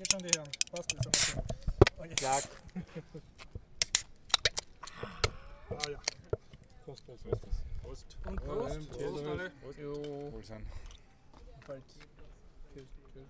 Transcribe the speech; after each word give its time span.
Geht 0.00 0.12
schon 0.12 0.22
die 0.22 0.30
Herren. 0.34 0.50
Passt, 0.72 0.92
jetzt 0.92 1.04
haben 1.04 1.12
wir 1.12 1.20
schon. 1.20 1.42
Okay. 1.98 2.14
Klack. 2.14 2.44
Ah 5.68 5.90
ja. 5.90 5.98
Prost, 6.86 7.04
Prost, 7.04 7.24
Prost. 7.24 7.62
Prost. 7.82 8.16
Und 8.24 8.36
Prost. 8.42 8.90
Prost 8.92 9.26
alle. 9.26 9.52
Jo. 9.78 10.32
Wohlsein. 10.32 10.64
Bald. 11.66 11.82
Tschüss, 12.72 12.86
tschüss. 13.12 13.28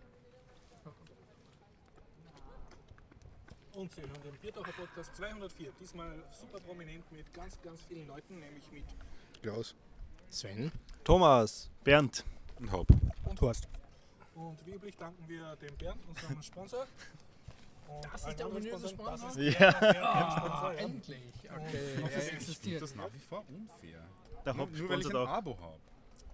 Und 3.75 3.93
Sie 3.93 4.03
hören 4.03 4.23
den 4.23 4.39
Biertaucher 4.41 4.73
Podcast 4.73 5.17
204. 5.17 5.73
Diesmal 5.81 6.23
super 6.31 6.61
prominent 6.61 7.11
mit 7.11 7.35
ganz, 7.35 7.61
ganz 7.63 7.83
vielen 7.83 8.07
Leuten, 8.07 8.39
nämlich 8.39 8.71
mit 8.71 8.85
Klaus. 9.43 9.75
Sven. 10.31 10.71
Thomas. 11.03 11.69
Bernd. 11.83 12.25
Und 12.61 12.71
Haupt. 12.71 12.93
und 13.25 13.41
Horst. 13.41 13.67
Und 14.35 14.65
wie 14.67 14.71
üblich 14.73 14.97
danken 14.97 15.29
wir 15.29 15.57
dem 15.57 15.77
Bernd, 15.77 16.01
unserem 16.09 16.43
Sponsor. 16.43 16.87
Und 17.89 18.05
Das 18.13 18.27
ist 18.29 18.39
der 18.39 18.47
ominöse 18.47 18.89
Sponsoren. 18.89 19.21
Das 19.21 19.21
Sponsor? 19.21 19.43
ist 19.43 19.59
Ja. 19.59 19.71
der, 19.73 19.81
der, 19.81 19.93
der 19.93 20.05
Ah, 20.09 20.39
Sponsor, 20.39 20.73
ja. 20.73 20.79
endlich. 20.79 21.35
Okay, 21.45 21.97
Und 21.97 22.11
er 22.11 22.17
das 22.17 22.29
existiert. 22.29 22.59
finde 22.63 22.81
das 22.81 22.95
nach 22.95 23.13
wie 23.13 23.19
vor 23.19 23.45
unfair. 23.49 24.03
Der 24.45 24.55
Nur, 24.55 24.67
nur 24.69 24.89
weil 24.89 25.01
ich 25.01 25.07
ein 25.11 25.17
auch. 25.17 25.29
Abo 25.29 25.59
habe. 25.61 25.79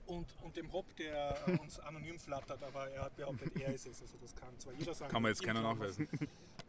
Und, 0.07 0.27
und 0.43 0.57
dem 0.57 0.73
Hopp, 0.73 0.95
der 0.97 1.37
äh, 1.49 1.59
uns 1.59 1.81
anonym 1.81 2.19
flattert, 2.21 2.63
aber 2.63 2.89
er 2.91 3.03
hat 3.07 3.17
behauptet, 3.17 3.57
er 3.61 3.75
ist 3.75 3.87
es. 3.87 4.01
Also 4.03 4.17
das 4.19 4.37
kann 4.37 4.57
zwar 4.59 4.73
jeder 4.75 4.95
sagen. 4.95 5.11
Kann 5.11 5.23
man 5.23 5.31
jetzt 5.33 5.43
keiner 5.43 5.63
nachweisen. 5.63 6.07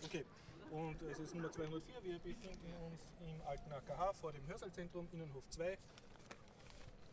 Okay. 0.04 0.26
Und 0.72 1.02
es 1.04 1.20
ist 1.20 1.36
Nummer 1.36 1.52
204. 1.52 2.04
Wir 2.04 2.20
befinden 2.20 2.74
uns 2.86 3.02
im 3.22 3.42
alten 3.48 3.72
AKH 3.72 4.14
vor 4.14 4.32
dem 4.34 4.46
Hörsaalzentrum, 4.48 5.08
Innenhof 5.12 5.48
2. 5.50 5.78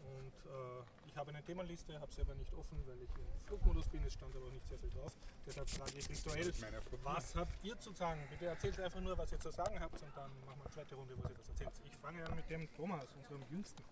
Und 0.04 0.50
äh, 0.50 0.82
ich 1.06 1.16
habe 1.16 1.30
eine 1.30 1.42
Themenliste, 1.42 1.98
habe 2.00 2.12
sie 2.12 2.20
aber 2.22 2.34
nicht 2.34 2.52
offen, 2.54 2.78
weil 2.86 2.96
ich 3.02 3.10
im 3.16 3.46
Flugmodus 3.46 3.88
bin. 3.88 4.02
Es 4.06 4.12
stand 4.14 4.34
aber 4.36 4.46
auch 4.46 4.52
nicht 4.52 4.66
sehr 4.66 4.78
viel 4.78 4.90
drauf. 4.90 5.12
Deshalb 5.46 5.68
frage 5.70 5.92
ich 5.98 6.08
rituell, 6.08 6.52
was 7.02 7.34
habt 7.34 7.64
ihr 7.64 7.78
zu 7.78 7.92
sagen? 7.92 8.20
Bitte 8.30 8.46
erzählt 8.46 8.80
einfach 8.80 9.00
nur, 9.00 9.16
was 9.16 9.32
ihr 9.32 9.40
zu 9.40 9.50
sagen 9.50 9.78
habt 9.80 10.02
und 10.02 10.10
dann 10.16 10.30
machen 10.46 10.58
wir 10.58 10.64
eine 10.64 10.74
zweite 10.74 10.94
Runde, 10.94 11.14
wo 11.16 11.28
ihr 11.28 11.34
das 11.36 11.48
erzählt. 11.48 11.70
Ich 11.84 11.96
fange 11.96 12.24
an 12.24 12.34
mit 12.36 12.48
dem 12.50 12.68
Thomas, 12.76 13.06
unserem 13.16 13.42
Jüngsten. 13.50 13.82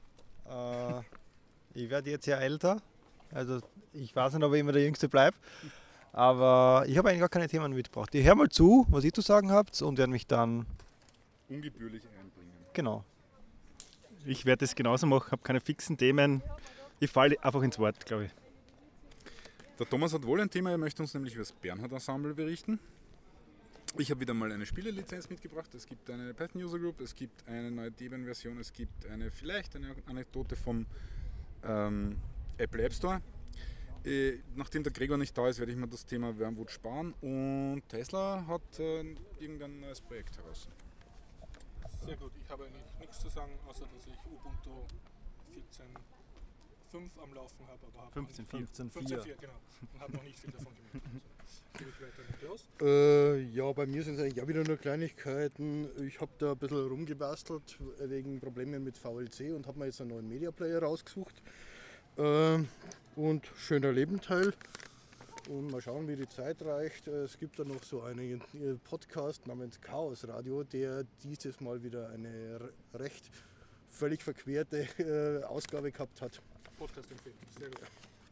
Äh, 0.46 1.00
ich 1.74 1.88
werde 1.90 2.10
jetzt 2.10 2.26
ja 2.26 2.36
älter. 2.38 2.80
Also 3.32 3.60
ich 3.92 4.14
weiß 4.14 4.34
nicht, 4.34 4.42
ob 4.44 4.52
ich 4.52 4.60
immer 4.60 4.72
der 4.72 4.84
Jüngste 4.84 5.08
bleibe. 5.08 5.36
Aber 6.12 6.84
ich 6.86 6.98
habe 6.98 7.08
eigentlich 7.08 7.20
gar 7.20 7.28
keine 7.30 7.48
Themen 7.48 7.72
mitgebracht. 7.72 8.14
Ich 8.14 8.26
höre 8.26 8.34
mal 8.34 8.48
zu, 8.48 8.86
was 8.90 9.04
ihr 9.04 9.12
zu 9.12 9.22
sagen 9.22 9.50
habt 9.50 9.80
und 9.80 9.96
werde 9.96 10.12
mich 10.12 10.26
dann, 10.26 10.66
Ungebührlich 11.48 12.02
einbringen. 12.18 12.52
genau. 12.74 13.04
Ich 14.24 14.46
werde 14.46 14.64
es 14.64 14.74
genauso 14.74 15.06
machen, 15.06 15.32
habe 15.32 15.42
keine 15.42 15.60
fixen 15.60 15.96
Themen. 15.96 16.42
Ich 17.00 17.10
falle 17.10 17.42
einfach 17.42 17.62
ins 17.62 17.78
Wort, 17.78 18.06
glaube 18.06 18.26
ich. 18.26 18.30
Der 19.78 19.88
Thomas 19.88 20.12
hat 20.12 20.24
wohl 20.24 20.40
ein 20.40 20.48
Thema, 20.48 20.70
er 20.70 20.78
möchte 20.78 21.02
uns 21.02 21.12
nämlich 21.14 21.34
über 21.34 21.42
das 21.42 21.52
Bernhard-Ensemble 21.52 22.34
berichten. 22.34 22.78
Ich 23.98 24.10
habe 24.10 24.20
wieder 24.20 24.32
mal 24.32 24.52
eine 24.52 24.64
Spielelizenz 24.64 25.28
mitgebracht. 25.28 25.74
Es 25.74 25.86
gibt 25.86 26.08
eine 26.08 26.32
Python 26.34 26.62
User 26.62 26.78
Group, 26.78 27.00
es 27.00 27.14
gibt 27.14 27.46
eine 27.48 27.70
neue 27.70 27.90
Debian-Version, 27.90 28.58
es 28.58 28.72
gibt 28.72 29.06
eine 29.06 29.30
vielleicht 29.30 29.74
eine 29.74 29.94
Anekdote 30.06 30.54
vom 30.56 30.86
ähm, 31.64 32.16
Apple 32.58 32.84
App 32.84 32.94
Store. 32.94 33.20
Äh, 34.04 34.38
nachdem 34.56 34.82
der 34.82 34.92
Gregor 34.92 35.18
nicht 35.18 35.36
da 35.36 35.48
ist, 35.48 35.58
werde 35.58 35.72
ich 35.72 35.78
mir 35.78 35.88
das 35.88 36.06
Thema 36.06 36.38
Wormwood 36.38 36.70
sparen. 36.70 37.12
Und 37.20 37.82
Tesla 37.88 38.44
hat 38.46 38.78
äh, 38.78 39.04
irgendein 39.40 39.80
neues 39.80 40.00
Projekt 40.00 40.38
heraus. 40.38 40.68
Sehr 42.04 42.16
gut, 42.16 42.32
ich 42.36 42.50
habe 42.50 42.64
eigentlich 42.64 42.98
nichts 42.98 43.20
zu 43.20 43.28
sagen, 43.28 43.52
außer 43.68 43.86
dass 43.94 44.06
ich 44.06 44.18
Ubuntu 44.26 44.86
14.5 45.54 47.22
am 47.22 47.32
Laufen 47.32 47.66
habe, 47.68 47.86
aber 47.86 48.06
habe 48.06 48.12
15, 48.12 48.46
15, 48.46 48.90
15.4, 48.90 49.36
genau. 49.40 49.52
Und 49.92 50.00
habe 50.00 50.12
noch 50.12 50.22
nicht 50.24 50.38
viel 50.38 50.50
davon 50.50 50.72
gemerkt. 50.74 51.08
Also, 51.42 51.62
gebe 51.78 51.90
ich 51.90 52.00
weiter 52.00 52.22
mit 52.28 52.40
Klaus. 52.40 52.68
Äh, 52.80 53.40
ja, 53.54 53.72
bei 53.72 53.86
mir 53.86 54.02
sind 54.02 54.14
es 54.14 54.20
eigentlich 54.20 54.42
auch 54.42 54.48
wieder 54.48 54.64
nur 54.64 54.76
Kleinigkeiten. 54.76 55.88
Ich 56.06 56.20
habe 56.20 56.30
da 56.38 56.52
ein 56.52 56.58
bisschen 56.58 56.88
rumgebastelt 56.88 57.78
wegen 57.98 58.40
Problemen 58.40 58.84
mit 58.84 58.96
VLC 58.96 59.54
und 59.54 59.66
habe 59.66 59.78
mir 59.78 59.86
jetzt 59.86 60.00
einen 60.00 60.10
neuen 60.10 60.28
Media 60.28 60.50
Player 60.50 60.82
rausgesucht. 60.82 61.42
Äh, 62.16 62.58
und 63.16 63.46
schöner 63.56 63.92
Lebenteil. 63.92 64.54
Und 65.48 65.70
mal 65.72 65.80
schauen, 65.80 66.06
wie 66.08 66.16
die 66.16 66.28
Zeit 66.28 66.62
reicht. 66.62 67.08
Äh, 67.08 67.24
Es 67.24 67.36
gibt 67.36 67.58
da 67.58 67.64
noch 67.64 67.82
so 67.82 68.02
einen 68.02 68.40
äh, 68.54 68.74
Podcast 68.84 69.46
namens 69.46 69.80
Chaos 69.80 70.26
Radio, 70.28 70.62
der 70.62 71.04
dieses 71.22 71.60
Mal 71.60 71.82
wieder 71.82 72.10
eine 72.10 72.60
re- 72.60 72.72
recht 72.94 73.28
völlig 73.88 74.22
verquerte 74.22 74.86
äh, 74.98 75.44
Ausgabe 75.44 75.90
gehabt 75.90 76.20
hat. 76.22 76.40
Podcast 76.78 77.10
empfehlen. 77.10 77.34
Sehr 77.58 77.68
gut. 77.68 77.80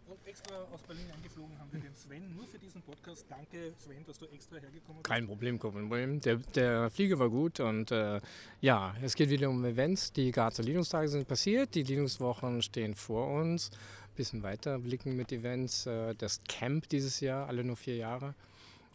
Und 0.09 0.27
extra 0.27 0.57
aus 0.73 0.83
Berlin 0.83 1.07
eingeflogen 1.15 1.57
haben 1.61 1.69
wir 1.71 1.79
den 1.81 1.95
Sven 1.95 2.35
nur 2.35 2.45
für 2.45 2.59
diesen 2.59 2.83
Podcast. 2.83 3.25
Danke 3.29 3.73
Sven, 3.77 4.05
dass 4.05 4.19
du 4.19 4.27
extra 4.27 4.57
hergekommen 4.57 5.03
bist. 5.03 5.05
Kein 5.05 5.27
Problem, 5.27 5.59
kein 5.61 5.71
Problem. 5.71 6.21
Der, 6.21 6.37
der 6.37 6.91
Flieger 6.91 7.17
war 7.21 7.29
gut 7.31 7.61
und 7.61 7.93
äh, 7.93 8.21
ja, 8.61 8.93
es 9.03 9.15
geht 9.15 9.31
wieder 9.31 9.49
um 9.49 9.65
Events. 9.65 10.13
Die 10.13 10.33
Grazer 10.33 10.65
Linux-Tage 10.65 11.09
sind 11.09 11.29
passiert, 11.29 11.77
die 11.77 11.85
Linux-Wochen 11.85 12.61
stehen 12.63 12.97
vor 12.97 13.29
uns. 13.29 13.71
Bisschen 14.17 14.43
weiter 14.43 14.79
blicken 14.79 15.17
mit 15.17 15.33
Events. 15.33 15.87
Äh, 15.87 16.15
das 16.15 16.43
Camp 16.49 16.89
dieses 16.89 17.21
Jahr, 17.21 17.47
alle 17.49 17.65
nur 17.65 17.77
vier 17.77 17.97
Jahre. 17.97 18.35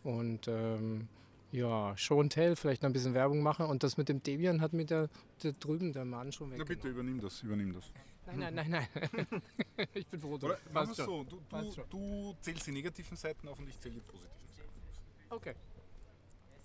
Und 0.03 0.47
ähm, 0.47 1.07
ja, 1.51 1.95
Show 1.97 2.19
and 2.21 2.31
Tell, 2.33 2.55
vielleicht 2.55 2.83
noch 2.83 2.89
ein 2.89 2.93
bisschen 2.93 3.13
Werbung 3.13 3.41
machen. 3.41 3.65
Und 3.65 3.83
das 3.83 3.97
mit 3.97 4.09
dem 4.09 4.21
Debian 4.21 4.61
hat 4.61 4.73
mir 4.73 4.85
der, 4.85 5.09
der 5.41 5.53
drüben 5.53 5.93
der 5.93 6.05
Mann 6.05 6.31
schon 6.31 6.49
Na 6.49 6.53
weggenommen. 6.59 6.77
bitte, 6.77 6.89
übernimm 6.89 7.21
das, 7.21 7.41
übernimm 7.41 7.73
das. 7.73 7.91
Nein, 8.27 8.39
nein, 8.39 8.55
nein, 8.55 8.69
nein. 8.71 9.41
ich 9.93 10.07
bin 10.07 10.19
froh. 10.19 10.33
Oder 10.33 10.57
wir 10.71 10.85
schon. 10.85 10.95
so, 10.95 11.23
du, 11.23 11.41
du, 11.49 11.83
du 11.89 12.35
zählst 12.41 12.67
die 12.67 12.71
negativen 12.71 13.15
Seiten 13.15 13.47
auf 13.47 13.59
und 13.59 13.69
ich 13.69 13.79
zähle 13.79 13.95
die 13.95 14.01
positiven 14.01 14.53
Seiten. 14.55 15.33
Okay. 15.33 15.53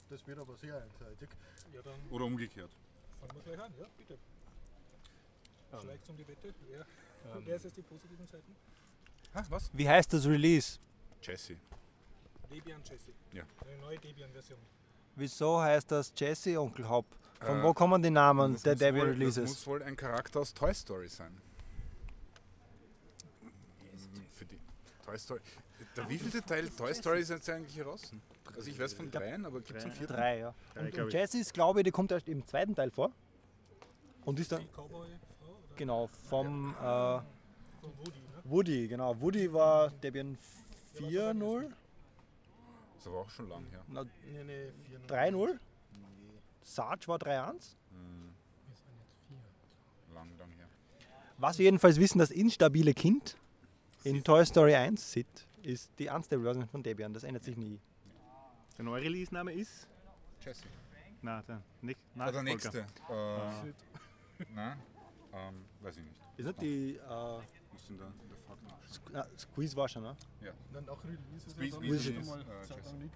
Das 0.08 0.26
wird 0.26 0.38
aber 0.38 0.56
sehr 0.56 0.82
einseitig. 0.82 1.28
Ja, 1.72 1.82
dann 1.82 1.94
Oder 2.10 2.24
umgekehrt. 2.24 2.70
fangen 3.20 3.32
wir 3.34 3.42
gleich 3.42 3.64
an. 3.64 3.72
Ja, 3.78 3.86
bitte. 3.96 4.18
Ähm, 5.72 5.80
Schlägt 5.82 6.08
um 6.08 6.16
die 6.16 6.26
Wette. 6.26 6.54
Wer, 6.68 6.86
ähm, 7.24 7.42
wer 7.44 7.56
ist 7.56 7.64
jetzt 7.64 7.76
die 7.76 7.82
positiven 7.82 8.26
Seiten? 8.26 8.54
Ha, 9.34 9.44
was? 9.48 9.70
Wie 9.72 9.88
heißt 9.88 10.12
das 10.12 10.26
Release? 10.26 10.78
Jesse. 11.22 11.56
Debian 12.50 12.80
Jesse. 12.82 13.12
Ja. 13.32 13.44
Eine 13.66 13.76
neue 13.78 13.98
Debian-Version. 13.98 14.58
Wieso 15.16 15.60
heißt 15.60 15.90
das 15.90 16.12
Jesse 16.16 16.60
Onkel 16.60 16.88
Hop? 16.88 17.06
Von 17.40 17.60
Äh, 17.60 17.62
wo 17.62 17.72
kommen 17.72 18.02
die 18.02 18.10
Namen 18.10 18.54
Das 18.54 18.62
der 18.62 18.74
Debian 18.74 18.94
wohl- 18.94 19.06
Das 19.10 19.18
Releases? 19.20 19.48
muss 19.50 19.66
wohl 19.66 19.82
ein 19.82 19.96
Charakter 19.96 20.40
aus 20.40 20.52
Toy 20.52 20.74
Story 20.74 21.08
sein. 21.08 21.36
Für 24.32 24.44
die 24.44 24.58
Toy 25.04 25.18
Story. 25.18 25.40
Der 25.96 26.08
wievielte 26.08 26.42
Teil 26.42 26.68
Toy 26.70 26.94
Story 26.94 27.20
ist 27.20 27.30
jetzt 27.30 27.48
eigentlich 27.50 27.76
heraus? 27.76 28.12
Also 28.56 28.68
ich 28.70 28.78
weiß 28.78 28.94
von 28.94 29.10
dreien, 29.10 29.44
aber 29.46 29.60
gibt 29.60 29.78
es 29.78 29.84
einen 29.84 29.92
vierten? 29.94 30.12
Drei, 30.14 30.38
ja. 30.40 30.54
Und, 30.74 30.98
und 30.98 31.06
ich. 31.08 31.12
Jesse 31.14 31.38
ist, 31.38 31.54
glaube 31.54 31.80
ich, 31.80 31.84
die 31.84 31.90
kommt 31.90 32.10
erst 32.12 32.28
im 32.28 32.44
zweiten 32.46 32.74
Teil 32.74 32.90
vor. 32.90 33.10
Und 34.24 34.38
ist 34.40 34.50
dann, 34.52 34.60
Die 34.60 34.66
Cowboy-Frau? 34.68 35.29
Genau, 35.80 36.06
vom 36.28 36.74
äh, 36.74 36.82
Woody, 36.82 38.20
ne? 38.20 38.42
Woody, 38.44 38.88
genau. 38.88 39.18
Woody 39.20 39.50
war 39.52 39.90
Debian 39.90 40.36
4.0, 40.94 41.62
Das 41.62 43.00
ist 43.00 43.06
aber 43.06 43.16
auch 43.20 43.30
schon 43.30 43.48
lang 43.48 43.64
her. 43.70 43.82
na, 43.88 44.04
Nee, 44.04 44.44
nee, 44.44 44.72
4 44.88 45.00
3.0, 45.32 45.58
Sarge 46.62 47.08
war 47.08 47.16
3.1. 47.18 47.76
Hm, 47.90 48.34
lang, 50.14 50.28
lang 50.38 50.50
her. 50.50 50.68
Was 51.38 51.58
wir 51.58 51.64
jedenfalls 51.64 51.98
wissen, 51.98 52.18
das 52.18 52.30
instabile 52.30 52.92
Kind 52.92 53.36
in 54.04 54.22
Toy 54.22 54.44
Story 54.44 54.74
1 54.74 55.12
sieht, 55.12 55.46
ist 55.62 55.90
die 55.98 56.08
unstable 56.08 56.44
Version 56.44 56.66
von 56.68 56.82
Debian. 56.82 57.12
Das 57.14 57.24
ändert 57.24 57.44
sich 57.44 57.56
nie. 57.56 57.80
Der 58.76 58.84
neue 58.84 59.02
Release-Name 59.02 59.52
ist? 59.52 59.86
Jesse. 60.44 60.64
Na, 61.22 61.42
der, 61.42 61.62
nicht, 61.82 61.98
Ah, 62.18 62.30
der 62.30 62.42
Nachfolger. 62.42 62.42
nächste. 62.42 62.78
Äh, 63.10 64.44
nein, 64.54 64.78
ähm, 65.32 65.64
weiß 65.80 65.96
ich 65.96 66.02
nicht. 66.04 66.16
Ist 66.36 66.46
nicht 66.46 66.60
die 66.62 66.96
äh, 66.96 67.02
Muss 67.72 67.88
in 67.90 67.98
der, 67.98 68.06
in 68.06 68.28
der 68.28 68.38
Fakt 68.46 68.62
nachschauen. 68.62 69.12
Na, 69.12 69.26
Squeeze 69.38 69.76
war 69.76 69.88
schon, 69.88 70.02
ne? 70.02 70.16
Dann 70.72 70.88
auch 70.88 70.98
Releases 71.04 71.52
Squeeze- 71.54 71.70
dann 71.70 71.82
Squeeze 71.84 72.02
schon 72.12 72.20
ist, 72.22 72.28
mal 72.28 72.40
äh. 72.40 72.44
Ne? 72.44 73.10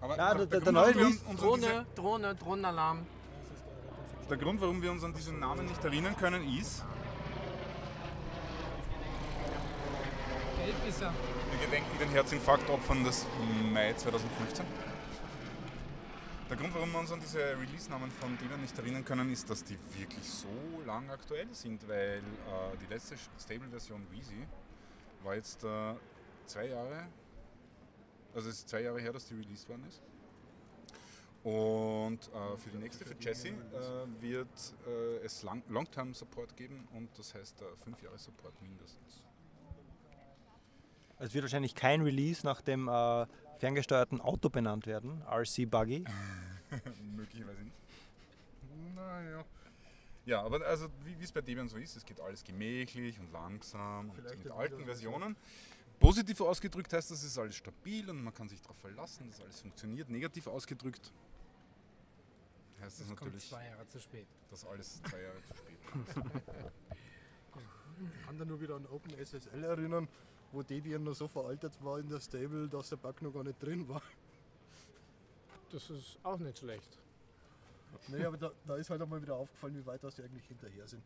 Aber 0.00 0.16
Ja, 0.16 0.34
der, 0.34 0.46
der- 0.46 0.46
der 0.46 0.60
Grund, 0.60 0.74
neue 0.74 0.94
Release- 0.94 1.36
Drohne, 1.36 1.86
Drohne, 1.94 2.34
Drohnenalarm. 2.34 3.06
der 4.28 4.36
Grund, 4.36 4.60
warum 4.60 4.82
wir 4.82 4.90
uns 4.90 5.04
an 5.04 5.14
diesen 5.14 5.38
Namen 5.38 5.66
nicht 5.66 5.82
erinnern 5.84 6.16
können, 6.16 6.42
ist, 6.58 6.84
Gelb 10.58 10.88
ist 10.88 11.02
er. 11.02 11.12
Wir 11.52 11.66
gedenken 11.66 11.98
den 11.98 12.08
Herzinfarktopfern 12.10 13.04
des 13.04 13.26
Mai 13.72 13.92
2015. 13.94 14.64
Der 16.50 16.58
Grund, 16.58 16.74
warum 16.74 16.92
wir 16.92 16.98
uns 16.98 17.10
an 17.10 17.20
diese 17.20 17.58
Release-Namen 17.58 18.10
von 18.10 18.36
Debian 18.36 18.60
nicht 18.60 18.76
erinnern 18.78 19.02
können, 19.02 19.32
ist, 19.32 19.48
dass 19.48 19.64
die 19.64 19.78
wirklich 19.98 20.28
so 20.28 20.46
lang 20.84 21.08
aktuell 21.10 21.48
sind, 21.52 21.88
weil 21.88 22.18
äh, 22.18 22.76
die 22.82 22.92
letzte 22.92 23.16
Stable-Version 23.40 24.06
Wheezy 24.10 24.46
war 25.22 25.36
jetzt 25.36 25.64
äh, 25.64 25.94
zwei 26.44 26.66
Jahre, 26.66 27.08
also 28.34 28.50
es 28.50 28.58
ist 28.58 28.68
zwei 28.68 28.82
Jahre 28.82 29.00
her, 29.00 29.12
dass 29.12 29.26
die 29.26 29.34
released 29.34 29.68
worden 29.70 29.84
ist. 29.88 30.02
Und 31.44 32.18
äh, 32.28 32.56
für 32.58 32.70
die 32.70 32.78
nächste, 32.78 33.06
für 33.06 33.16
Jesse, 33.18 33.48
äh, 33.48 33.52
wird 34.20 34.74
äh, 34.86 35.24
es 35.24 35.42
Long-Term-Support 35.42 36.56
geben 36.56 36.86
und 36.92 37.08
das 37.18 37.34
heißt 37.34 37.62
äh, 37.62 37.64
fünf 37.82 38.02
Jahre 38.02 38.18
Support 38.18 38.60
mindestens. 38.60 39.22
Es 41.18 41.32
wird 41.32 41.44
wahrscheinlich 41.44 41.74
kein 41.74 42.02
Release 42.02 42.44
nach 42.44 42.60
dem 42.60 42.88
äh, 42.88 43.26
ferngesteuerten 43.58 44.20
Auto 44.20 44.48
benannt 44.48 44.86
werden, 44.86 45.22
RC 45.22 45.70
Buggy. 45.70 46.04
Möglicherweise 47.16 47.62
nicht. 47.62 47.76
Naja. 48.94 49.44
Ja, 50.26 50.42
aber 50.42 50.64
also 50.64 50.88
wie 51.04 51.22
es 51.22 51.32
bei 51.32 51.42
Debian 51.42 51.68
so 51.68 51.76
ist, 51.76 51.96
es 51.96 52.04
geht 52.04 52.20
alles 52.20 52.42
gemächlich 52.44 53.18
und 53.20 53.30
langsam 53.32 54.10
und 54.10 54.22
mit 54.22 54.50
alten 54.50 54.84
Versionen. 54.84 55.36
Positiv 56.00 56.40
ausgedrückt 56.40 56.92
heißt 56.92 57.10
das, 57.10 57.18
es 57.18 57.24
ist 57.24 57.38
alles 57.38 57.56
stabil 57.56 58.08
und 58.10 58.22
man 58.22 58.32
kann 58.34 58.48
sich 58.48 58.60
darauf 58.60 58.76
verlassen, 58.78 59.28
dass 59.30 59.40
alles 59.40 59.60
funktioniert. 59.60 60.08
Negativ 60.08 60.46
ausgedrückt 60.46 61.12
heißt 62.80 63.00
das, 63.00 63.08
Das 63.08 63.16
kommt 63.16 63.20
natürlich, 63.32 63.48
zwei 63.48 63.66
Jahre 63.66 63.86
zu 63.86 64.00
spät. 64.00 64.26
dass 64.50 64.64
alles 64.64 65.02
zwei 65.02 65.20
Jahre 65.20 65.42
zu 65.42 65.54
spät 65.54 65.78
ist. 66.08 66.16
Ich 68.18 68.26
kann 68.26 68.38
da 68.38 68.44
nur 68.44 68.60
wieder 68.60 68.74
an 68.76 68.86
OpenSSL 68.86 69.62
erinnern, 69.62 70.08
wo 70.54 70.62
Debian 70.62 71.02
noch 71.02 71.14
so 71.14 71.26
veraltet 71.28 71.72
war 71.82 71.98
in 71.98 72.08
der 72.08 72.20
Stable, 72.20 72.68
dass 72.68 72.88
der 72.88 72.96
Bug 72.96 73.20
noch 73.22 73.32
gar 73.32 73.44
nicht 73.44 73.62
drin 73.62 73.88
war. 73.88 74.02
Das 75.70 75.90
ist 75.90 76.18
auch 76.22 76.38
nicht 76.38 76.58
schlecht. 76.58 76.98
Nee, 78.08 78.24
aber 78.24 78.36
da, 78.36 78.52
da 78.66 78.76
ist 78.76 78.90
halt 78.90 79.02
einmal 79.02 79.20
wieder 79.20 79.34
aufgefallen, 79.34 79.76
wie 79.76 79.86
weit 79.86 80.02
das 80.02 80.14
die 80.14 80.22
eigentlich 80.22 80.46
hinterher 80.46 80.86
sind. 80.86 81.02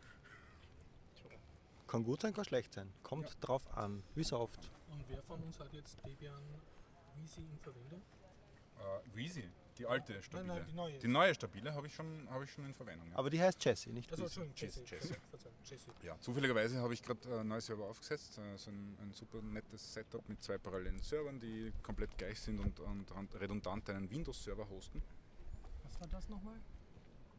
Kann 1.86 2.04
gut 2.04 2.20
sein, 2.20 2.34
kann 2.34 2.44
schlecht 2.44 2.74
sein. 2.74 2.92
Kommt 3.02 3.36
drauf 3.40 3.62
an, 3.76 4.02
wie 4.14 4.24
so 4.24 4.38
oft. 4.38 4.70
Und 4.90 5.04
wer 5.08 5.22
von 5.22 5.42
uns 5.42 5.58
hat 5.58 5.72
jetzt 5.72 5.96
Debian 6.04 6.42
Easy 7.22 7.40
in 7.40 7.58
Verwendung? 7.60 8.02
Äh, 8.78 9.16
Wheezy, 9.16 9.48
die 9.78 9.86
alte 9.86 10.22
stabile. 10.22 10.46
nein, 10.54 10.64
die 10.68 10.74
neue. 10.74 10.98
Die 10.98 11.08
neue 11.08 11.34
stabile 11.34 11.74
habe 11.74 11.86
ich, 11.86 11.94
schon- 11.94 12.28
habe 12.30 12.44
ich 12.44 12.50
schon 12.52 12.64
in 12.66 12.74
Verwendung. 12.74 13.08
Ja. 13.10 13.16
Aber 13.18 13.30
die 13.30 13.40
heißt 13.40 13.64
Jessie, 13.64 13.90
nicht 13.92 14.10
Also, 14.10 14.24
Jesse. 14.24 14.46
Jesse, 14.54 14.82
Jesse. 14.84 15.16
Verzeihung, 15.30 15.56
Jesse. 15.64 15.90
Ja, 16.02 16.16
zufälligerweise 16.20 16.80
habe 16.80 16.94
ich 16.94 17.02
gerade 17.02 17.20
äh, 17.28 17.40
ein 17.40 17.48
neues 17.48 17.66
Server 17.66 17.84
aufgesetzt. 17.84 18.38
Äh, 18.38 18.56
so 18.56 18.70
ein, 18.70 18.96
ein 19.00 19.12
super 19.12 19.40
nettes 19.42 19.92
Setup 19.94 20.28
mit 20.28 20.42
zwei 20.42 20.58
parallelen 20.58 21.00
Servern, 21.00 21.38
die 21.40 21.72
komplett 21.82 22.16
gleich 22.18 22.40
sind 22.40 22.58
und, 22.60 22.78
und 22.80 23.34
redundant 23.40 23.88
einen 23.90 24.10
Windows-Server 24.10 24.68
hosten. 24.68 25.02
Was 25.84 26.00
war 26.00 26.08
das 26.08 26.28
nochmal? 26.28 26.56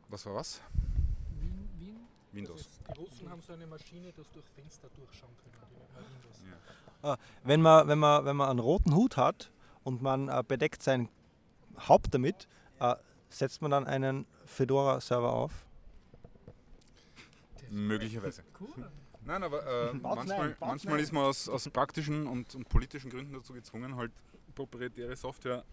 Was 0.07 0.25
war 0.25 0.35
was? 0.35 0.61
Wien? 1.39 1.69
Wien? 1.77 1.95
Das 2.25 2.33
Windows. 2.35 2.61
ist, 2.61 2.81
die 2.87 2.99
Russen 2.99 3.29
haben 3.29 3.41
so 3.41 3.53
eine 3.53 3.67
Maschine, 3.67 4.11
das 4.13 4.29
durch 4.31 4.45
Fenster 4.55 4.87
durchschauen 4.95 5.31
können. 5.43 5.55
Die, 5.71 5.99
äh, 5.99 6.13
Windows. 6.15 6.43
Ja. 7.03 7.17
Wenn 7.43 7.61
man, 7.61 7.87
wenn, 7.87 7.99
man, 7.99 8.25
wenn 8.25 8.35
man 8.35 8.49
einen 8.49 8.59
roten 8.59 8.93
Hut 8.95 9.17
hat 9.17 9.51
und 9.83 10.01
man 10.01 10.29
äh, 10.29 10.43
bedeckt 10.47 10.83
sein 10.83 11.09
Haupt 11.87 12.13
damit, 12.13 12.47
äh, 12.79 12.95
setzt 13.29 13.61
man 13.61 13.71
dann 13.71 13.87
einen 13.87 14.25
Fedora-Server 14.45 15.31
auf. 15.31 15.65
Möglicherweise. 17.69 18.43
Cool. 18.59 18.89
Nein, 19.25 19.43
aber 19.43 19.91
äh, 19.91 19.93
manchmal, 20.01 20.57
manchmal 20.59 20.99
ist 20.99 21.11
man 21.11 21.23
aus, 21.23 21.47
aus 21.47 21.69
praktischen 21.69 22.25
und, 22.27 22.55
und 22.55 22.67
politischen 22.67 23.11
Gründen 23.11 23.33
dazu 23.33 23.53
gezwungen, 23.53 23.95
halt 23.95 24.11
proprietäre 24.55 25.15
Software 25.15 25.63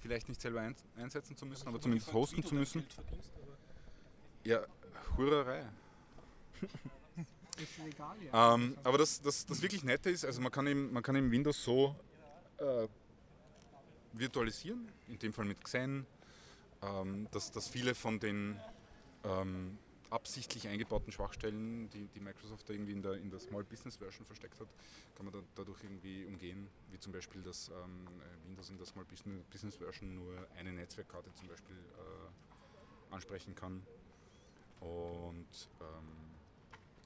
vielleicht 0.00 0.28
nicht 0.28 0.40
selber 0.40 0.60
ein, 0.60 0.74
einsetzen 0.96 1.36
zu 1.36 1.46
müssen, 1.46 1.68
aber 1.68 1.80
zumindest 1.80 2.12
hosten 2.12 2.44
zu 2.44 2.54
müssen. 2.54 2.84
Ja, 4.44 4.60
Hurerei. 5.16 5.64
Ähm, 8.32 8.76
aber 8.82 8.98
das, 8.98 9.20
das, 9.20 9.46
das 9.46 9.62
wirklich 9.62 9.84
Nette 9.84 10.10
ist, 10.10 10.24
also 10.24 10.40
man 10.40 10.50
kann 10.50 10.66
eben, 10.66 10.92
man 10.92 11.02
kann 11.02 11.14
eben 11.16 11.30
Windows 11.30 11.62
so 11.62 11.94
äh, 12.58 12.88
virtualisieren, 14.12 14.88
in 15.08 15.18
dem 15.18 15.32
Fall 15.32 15.44
mit 15.44 15.62
Xen, 15.64 16.06
ähm, 16.82 17.28
dass, 17.30 17.50
dass 17.50 17.68
viele 17.68 17.94
von 17.94 18.18
den 18.20 18.58
ähm, 19.24 19.78
absichtlich 20.10 20.68
eingebauten 20.68 21.10
Schwachstellen, 21.10 21.88
die, 21.90 22.06
die 22.08 22.20
Microsoft 22.20 22.68
da 22.68 22.74
irgendwie 22.74 22.92
in 22.92 23.02
der, 23.02 23.14
in 23.14 23.30
der 23.30 23.40
Small 23.40 23.64
Business 23.64 23.96
Version 23.96 24.26
versteckt 24.26 24.60
hat, 24.60 24.68
kann 25.14 25.24
man 25.24 25.32
da, 25.32 25.40
dadurch 25.54 25.82
irgendwie 25.82 26.24
umgehen, 26.26 26.68
wie 26.90 26.98
zum 26.98 27.12
Beispiel, 27.12 27.42
dass 27.42 27.68
ähm, 27.68 28.06
äh, 28.06 28.48
Windows 28.48 28.68
in 28.68 28.76
der 28.76 28.86
Small 28.86 29.06
Business, 29.06 29.76
Version 29.76 30.14
nur 30.14 30.34
eine 30.56 30.72
Netzwerkkarte 30.72 31.32
zum 31.34 31.48
Beispiel 31.48 31.76
äh, 31.76 33.14
ansprechen 33.14 33.54
kann. 33.54 33.82
Und 34.80 35.68
ähm, 35.80 36.32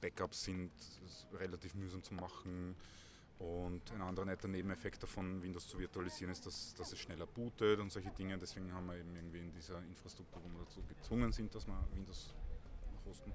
Backups 0.01 0.43
sind 0.43 0.71
relativ 1.33 1.75
mühsam 1.75 2.03
zu 2.03 2.13
machen. 2.13 2.75
Und 3.39 3.91
ein 3.91 4.01
anderer 4.01 4.25
netter 4.25 4.47
Nebeneffekt 4.47 5.03
davon, 5.03 5.43
Windows 5.43 5.67
zu 5.67 5.77
virtualisieren, 5.77 6.31
ist, 6.31 6.45
dass, 6.45 6.73
dass 6.73 6.91
es 6.91 6.99
schneller 6.99 7.27
bootet 7.27 7.79
und 7.79 7.91
solche 7.91 8.09
Dinge. 8.11 8.37
Deswegen 8.37 8.73
haben 8.73 8.87
wir 8.87 8.95
eben 8.97 9.15
irgendwie 9.15 9.39
in 9.39 9.51
dieser 9.51 9.77
Infrastruktur, 9.83 10.41
wo 10.43 10.49
wir 10.57 10.65
dazu 10.65 10.81
gezwungen 10.87 11.31
sind, 11.31 11.53
dass 11.53 11.67
wir 11.67 11.77
Windows 11.93 12.33
hosten, 13.05 13.31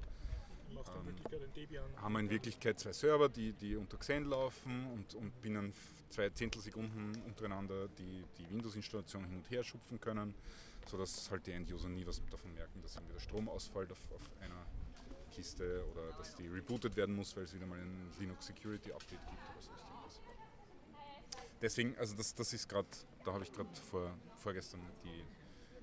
Ähm, 0.73 2.03
haben 2.03 2.13
wir 2.15 2.21
in 2.21 2.31
Wirklichkeit 2.31 2.81
zwei 2.81 2.93
Server, 2.93 3.29
die, 3.29 3.53
die 3.53 3.77
unter 3.77 3.99
Xen 3.99 4.25
laufen 4.25 4.87
und, 4.93 5.15
und 5.15 5.41
binnen 5.43 5.73
zwei 6.09 6.31
Zehntelsekunden 6.31 7.23
untereinander 7.27 7.89
die, 7.89 8.25
die 8.39 8.51
Windows-Installation 8.51 9.25
hin 9.25 9.37
und 9.37 9.51
her 9.51 9.63
schupfen 9.63 10.01
können, 10.01 10.35
sodass 10.87 11.31
halt 11.31 11.47
die 11.47 11.53
End-User 11.53 11.89
nie 11.89 12.07
was 12.07 12.23
davon 12.31 12.53
merken, 12.55 12.83
dass 12.83 12.97
irgendwie 12.97 13.15
der 13.15 13.21
Strom 13.21 13.49
ausfällt 13.49 13.93
auf, 13.93 14.11
auf 14.13 14.31
einer 14.41 14.67
Kiste 15.31 15.85
oder 15.93 16.13
dass 16.19 16.35
die 16.35 16.49
rebootet 16.49 16.97
werden 16.97 17.15
muss, 17.15 17.37
weil 17.37 17.45
es 17.45 17.55
wieder 17.55 17.67
mal 17.67 17.79
ein 17.79 18.11
Linux 18.19 18.47
Security 18.47 18.93
Update 18.93 19.27
gibt 19.27 19.43
oder 19.51 19.63
so. 19.63 19.92
Deswegen, 21.63 21.97
also 21.97 22.17
das, 22.17 22.35
das 22.35 22.53
ist 22.53 22.69
gerade, 22.69 22.89
da 23.25 23.33
habe 23.33 23.45
ich 23.45 23.53
gerade 23.53 23.71
vor, 23.91 24.13
vorgestern 24.37 24.81
die, 25.05 25.25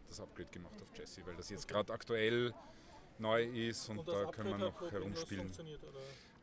das 0.09 0.19
Upgrade 0.19 0.49
gemacht 0.49 0.75
auf 0.81 0.97
Jesse, 0.97 1.25
weil 1.25 1.35
das 1.35 1.49
jetzt 1.49 1.67
gerade 1.67 1.93
aktuell 1.93 2.53
neu 3.17 3.43
ist 3.45 3.89
und, 3.89 3.99
Und 3.99 4.07
da 4.09 4.25
können 4.25 4.49
wir 4.49 4.57
noch 4.57 4.91
herumspielen. 4.91 5.51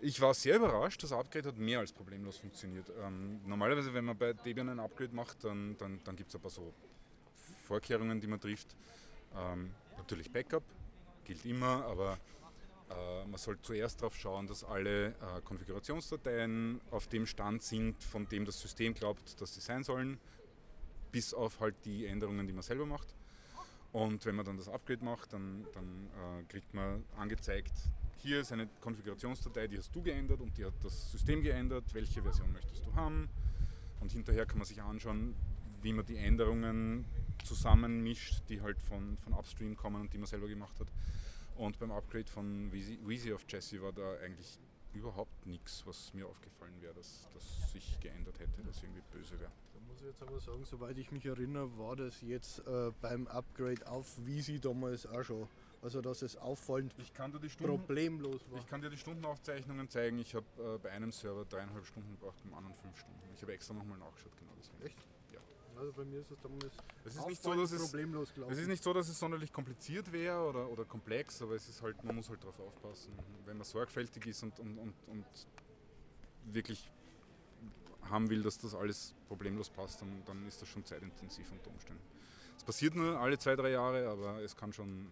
Ich 0.00 0.20
war 0.20 0.34
sehr 0.34 0.56
überrascht, 0.56 1.02
das 1.02 1.12
Upgrade 1.12 1.48
hat 1.48 1.58
mehr 1.58 1.78
als 1.80 1.92
problemlos 1.92 2.36
funktioniert. 2.38 2.90
Ähm, 3.02 3.40
normalerweise, 3.46 3.92
wenn 3.94 4.04
man 4.04 4.16
bei 4.16 4.32
Debian 4.32 4.68
ein 4.68 4.80
Upgrade 4.80 5.14
macht, 5.14 5.42
dann, 5.44 5.76
dann, 5.78 6.00
dann 6.04 6.16
gibt 6.16 6.30
es 6.30 6.34
ein 6.34 6.40
paar 6.40 6.50
so 6.50 6.72
Vorkehrungen, 7.66 8.20
die 8.20 8.26
man 8.26 8.40
trifft. 8.40 8.76
Ähm, 9.34 9.70
natürlich 9.96 10.30
Backup, 10.30 10.62
gilt 11.24 11.44
immer, 11.44 11.84
aber 11.86 12.18
man 12.88 13.38
sollte 13.38 13.62
zuerst 13.62 14.00
darauf 14.00 14.16
schauen, 14.16 14.46
dass 14.46 14.64
alle 14.64 15.08
äh, 15.08 15.40
Konfigurationsdateien 15.44 16.80
auf 16.90 17.08
dem 17.08 17.26
Stand 17.26 17.62
sind, 17.62 18.02
von 18.02 18.28
dem 18.28 18.44
das 18.44 18.60
System 18.60 18.94
glaubt, 18.94 19.40
dass 19.40 19.54
sie 19.54 19.60
sein 19.60 19.84
sollen, 19.84 20.18
bis 21.12 21.34
auf 21.34 21.60
halt 21.60 21.74
die 21.84 22.06
Änderungen, 22.06 22.46
die 22.46 22.52
man 22.52 22.62
selber 22.62 22.86
macht. 22.86 23.14
Und 23.92 24.24
wenn 24.26 24.34
man 24.34 24.44
dann 24.44 24.56
das 24.56 24.68
Upgrade 24.68 25.04
macht, 25.04 25.32
dann, 25.32 25.66
dann 25.72 26.10
äh, 26.40 26.44
kriegt 26.44 26.74
man 26.74 27.04
angezeigt, 27.16 27.72
hier 28.18 28.40
ist 28.40 28.52
eine 28.52 28.68
Konfigurationsdatei, 28.80 29.68
die 29.68 29.78
hast 29.78 29.94
du 29.94 30.02
geändert 30.02 30.40
und 30.40 30.56
die 30.58 30.64
hat 30.64 30.74
das 30.82 31.12
System 31.12 31.42
geändert, 31.42 31.84
welche 31.92 32.22
Version 32.22 32.52
möchtest 32.52 32.84
du 32.86 32.94
haben. 32.94 33.28
Und 34.00 34.12
hinterher 34.12 34.46
kann 34.46 34.58
man 34.58 34.66
sich 34.66 34.82
anschauen, 34.82 35.34
wie 35.82 35.92
man 35.92 36.04
die 36.04 36.16
Änderungen 36.16 37.04
zusammenmischt, 37.44 38.42
die 38.48 38.60
halt 38.60 38.80
von, 38.80 39.16
von 39.18 39.32
Upstream 39.32 39.76
kommen 39.76 40.00
und 40.00 40.12
die 40.12 40.18
man 40.18 40.26
selber 40.26 40.48
gemacht 40.48 40.78
hat. 40.80 40.88
Und 41.56 41.78
beim 41.78 41.90
Upgrade 41.90 42.30
von 42.30 42.70
Wheezy 42.72 43.32
auf 43.32 43.44
Jesse 43.48 43.80
war 43.82 43.92
da 43.92 44.16
eigentlich 44.18 44.58
überhaupt 44.92 45.46
nichts, 45.46 45.86
was 45.86 46.12
mir 46.14 46.26
aufgefallen 46.26 46.74
wäre, 46.80 46.94
dass 46.94 47.28
das 47.34 47.72
sich 47.72 47.98
geändert 48.00 48.38
hätte, 48.40 48.62
dass 48.62 48.82
irgendwie 48.82 49.02
böse 49.12 49.38
wäre. 49.40 49.52
Da 49.74 49.80
muss 49.80 50.00
ich 50.00 50.06
jetzt 50.06 50.22
aber 50.22 50.40
sagen, 50.40 50.64
soweit 50.64 50.96
ich 50.98 51.10
mich 51.12 51.24
erinnere, 51.26 51.76
war 51.78 51.96
das 51.96 52.20
jetzt 52.22 52.60
äh, 52.66 52.90
beim 53.00 53.26
Upgrade 53.26 53.86
auf 53.86 54.24
Visi 54.24 54.58
damals 54.60 55.06
auch 55.06 55.22
schon. 55.22 55.48
Also 55.82 56.00
dass 56.00 56.22
es 56.22 56.36
auffallend 56.36 56.94
Ich 56.98 57.12
kann 57.12 57.30
dir 57.32 57.38
die 57.38 57.50
Stunden, 57.50 57.76
problemlos 57.78 58.40
war. 58.50 58.58
ich 58.58 58.66
kann 58.66 58.80
dir 58.80 58.88
die 58.90 58.96
Stundenaufzeichnungen 58.96 59.88
zeigen. 59.88 60.18
Ich 60.18 60.34
habe 60.34 60.46
äh, 60.58 60.78
bei 60.78 60.90
einem 60.90 61.12
Server 61.12 61.44
dreieinhalb 61.44 61.84
Stunden 61.86 62.10
gebraucht, 62.10 62.42
beim 62.42 62.54
anderen 62.54 62.74
fünf 62.76 62.98
Stunden. 62.98 63.20
Ich 63.34 63.42
habe 63.42 63.52
extra 63.52 63.74
nochmal 63.74 63.98
nachgeschaut, 63.98 64.32
genau 64.38 64.52
deswegen. 64.58 64.82
Echt? 64.82 65.06
Also 65.76 65.92
bei 65.92 66.04
mir 66.04 66.20
ist 66.20 66.30
es 66.30 66.40
damals 66.40 66.64
Es 67.04 67.16
ist 67.16 67.26
nicht 67.26 67.42
so, 67.42 67.54
dass 67.54 67.70
es 67.70 67.82
problemlos 67.82 68.32
gelaufen. 68.32 68.52
Es 68.52 68.58
ist 68.58 68.68
nicht 68.68 68.82
so, 68.82 68.92
dass 68.92 69.08
es 69.08 69.18
sonderlich 69.18 69.52
kompliziert 69.52 70.10
wäre 70.10 70.40
oder, 70.48 70.68
oder 70.70 70.84
komplex, 70.84 71.42
aber 71.42 71.54
es 71.54 71.68
ist 71.68 71.82
halt, 71.82 72.02
man 72.02 72.16
muss 72.16 72.28
halt 72.28 72.42
darauf 72.42 72.58
aufpassen. 72.60 73.12
Wenn 73.44 73.58
man 73.58 73.64
sorgfältig 73.64 74.26
ist 74.26 74.42
und, 74.42 74.58
und, 74.58 74.78
und, 74.78 74.94
und 75.08 75.26
wirklich 76.46 76.90
haben 78.08 78.30
will, 78.30 78.42
dass 78.42 78.58
das 78.58 78.74
alles 78.74 79.14
problemlos 79.28 79.68
passt, 79.68 80.00
dann, 80.00 80.22
dann 80.24 80.46
ist 80.46 80.62
das 80.62 80.68
schon 80.68 80.84
zeitintensiv 80.84 81.50
unter 81.52 81.70
Umständen. 81.70 82.02
Es 82.56 82.64
passiert 82.64 82.94
nur 82.94 83.18
alle 83.18 83.38
zwei, 83.38 83.54
drei 83.56 83.70
Jahre, 83.70 84.08
aber 84.08 84.40
es 84.42 84.56
kann 84.56 84.72
schon 84.72 85.10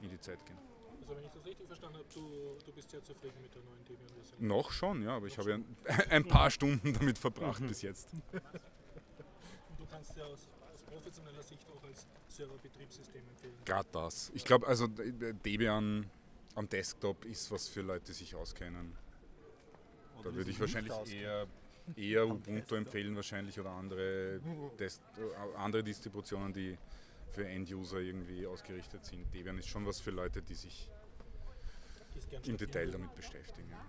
in 0.00 0.08
die 0.08 0.20
Zeit 0.20 0.44
gehen. 0.46 0.58
Also 1.00 1.16
wenn 1.16 1.24
ich 1.24 1.30
das 1.30 1.44
richtig 1.44 1.66
verstanden 1.66 1.98
habe, 1.98 2.08
du, 2.14 2.56
du 2.64 2.72
bist 2.72 2.90
sehr 2.90 3.02
zufrieden 3.02 3.40
mit 3.42 3.54
der 3.54 3.62
neuen 3.62 3.84
Debian-Version. 3.84 4.46
Noch 4.46 4.70
schon, 4.72 5.02
ja, 5.02 5.16
aber 5.16 5.26
ich 5.26 5.36
Noch 5.36 5.46
habe 5.46 5.50
ja 5.50 5.56
ein, 5.56 6.10
ein 6.10 6.24
paar 6.26 6.50
Stunden 6.50 6.94
damit 6.94 7.18
verbracht 7.18 7.66
bis 7.66 7.82
jetzt. 7.82 8.08
Und 9.96 10.02
du 10.02 10.12
kannst 10.12 10.16
ja 10.16 10.24
aus, 10.24 10.48
aus 10.74 10.82
professioneller 10.82 11.42
Sicht 11.42 11.66
auch 11.70 11.82
als 11.84 12.06
Serverbetriebssystem 12.28 13.22
empfehlen. 13.28 13.54
Gerade 13.64 13.88
das. 13.92 14.30
Ich 14.34 14.44
glaube, 14.44 14.66
also 14.66 14.86
Debian 14.86 16.10
am 16.54 16.68
Desktop 16.68 17.24
ist 17.24 17.50
was 17.50 17.68
für 17.68 17.82
Leute, 17.82 18.06
die 18.06 18.12
sich 18.12 18.34
auskennen. 18.34 18.94
Da 20.22 20.34
würde 20.34 20.50
ich 20.50 20.58
wahrscheinlich 20.58 20.92
eher, 21.12 21.46
eher 21.94 22.26
Ubuntu 22.26 22.74
empfehlen 22.74 23.14
wahrscheinlich 23.14 23.60
oder 23.60 23.70
andere, 23.70 24.40
Dest 24.78 25.02
äh, 25.18 25.56
andere 25.56 25.84
Distributionen, 25.84 26.52
die 26.52 26.76
für 27.30 27.46
End-User 27.46 27.98
irgendwie 27.98 28.46
ausgerichtet 28.46 29.04
sind. 29.04 29.32
Debian 29.32 29.58
ist 29.58 29.68
schon 29.68 29.86
was 29.86 30.00
für 30.00 30.10
Leute, 30.10 30.42
die 30.42 30.54
sich 30.54 30.90
im. 32.44 32.56
Detail 32.56 32.90
damit 32.90 33.14
beschäftigen. 33.14 33.70
Ja. 33.70 33.84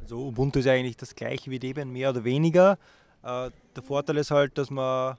Also 0.00 0.26
Ubuntu 0.26 0.58
ist 0.58 0.66
eigentlich 0.66 0.96
das 0.96 1.14
gleiche 1.14 1.50
wie 1.50 1.58
Debian, 1.58 1.90
mehr 1.90 2.10
oder 2.10 2.24
weniger. 2.24 2.78
Äh, 3.22 3.50
der 3.76 3.82
Vorteil 3.82 4.16
ist 4.16 4.30
halt, 4.30 4.56
dass 4.56 4.70
man 4.70 5.16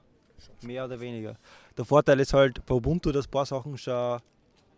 mehr 0.62 0.84
oder 0.84 0.98
weniger. 0.98 1.36
Der 1.76 1.84
Vorteil 1.84 2.20
ist 2.20 2.32
halt 2.32 2.64
bei 2.66 2.74
Ubuntu, 2.74 3.12
dass 3.12 3.26
ein 3.26 3.30
paar 3.30 3.46
Sachen 3.46 3.76
schon 3.78 4.20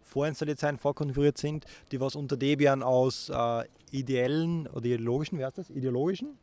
vorinstalliert 0.03 0.59
sind, 0.61 0.81
vorkonfiguriert 0.81 1.39
sind, 1.39 1.65
die 1.91 2.01
was 2.01 2.15
unter 2.15 2.37
Debian 2.37 2.83
aus 2.83 3.31
äh, 3.31 3.65
ideellen 3.91 4.67
oder 4.69 4.87
ideologischen, 4.87 5.39
wie 5.39 5.45
heißt 5.45 5.59
das? 5.59 5.71
Ideologischen 5.71 6.39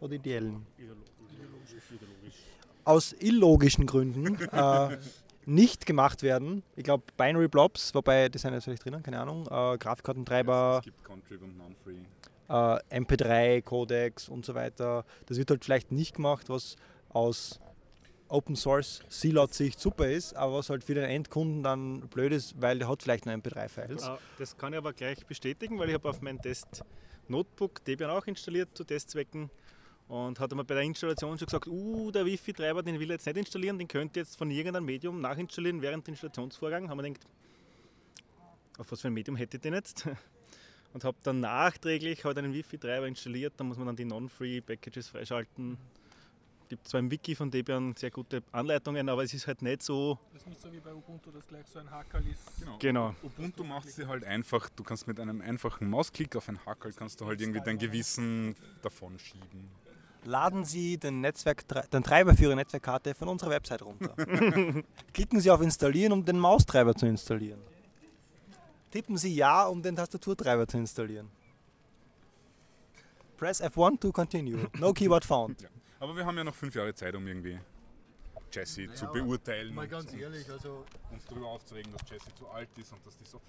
oder 0.00 0.14
ideellen? 0.14 0.66
Aus 2.84 3.14
illogischen 3.20 3.86
Gründen 3.86 4.40
äh, 4.50 4.98
nicht 5.46 5.86
gemacht 5.86 6.22
werden. 6.22 6.62
Ich 6.74 6.84
glaube 6.84 7.04
Binary 7.16 7.48
Blobs, 7.48 7.94
wobei 7.94 8.28
die 8.28 8.38
sind 8.38 8.54
jetzt 8.54 8.64
vielleicht 8.64 8.84
drinnen, 8.84 9.02
keine 9.02 9.20
Ahnung. 9.20 9.46
Äh, 9.46 9.78
Grafikkartentreiber, 9.78 10.78
Es 10.78 10.84
gibt 10.84 11.04
Contrib 11.04 11.42
und 11.42 11.56
Non-Free. 11.58 11.98
Äh, 12.48 12.52
MP3, 12.52 13.62
Codecs 13.62 14.28
und 14.28 14.44
so 14.44 14.54
weiter. 14.54 15.04
Das 15.26 15.38
wird 15.38 15.50
halt 15.50 15.64
vielleicht 15.64 15.92
nicht 15.92 16.16
gemacht, 16.16 16.48
was 16.48 16.76
aus 17.10 17.60
Open 18.28 18.56
Source 18.56 19.02
C-Lot-Sicht 19.10 19.78
super 19.78 20.08
ist, 20.08 20.34
aber 20.34 20.54
was 20.54 20.70
halt 20.70 20.84
für 20.84 20.94
den 20.94 21.04
Endkunden 21.04 21.62
dann 21.62 22.00
blöd 22.08 22.32
ist, 22.32 22.60
weil 22.60 22.78
der 22.78 22.88
hat 22.88 23.02
vielleicht 23.02 23.26
nur 23.26 23.34
MP3-Files. 23.34 24.06
Äh, 24.06 24.16
Das 24.38 24.56
kann 24.56 24.72
ich 24.72 24.78
aber 24.78 24.94
gleich 24.94 25.26
bestätigen, 25.26 25.78
weil 25.78 25.88
ich 25.88 25.94
habe 25.94 26.08
auf 26.08 26.22
meinem 26.22 26.40
Test-Notebook 26.40 27.84
Debian 27.84 28.10
auch 28.10 28.26
installiert 28.26 28.70
zu 28.74 28.84
Testzwecken 28.84 29.50
und 30.08 30.40
hat 30.40 30.54
mir 30.54 30.64
bei 30.64 30.74
der 30.74 30.82
Installation 30.82 31.38
schon 31.38 31.46
gesagt, 31.46 31.66
uh, 31.66 32.10
der 32.10 32.24
Wi-Fi-Treiber, 32.24 32.82
den 32.82 32.98
will 32.98 33.10
er 33.10 33.14
jetzt 33.14 33.26
nicht 33.26 33.36
installieren, 33.36 33.78
den 33.78 33.88
könnt 33.88 34.16
ihr 34.16 34.22
jetzt 34.22 34.36
von 34.36 34.50
irgendeinem 34.50 34.86
Medium 34.86 35.20
nachinstallieren 35.20 35.82
während 35.82 36.06
dem 36.06 36.12
Installationsvorgang. 36.12 36.88
Haben 36.88 36.98
wir 36.98 37.10
gedacht, 37.10 37.26
auf 38.78 38.90
was 38.90 39.00
für 39.00 39.08
ein 39.08 39.14
Medium 39.14 39.36
hätte 39.36 39.58
ich 39.58 39.60
den 39.62 39.74
jetzt? 39.74 40.08
Und 40.92 41.04
habe 41.04 41.16
dann 41.22 41.40
nachträglich 41.40 42.24
halt 42.24 42.36
einen 42.38 42.52
Wi-Fi-Treiber 42.52 43.06
installiert, 43.06 43.54
da 43.56 43.64
muss 43.64 43.78
man 43.78 43.86
dann 43.86 43.96
die 43.96 44.04
Non-Free-Packages 44.04 45.08
freischalten. 45.08 45.78
Gibt 46.68 46.88
zwar 46.88 47.00
im 47.00 47.10
Wiki 47.10 47.34
von 47.34 47.50
Debian 47.50 47.94
sehr 47.96 48.10
gute 48.10 48.42
Anleitungen, 48.50 49.08
aber 49.10 49.22
es 49.22 49.34
ist 49.34 49.46
halt 49.46 49.60
nicht 49.60 49.82
so 49.82 50.18
Das 50.32 50.42
ist 50.42 50.48
nicht 50.48 50.60
so 50.60 50.72
wie 50.72 50.80
bei 50.80 50.94
Ubuntu, 50.94 51.30
dass 51.30 51.46
gleich 51.46 51.66
so 51.66 51.78
ein 51.78 51.90
Hackerl 51.90 52.26
ist. 52.26 52.40
Genau. 52.78 53.14
Ubuntu 53.22 53.62
macht 53.62 53.90
sie 53.90 54.06
halt 54.06 54.24
einfach, 54.24 54.70
du 54.70 54.82
kannst 54.82 55.06
mit 55.06 55.20
einem 55.20 55.42
einfachen 55.42 55.90
Mausklick 55.90 56.34
auf 56.34 56.48
ein 56.48 56.64
Hackerl 56.64 56.92
kannst 56.94 57.20
du 57.20 57.26
halt 57.26 57.42
irgendwie 57.42 57.60
dein 57.60 57.76
Gewissen 57.76 58.56
davon 58.82 59.18
schieben. 59.18 59.68
Laden 60.24 60.64
Sie 60.64 60.98
den, 60.98 61.20
Netzwerk, 61.20 61.64
den 61.90 62.02
Treiber 62.02 62.34
für 62.34 62.44
Ihre 62.44 62.56
Netzwerkkarte 62.56 63.14
von 63.14 63.28
unserer 63.28 63.50
Website 63.50 63.82
runter. 63.82 64.14
Klicken 65.12 65.40
Sie 65.40 65.50
auf 65.50 65.60
Installieren, 65.60 66.12
um 66.12 66.24
den 66.24 66.38
Maustreiber 66.38 66.94
zu 66.94 67.06
installieren. 67.06 67.60
Tippen 68.92 69.16
Sie 69.16 69.34
Ja, 69.34 69.66
um 69.66 69.82
den 69.82 69.96
Tastaturtreiber 69.96 70.68
zu 70.68 70.76
installieren. 70.76 71.30
Press 73.38 73.62
F1 73.62 73.98
to 73.98 74.12
continue. 74.12 74.68
No 74.78 74.92
keyword 74.98 75.24
found. 75.24 75.62
Ja. 75.62 75.68
Aber 75.98 76.14
wir 76.14 76.26
haben 76.26 76.36
ja 76.36 76.44
noch 76.44 76.54
fünf 76.54 76.74
Jahre 76.74 76.94
Zeit, 76.94 77.14
um 77.14 77.26
irgendwie 77.26 77.58
Jesse 78.52 78.92
zu 78.92 79.06
aber 79.06 79.14
beurteilen 79.14 79.74
Mal 79.74 79.84
und, 79.84 79.90
ganz 79.90 80.12
und 80.12 80.20
ehrlich, 80.20 80.48
also 80.50 80.84
uns 81.10 81.24
darüber 81.24 81.46
aufzuregen, 81.46 81.90
dass 81.90 82.08
Jesse 82.10 82.34
zu 82.34 82.46
alt 82.48 82.68
ist 82.76 82.92
und 82.92 83.04
dass 83.06 83.16
die 83.16 83.24
so. 83.24 83.40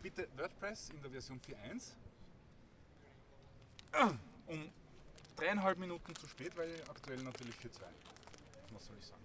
Bitte 0.00 0.28
WordPress 0.36 0.90
in 0.90 1.02
der 1.02 1.10
Version 1.10 1.40
4.1 1.40 1.90
Ah, 3.92 4.12
um 4.46 4.70
dreieinhalb 5.36 5.78
Minuten 5.78 6.14
zu 6.14 6.28
spät, 6.28 6.56
weil 6.56 6.70
aktuell 6.88 7.22
natürlich 7.24 7.56
4.2. 7.56 7.82
Was 8.72 8.86
soll 8.86 8.96
ich 8.98 9.06
sagen? 9.06 9.21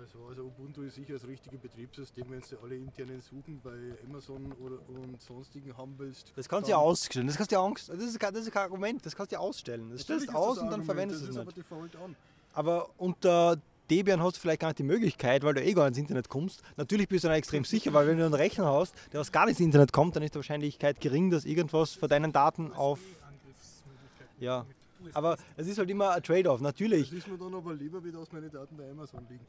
Mal 0.00 0.06
so, 0.06 0.24
also 0.30 0.44
Ubuntu 0.44 0.80
ist 0.80 0.94
sicher 0.94 1.12
das 1.12 1.26
richtige 1.26 1.58
Betriebssystem, 1.58 2.24
wenn 2.30 2.40
du 2.40 2.58
alle 2.62 2.74
internen 2.74 3.20
Suchen 3.20 3.60
bei 3.62 3.98
Amazon 4.08 4.50
oder 4.52 4.78
und 4.88 5.20
sonstigen 5.20 5.76
haben 5.76 5.94
willst. 5.98 6.32
Das 6.36 6.48
kannst 6.48 6.68
du 6.68 6.70
ja 6.70 6.78
ausstellen. 6.78 7.26
Das 7.26 7.36
kannst 7.36 7.52
du 7.52 7.56
ja 7.56 7.62
Angst. 7.62 7.90
Das 7.90 7.98
ist, 7.98 8.18
kein, 8.18 8.32
das 8.32 8.44
ist 8.46 8.50
kein 8.50 8.62
Argument. 8.62 9.04
Das 9.04 9.14
kannst 9.14 9.30
du 9.30 9.36
ja 9.36 9.40
ausstellen. 9.40 9.90
Das 9.90 10.00
stellst 10.00 10.28
du 10.28 10.32
aus 10.32 10.56
und 10.56 10.70
dann 10.70 10.84
verwendest 10.84 11.26
du 11.26 11.28
es 11.28 11.34
das 11.34 11.44
nicht. 11.44 11.68
aber. 11.68 12.14
Aber 12.54 12.90
unter 12.96 13.58
Debian 13.90 14.22
hast 14.22 14.38
du 14.38 14.40
vielleicht 14.40 14.60
gar 14.60 14.68
nicht 14.68 14.78
die 14.78 14.84
Möglichkeit, 14.84 15.42
weil 15.42 15.52
du 15.52 15.62
eh 15.62 15.74
gar 15.74 15.86
ins 15.86 15.98
Internet 15.98 16.30
kommst. 16.30 16.62
Natürlich 16.78 17.06
bist 17.06 17.24
du 17.24 17.28
dann 17.28 17.36
extrem 17.36 17.64
sicher, 17.64 17.92
weil 17.92 18.06
wenn 18.06 18.16
du 18.16 18.24
einen 18.24 18.32
Rechner 18.32 18.72
hast, 18.72 18.94
der 19.12 19.20
was 19.20 19.30
gar 19.30 19.44
nicht 19.44 19.60
ins 19.60 19.66
Internet 19.66 19.92
kommt, 19.92 20.16
dann 20.16 20.22
ist 20.22 20.34
die 20.34 20.36
Wahrscheinlichkeit 20.36 20.98
gering, 21.02 21.28
dass 21.28 21.44
irgendwas 21.44 21.92
von 21.92 22.08
deinen 22.08 22.32
Daten 22.32 22.72
auf. 22.72 23.00
Angriffsmöglichkeiten. 23.20 24.38
Ja. 24.38 24.64
Aber 25.12 25.36
es 25.58 25.66
ist 25.66 25.76
halt 25.76 25.90
immer 25.90 26.12
ein 26.12 26.22
Trade-off, 26.22 26.60
Das 26.60 26.62
natürlich. 26.62 27.12
ist 27.12 27.28
mir 27.28 27.36
dann 27.36 27.54
aber 27.54 27.74
lieber, 27.74 28.02
wie 28.02 28.12
dass 28.12 28.32
meine 28.32 28.48
Daten 28.48 28.78
bei 28.78 28.90
Amazon 28.90 29.26
liegen. 29.28 29.44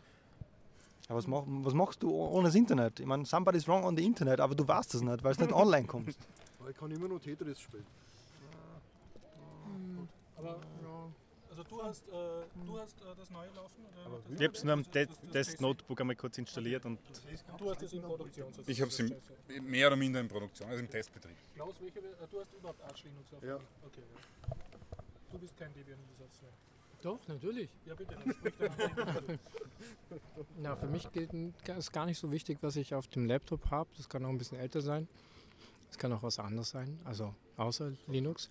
Aber 1.12 1.18
was, 1.18 1.28
mach, 1.28 1.44
was 1.46 1.74
machst 1.74 2.02
du 2.04 2.10
ohne 2.10 2.46
das 2.48 2.56
Internet? 2.56 3.02
Ich 3.02 3.06
meine, 3.06 3.26
somebody's 3.26 3.68
wrong 3.68 3.84
on 3.84 3.98
the 3.98 4.06
Internet, 4.06 4.40
aber 4.40 4.56
du 4.56 4.66
weißt 4.66 4.94
das 4.94 5.02
nicht, 5.02 5.22
weil 5.22 5.34
es 5.34 5.40
nicht 5.40 5.52
online 5.64 5.86
kommst. 5.86 6.18
Ich 6.70 6.78
kann 6.78 6.90
immer 6.90 7.10
noch 7.10 7.20
Tetris 7.20 7.60
spielen. 7.60 7.86
Aber 10.38 10.58
also 11.50 11.64
du 11.64 11.84
hast, 11.84 12.08
äh, 12.08 12.12
du 12.66 12.80
hast 12.80 13.02
äh, 13.02 13.04
das 13.18 13.30
neue 13.30 13.50
laufen? 13.50 13.84
Oder 14.06 14.20
Ich 14.30 14.42
habe 14.42 14.56
es 14.56 14.64
nur 14.64 14.74
am 14.74 14.90
Test-Notebook 14.90 16.00
einmal 16.00 16.16
kurz 16.16 16.38
installiert 16.38 16.86
und 16.86 16.98
Du 17.58 17.70
hast 17.70 17.82
es 17.84 17.92
in 17.92 18.02
Produktion. 18.02 18.48
sozusagen. 18.54 18.72
Ich 18.72 18.82
habe 18.82 18.90
Scheiße. 18.90 19.62
mehr 19.64 19.88
oder 19.88 19.98
minder 19.98 20.22
in 20.22 20.30
Produktion, 20.30 20.70
also 20.70 20.80
im 20.80 20.90
Testbetrieb. 20.90 21.36
Klaus, 21.56 21.76
welche, 21.82 22.00
äh, 22.00 22.04
du 22.32 22.40
hast 22.40 22.54
überhaupt 22.54 22.82
Arch 22.84 23.04
Linux 23.04 23.34
auf 23.34 23.44
Ja. 23.44 23.56
Okay, 23.56 24.02
ja. 24.16 24.56
Du 25.30 25.40
bist 25.40 25.58
kein 25.58 25.74
Debian-User. 25.74 26.71
Doch, 27.02 27.20
natürlich. 27.28 27.70
Ja, 27.86 27.96
bitte, 27.96 28.16
dann 28.16 28.36
dann. 29.26 29.40
Na, 30.58 30.76
für 30.76 30.88
mich 30.88 31.12
gilt 31.12 31.34
ein- 31.34 31.54
ist 31.78 31.92
gar 31.92 32.06
nicht 32.06 32.20
so 32.20 32.32
wichtig, 32.32 32.60
was 32.62 32.76
ich 32.76 32.94
auf 32.94 33.08
dem 33.08 33.26
Laptop 33.26 33.72
habe. 33.72 33.90
Das 33.98 34.08
kann 34.08 34.24
auch 34.26 34.30
ein 34.30 34.38
bisschen 34.38 34.60
älter 34.60 34.82
sein. 34.82 35.08
Es 35.90 35.98
kann 35.98 36.14
auch 36.14 36.24
was 36.24 36.40
anderes 36.40 36.70
sein, 36.70 37.00
also 37.04 37.34
außer 37.58 37.92
Linux. 38.08 38.50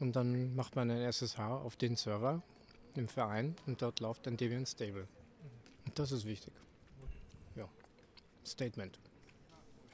Und 0.00 0.16
dann 0.16 0.54
macht 0.56 0.74
man 0.74 0.90
einen 0.90 1.02
SSH 1.12 1.38
auf 1.38 1.76
den 1.76 1.96
Server 1.96 2.42
im 2.96 3.08
Verein 3.08 3.54
und 3.66 3.80
dort 3.82 4.00
läuft 4.00 4.26
ein 4.26 4.36
Debian 4.36 4.66
Stable. 4.66 5.06
Und 5.84 5.98
das 5.98 6.12
ist 6.12 6.24
wichtig. 6.24 6.52
Ja. 7.54 7.68
Statement. 8.44 8.98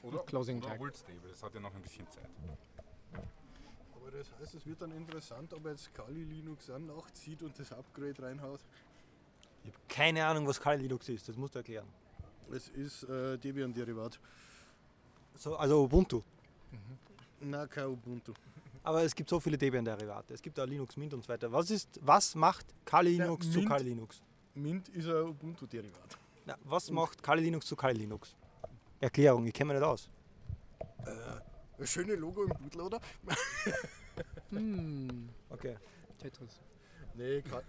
Oder, 0.01 0.19
Closing 0.19 0.57
oder 0.59 0.69
Tag. 0.69 0.81
Old 0.81 0.95
Stable, 0.95 1.29
das 1.29 1.43
hat 1.43 1.53
ja 1.53 1.59
noch 1.59 1.75
ein 1.75 1.81
bisschen 1.81 2.09
Zeit. 2.09 2.29
Aber 4.09 4.17
das 4.17 4.31
heißt, 4.41 4.55
es 4.55 4.65
wird 4.65 4.81
dann 4.81 4.91
interessant, 4.91 5.53
ob 5.53 5.65
er 5.65 5.71
jetzt 5.71 5.93
Kali 5.93 6.23
Linux 6.23 6.67
an 6.71 6.87
nachzieht 6.87 7.43
und 7.43 7.57
das 7.59 7.71
Upgrade 7.71 8.19
reinhaut. 8.23 8.59
Ich 9.63 9.69
habe 9.71 9.83
keine 9.87 10.25
Ahnung, 10.25 10.47
was 10.47 10.59
Kali 10.59 10.81
Linux 10.81 11.07
ist, 11.09 11.29
das 11.29 11.35
musst 11.37 11.53
du 11.53 11.59
erklären. 11.59 11.85
Es 12.51 12.69
ist 12.69 13.03
äh, 13.03 13.37
Debian-Derivat. 13.37 14.19
So, 15.35 15.55
also 15.57 15.83
Ubuntu. 15.83 16.23
Na, 17.39 17.67
kein 17.67 17.85
Ubuntu. 17.85 18.33
Aber 18.81 19.03
es 19.03 19.13
gibt 19.13 19.29
so 19.29 19.39
viele 19.39 19.59
Debian-Derivate. 19.59 20.33
Es 20.33 20.41
gibt 20.41 20.59
auch 20.59 20.65
Linux 20.65 20.97
Mint 20.97 21.13
und 21.13 21.21
so 21.23 21.29
weiter. 21.29 21.51
Was, 21.51 21.69
ist, 21.69 21.99
was 22.01 22.33
macht 22.33 22.65
Kali 22.85 23.15
Ja, 23.15 23.25
Linux 23.25 23.51
zu 23.51 23.59
Mint- 23.59 23.69
Kali 23.69 23.83
Linux? 23.83 24.23
Mint 24.55 24.89
ist 24.89 25.07
ein 25.07 25.23
Ubuntu-Derivat. 25.27 26.17
Was 26.63 26.89
macht 26.89 27.21
Kali 27.21 27.43
Linux 27.43 27.67
zu 27.67 27.75
Kali 27.75 27.99
Linux? 27.99 28.35
Erklärung, 28.99 29.45
ich 29.45 29.53
kenne 29.53 29.73
mich 29.73 29.79
nicht 29.79 29.87
aus. 29.87 30.09
Ein 31.77 31.85
schönes 31.85 32.17
Logo 32.17 32.43
im 32.45 32.49
Bootloader. 32.49 32.99
Hm, 34.51 35.29
Okay. 35.49 35.77
Tetris. 36.17 36.59
Nee, 37.15 37.41
Ka 37.41 37.61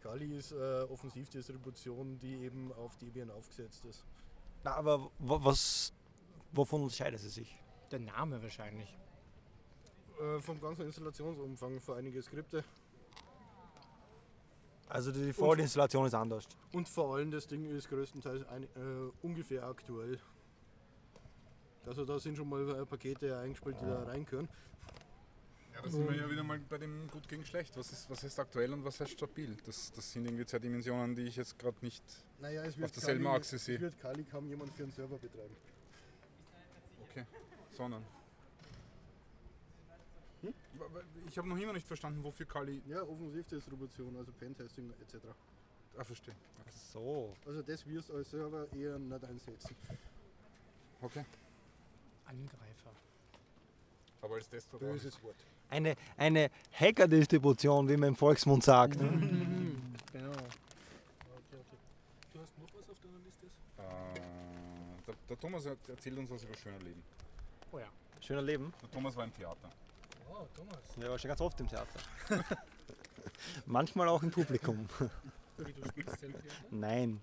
Kali 0.00 0.36
ist 0.36 0.52
äh, 0.52 0.82
Offensivdistribution, 0.90 2.18
die 2.18 2.36
eben 2.44 2.72
auf 2.72 2.96
Debian 2.98 3.30
aufgesetzt 3.30 3.84
ist. 3.84 4.04
Na, 4.64 4.74
aber 4.74 5.10
wa- 5.18 5.40
was, 5.42 5.92
wovon 6.52 6.82
unterscheidet 6.82 7.20
sie 7.20 7.28
sich? 7.30 7.58
Der 7.90 7.98
Name 8.00 8.40
wahrscheinlich. 8.42 8.96
Äh, 10.20 10.40
vom 10.40 10.60
ganzen 10.60 10.86
Installationsumfang 10.86 11.80
für 11.80 11.96
einige 11.96 12.22
Skripte. 12.22 12.64
Also 14.88 15.12
die 15.12 15.32
Vorinstallation 15.32 16.06
ist 16.06 16.14
anders. 16.14 16.44
Und 16.72 16.88
vor 16.88 17.14
allem 17.16 17.30
das 17.30 17.46
Ding 17.46 17.64
ist 17.66 17.88
größtenteils 17.88 18.46
ein, 18.48 18.62
äh, 18.64 19.10
ungefähr 19.22 19.64
aktuell. 19.64 20.18
Also 21.86 22.04
da 22.04 22.18
sind 22.18 22.36
schon 22.36 22.48
mal 22.48 22.86
Pakete 22.86 23.36
eingespielt, 23.38 23.76
die 23.80 23.84
da 23.86 24.02
reingehören. 24.04 24.48
Ja, 25.78 25.84
da 25.84 25.90
sind 25.90 26.08
wir 26.08 26.16
ja 26.16 26.28
wieder 26.28 26.42
mal 26.42 26.58
bei 26.58 26.76
dem 26.78 27.06
Gut 27.08 27.28
gegen 27.28 27.44
Schlecht. 27.44 27.76
Was 27.76 27.92
ist, 27.92 28.10
was 28.10 28.24
heißt 28.24 28.40
aktuell 28.40 28.72
und 28.72 28.84
was 28.84 28.98
heißt 28.98 29.12
stabil? 29.12 29.56
Das, 29.64 29.92
das 29.92 30.12
sind 30.12 30.24
irgendwie 30.24 30.44
zwei 30.44 30.58
Dimensionen, 30.58 31.14
die 31.14 31.22
ich 31.22 31.36
jetzt 31.36 31.56
gerade 31.56 31.76
nicht. 31.82 32.02
Naja, 32.40 32.64
es 32.64 32.82
Auf 32.82 32.90
derselben 32.90 33.22
Kali- 33.24 33.36
Achse 33.36 33.58
sehe. 33.58 33.76
Es 33.76 33.82
wird 33.82 33.98
Kali 34.00 34.24
kaum 34.24 34.48
jemand 34.48 34.72
für 34.74 34.82
einen 34.82 34.90
Server 34.92 35.18
betreiben. 35.18 35.56
Okay. 37.08 37.24
Sondern. 37.72 38.04
Ich 41.28 41.38
habe 41.38 41.48
noch 41.48 41.56
immer 41.58 41.72
nicht 41.72 41.86
verstanden, 41.86 42.24
wofür 42.24 42.46
Kali. 42.46 42.82
Ja, 42.88 43.02
Offensivdistribution, 43.02 44.16
also 44.16 44.32
Pentesting 44.32 44.92
etc. 45.00 45.26
Ah, 45.96 46.02
verstehe. 46.04 46.34
Okay. 46.60 46.70
So. 46.92 47.34
Also 47.46 47.62
das 47.62 47.86
wirst 47.86 48.08
du 48.08 48.14
als 48.16 48.30
Server 48.30 48.66
eher 48.72 48.98
nicht 48.98 49.24
einsetzen. 49.24 49.76
okay. 51.02 51.24
Angreifer. 52.26 52.92
Aber 54.22 54.34
als 54.34 54.48
Desktop. 54.48 54.80
Böses 54.80 55.22
Wort. 55.22 55.36
Eine, 55.70 55.96
eine 56.16 56.50
Hacker-Distribution, 56.72 57.88
wie 57.88 57.96
man 57.96 58.10
im 58.10 58.16
Volksmund 58.16 58.64
sagt. 58.64 59.00
Ne? 59.00 59.08
Genau. 60.12 60.30
Okay, 60.30 60.38
okay. 61.52 61.76
Du 62.32 62.40
hast 62.40 62.58
noch 62.58 62.68
was 62.78 62.88
auf 62.88 62.96
deiner 63.02 63.18
Liste? 63.24 63.46
Äh, 63.76 64.20
der, 65.06 65.14
der 65.28 65.38
Thomas 65.38 65.66
er- 65.66 65.76
erzählt 65.88 66.18
uns 66.18 66.30
was 66.30 66.42
über 66.44 66.56
schöner 66.56 66.78
Leben. 66.78 67.02
Oh 67.70 67.78
ja. 67.78 67.86
Schöner 68.20 68.42
Leben. 68.42 68.72
Der 68.82 68.90
Thomas 68.90 69.14
war 69.16 69.24
im 69.24 69.34
Theater. 69.34 69.68
Oh, 70.30 70.46
Thomas. 70.56 70.78
Ja, 71.00 71.10
war 71.10 71.18
schon 71.18 71.28
ganz 71.28 71.40
oft 71.40 71.60
im 71.60 71.68
Theater. 71.68 71.98
Manchmal 73.66 74.08
auch 74.08 74.22
im 74.22 74.30
Publikum. 74.30 74.88
Wie 75.58 75.72
du 75.72 75.88
spielst 75.88 76.18
selber. 76.20 76.38
Nein. 76.70 77.20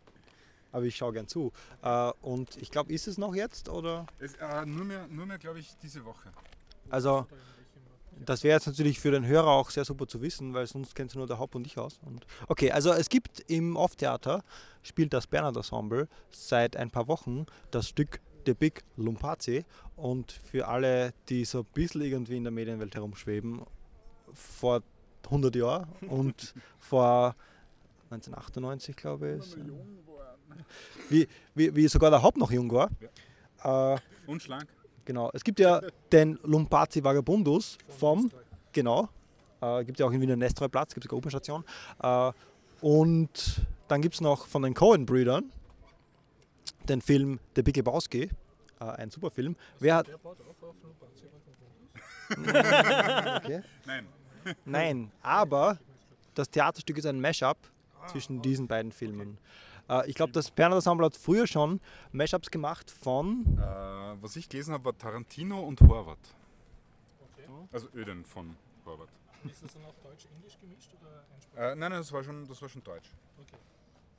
Aber 0.71 0.83
ich 0.83 0.95
schaue 0.95 1.13
gern 1.13 1.27
zu. 1.27 1.51
Äh, 1.81 2.11
und 2.21 2.57
ich 2.57 2.69
glaube, 2.69 2.91
ist 2.93 3.07
es 3.07 3.17
noch 3.17 3.33
jetzt? 3.33 3.69
Oder? 3.69 4.05
Es, 4.19 4.33
äh, 4.35 4.65
nur 4.65 4.85
mehr, 4.85 5.07
nur 5.07 5.25
mehr 5.25 5.37
glaube 5.39 5.59
ich, 5.59 5.75
diese 5.81 6.03
Woche. 6.05 6.31
Also, 6.89 7.25
das 8.23 8.43
wäre 8.43 8.55
jetzt 8.55 8.67
natürlich 8.67 8.99
für 8.99 9.11
den 9.11 9.25
Hörer 9.25 9.49
auch 9.49 9.69
sehr 9.69 9.85
super 9.85 10.07
zu 10.07 10.21
wissen, 10.21 10.53
weil 10.53 10.67
sonst 10.67 10.95
kennt 10.95 11.13
nur 11.15 11.27
der 11.27 11.39
Haupt 11.39 11.55
und 11.55 11.67
ich 11.67 11.77
aus. 11.77 11.99
Und 12.05 12.25
okay, 12.47 12.71
also 12.71 12.91
es 12.91 13.09
gibt 13.09 13.41
im 13.49 13.75
Off-Theater, 13.75 14.43
spielt 14.83 15.13
das 15.13 15.27
Bernhard 15.27 15.57
Ensemble 15.57 16.07
seit 16.31 16.77
ein 16.77 16.91
paar 16.91 17.07
Wochen 17.07 17.45
das 17.71 17.89
Stück 17.89 18.21
The 18.45 18.53
Big 18.53 18.83
Lumpazi. 18.95 19.65
Und 19.95 20.31
für 20.31 20.67
alle, 20.67 21.13
die 21.29 21.45
so 21.45 21.59
ein 21.59 21.65
bisschen 21.73 22.01
irgendwie 22.01 22.37
in 22.37 22.43
der 22.43 22.51
Medienwelt 22.51 22.95
herumschweben, 22.95 23.61
vor 24.33 24.81
100 25.25 25.55
Jahren 25.55 25.87
und 26.07 26.53
vor 26.79 27.35
1998, 28.11 28.95
glaube 28.95 29.39
ich, 29.41 29.55
wie, 31.09 31.27
wie, 31.55 31.75
wie 31.75 31.87
sogar 31.87 32.11
der 32.11 32.21
Haupt 32.21 32.37
noch 32.37 32.51
jung 32.51 32.71
war. 32.71 32.89
Äh, 33.63 33.99
Und 34.27 34.43
schlank. 34.43 34.67
Genau, 35.05 35.29
es 35.33 35.43
gibt 35.43 35.59
ja 35.59 35.81
den 36.11 36.39
Lumpazi 36.43 37.03
Vagabundus 37.03 37.77
vom, 37.99 38.31
genau, 38.71 39.07
äh, 39.61 39.83
gibt 39.85 39.99
ja 39.99 40.05
auch 40.07 40.11
in 40.11 40.19
Wiener 40.21 40.35
Nestreuplatz, 40.35 40.93
gibt 40.93 41.05
es 41.05 41.11
eine 41.11 41.17
U-Bahn-Station. 41.17 41.63
Äh, 42.01 42.31
und 42.81 43.61
dann 43.87 44.01
gibt 44.01 44.15
es 44.15 44.21
noch 44.21 44.47
von 44.47 44.63
den 44.63 44.73
Cohen-Brüdern 44.73 45.51
den 46.89 47.01
Film 47.01 47.39
The 47.55 47.61
Big 47.63 47.75
Lebowski, 47.77 48.29
äh, 48.79 48.83
ein 48.83 49.09
super 49.09 49.29
Film. 49.31 49.55
Wer 49.79 49.95
hat, 49.95 50.07
Der 50.07 50.17
baut 50.17 50.37
auf 50.41 50.63
auf 50.69 50.75
Lupanzi 50.83 51.25
Vagabundus. 52.29 53.43
okay. 53.43 53.61
Nein. 53.85 54.07
Nein, 54.65 55.11
aber 55.23 55.79
das 56.35 56.49
Theaterstück 56.49 56.97
ist 56.97 57.05
ein 57.07 57.19
Mashup 57.19 57.57
zwischen 58.07 58.41
diesen 58.41 58.67
beiden 58.67 58.91
Filmen. 58.91 59.37
Äh, 59.89 60.07
ich 60.09 60.15
glaube, 60.15 60.31
das 60.33 60.51
Bernhard 60.51 60.77
Ensemble 60.79 61.05
hat 61.07 61.15
früher 61.15 61.47
schon 61.47 61.79
Mashups 62.11 62.51
gemacht 62.51 62.91
von, 62.91 63.45
Äh, 63.59 64.04
was 64.21 64.35
ich 64.35 64.49
gelesen 64.49 64.73
habe, 64.73 64.85
war 64.85 64.97
Tarantino 64.97 65.59
und 65.61 65.81
Horvath. 65.81 66.17
Okay. 67.33 67.47
Also 67.71 67.87
Öden 67.93 68.25
von 68.25 68.55
Horvath. 68.85 69.09
Ist 69.43 69.63
das 69.63 69.73
dann 69.73 69.85
auf 69.85 69.95
Deutsch-Englisch 70.01 70.59
gemischt 70.59 70.91
oder 70.99 71.23
einsprachig? 71.33 71.57
Äh, 71.57 71.75
nein, 71.75 71.91
nein, 71.91 71.99
das 71.99 72.11
war 72.11 72.23
schon, 72.23 72.47
das 72.47 72.61
war 72.61 72.69
schon 72.69 72.83
Deutsch. 72.83 73.09
Okay. 73.39 73.57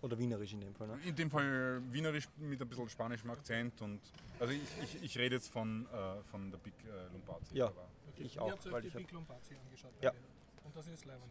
oder 0.02 0.18
Wienerisch 0.18 0.52
in 0.52 0.60
dem 0.60 0.74
Fall. 0.74 0.86
Ne? 0.88 1.00
In 1.04 1.16
dem 1.16 1.30
Fall 1.30 1.82
Wienerisch 1.90 2.28
mit 2.38 2.60
ein 2.60 2.68
bisschen 2.68 2.88
spanischem 2.88 3.30
Akzent 3.30 3.80
und 3.82 4.00
also 4.38 4.52
ich, 4.52 4.62
ich, 4.82 5.02
ich 5.02 5.18
rede 5.18 5.36
jetzt 5.36 5.48
von, 5.48 5.86
äh, 5.86 6.22
von 6.30 6.50
der 6.50 6.58
Big 6.58 6.74
äh, 6.84 7.12
Lumpazi. 7.12 7.56
Ja. 7.56 7.66
okay. 7.66 8.22
Ich 8.22 8.36
Ihr 8.36 8.42
auch, 8.42 8.50
habt 8.52 8.66
euch 8.66 8.72
weil 8.72 8.82
die 8.82 8.88
ich 8.88 8.94
Big 8.94 9.10
Lumpazi 9.10 9.56
angeschaut. 9.56 9.92
Ja. 10.00 10.10
beide. 10.10 10.22
Und 10.64 10.76
das 10.76 10.88
ist 10.88 11.04
leibend. 11.04 11.24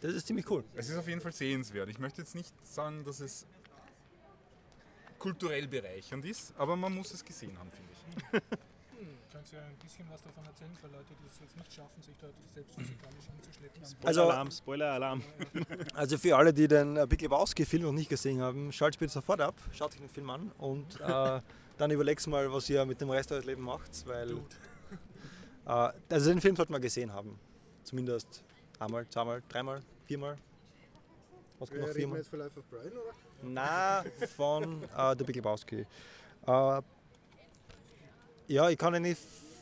Das 0.00 0.14
ist 0.14 0.26
ziemlich 0.26 0.50
cool. 0.50 0.64
Es 0.74 0.88
ist 0.88 0.96
auf 0.96 1.06
jeden 1.08 1.20
Fall 1.20 1.32
sehenswert. 1.32 1.88
Ich 1.88 1.98
möchte 1.98 2.22
jetzt 2.22 2.34
nicht 2.34 2.54
sagen, 2.66 3.04
dass 3.04 3.20
es 3.20 3.46
kulturell 5.18 5.66
bereichernd 5.68 6.24
ist, 6.24 6.54
aber 6.56 6.76
man 6.76 6.94
muss 6.94 7.12
es 7.12 7.24
gesehen 7.24 7.58
haben, 7.58 7.70
finde 7.70 7.92
ich. 7.92 8.32
Hm, 8.98 9.08
könnt 9.32 9.52
ihr 9.52 9.62
ein 9.62 9.76
bisschen 9.76 10.06
was 10.10 10.22
davon 10.22 10.44
erzählen 10.44 10.74
für 10.80 10.86
Leute, 10.88 11.12
die 11.20 11.26
es 11.26 11.38
jetzt 11.40 11.56
nicht 11.56 11.72
schaffen, 11.72 12.02
sich 12.02 12.14
da 12.20 12.26
selbst 12.52 12.74
physikalisch 12.74 13.28
anzuschleppen? 13.36 13.82
Also- 13.82 14.20
Spoiler-Alarm, 14.22 14.50
Spoiler-Alarm. 14.50 15.22
Also 15.94 16.18
für 16.18 16.36
alle, 16.36 16.52
die 16.52 16.68
den 16.68 16.96
äh, 16.96 17.06
Big 17.08 17.20
Lebowski-Film 17.22 17.82
noch 17.82 17.92
nicht 17.92 18.08
gesehen 18.08 18.40
haben, 18.40 18.72
schaut 18.72 18.98
bitte 18.98 19.12
sofort 19.12 19.40
ab, 19.40 19.54
schaut 19.72 19.92
euch 19.92 19.98
den 20.00 20.08
Film 20.08 20.30
an 20.30 20.52
und 20.58 21.00
äh, 21.00 21.40
dann 21.78 21.90
überlegt 21.90 22.26
mal, 22.26 22.52
was 22.52 22.68
ihr 22.70 22.84
mit 22.86 23.00
dem 23.00 23.10
Rest 23.10 23.30
eures 23.32 23.44
Lebens 23.44 23.64
macht, 23.64 24.06
weil 24.06 24.30
äh, 25.66 25.92
also 26.10 26.30
den 26.30 26.40
Film 26.40 26.56
sollte 26.56 26.72
man 26.72 26.80
gesehen 26.82 27.12
haben. 27.12 27.38
Zumindest 27.84 28.42
einmal, 28.78 29.08
zweimal, 29.08 29.42
dreimal, 29.48 29.80
viermal. 30.04 30.36
Was 31.58 31.70
kommt 31.70 31.80
Ja, 31.80 31.86
noch 31.88 31.94
reden 31.94 31.94
wir 31.94 31.94
viermal? 31.94 32.18
jetzt 32.18 32.28
für 32.28 32.36
Life 32.36 32.58
of 32.60 32.66
Brian, 32.68 32.92
oder? 32.92 33.12
Na, 33.42 34.04
von 34.36 34.82
äh, 34.96 35.14
The 35.16 35.24
Big 35.24 35.36
Lebowski. 35.36 35.86
Äh, 36.46 36.82
ja, 38.48 38.68
ich 38.68 38.78
kann 38.78 38.94
ja 38.94 39.00
nicht, 39.00 39.20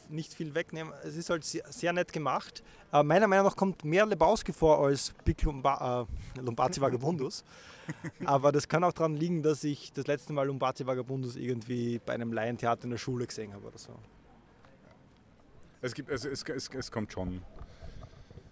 nicht 0.09 0.33
viel 0.33 0.55
wegnehmen. 0.55 0.93
Es 1.05 1.17
ist 1.17 1.29
halt 1.29 1.45
sehr, 1.45 1.65
sehr 1.71 1.93
nett 1.93 2.13
gemacht. 2.13 2.63
Äh, 2.93 3.03
meiner 3.03 3.27
Meinung 3.27 3.47
nach 3.47 3.57
kommt 3.57 3.85
mehr 3.85 4.07
Lebowski 4.07 4.53
vor 4.53 4.87
als 4.87 5.13
Big 5.25 5.43
Lumba, 5.43 6.07
äh, 6.37 6.41
Lumbazi 6.41 6.81
Vagabundus. 6.81 7.45
Aber 8.25 8.51
das 8.53 8.69
kann 8.69 8.83
auch 8.85 8.93
daran 8.93 9.17
liegen, 9.17 9.43
dass 9.43 9.63
ich 9.65 9.93
das 9.93 10.07
letzte 10.07 10.33
Mal 10.33 10.47
Lumbazi 10.47 10.87
Vagabundus 10.87 11.37
irgendwie 11.37 12.01
bei 12.05 12.15
einem 12.15 12.33
Laientheater 12.33 12.85
in 12.85 12.91
der 12.91 12.99
Schule 12.99 13.27
gesehen 13.27 13.53
habe 13.53 13.67
oder 13.67 13.79
so. 13.79 13.93
Es, 15.83 15.95
gibt, 15.95 16.11
also 16.11 16.29
es, 16.29 16.43
es, 16.43 16.69
es 16.73 16.91
kommt 16.91 17.13
schon. 17.13 17.43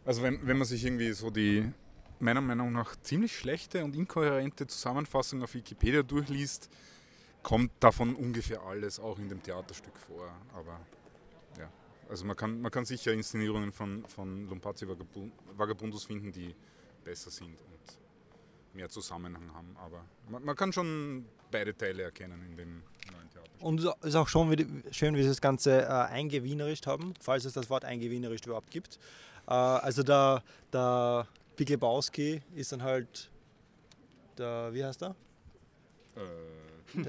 Also 0.05 0.23
wenn, 0.23 0.47
wenn 0.47 0.59
man 0.59 0.67
sich 0.67 0.85
irgendwie 0.85 1.13
so 1.13 1.31
die 1.31 1.73
meiner 2.25 2.41
Meinung 2.41 2.73
nach 2.73 2.97
ziemlich 3.03 3.37
schlechte 3.37 3.85
und 3.85 3.95
inkohärente 3.95 4.67
Zusammenfassung 4.67 5.43
auf 5.43 5.55
Wikipedia 5.55 6.03
durchliest, 6.03 6.71
kommt 7.43 7.71
davon 7.81 8.15
ungefähr 8.17 8.63
alles 8.63 8.99
auch 8.99 9.19
in 9.19 9.29
dem 9.29 9.43
Theaterstück 9.43 9.97
vor. 9.99 10.35
Aber 10.55 10.81
ja, 11.59 11.71
also 12.09 12.25
man 12.25 12.37
kann, 12.37 12.61
man 12.63 12.73
kann 12.73 12.87
sicher 12.87 13.13
Inszenierungen 13.13 13.71
von, 13.71 14.05
von 14.07 14.49
Vagabun- 14.49 15.31
Vagabundus 15.57 16.05
finden, 16.05 16.33
die 16.33 16.55
besser 17.05 17.31
sind 17.31 17.61
und 17.61 17.99
mehr 18.75 18.89
Zusammenhang 18.89 19.53
haben. 19.55 19.77
Aber 19.77 20.05
man, 20.31 20.43
man 20.45 20.57
kann 20.57 20.73
schon 20.73 21.27
beide 21.51 21.77
Teile 21.77 22.05
erkennen 22.05 22.43
in 22.51 22.57
dem 22.57 22.83
neuen 23.13 23.31
Theaterstück. 23.31 23.63
Und 23.63 23.81
es 23.81 24.09
ist 24.09 24.15
auch 24.17 24.29
schon 24.29 24.51
wieder 24.51 24.65
schön, 24.91 25.15
wie 25.15 25.23
sie 25.23 25.29
das 25.29 25.43
Ganze 25.43 25.83
äh, 25.83 25.87
eingewienerischt 25.87 26.87
haben, 26.87 27.13
falls 27.21 27.45
es 27.45 27.53
das 27.53 27.69
Wort 27.69 27.85
eingewienerischt 27.85 28.47
überhaupt 28.47 28.71
gibt. 28.71 28.99
Äh, 29.47 29.53
also 29.53 30.03
der, 30.03 30.43
der 30.73 31.29
Big 31.57 31.69
Lebowski 31.69 32.43
ist 32.55 32.73
dann 32.73 32.83
halt 32.83 33.31
der, 34.39 34.73
wie 34.73 34.85
heißt 34.85 35.03
er? 35.03 35.15
Äh, 36.17 36.21
N- 36.97 37.05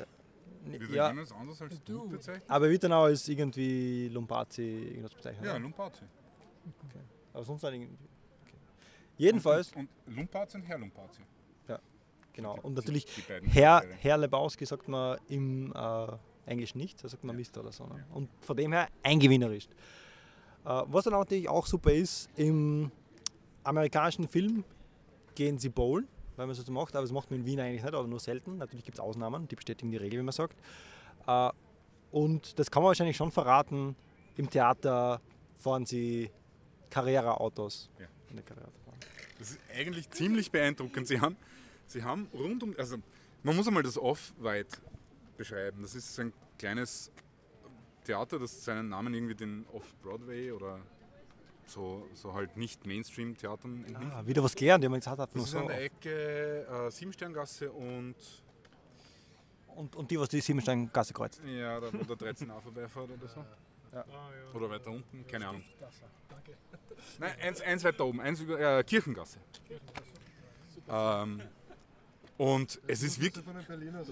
wird 0.66 0.90
Ja, 0.90 0.96
ja. 0.96 1.08
jemand 1.10 1.32
anders 1.32 1.62
als 1.62 1.84
du 1.84 2.08
bezeichnet? 2.10 2.44
aber 2.50 2.70
wird 2.70 2.84
dann 2.84 2.94
auch 2.94 3.04
als 3.04 3.28
irgendwie 3.28 4.10
Lumpazi 4.10 4.62
irgendwas 4.64 5.14
bezeichnet. 5.14 5.46
Ja, 5.46 5.52
oder? 5.52 5.60
Lumpazi. 5.60 6.04
aber 7.34 7.44
sonst 7.44 7.64
dann 7.64 7.74
irgendwie. 7.74 7.94
Okay. 7.94 8.58
Jedenfalls, 9.18 9.72
Und, 9.74 9.90
und 10.08 10.16
Lumpazi 10.16 10.58
und 10.58 10.64
Herr 10.64 10.78
Lumpazi. 10.80 11.22
genau. 12.34 12.58
Und 12.64 12.74
natürlich 12.74 13.06
Herr. 13.44 13.84
Herr 14.02 14.18
Lebowski 14.18 14.66
sagt 14.66 14.88
man 14.90 15.18
im 15.30 15.72
äh, 15.74 16.08
Englisch 16.46 16.76
nicht, 16.76 17.02
da 17.04 17.08
sagt 17.08 17.24
man 17.24 17.36
Mister 17.36 17.62
oder 17.62 17.72
so. 17.72 17.86
Ne? 17.86 18.06
Und 18.14 18.30
von 18.42 18.58
dem 18.58 18.74
her 18.74 18.90
eingewienerisch. 19.04 19.68
Äh, 20.66 20.84
was 20.88 21.06
dann 21.06 21.14
natürlich 21.14 21.48
auch 21.48 21.66
super 21.66 21.94
ist, 21.94 22.30
im 22.36 22.92
amerikanischen 23.66 24.28
Film 24.28 24.64
gehen 25.36 25.58
sie 25.58 25.70
bowlen, 25.70 26.08
weil 26.36 26.48
man 26.48 26.56
es 26.56 26.66
so 26.66 26.72
macht, 26.72 26.96
aber 26.96 27.04
das 27.04 27.12
macht 27.12 27.30
man 27.32 27.42
in 27.42 27.46
Wien 27.46 27.60
eigentlich 27.60 27.84
nicht, 27.84 27.94
oder 27.94 28.08
nur 28.08 28.20
selten. 28.20 28.58
Natürlich 28.58 28.86
gibt 28.86 28.98
es 28.98 29.00
Ausnahmen, 29.00 29.48
die 29.48 29.56
bestätigen 29.56 29.92
die 29.92 29.98
Regel, 29.98 30.20
wie 30.20 30.24
man 30.24 30.32
sagt. 30.32 30.58
Äh, 31.28 31.50
und 32.12 32.58
das 32.60 32.72
kann 32.72 32.84
man 32.84 32.90
wahrscheinlich 32.90 33.18
schon 33.18 33.32
verraten, 33.32 33.96
im 34.38 34.50
Theater 34.50 35.22
fahren 35.58 35.86
sie 35.86 36.30
Carrera-Autos. 36.90 37.90
Ja. 38.00 38.08
Das 39.40 39.52
ist 39.52 39.60
eigentlich 39.74 40.10
ziemlich 40.10 40.52
beeindruckend. 40.52 41.08
Sie 41.08 41.20
haben, 41.20 41.36
sie 41.88 42.04
haben 42.04 42.30
rund 42.34 42.64
um, 42.64 42.76
also 42.78 42.98
man 43.44 43.56
muss 43.56 43.68
einmal 43.68 43.84
das 43.84 43.98
Off-White 43.98 44.78
beschreiben. 45.38 45.82
Das 45.82 45.96
ist 45.96 46.16
so 46.16 46.24
ein 46.24 46.34
kleines 46.58 47.12
Theater, 48.04 48.40
das 48.40 48.64
seinen 48.64 48.90
Namen 48.90 49.14
irgendwie 49.14 49.36
den 49.36 49.66
Off-Broadway 49.74 50.52
oder 50.52 50.80
so, 51.68 52.08
so 52.14 52.34
halt 52.34 52.56
nicht 52.58 52.86
Mainstream-Theatern 52.86 53.86
entnimmt. 53.88 54.14
Ah, 54.14 54.26
wieder 54.26 54.44
was 54.44 54.56
gelernt, 54.56 54.84
die 54.84 54.88
haben 54.88 54.94
gesagt, 54.96 55.20
hat 55.20 55.30
Das 55.36 55.44
ist 55.44 55.52
so. 55.52 55.60
an 55.60 55.68
der 55.68 55.82
Ecke 55.84 56.66
äh, 56.88 56.92
Siebensterngasse 56.92 57.72
und 57.72 58.16
Und, 59.76 59.96
und 59.96 60.10
die, 60.12 60.20
was 60.20 60.30
die 60.30 60.42
Siebensteingasse 60.42 61.14
kreuzt. 61.14 61.42
ja, 61.46 61.80
da 61.80 61.88
wo 61.92 62.16
der 62.16 62.34
13a 62.34 62.62
vorbeifährt 62.62 63.10
oder 63.12 63.28
so. 63.28 63.40
Ah, 63.92 64.04
ja. 64.04 64.06
Oder 64.54 64.70
weiter 64.70 64.92
unten, 64.92 65.26
keine 65.28 65.48
Ahnung. 65.48 65.64
Nein, 67.20 67.34
eins, 67.42 67.62
eins 67.62 67.84
weiter 67.84 68.06
oben, 68.06 68.20
eins 68.22 68.40
über 68.42 68.60
äh, 68.80 68.84
Kirchengasse. 68.84 69.40
Ähm, 70.90 71.42
und 72.38 72.82
es 72.88 73.02
ist 73.02 73.22
wirklich. 73.22 73.46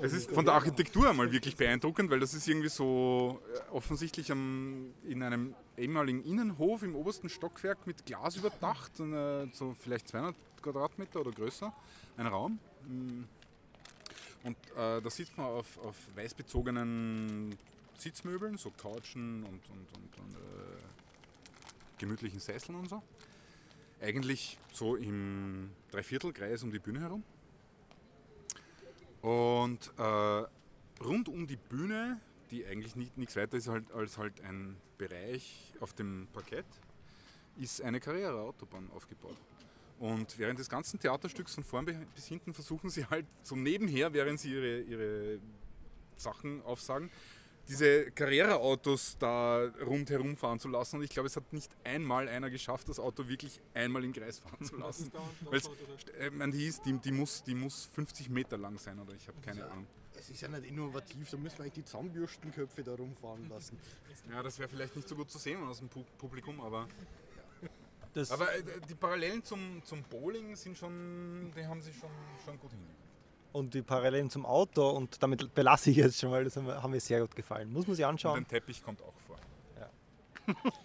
Es 0.02 0.14
ist 0.14 0.32
von 0.32 0.46
der 0.46 0.54
Architektur 0.54 1.10
einmal 1.10 1.32
wirklich 1.32 1.58
beeindruckend, 1.58 2.10
weil 2.10 2.22
das 2.22 2.34
ist 2.34 2.48
irgendwie 2.48 2.70
so 2.70 3.42
äh, 3.54 3.72
offensichtlich 3.72 4.32
am, 4.32 4.94
in 5.04 5.22
einem 5.22 5.54
ehemaligen 5.78 6.24
Innenhof 6.24 6.84
im 6.84 6.96
obersten 6.96 7.28
Stockwerk 7.28 7.86
mit 7.86 8.06
Glas 8.06 8.38
überdacht, 8.38 8.98
äh, 9.00 9.48
so 9.52 9.76
vielleicht 9.78 10.08
200 10.08 10.36
Quadratmeter 10.62 11.20
oder 11.20 11.32
größer, 11.32 11.74
ein 12.16 12.28
Raum. 12.28 12.60
Mm. 12.88 13.24
Und 14.46 14.58
äh, 14.78 15.02
da 15.02 15.10
sitzt 15.10 15.38
man 15.38 15.48
auf, 15.48 15.78
auf 15.80 15.96
weiß 16.16 16.34
bezogenen 16.34 17.58
Sitzmöbeln, 17.98 18.58
so 18.58 18.72
Couchen 18.72 19.44
und, 19.44 19.70
und, 19.70 19.88
und, 19.96 20.18
und 20.20 20.36
äh, 20.36 20.82
gemütlichen 21.98 22.40
Sesseln 22.40 22.78
und 22.78 22.90
so. 22.90 23.02
Eigentlich 24.02 24.58
so 24.72 24.96
im 24.96 25.72
Dreiviertelkreis 25.92 26.64
um 26.64 26.72
die 26.72 26.80
Bühne 26.80 27.02
herum. 27.02 27.24
Und 29.24 29.90
äh, 29.98 30.44
rund 31.02 31.30
um 31.30 31.48
die 31.48 31.56
Bühne, 31.56 32.20
die 32.52 32.66
eigentlich 32.66 32.98
nicht, 32.98 33.18
nichts 33.18 33.38
weiter 33.38 33.56
ist 33.56 33.70
halt, 33.70 33.90
als 33.94 34.18
halt 34.18 34.42
ein 34.42 34.76
Bereich 34.98 35.74
auf 35.80 35.94
dem 35.94 36.28
Parkett, 36.34 36.66
ist 37.58 37.82
eine 37.82 38.02
Carrera-Autobahn 38.02 38.90
aufgebaut. 38.94 39.38
Und 39.98 40.38
während 40.38 40.60
des 40.60 40.68
ganzen 40.68 41.00
Theaterstücks 41.00 41.56
von 41.56 41.64
vorn 41.64 41.86
bis 41.86 42.26
hinten 42.26 42.54
versuchen 42.54 42.90
sie 42.90 43.06
halt 43.06 43.26
so 43.44 43.56
nebenher, 43.56 44.12
während 44.12 44.42
sie 44.42 44.52
ihre, 44.52 44.82
ihre 44.82 45.40
Sachen 46.18 46.62
aufsagen, 46.64 47.10
diese 47.68 48.12
Carrera-Autos 48.12 49.18
da 49.20 49.66
rundherum 49.86 50.36
fahren 50.36 50.60
zu 50.60 50.68
lassen. 50.68 50.98
Und 50.98 51.04
ich 51.04 51.10
glaube, 51.10 51.28
es 51.28 51.36
hat 51.36 51.52
nicht 51.54 51.72
einmal 51.84 52.28
einer 52.28 52.50
geschafft, 52.50 52.90
das 52.90 53.00
Auto 53.00 53.28
wirklich 53.28 53.62
einmal 53.74 54.04
im 54.04 54.12
Kreis 54.14 54.40
fahren 54.40 54.66
zu 54.66 54.76
lassen. 54.78 55.12
Weil's, 55.50 55.70
äh, 56.20 56.30
man, 56.30 56.52
die, 56.52 56.68
ist, 56.68 56.86
die, 56.86 56.94
die, 57.00 57.12
muss, 57.12 57.44
die 57.44 57.56
muss 57.56 57.86
50 57.94 58.30
Meter 58.30 58.58
lang 58.58 58.78
sein 58.78 59.00
oder 59.00 59.14
ich 59.14 59.28
habe 59.28 59.40
keine 59.42 59.66
Ahnung. 59.70 59.88
Es 60.16 60.30
ist 60.30 60.42
ja 60.42 60.48
nicht 60.48 60.66
innovativ, 60.66 61.30
da 61.30 61.38
müssen 61.38 61.58
wir 61.58 61.64
eigentlich 61.64 61.74
die 61.74 61.86
Zahnbürstenköpfe 61.86 62.84
da 62.84 62.96
rumfahren 62.96 63.50
lassen. 63.50 63.78
Ja, 64.32 64.42
das 64.42 64.58
wäre 64.58 64.70
vielleicht 64.70 64.96
nicht 64.96 65.10
so 65.10 65.16
gut 65.18 65.30
zu 65.30 65.38
sehen 65.38 65.62
aus 65.64 65.80
dem 65.80 65.90
Pu- 65.90 66.06
Publikum, 66.18 66.62
aber, 66.62 66.88
Das, 68.14 68.32
aber 68.32 68.56
äh, 68.56 68.62
die 68.88 68.96
Parallelen 68.96 69.44
zum, 69.44 69.82
zum 69.84 70.02
Bowling 70.04 70.56
sind 70.56 70.78
schon, 70.78 71.52
die 71.54 71.66
haben 71.66 71.82
sich 71.82 71.94
schon, 71.98 72.10
schon 72.46 72.58
gut 72.58 72.72
hingekriegt. 72.72 73.03
Und 73.54 73.74
die 73.74 73.82
Parallelen 73.82 74.30
zum 74.30 74.46
Auto 74.46 74.90
und 74.90 75.22
damit 75.24 75.54
belasse 75.54 75.92
ich 75.92 75.98
jetzt 75.98 76.20
schon, 76.20 76.32
weil 76.32 76.44
das 76.44 76.58
haben 76.58 76.92
mir, 76.92 77.00
sehr 77.00 77.22
gut 77.22 77.36
gefallen. 77.36 77.72
Muss 77.72 77.88
man 77.88 77.96
sich 77.96 78.04
Und 78.04 78.12
anschauen. 78.12 78.40
ein 78.40 78.48
Teppich 78.48 78.84
kommt 78.84 79.02
auch 79.02 79.14
vor. 79.28 79.38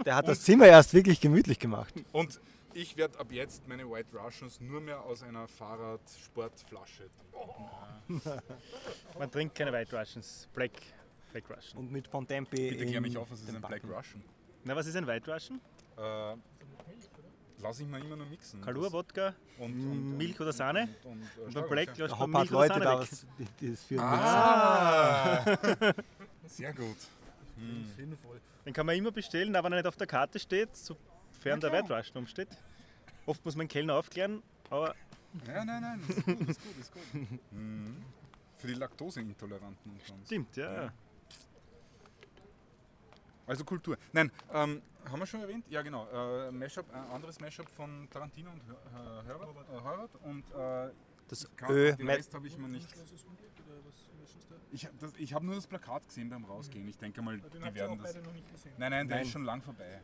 Der 0.05 0.15
hat 0.15 0.29
das 0.29 0.43
Zimmer 0.43 0.67
erst 0.67 0.95
wirklich 0.95 1.21
gemütlich 1.21 1.59
gemacht. 1.59 1.93
Und 2.13 2.41
ich 2.75 2.97
werde 2.97 3.19
ab 3.19 3.33
jetzt 3.33 3.67
meine 3.67 3.91
White 3.91 4.17
Russians 4.17 4.61
nur 4.61 4.81
mehr 4.81 5.03
aus 5.03 5.23
einer 5.25 5.49
Fahrradsportflasche 5.49 7.09
trinken. 8.07 8.23
Man 9.19 9.31
trinkt 9.31 9.57
keine 9.57 9.73
White 9.73 9.99
Russians, 9.99 10.49
Black, 10.55 10.73
Black 11.33 11.45
Russian. 11.51 11.79
Und 11.79 11.91
mit 11.91 12.09
Bontempi 12.11 12.71
Bitte 12.71 12.87
klär 12.87 13.01
mich 13.01 13.17
auf, 13.17 13.31
was 13.31 13.41
ist 13.41 13.49
ein 13.49 13.61
Black. 13.61 13.83
Russian? 13.83 14.23
Na, 14.63 14.77
was 14.77 14.87
ist 14.87 14.95
ein 14.97 15.07
White 15.07 15.33
Russian? 15.33 15.61
Äh, 15.97 16.37
lass 17.61 17.81
ich 17.81 17.87
mal 17.89 18.01
immer 18.01 18.17
nur 18.17 18.27
mixen. 18.27 18.61
Kalur, 18.61 18.93
Wodka, 18.93 19.35
und, 19.59 19.73
und, 19.73 19.91
und, 19.91 20.17
Milch 20.19 20.39
oder 20.41 20.53
Sahne? 20.53 20.89
Und, 21.05 21.13
und, 21.13 21.47
Und 21.47 21.55
beim. 21.55 21.69
Black 21.69 21.97
lässt 21.97 22.19
man 22.19 22.31
Milch 22.31 22.51
oder 22.51 22.53
Leute 22.61 22.75
Sahne 22.75 22.85
da, 22.85 23.01
weg. 23.01 23.09
was, 23.11 23.27
die, 23.39 23.45
die 23.61 23.71
das 23.71 23.85
führen 23.85 24.05
Ah! 24.05 25.45
Sehr 26.47 26.73
gut. 26.73 26.97
Sinnvoll. 27.97 28.41
Den 28.65 28.73
kann 28.73 28.87
man 28.87 28.97
immer 28.97 29.11
bestellen, 29.11 29.55
aber 29.57 29.67
wenn 29.67 29.73
er 29.73 29.79
nicht 29.79 29.89
auf 29.89 29.97
der 29.97 30.07
Karte 30.07 30.39
steht, 30.39 30.77
sofern 30.77 31.61
der 31.61 31.73
White 31.73 31.93
Russian 31.95 32.19
umsteht. 32.19 32.49
Oft 33.27 33.45
muss 33.45 33.57
man 33.57 33.67
den 33.67 33.73
Kellner 33.73 33.95
aufklären, 33.95 34.43
aber 34.71 34.95
Ja, 35.47 35.65
nein, 35.65 35.83
nein, 35.83 36.01
ist 36.09 36.25
gut, 36.25 36.41
ist 36.49 36.63
gut, 36.63 36.77
ist 36.81 36.93
gut. 36.93 37.39
Mhm. 37.53 37.97
Für 38.59 38.67
die 38.67 38.75
Laktoseintoleranten 38.75 39.93
stimmt, 40.25 40.57
ja. 40.57 40.93
Also 43.49 43.65
Kultur. 43.65 43.97
Nein, 44.13 44.31
ähm, 44.53 44.83
haben 45.11 45.19
wir 45.21 45.27
schon 45.27 45.41
erwähnt? 45.41 45.65
Ja, 45.71 45.83
genau. 45.83 46.07
Äh, 46.13 46.53
Mashup, 46.53 46.85
ein 46.95 47.11
anderes 47.11 47.41
Mashup 47.41 47.69
von 47.71 48.07
Tarantino 48.11 48.51
und 48.51 48.61
äh, 48.61 49.27
Herbert, 49.27 50.13
äh. 50.23 50.29
Und 50.29 50.45
äh, 50.53 50.93
Das 51.29 51.49
kann- 51.57 51.71
Ö, 51.71 51.95
den 51.97 52.09
Rest 52.09 52.33
habe 52.35 52.47
ich 52.47 52.57
mir 52.59 52.69
nicht. 52.69 52.87
Ich, 54.71 54.87
das- 55.01 55.13
ich 55.19 55.33
habe 55.33 55.47
nur 55.47 55.55
das 55.55 55.67
Plakat 55.67 56.07
gesehen 56.07 56.29
beim 56.29 56.45
Rausgehen. 56.45 56.87
Ich 56.89 56.99
denke 56.99 57.23
mal, 57.23 57.39
Den 57.39 57.51
die 57.51 57.75
werden 57.75 57.99
das. 57.99 58.13
beide 58.13 58.25
noch 58.27 58.33
nicht 58.35 58.51
gesehen. 58.53 58.73
Nein, 58.77 58.91
nein, 58.91 59.09
der 59.09 59.17
Nein. 59.19 59.27
ist 59.27 59.33
schon 59.33 59.45
lang 59.45 59.63
vorbei. 59.63 60.03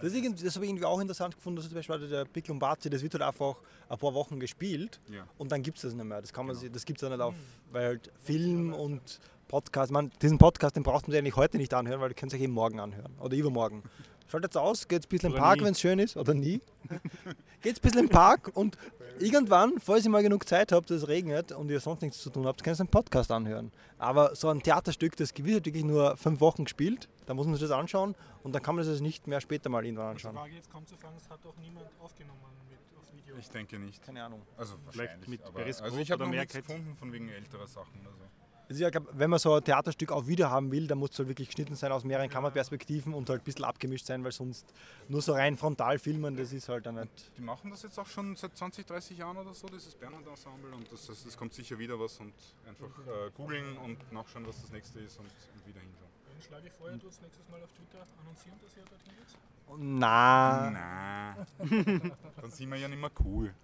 Das, 0.00 0.12
das 0.12 0.56
habe 0.56 0.64
ich 0.64 0.70
irgendwie 0.70 0.84
auch 0.84 0.98
interessant 1.00 1.36
gefunden, 1.36 1.56
dass 1.58 1.66
zum 1.68 1.76
Beispiel 1.76 2.08
der 2.08 2.24
Big 2.24 2.48
Lombardi, 2.48 2.90
das 2.90 3.02
wird 3.02 3.14
halt 3.14 3.22
einfach 3.22 3.54
ein 3.88 3.96
paar 3.98 4.12
Wochen 4.12 4.40
gespielt 4.40 5.00
Ja. 5.08 5.28
und 5.38 5.52
dann 5.52 5.62
gibt 5.62 5.76
es 5.78 5.82
das 5.82 5.94
nicht 5.94 6.04
mehr. 6.04 6.20
Das, 6.20 6.32
kann 6.32 6.44
man 6.44 6.54
Genau. 6.54 6.60
sich- 6.62 6.72
das 6.72 6.84
gibt 6.84 7.00
es 7.00 7.02
ja 7.02 7.08
nicht 7.08 7.20
auf, 7.22 7.34
weil 7.70 7.86
halt 7.86 8.12
Film 8.24 8.72
und 8.74 9.20
Podcast, 9.44 9.92
man, 9.92 10.10
diesen 10.22 10.38
Podcast, 10.38 10.76
den 10.76 10.82
braucht 10.82 11.06
man 11.06 11.12
sich 11.12 11.18
eigentlich 11.18 11.36
heute 11.36 11.58
nicht 11.58 11.72
anhören, 11.74 12.00
weil 12.00 12.10
ihr 12.10 12.14
könnt 12.14 12.32
es 12.32 12.38
euch 12.38 12.44
eben 12.44 12.52
morgen 12.52 12.80
anhören 12.80 13.14
oder 13.20 13.36
übermorgen. 13.36 13.82
Schaltet 14.26 14.56
aus, 14.56 14.88
geht 14.88 15.04
ein 15.04 15.08
bisschen 15.08 15.28
im 15.28 15.34
Oder 15.34 15.42
Park, 15.42 15.62
wenn 15.62 15.72
es 15.72 15.80
schön 15.80 15.98
ist, 15.98 16.16
oder 16.16 16.34
nie. 16.34 16.60
geht 17.60 17.76
ein 17.76 17.82
bisschen 17.82 18.00
im 18.00 18.08
Park 18.08 18.50
und 18.54 18.78
irgendwann, 19.18 19.74
falls 19.78 20.04
ihr 20.04 20.10
mal 20.10 20.22
genug 20.22 20.48
Zeit 20.48 20.72
habt, 20.72 20.90
dass 20.90 21.02
es 21.02 21.08
regnet 21.08 21.52
und 21.52 21.70
ihr 21.70 21.78
sonst 21.80 22.02
nichts 22.02 22.18
zu 22.20 22.30
tun 22.30 22.46
habt, 22.46 22.64
könnt 22.64 22.78
ihr 22.78 22.80
einen 22.80 22.88
Podcast 22.88 23.30
anhören. 23.30 23.70
Aber 23.98 24.34
so 24.34 24.48
ein 24.48 24.62
Theaterstück, 24.62 25.16
das 25.16 25.36
wird 25.36 25.54
halt 25.54 25.66
wirklich 25.66 25.84
nur 25.84 26.16
fünf 26.16 26.40
Wochen 26.40 26.64
gespielt, 26.64 27.08
da 27.26 27.34
muss 27.34 27.46
man 27.46 27.56
sich 27.56 27.68
das 27.68 27.70
anschauen 27.70 28.14
und 28.42 28.54
dann 28.54 28.62
kann 28.62 28.76
man 28.76 28.84
sich 28.84 28.94
das 28.94 29.00
nicht 29.02 29.26
mehr 29.26 29.40
später 29.40 29.68
mal 29.68 29.84
irgendwann 29.84 30.06
Die 30.06 30.12
anschauen. 30.12 30.34
Frage 30.34 30.54
jetzt 30.54 30.70
kommt 30.70 30.88
zu 30.88 30.96
fragen, 30.96 31.16
es 31.16 31.28
hat 31.28 31.44
auch 31.46 31.56
niemand 31.58 31.86
aufgenommen 32.00 32.40
mit 32.68 32.78
auf 32.98 33.12
Video. 33.12 33.36
Ich 33.38 33.48
denke 33.50 33.78
nicht. 33.78 34.02
Keine 34.02 34.24
Ahnung. 34.24 34.42
Also 34.56 34.74
Vielleicht 34.90 35.10
wahrscheinlich. 35.12 35.28
mit 35.28 35.42
aber, 35.44 35.60
also 35.60 35.98
ich 35.98 36.10
habe 36.10 36.22
oder 36.24 36.32
noch 36.32 36.38
nichts 36.38 36.54
gefunden 36.54 36.96
von 36.96 37.12
wegen 37.12 37.28
älterer 37.28 37.66
Sachen. 37.66 38.00
Also. 38.06 38.24
Also 38.68 38.84
ich 38.84 38.90
glaub, 38.90 39.08
wenn 39.12 39.30
man 39.30 39.38
so 39.38 39.54
ein 39.54 39.62
Theaterstück 39.62 40.10
auf 40.10 40.26
Video 40.26 40.48
haben 40.48 40.70
will, 40.72 40.86
dann 40.86 40.98
muss 40.98 41.10
es 41.10 41.18
halt 41.18 41.28
wirklich 41.28 41.48
geschnitten 41.48 41.76
sein 41.76 41.92
aus 41.92 42.04
mehreren 42.04 42.30
Kameraperspektiven 42.30 43.12
und 43.12 43.28
halt 43.28 43.42
ein 43.42 43.44
bisschen 43.44 43.64
abgemischt 43.64 44.06
sein, 44.06 44.24
weil 44.24 44.32
sonst 44.32 44.72
nur 45.08 45.20
so 45.20 45.32
rein 45.32 45.56
frontal 45.56 45.98
filmen, 45.98 46.36
das 46.36 46.52
ist 46.52 46.68
halt 46.68 46.86
dann 46.86 46.96
nicht. 46.96 47.30
Die 47.36 47.42
machen 47.42 47.70
das 47.70 47.82
jetzt 47.82 47.98
auch 47.98 48.06
schon 48.06 48.36
seit 48.36 48.56
20, 48.56 48.86
30 48.86 49.18
Jahren 49.18 49.36
oder 49.36 49.52
so, 49.52 49.66
dieses 49.66 49.94
Bernhard 49.94 50.26
Ensemble. 50.26 50.72
Und 50.74 50.90
das, 50.90 51.08
heißt, 51.08 51.26
es 51.26 51.36
kommt 51.36 51.52
sicher 51.52 51.78
wieder 51.78 51.98
was 52.00 52.18
und 52.20 52.32
einfach 52.66 52.86
äh, 53.06 53.30
googeln 53.36 53.76
und 53.78 54.12
nachschauen, 54.12 54.46
was 54.46 54.60
das 54.62 54.70
nächste 54.72 55.00
ist 55.00 55.18
und, 55.18 55.26
und 55.26 55.66
wieder 55.66 55.80
hinschauen. 55.80 56.08
Dann 56.32 56.42
schlage 56.42 56.68
ich 56.68 56.72
vor, 56.72 56.90
ihr 56.90 56.98
tut 56.98 57.10
es 57.10 57.20
nächstes 57.20 57.48
Mal 57.48 57.62
auf 57.62 57.72
Twitter 57.72 58.06
annoncieren, 58.20 58.58
dass 58.62 58.76
ihr 58.76 58.84
dorthin 58.84 59.12
geht. 59.16 59.54
Na. 59.78 60.70
Na, 60.70 61.46
dann 62.40 62.50
sind 62.50 62.70
wir 62.70 62.76
ja 62.76 62.88
nicht 62.88 63.00
mehr 63.00 63.10
cool. 63.24 63.54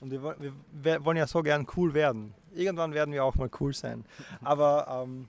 Und 0.00 0.10
wir, 0.10 0.22
wollen- 0.22 0.36
wir, 0.40 0.52
wir 0.72 1.04
wollen 1.04 1.16
ja 1.16 1.26
so 1.26 1.42
gern 1.42 1.66
cool 1.76 1.92
werden. 1.94 2.34
Irgendwann 2.54 2.92
werden 2.94 3.12
wir 3.12 3.24
auch 3.24 3.34
mal 3.34 3.50
cool 3.60 3.74
sein. 3.74 4.04
Aber 4.42 5.04
ähm, 5.04 5.28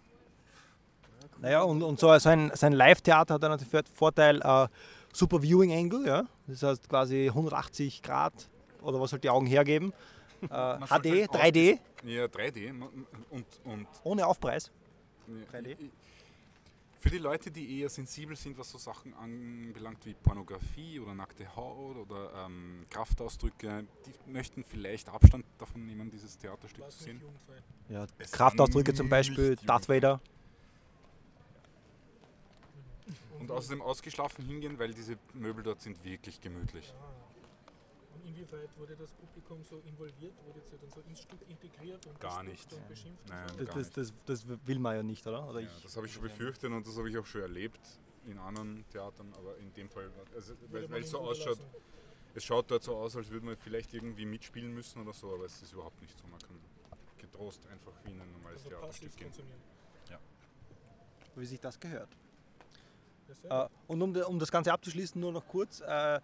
naja, 1.39 1.61
und, 1.63 1.81
und 1.83 1.99
so, 1.99 2.15
so 2.19 2.29
ein, 2.29 2.51
so 2.53 2.65
ein 2.65 2.73
Live-Theater 2.73 3.35
hat 3.35 3.43
dann 3.43 3.51
natürlich 3.51 3.71
den 3.71 3.95
Vorteil, 3.95 4.41
äh, 4.41 4.67
super 5.13 5.41
Viewing 5.41 5.71
Angle, 5.71 6.05
ja. 6.07 6.23
Das 6.47 6.63
heißt 6.63 6.89
quasi 6.89 7.27
180 7.27 8.01
Grad 8.03 8.33
oder 8.81 8.99
was 8.99 9.11
halt 9.11 9.23
die 9.23 9.29
Augen 9.29 9.45
hergeben. 9.47 9.93
Äh, 10.41 10.45
HD, 10.47 10.87
sollte 10.87 11.25
3D, 11.33 11.79
Ja, 12.05 12.23
3D 12.23 12.69
und, 13.29 13.45
und 13.65 13.85
ohne 14.05 14.25
Aufpreis. 14.25 14.71
Ja, 15.27 15.59
3D? 15.59 15.75
Für 16.99 17.09
die 17.09 17.17
Leute, 17.17 17.49
die 17.49 17.79
eher 17.79 17.87
sensibel 17.87 18.35
sind, 18.35 18.57
was 18.57 18.71
so 18.71 18.77
Sachen 18.77 19.13
anbelangt 19.13 20.05
wie 20.05 20.13
Pornografie 20.13 20.99
oder 20.99 21.15
nackte 21.15 21.55
Haut 21.55 21.95
oder 21.95 22.45
ähm, 22.45 22.85
Kraftausdrücke, 22.89 23.85
die 24.05 24.31
möchten 24.31 24.65
vielleicht 24.65 25.07
Abstand 25.07 25.45
davon 25.57 25.85
nehmen, 25.85 26.11
dieses 26.11 26.37
Theaterstück 26.37 26.91
zu 26.91 27.03
sehen. 27.03 27.21
Ja, 27.87 28.05
Es 28.17 28.33
Kraftausdrücke 28.33 28.93
zum 28.93 29.07
Beispiel, 29.07 29.55
Darth. 29.65 29.87
Vader. 29.87 30.19
Und 33.39 33.49
außerdem 33.49 33.81
ausgeschlafen 33.81 34.43
hingehen, 34.43 34.77
weil 34.77 34.93
diese 34.93 35.17
Möbel 35.33 35.63
dort 35.63 35.81
sind 35.81 36.03
wirklich 36.03 36.41
gemütlich. 36.41 36.93
Inwieweit 38.29 38.77
wurde 38.77 38.95
das 38.95 39.13
Publikum 39.13 39.63
so 39.63 39.79
involviert? 39.79 40.33
Wurde 40.45 40.59
es 40.59 40.71
ja 40.71 40.77
dann 40.77 40.91
so 40.91 41.01
ins 41.01 41.21
Stück 41.21 41.39
integriert 41.49 42.05
und 42.05 42.19
Gar 42.19 42.43
nicht. 42.43 42.71
und 42.73 42.87
beschimpft? 42.87 43.27
Nein. 43.27 43.49
und 43.51 43.57
so? 43.59 43.65
Das, 43.65 43.91
das, 43.91 44.13
das, 44.25 44.45
das 44.45 44.67
will 44.67 44.79
man 44.79 44.95
ja 44.95 45.03
nicht, 45.03 45.25
oder? 45.25 45.49
oder 45.49 45.61
Ja, 45.61 45.69
das 45.81 45.95
habe 45.97 46.05
ich 46.05 46.13
schon 46.13 46.23
befürchtet 46.23 46.71
und 46.71 46.85
das 46.85 46.97
habe 46.97 47.09
ich 47.09 47.17
auch 47.17 47.25
schon 47.25 47.41
erlebt 47.41 47.79
in 48.25 48.37
anderen 48.37 48.85
Theatern, 48.89 49.33
aber 49.37 49.57
in 49.57 49.73
dem 49.73 49.89
Fall, 49.89 50.11
also, 50.35 50.53
weil, 50.69 50.89
weil 50.91 51.01
es 51.01 51.09
so 51.09 51.19
ausschaut, 51.19 51.57
lassen? 51.57 51.65
es 52.35 52.43
schaut 52.43 52.69
dort 52.69 52.83
so 52.83 52.95
aus, 52.95 53.15
als 53.15 53.29
würde 53.29 53.45
man 53.45 53.55
vielleicht 53.57 53.93
irgendwie 53.93 54.25
mitspielen 54.25 54.71
müssen 54.73 55.01
oder 55.01 55.13
so, 55.13 55.33
aber 55.33 55.45
es 55.45 55.61
ist 55.61 55.73
überhaupt 55.73 55.99
nicht 56.01 56.17
so. 56.17 56.27
Man 56.27 56.39
kann 56.39 56.59
getrost 57.17 57.65
einfach 57.67 57.93
wie 58.03 58.11
in 58.11 58.21
ein 58.21 58.31
normales 58.31 58.63
Also 58.65 58.77
passiv 58.77 59.15
Theaterstück 59.15 59.17
gehen. 59.17 59.27
konsumieren. 59.27 59.61
wie 61.35 61.45
sich 61.45 61.59
das 61.61 61.79
gehört. 61.79 62.09
Ja, 63.29 63.33
sehr 63.35 63.51
Äh, 63.65 63.69
und 63.87 64.01
um, 64.01 64.15
um 64.15 64.39
das 64.39 64.51
Ganze 64.51 64.73
abzuschließen, 64.73 65.19
nur 65.19 65.31
noch 65.31 65.47
kurz, 65.47 65.79
äh, 65.79 66.19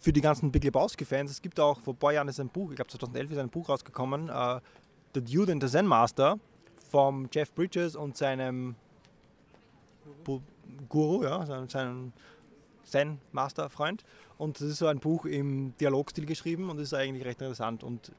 für 0.00 0.12
die 0.12 0.20
ganzen 0.20 0.50
Big 0.50 0.64
Lebowski-Fans, 0.64 1.30
es 1.30 1.42
gibt 1.42 1.58
auch 1.60 1.80
vor 1.80 1.94
ein 1.94 1.98
paar 1.98 2.12
Jahren 2.12 2.28
ist 2.28 2.40
ein 2.40 2.48
Buch, 2.48 2.70
ich 2.70 2.76
glaube 2.76 2.90
2011 2.90 3.30
ist 3.32 3.38
ein 3.38 3.48
Buch 3.48 3.68
rausgekommen, 3.68 4.28
äh, 4.28 4.60
The 5.14 5.20
Dude 5.20 5.52
and 5.52 5.62
the 5.62 5.68
Zen 5.68 5.86
Master 5.86 6.38
vom 6.90 7.28
Jeff 7.32 7.52
Bridges 7.52 7.96
und 7.96 8.16
seinem 8.16 8.74
Bu 10.24 10.40
Guru, 10.88 11.24
ja, 11.24 11.44
seinem, 11.44 11.68
seinem 11.68 12.12
Zen-Master-Freund. 12.84 14.04
Und 14.38 14.60
das 14.60 14.68
ist 14.68 14.78
so 14.78 14.86
ein 14.86 14.98
Buch 15.00 15.24
im 15.24 15.74
Dialogstil 15.78 16.26
geschrieben 16.26 16.70
und 16.70 16.78
ist 16.78 16.94
eigentlich 16.94 17.24
recht 17.24 17.40
interessant 17.40 17.84
und 17.84 18.12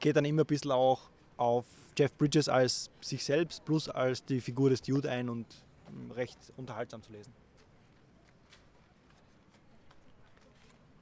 geht 0.00 0.16
dann 0.16 0.24
immer 0.24 0.42
ein 0.42 0.46
bisschen 0.46 0.72
auch 0.72 1.10
auf 1.36 1.64
Jeff 1.96 2.12
Bridges 2.16 2.48
als 2.48 2.90
sich 3.00 3.24
selbst 3.24 3.64
plus 3.64 3.88
als 3.88 4.24
die 4.24 4.40
Figur 4.40 4.70
des 4.70 4.82
Dude 4.82 5.10
ein 5.10 5.28
und 5.28 5.46
mm, 5.90 6.10
recht 6.12 6.38
unterhaltsam 6.56 7.02
zu 7.02 7.12
lesen. 7.12 7.32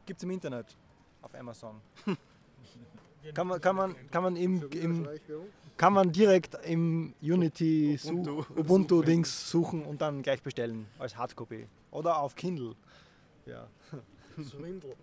Gibt 0.07 0.19
es 0.21 0.25
im 0.25 0.31
Internet, 0.31 0.77
auf 1.23 1.35
Amazon. 1.35 1.81
Kann 3.35 3.49
man, 3.49 3.61
kann 3.61 3.75
man, 3.75 4.11
kann 4.11 4.23
man, 4.23 4.37
im, 4.37 4.71
im, 4.71 5.09
kann 5.77 5.92
man 5.92 6.12
direkt 6.12 6.55
im 6.64 7.12
Unity 7.21 7.99
Ubuntu. 8.05 8.31
Ubuntu, 8.31 8.61
Ubuntu 8.61 9.03
Dings 9.03 9.51
suchen 9.51 9.85
und 9.85 10.01
dann 10.01 10.23
gleich 10.23 10.40
bestellen 10.42 10.87
als 11.01 11.16
Hardcopy. 11.16 11.66
Oder 11.90 12.19
auf 12.21 12.37
Kindle. 12.37 12.77
Ja, 13.47 13.66
Swindle. 14.45 14.95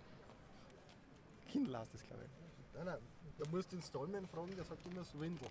Kindle 1.52 1.78
hast 1.78 1.92
du 1.92 1.98
es, 1.98 2.06
glaube 2.06 2.22
ich. 2.24 2.74
Nein, 2.74 2.86
nein, 2.86 2.98
da 3.38 3.50
musst 3.50 3.70
du 3.72 3.76
den 3.76 3.82
Stallman 3.82 4.26
fragen, 4.26 4.56
der 4.56 4.64
sagt 4.64 4.86
immer 4.86 5.04
Swindle. 5.04 5.48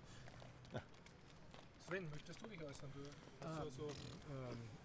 Sven, 1.86 2.08
möchtest 2.10 2.42
du 2.42 2.48
dich 2.48 2.58
äußern? 2.60 2.90
Du 2.94 3.46
hast 3.46 3.64
ja 3.64 3.70
so 3.70 3.88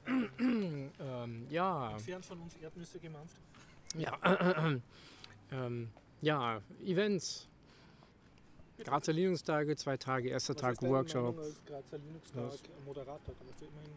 Ähm, 0.06 0.92
ähm, 1.00 1.48
ja, 1.50 1.92
entfernt 1.92 2.26
von 2.26 2.42
uns 2.42 2.56
Erdnüsse 2.58 3.00
gemampft. 3.00 3.38
Ja, 3.96 4.18
ähm, 5.52 5.90
ja, 6.22 6.62
Events. 6.86 7.48
Grazer 8.84 9.12
Linux-Tage, 9.12 9.76
zwei 9.76 9.98
Tage, 9.98 10.30
erster 10.30 10.54
Was 10.56 10.62
Tag 10.62 10.82
Workshop. 10.82 11.36
Grazer 11.66 11.98
Linux-Tag? 11.98 12.60
Moderator? 12.86 13.20
Du 13.26 13.50
hast 13.50 13.62
ja 13.62 13.68
immerhin 13.68 13.92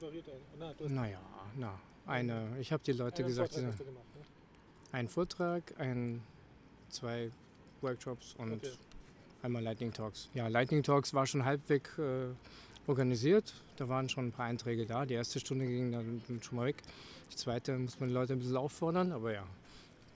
moderiert. 0.00 0.26
Na, 0.58 0.72
du 0.72 0.88
Naja, 0.88 1.20
na, 1.56 1.78
eine. 2.06 2.56
Ich 2.60 2.72
habe 2.72 2.82
die 2.82 2.92
Leute 2.92 3.22
gesagt, 3.22 3.54
Vortrag 3.54 3.78
ne? 3.78 3.86
ein 4.92 5.08
Vortrag, 5.08 5.62
ein, 5.78 6.22
zwei 6.88 7.30
Workshops 7.80 8.34
und 8.38 8.54
Okay. 8.54 8.72
einmal 9.42 9.62
Lightning 9.62 9.92
Talks. 9.92 10.30
Ja, 10.34 10.48
Lightning 10.48 10.82
Talks 10.82 11.14
war 11.14 11.26
schon 11.26 11.44
halbweg 11.44 11.90
äh, 11.98 12.28
organisiert. 12.86 13.54
Da 13.76 13.88
waren 13.88 14.08
schon 14.08 14.28
ein 14.28 14.32
paar 14.32 14.46
Einträge 14.46 14.86
da. 14.86 15.06
Die 15.06 15.14
erste 15.14 15.40
Stunde 15.40 15.66
ging 15.66 15.92
dann 15.92 16.22
schon 16.42 16.56
mal 16.56 16.66
weg. 16.66 16.82
Die 17.32 17.36
zweite 17.36 17.76
muss 17.78 17.98
man 18.00 18.08
die 18.08 18.14
Leute 18.14 18.32
ein 18.34 18.38
bisschen 18.38 18.56
auffordern, 18.56 19.12
aber 19.12 19.32
ja, 19.32 19.44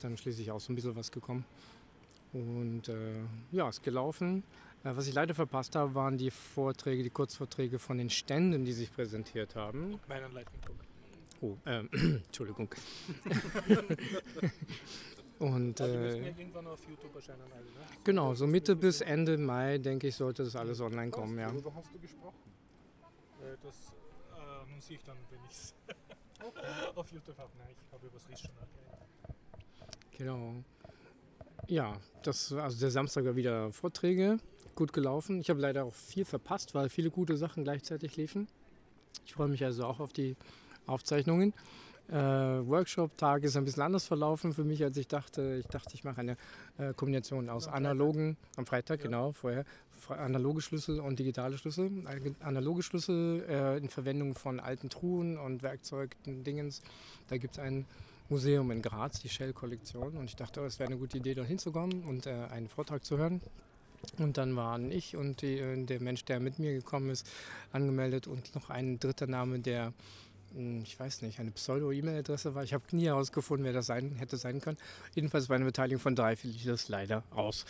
dann 0.00 0.16
schließlich 0.16 0.50
auch 0.50 0.60
so 0.60 0.72
ein 0.72 0.76
bisschen 0.76 0.96
was 0.96 1.10
gekommen. 1.10 1.44
Und 2.32 2.88
äh, 2.88 3.22
ja, 3.52 3.68
ist 3.68 3.82
gelaufen. 3.82 4.42
Äh, 4.84 4.90
was 4.94 5.06
ich 5.06 5.14
leider 5.14 5.34
verpasst 5.34 5.74
habe, 5.76 5.94
waren 5.94 6.18
die 6.18 6.30
Vorträge, 6.30 7.02
die 7.02 7.10
Kurzvorträge 7.10 7.78
von 7.78 7.98
den 7.98 8.10
Ständen, 8.10 8.64
die 8.64 8.72
sich 8.72 8.92
präsentiert 8.92 9.56
haben. 9.56 9.98
Meinen 10.08 10.32
Lightning 10.32 10.60
Talk. 10.60 10.76
Oh, 11.40 11.56
ähm, 11.66 11.88
Entschuldigung. 12.26 12.68
Und 15.38 15.78
die 15.78 15.82
müssen 15.84 16.24
ja 16.24 16.30
äh, 16.30 16.34
irgendwann 16.36 16.66
auf 16.66 16.80
YouTube 16.88 17.14
erscheinen 17.14 17.42
alle, 17.42 17.62
ne? 17.62 17.86
genau, 18.02 18.34
so 18.34 18.46
Mitte 18.46 18.74
bis 18.74 19.00
Ende 19.00 19.38
Mai, 19.38 19.78
denke 19.78 20.08
ich, 20.08 20.16
sollte 20.16 20.42
das 20.42 20.56
alles 20.56 20.80
online 20.80 21.12
kommen, 21.12 21.38
ja. 21.38 21.52
Worüber 21.52 21.72
hast 21.76 21.94
du 21.94 21.98
gesprochen? 22.00 22.47
Äh, 23.48 23.56
Das 23.62 23.92
ähm, 24.36 24.80
sehe 24.80 24.96
ich 24.96 25.04
dann, 25.04 25.16
wenn 25.30 25.40
ich 25.44 25.50
es 25.50 25.74
auf 26.94 27.10
YouTube 27.12 27.38
habe. 27.38 27.50
Nein, 27.58 27.74
ich 27.86 27.92
habe 27.92 28.06
über 28.06 28.14
das 28.14 28.28
RIS 28.28 28.40
schon 28.40 28.50
erklärt. 28.50 29.08
Genau. 30.16 30.54
Ja, 31.66 31.96
das, 32.22 32.52
also 32.52 32.80
der 32.80 32.90
Samstag 32.90 33.24
war 33.24 33.36
wieder 33.36 33.72
Vorträge, 33.72 34.38
gut 34.74 34.92
gelaufen. 34.92 35.40
Ich 35.40 35.50
habe 35.50 35.60
leider 35.60 35.84
auch 35.84 35.94
viel 35.94 36.24
verpasst, 36.24 36.74
weil 36.74 36.88
viele 36.88 37.10
gute 37.10 37.36
Sachen 37.36 37.64
gleichzeitig 37.64 38.16
liefen. 38.16 38.48
Ich 39.26 39.34
freue 39.34 39.48
mich 39.48 39.64
also 39.64 39.84
auch 39.84 40.00
auf 40.00 40.12
die 40.12 40.36
Aufzeichnungen. 40.86 41.52
Äh, 42.10 42.14
Workshop-Tag 42.14 43.42
ist 43.42 43.56
ein 43.56 43.64
bisschen 43.64 43.82
anders 43.82 44.06
verlaufen 44.06 44.54
für 44.54 44.64
mich, 44.64 44.82
als 44.82 44.96
ich 44.96 45.08
dachte. 45.08 45.56
Ich 45.60 45.66
dachte, 45.66 45.94
ich 45.94 46.04
mache 46.04 46.20
eine 46.20 46.36
äh, 46.78 46.94
Kombination 46.94 47.50
aus 47.50 47.68
analogen, 47.68 48.36
am 48.56 48.64
Freitag, 48.64 49.00
Ja. 49.00 49.04
genau, 49.06 49.32
vorher, 49.32 49.64
analoge 50.08 50.62
Schlüssel 50.62 51.00
und 51.00 51.18
digitale 51.18 51.58
Schlüssel. 51.58 51.90
Analoge 52.40 52.82
Schlüssel 52.82 53.44
äh, 53.48 53.76
in 53.76 53.90
Verwendung 53.90 54.34
von 54.34 54.58
alten 54.58 54.88
Truhen 54.88 55.36
und 55.36 55.62
Werkzeugen, 55.62 56.44
Dingens. 56.44 56.80
Da 57.28 57.36
gibt 57.36 57.54
es 57.54 57.58
ein 57.58 57.84
Museum 58.30 58.70
in 58.70 58.80
Graz, 58.80 59.20
die 59.20 59.28
Shell-Kollektion. 59.28 60.16
Und 60.16 60.24
ich 60.24 60.36
dachte, 60.36 60.60
oh, 60.62 60.64
es 60.64 60.78
wäre 60.78 60.88
eine 60.88 60.98
gute 60.98 61.18
Idee, 61.18 61.34
da 61.34 61.44
hinzukommen 61.44 62.04
und 62.04 62.26
äh, 62.26 62.30
einen 62.50 62.68
Vortrag 62.68 63.04
zu 63.04 63.18
hören. 63.18 63.42
Und 64.18 64.38
dann 64.38 64.54
waren 64.56 64.90
ich 64.92 65.16
und 65.16 65.42
die, 65.42 65.58
äh, 65.58 65.84
der 65.84 66.00
Mensch, 66.00 66.24
der 66.24 66.40
mit 66.40 66.58
mir 66.58 66.72
gekommen 66.72 67.10
ist, 67.10 67.26
angemeldet 67.72 68.26
und 68.26 68.54
noch 68.54 68.70
ein 68.70 68.98
dritter 68.98 69.26
Name, 69.26 69.58
der, 69.58 69.92
ich 70.82 70.98
weiß 70.98 71.22
nicht, 71.22 71.38
eine 71.40 71.50
Pseudo-E-Mail-Adresse 71.50 72.54
war. 72.54 72.64
Ich 72.64 72.72
habe 72.74 72.84
nie 72.92 73.06
herausgefunden, 73.06 73.64
wer 73.64 73.72
das 73.72 73.86
sein, 73.86 74.12
hätte 74.16 74.36
sein 74.36 74.60
können. 74.60 74.78
Jedenfalls 75.14 75.46
bei 75.48 75.54
einer 75.56 75.64
Beteiligung 75.66 76.00
von 76.00 76.14
drei 76.16 76.36
fiel 76.36 76.50
ich 76.50 76.64
das 76.64 76.88
leider 76.88 77.22
aus. 77.30 77.64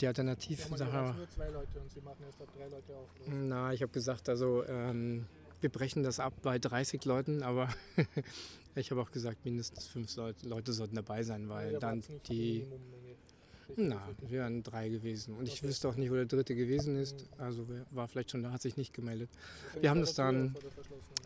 Die 0.00 0.04
Ja, 0.04 0.10
Alternativsache. 0.10 0.70
man 0.92 1.16
nur 1.16 1.28
zwei 1.30 1.48
Leute 1.50 1.78
und 1.80 1.90
sie 1.90 2.00
machen 2.00 2.24
erst 2.24 2.40
ab 2.40 2.48
drei 2.56 2.68
Leute 2.68 2.96
auf. 2.96 3.08
ne? 3.28 3.34
Na, 3.34 3.72
ich 3.72 3.82
habe 3.82 3.92
gesagt, 3.92 4.28
also 4.28 4.64
ähm, 4.66 5.26
wir 5.60 5.68
brechen 5.70 6.02
das 6.02 6.20
ab 6.20 6.32
bei 6.42 6.58
30 6.58 7.04
Leuten, 7.04 7.42
aber 7.42 7.68
ich 8.74 8.90
habe 8.90 9.02
auch 9.02 9.10
gesagt, 9.10 9.44
mindestens 9.44 9.86
fünf 9.86 10.14
Leute, 10.16 10.48
Leute 10.48 10.72
sollten 10.72 10.94
dabei 10.96 11.22
sein, 11.22 11.48
weil 11.48 11.72
Ja, 11.74 11.78
dann 11.78 12.02
die. 12.28 12.66
Na, 13.76 14.00
wir 14.18 14.30
wären 14.30 14.64
drei 14.64 14.88
gewesen. 14.88 15.34
Und 15.36 15.46
ich 15.46 15.62
wüsste 15.62 15.88
auch 15.88 15.94
nicht, 15.94 16.10
wo 16.10 16.14
der 16.16 16.24
dritte 16.24 16.56
gewesen 16.56 16.96
ist. 16.96 17.26
Also 17.38 17.68
wer 17.68 17.86
war 17.92 18.08
vielleicht 18.08 18.32
schon 18.32 18.42
da, 18.42 18.50
hat 18.50 18.60
sich 18.62 18.76
nicht 18.76 18.92
gemeldet. 18.92 19.30
Wir 19.80 19.90
haben 19.90 20.00
das 20.00 20.14
dann- 20.14 20.56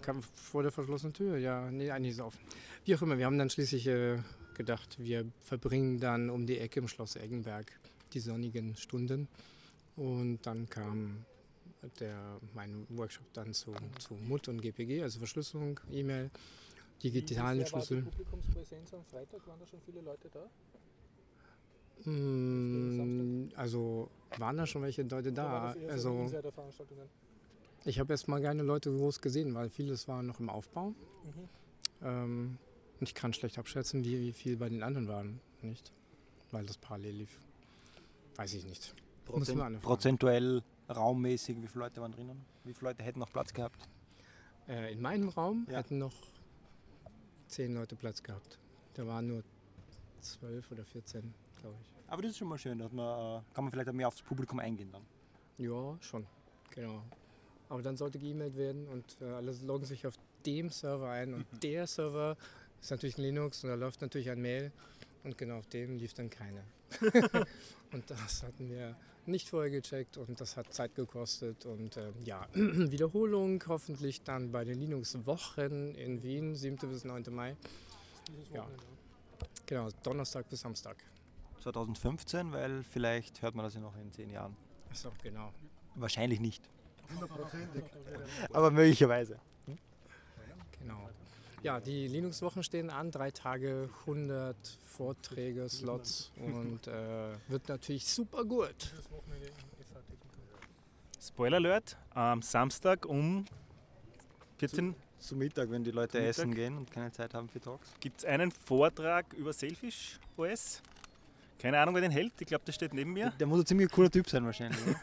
vor 0.04 0.12
der 0.12 0.12
verschlossenen, 0.12 0.12
ne? 0.12 0.12
Kam 0.12 0.22
vor 0.22 0.62
der 0.62 0.72
verschlossenen 0.72 1.12
Tür, 1.14 1.36
ja. 1.38 1.70
Nee, 1.70 1.90
eigentlich 1.90 2.12
ist 2.12 2.18
es 2.18 2.24
offen. 2.24 2.40
Wie 2.84 2.94
auch 2.94 3.02
immer, 3.02 3.18
wir 3.18 3.26
haben 3.26 3.38
dann 3.38 3.50
schließlich 3.50 3.86
äh, 3.86 4.18
gedacht, 4.54 4.96
wir 4.98 5.24
verbringen 5.42 6.00
dann 6.00 6.30
um 6.30 6.46
die 6.46 6.58
Ecke 6.58 6.80
im 6.80 6.88
Schloss 6.88 7.16
Eggenberg 7.16 7.72
die 8.12 8.20
sonnigen 8.20 8.76
Stunden. 8.76 9.28
Und 9.96 10.40
dann 10.42 10.68
kam 10.68 11.24
der, 12.00 12.40
mein 12.54 12.86
Workshop 12.90 13.32
dann 13.32 13.52
zu, 13.52 13.74
zu 13.98 14.14
MUT 14.14 14.48
und 14.48 14.60
GPG, 14.60 15.02
also 15.02 15.18
Verschlüsselung, 15.18 15.80
E-Mail, 15.90 16.30
digitalen 17.02 17.60
wie 17.60 17.64
sehr 17.64 17.72
war 17.72 17.80
die 17.80 17.86
Schlüssel. 17.86 18.02
Publikumspräsenz 18.02 18.94
am 18.94 19.04
Freitag? 19.04 19.46
Waren 19.46 19.60
da 19.60 19.66
schon 19.66 19.80
viele 19.80 20.00
Leute 20.00 20.30
da? 20.30 20.50
Mm, 22.10 23.50
Also 23.54 24.10
waren 24.38 24.56
da 24.56 24.66
schon 24.66 24.82
welche 24.82 25.02
Leute 25.02 25.32
da? 25.32 25.74
Also? 25.88 26.30
Ich 27.84 27.98
habe 28.00 28.12
erst 28.12 28.28
mal 28.28 28.40
keine 28.42 28.62
Leute 28.62 28.90
groß 28.90 29.20
gesehen, 29.20 29.54
weil 29.54 29.68
vieles 29.68 30.08
war 30.08 30.22
noch 30.22 30.40
im 30.40 30.48
Aufbau. 30.48 30.90
Mhm. 30.90 31.48
Ähm, 32.02 32.58
und 33.00 33.08
ich 33.08 33.14
kann 33.14 33.32
schlecht 33.32 33.58
abschätzen, 33.58 34.04
wie, 34.04 34.20
wie 34.20 34.32
viel 34.32 34.56
bei 34.56 34.68
den 34.68 34.82
anderen 34.82 35.08
waren, 35.08 35.40
nicht? 35.62 35.92
Weil 36.50 36.64
das 36.66 36.78
parallel 36.78 37.16
lief. 37.16 37.38
Weiß 38.36 38.54
ich 38.54 38.64
nicht. 38.64 38.94
Prozent, 39.24 39.80
prozentuell, 39.80 40.62
raummäßig, 40.88 41.60
wie 41.62 41.66
viele 41.66 41.84
Leute 41.84 42.00
waren 42.00 42.12
drinnen? 42.12 42.44
Wie 42.64 42.74
viele 42.74 42.90
Leute 42.90 43.02
hätten 43.02 43.18
noch 43.18 43.30
Platz 43.32 43.52
gehabt? 43.52 43.88
Äh, 44.68 44.92
in 44.92 45.00
meinem 45.00 45.28
Raum 45.28 45.66
Ja. 45.70 45.78
hätten 45.78 45.98
noch 45.98 46.14
zehn 47.48 47.74
Leute 47.74 47.96
Platz 47.96 48.22
gehabt. 48.22 48.58
Da 48.94 49.06
waren 49.06 49.26
nur 49.26 49.42
zwölf 50.20 50.70
oder 50.70 50.84
14, 50.84 51.34
glaube 51.60 51.76
ich. 51.82 51.94
Aber 52.10 52.22
das 52.22 52.32
ist 52.32 52.38
schon 52.38 52.48
mal 52.48 52.58
schön, 52.58 52.78
dass 52.78 52.92
man, 52.92 53.40
äh, 53.40 53.42
kann 53.54 53.64
man 53.64 53.70
vielleicht 53.70 53.88
auch 53.88 53.92
mehr 53.94 54.08
aufs 54.08 54.22
Publikum 54.22 54.58
eingehen 54.58 54.90
dann. 54.92 55.02
Ja, 55.58 55.96
schon. 56.00 56.26
Genau. 56.70 57.02
Aber 57.68 57.82
dann 57.82 57.96
sollte 57.96 58.18
geemailt 58.18 58.56
werden 58.56 58.86
und 58.88 59.16
äh, 59.20 59.24
alle 59.24 59.52
loggen 59.64 59.86
sich 59.86 60.06
auf 60.06 60.14
dem 60.44 60.70
Server 60.70 61.08
ein 61.10 61.34
und 61.34 61.46
der 61.62 61.86
Server 61.86 62.36
ist 62.80 62.90
natürlich 62.90 63.16
ein 63.18 63.22
Linux 63.22 63.64
und 63.64 63.70
da 63.70 63.76
läuft 63.76 64.02
natürlich 64.02 64.30
ein 64.30 64.40
Mail 64.40 64.70
und 65.24 65.38
genau 65.38 65.58
auf 65.58 65.66
dem 65.66 65.96
lief 65.96 66.14
dann 66.14 66.28
keiner. 66.30 66.62
und 67.92 68.08
das 68.10 68.42
hatten 68.42 68.68
wir 68.68 68.94
nicht 69.26 69.48
vorher 69.48 69.70
gecheckt 69.70 70.18
und 70.18 70.40
das 70.40 70.56
hat 70.56 70.72
Zeit 70.72 70.94
gekostet 70.94 71.64
und 71.66 71.96
ähm, 71.96 72.12
ja, 72.24 72.46
Wiederholung 72.54 73.62
hoffentlich 73.66 74.22
dann 74.22 74.52
bei 74.52 74.64
den 74.64 74.78
Linux-Wochen 74.78 75.94
in 75.94 76.22
Wien, 76.22 76.54
7. 76.54 76.76
bis 76.88 77.04
9. 77.04 77.24
Mai. 77.30 77.56
Ja. 78.52 78.68
Genau, 79.66 79.88
Donnerstag 80.02 80.48
bis 80.48 80.60
Samstag. 80.60 80.96
2015, 81.62 82.52
weil 82.52 82.82
vielleicht 82.82 83.40
hört 83.40 83.54
man 83.54 83.64
das 83.64 83.74
ja 83.74 83.80
noch 83.80 83.96
in 83.96 84.12
zehn 84.12 84.30
Jahren. 84.30 84.54
Achso, 84.90 85.10
genau. 85.22 85.52
Wahrscheinlich 85.94 86.40
nicht, 86.40 86.68
Hundertprozentig. 87.12 87.84
aber 88.52 88.70
möglicherweise. 88.70 89.38
Genau. 90.78 91.08
Ja, 91.62 91.80
die 91.80 92.08
Linux-Wochen 92.08 92.62
stehen 92.62 92.90
an, 92.90 93.10
drei 93.10 93.30
Tage, 93.30 93.88
100 94.00 94.56
Vorträge, 94.82 95.68
Slots 95.68 96.30
und 96.36 96.86
äh, 96.86 97.32
wird 97.48 97.68
natürlich 97.68 98.06
super 98.06 98.44
gut. 98.44 98.92
Spoiler 101.20 101.56
Alert, 101.56 101.96
am 102.10 102.42
Samstag 102.42 103.06
um 103.06 103.46
14 104.58 104.94
Zu 105.18 105.36
Mittag, 105.36 105.70
wenn 105.70 105.82
die 105.82 105.90
Leute 105.90 106.12
Zu 106.12 106.18
Mittag. 106.18 106.28
essen 106.30 106.54
gehen 106.54 106.76
und 106.76 106.90
keine 106.90 107.10
Zeit 107.12 107.32
haben 107.32 107.48
für 107.48 107.60
Talks. 107.60 107.88
gibt 107.98 108.18
es 108.18 108.24
einen 108.26 108.50
Vortrag 108.52 109.32
über 109.32 109.52
Selfish 109.52 110.18
OS. 110.36 110.82
Keine 111.58 111.78
Ahnung, 111.78 111.94
wer 111.94 112.02
den 112.02 112.10
hält. 112.10 112.32
Ich 112.40 112.46
glaube, 112.46 112.64
der 112.66 112.72
steht 112.72 112.92
neben 112.92 113.14
mir. 113.14 113.30
Der 113.40 113.46
muss 113.46 113.60
ein 113.60 113.66
ziemlich 113.66 113.90
cooler 113.90 114.10
Typ 114.10 114.28
sein 114.28 114.44
wahrscheinlich. 114.44 114.78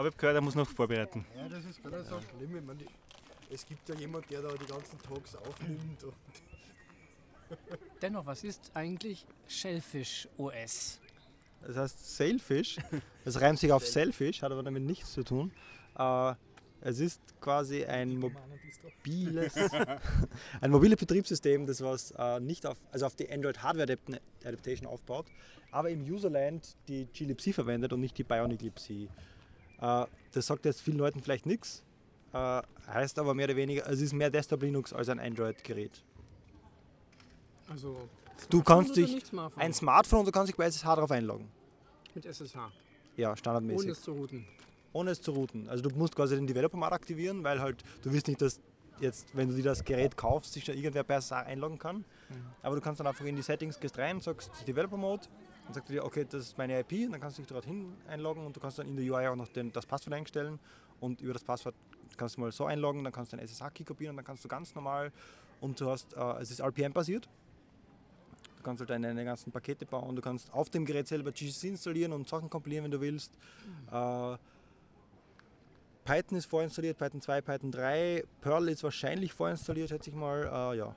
Aber 0.00 0.08
ich 0.08 0.14
habe 0.14 0.20
gehört, 0.22 0.36
er 0.36 0.40
muss 0.40 0.54
noch 0.54 0.66
vorbereiten. 0.66 1.26
Ja, 1.36 1.46
das 1.46 1.62
ist 1.66 1.82
gerade 1.82 2.02
so 2.02 2.18
schlimm. 2.22 2.56
Ich 2.56 2.64
meine, 2.64 2.80
es 3.50 3.66
gibt 3.66 3.86
ja 3.86 3.94
jemand, 3.96 4.30
der 4.30 4.40
da 4.40 4.48
die 4.54 4.64
ganzen 4.64 4.98
Talks 4.98 5.36
aufnimmt. 5.36 6.02
Und 6.04 6.14
Dennoch, 8.00 8.24
was 8.24 8.42
ist 8.42 8.70
eigentlich 8.72 9.26
Shellfish 9.46 10.26
OS? 10.38 11.02
Das 11.66 11.76
heißt 11.76 12.16
Sailfish. 12.16 12.78
Das 13.26 13.42
reimt 13.42 13.58
sich 13.58 13.70
auf 13.72 13.86
Selfish, 13.86 14.40
hat 14.40 14.50
aber 14.50 14.62
damit 14.62 14.84
nichts 14.84 15.12
zu 15.12 15.22
tun. 15.22 15.52
Äh, 15.98 16.32
es 16.80 16.98
ist 16.98 17.20
quasi 17.38 17.84
ein 17.84 18.18
mobiles, 18.18 19.54
ein 20.62 20.70
mobiles 20.70 20.98
Betriebssystem, 20.98 21.66
das 21.66 21.82
was 21.82 22.12
äh, 22.12 22.40
nicht 22.40 22.64
auf, 22.64 22.78
also 22.90 23.04
auf 23.04 23.16
die 23.16 23.30
Android 23.30 23.62
Hardware 23.62 23.84
Adapt- 23.86 24.18
Adaptation 24.46 24.88
aufbaut, 24.88 25.26
aber 25.70 25.90
im 25.90 26.00
Userland 26.10 26.74
die 26.88 27.04
glibc 27.04 27.52
verwendet 27.54 27.92
und 27.92 28.00
nicht 28.00 28.16
die 28.16 28.24
Bionic 28.24 28.62
das 29.80 30.46
sagt 30.46 30.64
jetzt 30.64 30.80
vielen 30.82 30.98
Leuten 30.98 31.20
vielleicht 31.20 31.46
nichts, 31.46 31.82
äh, 32.32 32.62
heißt 32.86 33.18
aber 33.18 33.34
mehr 33.34 33.46
oder 33.46 33.56
weniger, 33.56 33.88
es 33.88 34.00
ist 34.00 34.12
mehr 34.12 34.30
Desktop 34.30 34.62
Linux 34.62 34.92
als 34.92 35.08
ein 35.08 35.18
Android-Gerät. 35.18 36.02
Also, 37.68 37.96
Du 38.48 38.62
kannst 38.62 38.96
dich 38.96 39.24
Smartphone? 39.26 39.62
ein 39.62 39.72
Smartphone 39.74 40.20
und 40.20 40.26
du 40.26 40.32
kannst 40.32 40.48
dich 40.48 40.56
bei 40.56 40.64
SSH 40.64 40.84
drauf 40.96 41.10
einloggen. 41.10 41.48
mit 42.14 42.24
SSH, 42.26 42.56
Ja, 43.16 43.36
standardmäßig. 43.36 43.82
ohne 43.84 43.92
es 43.92 44.02
zu 44.02 44.12
routen. 44.12 44.46
ohne 44.92 45.10
es 45.12 45.20
zu 45.22 45.30
routen. 45.32 45.68
Also 45.68 45.88
du 45.88 45.94
musst 45.96 46.16
quasi 46.16 46.34
den 46.36 46.46
Developer-Mode 46.46 46.92
aktivieren, 46.92 47.44
weil 47.44 47.60
halt 47.60 47.84
du 48.02 48.12
willst 48.12 48.26
nicht, 48.28 48.40
dass 48.42 48.58
jetzt, 48.98 49.28
wenn 49.36 49.48
du 49.48 49.54
dir 49.54 49.62
das 49.62 49.84
Gerät 49.84 50.16
kaufst, 50.16 50.52
sich 50.54 50.64
schon 50.64 50.74
irgendwer 50.74 51.04
besser 51.04 51.36
einloggen 51.36 51.78
kann. 51.78 52.04
Aber 52.62 52.74
du 52.74 52.80
kannst 52.80 52.98
dann 53.00 53.06
einfach 53.06 53.24
in 53.24 53.36
die 53.36 53.42
Settings 53.42 53.78
gehst 53.78 53.96
rein, 53.98 54.20
sagst 54.20 54.50
Developer 54.66 54.96
Mode 54.96 55.22
und 55.66 55.74
sagst 55.74 55.90
dir, 55.90 56.04
okay, 56.04 56.26
das 56.28 56.48
ist 56.48 56.58
meine 56.58 56.78
IP, 56.80 57.06
und 57.06 57.12
dann 57.12 57.20
kannst 57.20 57.38
du 57.38 57.42
dich 57.42 57.48
dorthin 57.48 57.92
einloggen 58.08 58.44
und 58.44 58.56
du 58.56 58.60
kannst 58.60 58.78
dann 58.78 58.88
in 58.88 58.96
der 58.96 59.04
UI 59.04 59.28
auch 59.28 59.36
noch 59.36 59.48
den, 59.48 59.72
das 59.72 59.86
Passwort 59.86 60.14
einstellen 60.14 60.58
und 61.00 61.20
über 61.20 61.32
das 61.32 61.44
Passwort 61.44 61.74
kannst 62.16 62.36
du 62.36 62.40
mal 62.42 62.52
so 62.52 62.66
einloggen, 62.66 63.04
dann 63.04 63.12
kannst 63.12 63.32
du 63.32 63.36
einen 63.36 63.46
SSH-Key 63.46 63.84
kopieren 63.84 64.10
und 64.10 64.16
dann 64.16 64.24
kannst 64.24 64.44
du 64.44 64.48
ganz 64.48 64.74
normal 64.74 65.12
und 65.60 65.80
du 65.80 65.90
hast, 65.90 66.14
äh, 66.14 66.40
es 66.40 66.50
ist 66.50 66.60
RPM-basiert. 66.60 67.28
Du 68.56 68.64
kannst 68.64 68.80
halt 68.80 68.90
deine, 68.90 69.24
ganzen 69.24 69.50
Pakete 69.50 69.86
bauen, 69.86 70.14
du 70.14 70.20
kannst 70.20 70.52
auf 70.52 70.68
dem 70.68 70.84
Gerät 70.84 71.08
selber 71.08 71.32
GCC 71.32 71.68
installieren 71.68 72.12
und 72.12 72.28
Sachen 72.28 72.50
kompilieren, 72.50 72.84
wenn 72.84 72.90
du 72.90 73.00
willst. 73.00 73.32
Äh, 73.90 74.36
Python 76.04 76.36
ist 76.36 76.46
vorinstalliert, 76.46 76.98
Python 76.98 77.20
2, 77.20 77.40
Python 77.40 77.70
3, 77.70 78.24
Perl 78.40 78.68
ist 78.68 78.82
wahrscheinlich 78.82 79.32
vorinstalliert, 79.32 79.88
schätze 79.88 80.10
ich 80.10 80.16
mal. 80.16 80.42
Äh, 80.74 80.78
ja. 80.78 80.96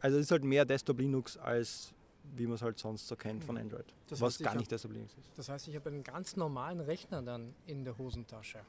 Also 0.00 0.18
es 0.18 0.26
ist 0.26 0.30
halt 0.30 0.44
mehr 0.44 0.64
Desktop 0.64 0.98
Linux 0.98 1.36
als 1.38 1.94
wie 2.36 2.46
man 2.46 2.54
es 2.54 2.62
halt 2.62 2.78
sonst 2.78 3.06
so 3.08 3.16
kennt 3.16 3.44
von 3.44 3.56
Android. 3.58 3.84
Das 4.08 4.20
was 4.20 4.34
heißt, 4.34 4.42
gar 4.42 4.52
hab- 4.52 4.58
nicht 4.58 4.70
Desktop 4.70 4.92
Linux 4.92 5.14
ist. 5.14 5.30
Das 5.36 5.48
heißt, 5.48 5.68
ich 5.68 5.74
habe 5.76 5.88
einen 5.90 6.02
ganz 6.04 6.36
normalen 6.36 6.80
Rechner 6.80 7.22
dann 7.22 7.54
in 7.66 7.84
der 7.84 7.96
Hosentasche. 7.98 8.60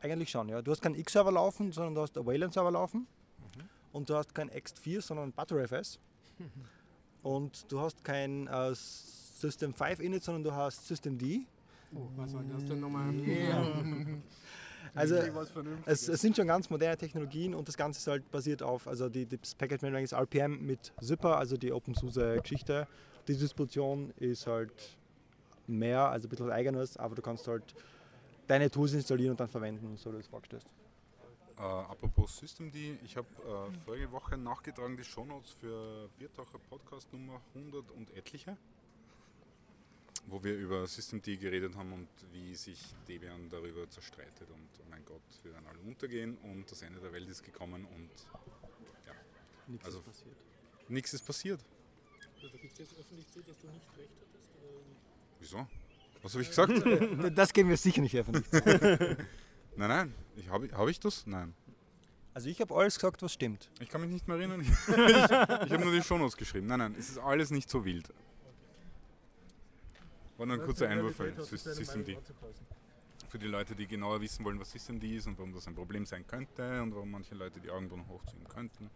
Eigentlich 0.00 0.30
schon, 0.30 0.48
ja. 0.48 0.60
Du 0.60 0.70
hast 0.70 0.82
keinen 0.82 0.96
X-Server 0.96 1.32
laufen, 1.32 1.72
sondern 1.72 1.94
du 1.94 2.02
hast 2.02 2.16
einen 2.16 2.26
Wayland-Server 2.26 2.70
laufen. 2.70 3.06
Und 3.92 4.10
du 4.10 4.16
hast 4.16 4.34
kein 4.34 4.50
X4, 4.50 5.00
sondern 5.00 5.32
ButterFS. 5.32 5.98
und 7.22 7.70
du 7.70 7.80
hast 7.80 8.02
kein 8.04 8.46
äh, 8.48 8.74
System 8.74 9.72
5 9.72 10.00
Init, 10.00 10.24
sondern 10.24 10.42
du 10.44 10.52
hast 10.52 10.86
System 10.86 11.16
D. 11.16 11.46
Oh, 11.94 12.08
was 12.16 12.32
soll 12.32 12.44
das 12.44 12.64
denn 12.64 12.80
nochmal? 12.80 13.12
Also 14.94 15.16
es, 15.86 16.08
es 16.08 16.20
sind 16.20 16.36
schon 16.36 16.46
ganz 16.46 16.70
moderne 16.70 16.96
Technologien 16.96 17.54
und 17.54 17.68
das 17.68 17.76
Ganze 17.76 17.98
ist 17.98 18.06
halt 18.06 18.30
basiert 18.30 18.62
auf, 18.62 18.86
also 18.86 19.08
die, 19.08 19.26
das 19.26 19.54
Package 19.54 19.82
Management 19.82 20.04
ist 20.04 20.12
RPM 20.12 20.64
mit 20.64 20.92
Zipper, 21.00 21.38
also 21.38 21.56
die 21.56 21.72
OpenSUSE-Geschichte. 21.72 22.86
Die 23.26 23.36
Distribution 23.36 24.12
ist 24.18 24.46
halt 24.46 24.72
mehr, 25.66 26.08
also 26.10 26.26
ein 26.26 26.30
bisschen 26.30 26.50
eigenes, 26.50 26.96
aber 26.96 27.14
du 27.14 27.22
kannst 27.22 27.48
halt 27.48 27.74
deine 28.46 28.70
Tools 28.70 28.92
installieren 28.92 29.32
und 29.32 29.40
dann 29.40 29.48
verwenden, 29.48 29.96
so 29.96 30.10
wie 30.10 30.14
du 30.14 30.20
es 30.20 30.26
vorgestellt 30.26 30.64
hast. 30.64 30.84
Äh, 31.56 31.62
apropos 31.62 32.36
Systemd, 32.36 32.74
ich 32.74 33.16
habe 33.16 33.28
äh, 33.46 33.72
vorige 33.84 34.10
Woche 34.10 34.36
nachgetragen 34.36 34.96
die 34.96 35.04
Shownotes 35.04 35.52
für 35.52 36.08
Biertaucher 36.18 36.58
Podcast 36.68 37.12
Nummer 37.12 37.40
100 37.54 37.90
und 37.92 38.10
etliche, 38.16 38.56
wo 40.26 40.42
wir 40.42 40.54
über 40.56 40.86
Systemd 40.86 41.24
geredet 41.24 41.76
haben 41.76 41.92
und 41.92 42.08
wie 42.32 42.54
sich 42.54 42.80
Debian 43.08 43.48
darüber 43.50 43.88
zerstreitet 43.90 44.48
und 44.50 44.68
oh 44.80 44.84
mein 44.90 45.04
Gott, 45.04 45.22
wir 45.42 45.52
werden 45.52 45.66
alle 45.66 45.78
untergehen 45.80 46.36
und 46.38 46.70
das 46.70 46.82
Ende 46.82 47.00
der 47.00 47.12
Welt 47.12 47.28
ist 47.28 47.42
gekommen 47.42 47.84
und 47.84 48.10
Nichts 49.66 49.86
Also- 49.86 49.98
ist 50.00 50.04
passiert. 50.06 50.36
nichts 50.88 51.14
ist 51.14 51.26
passiert. 51.26 51.60
Also, 52.36 52.48
da 52.48 52.58
gibt 52.58 52.72
es 52.74 52.78
jetzt 52.78 52.98
öffentlich 52.98 53.26
zu, 53.28 53.40
dass 53.42 53.58
du 53.58 53.68
nicht 53.68 53.86
recht 53.96 54.10
hattest. 54.20 54.50
Oder? 54.60 54.80
Wieso? 55.40 55.66
Was 56.22 56.32
habe 56.34 56.42
ich 56.42 56.48
gesagt? 56.48 56.72
Das 57.34 57.52
geben 57.52 57.68
wir 57.70 57.76
sicher 57.78 58.02
nicht 58.02 58.14
öffentlich. 58.16 58.44
nein, 59.76 59.88
nein. 59.88 60.14
Ich, 60.36 60.48
habe 60.48 60.68
hab 60.72 60.88
ich 60.88 61.00
das? 61.00 61.26
Nein. 61.26 61.54
Also 62.34 62.48
ich 62.48 62.60
habe 62.60 62.74
alles 62.74 62.96
gesagt, 62.96 63.22
was 63.22 63.32
stimmt. 63.32 63.70
Ich 63.80 63.88
kann 63.88 64.00
mich 64.02 64.10
nicht 64.10 64.26
mehr 64.28 64.36
erinnern. 64.36 64.60
Ich, 64.66 64.68
ich 64.68 64.90
habe 65.30 65.78
nur 65.78 65.92
die 65.92 66.02
Shownotes 66.02 66.36
geschrieben. 66.36 66.66
Nein, 66.66 66.80
nein, 66.80 66.94
es 66.98 67.08
ist 67.10 67.18
alles 67.18 67.50
nicht 67.50 67.70
so 67.70 67.84
wild. 67.84 68.12
War 70.36 70.46
nur 70.46 70.56
ein 70.56 70.62
kurzer 70.62 70.88
Einwurf 70.88 71.16
für 71.16 71.44
Systemd. 71.44 72.16
Für 73.28 73.38
die 73.38 73.46
Leute, 73.46 73.74
die 73.74 73.86
genauer 73.86 74.20
wissen 74.20 74.44
wollen, 74.44 74.60
was 74.60 74.70
Systemd 74.70 75.02
ist 75.04 75.26
und 75.26 75.38
warum 75.38 75.52
das 75.52 75.66
ein 75.66 75.74
Problem 75.74 76.06
sein 76.06 76.26
könnte 76.26 76.82
und 76.82 76.94
warum 76.94 77.10
manche 77.10 77.34
Leute 77.34 77.60
die 77.60 77.70
Augenbrauen 77.70 78.06
hochziehen 78.08 78.46
könnten. 78.48 78.90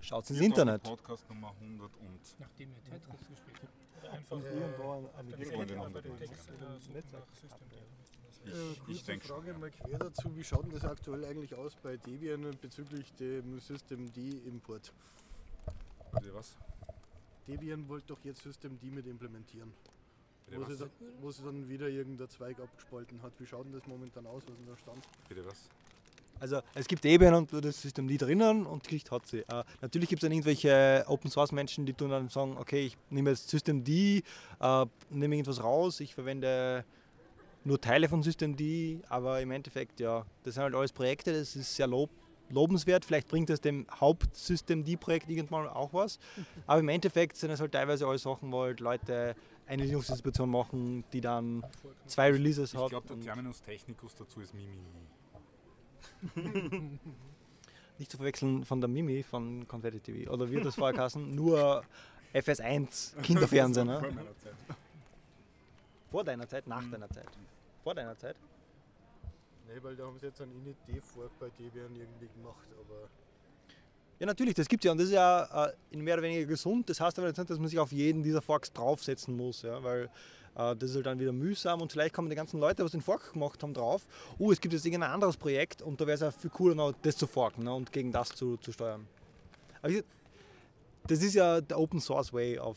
Schaut 0.00 0.28
ins 0.30 0.40
Internet. 0.40 0.82
Podcast 0.82 1.28
Nummer 1.28 1.52
100 1.60 1.96
und 1.98 2.20
Nachdem 2.38 2.70
ihr 2.72 2.82
Tetris 2.84 3.28
gespielt 3.28 3.58
habt. 3.62 4.02
Oder 4.02 4.12
einfach 4.12 4.36
Und 4.36 4.44
äh, 4.44 4.60
irgendwo 4.60 4.94
Irgendwo 5.28 5.62
in 5.62 5.68
Seite 5.68 5.74
den 5.74 5.92
bei 5.92 6.00
den 6.00 6.12
190ern. 6.12 6.18
Text 6.18 6.50
oder 6.50 6.80
suchen 6.80 7.04
nach 7.12 7.26
System 7.34 7.68
ich, 8.48 8.54
ich 8.70 8.84
Kurze 8.84 9.04
denke 9.04 9.26
schon. 9.26 9.42
Frage 9.44 9.58
mal 9.58 9.70
quer 9.70 9.98
dazu, 9.98 10.36
wie 10.36 10.44
schaut 10.44 10.64
denn 10.64 10.72
das 10.72 10.84
aktuell 10.84 11.24
eigentlich 11.24 11.54
aus 11.54 11.76
bei 11.82 11.96
Debian 11.96 12.56
bezüglich 12.60 13.12
dem 13.14 13.58
System 13.60 14.12
D-Import? 14.12 14.92
Bitte 16.12 16.34
was? 16.34 16.56
Debian 17.46 17.88
wollte 17.88 18.06
doch 18.08 18.24
jetzt 18.24 18.42
System 18.42 18.78
D 18.78 18.90
mit 18.90 19.06
implementieren. 19.06 19.72
Bitte 20.50 20.60
Wo 20.60 20.64
sie, 20.64 20.72
was? 20.72 20.78
dann, 20.78 20.90
wo 21.20 21.30
sie 21.30 21.42
dann 21.42 21.68
wieder 21.68 21.88
irgendein 21.88 22.28
Zweig 22.28 22.58
abgespalten 22.60 23.22
hat. 23.22 23.32
Wie 23.38 23.46
schaut 23.46 23.66
denn 23.66 23.72
das 23.72 23.86
momentan 23.86 24.26
aus? 24.26 24.42
Was 24.46 24.56
denn 24.56 24.66
da 24.66 24.76
Stand? 24.76 25.04
Bitte 25.28 25.44
was? 25.46 25.68
Also 26.40 26.60
es 26.74 26.86
gibt 26.86 27.02
Debian 27.02 27.34
und 27.34 27.52
das 27.52 27.82
System 27.82 28.06
D 28.06 28.16
drinnen 28.16 28.64
und 28.64 28.84
die 28.84 28.90
Geschichte 28.90 29.10
hat 29.10 29.26
sie. 29.26 29.40
Äh, 29.40 29.64
natürlich 29.80 30.08
gibt 30.08 30.22
es 30.22 30.26
dann 30.26 30.32
irgendwelche 30.32 31.04
Open 31.08 31.30
Source 31.30 31.52
Menschen, 31.52 31.84
die 31.84 31.94
tun 31.94 32.10
dann 32.10 32.28
sagen, 32.28 32.56
okay, 32.58 32.86
ich 32.86 32.96
nehme 33.10 33.30
jetzt 33.30 33.48
System 33.48 33.82
D, 33.82 34.22
äh, 34.60 34.86
nehme 35.10 35.34
irgendwas 35.34 35.62
raus, 35.62 35.98
ich 36.00 36.14
verwende 36.14 36.84
nur 37.64 37.80
Teile 37.80 38.08
von 38.08 38.22
System 38.22 38.56
D, 38.56 39.00
aber 39.08 39.40
im 39.40 39.50
Endeffekt, 39.50 39.98
ja, 39.98 40.24
das 40.44 40.54
sind 40.54 40.62
halt 40.62 40.74
alles 40.74 40.92
Projekte, 40.92 41.32
das 41.32 41.56
ist 41.56 41.74
sehr 41.74 41.88
lob, 41.88 42.10
lobenswert. 42.50 43.04
Vielleicht 43.04 43.28
bringt 43.28 43.50
das 43.50 43.60
dem 43.60 43.86
Hauptsystem 43.90 44.84
D-Projekt 44.84 45.28
irgendwann 45.28 45.66
auch 45.68 45.92
was. 45.92 46.18
Aber 46.66 46.80
im 46.80 46.88
Endeffekt 46.88 47.36
sind 47.36 47.50
es 47.50 47.60
halt 47.60 47.72
teilweise 47.72 48.06
alles 48.06 48.22
Sachen, 48.22 48.50
wo 48.52 48.62
halt 48.62 48.80
Leute 48.80 49.34
eine 49.68 49.84
Linux-Distribution 49.84 50.50
machen, 50.50 51.04
die 51.12 51.20
dann 51.20 51.62
zwei 52.06 52.30
Releases 52.30 52.72
Ich 52.72 52.80
hat. 52.80 52.88
glaube, 52.90 53.06
der 53.08 53.20
Terminus 53.20 53.60
technicus 53.62 54.14
dazu 54.16 54.40
ist 54.40 54.54
Mimi. 54.54 54.78
Nicht 57.98 58.10
zu 58.10 58.16
verwechseln 58.16 58.64
von 58.64 58.80
der 58.80 58.88
Mimi 58.88 59.22
von 59.22 59.66
Confetti 59.68 60.00
TV. 60.00 60.32
Oder 60.32 60.50
wie 60.50 60.60
das 60.60 60.74
vorher 60.74 60.94
geheißen, 60.94 61.34
nur 61.34 61.84
FS1 62.32 63.20
Kinderfernsehen. 63.20 63.88
Vor 63.90 64.00
ne? 64.00 64.10
meiner 64.12 64.38
Zeit. 64.38 64.54
Vor 66.10 66.24
deiner 66.24 66.48
Zeit, 66.48 66.66
nach 66.66 66.90
deiner 66.90 67.10
Zeit. 67.10 67.28
Vor 67.82 67.94
deiner 67.94 68.16
Zeit. 68.16 68.36
Nee, 69.66 69.82
weil 69.82 69.96
da 69.96 70.06
haben 70.06 70.18
sie 70.18 70.26
jetzt 70.26 70.40
einen 70.40 70.52
Init-D-Fork 70.52 71.38
bei 71.38 71.50
Debian 71.50 71.94
irgendwie 71.94 72.28
gemacht, 72.28 72.66
aber 72.80 73.08
Ja, 74.18 74.26
natürlich, 74.26 74.54
das 74.54 74.68
gibt 74.68 74.84
es 74.84 74.86
ja. 74.86 74.92
Und 74.92 74.98
das 74.98 75.06
ist 75.06 75.12
ja 75.12 75.66
äh, 75.66 75.72
in 75.90 76.00
mehr 76.00 76.14
oder 76.14 76.22
weniger 76.24 76.44
gesund. 76.46 76.90
Das 76.90 77.00
heißt 77.00 77.18
aber 77.18 77.28
jetzt 77.28 77.38
nicht, 77.38 77.50
dass 77.50 77.58
man 77.58 77.68
sich 77.68 77.78
auf 77.78 77.92
jeden 77.92 78.22
dieser 78.22 78.42
Forks 78.42 78.72
draufsetzen 78.72 79.36
muss. 79.36 79.62
Ja? 79.62 79.82
Weil 79.82 80.10
äh, 80.56 80.76
das 80.76 80.90
ist 80.90 80.96
halt 80.96 81.06
dann 81.06 81.20
wieder 81.20 81.32
mühsam 81.32 81.80
und 81.80 81.92
vielleicht 81.92 82.14
kommen 82.14 82.28
die 82.28 82.36
ganzen 82.36 82.58
Leute, 82.58 82.84
was 82.84 82.90
den 82.92 83.00
Fork 83.00 83.32
gemacht 83.32 83.62
haben, 83.62 83.74
drauf. 83.74 84.06
Oh, 84.38 84.50
es 84.50 84.60
gibt 84.60 84.74
jetzt 84.74 84.84
irgendein 84.84 85.10
anderes 85.10 85.36
Projekt 85.36 85.82
und 85.82 86.00
da 86.00 86.06
wäre 86.06 86.14
es 86.16 86.20
ja 86.20 86.30
viel 86.30 86.50
cooler, 86.50 86.74
noch 86.74 86.92
das 87.02 87.16
zu 87.16 87.26
forken 87.26 87.64
ne? 87.64 87.72
und 87.72 87.92
gegen 87.92 88.10
das 88.10 88.30
zu, 88.30 88.56
zu 88.56 88.72
steuern. 88.72 89.06
Aber 89.80 89.92
ich, 89.92 90.04
das 91.06 91.22
ist 91.22 91.34
ja 91.34 91.60
der 91.60 91.78
Open 91.78 92.00
Source 92.00 92.32
Way 92.32 92.58
auf 92.58 92.76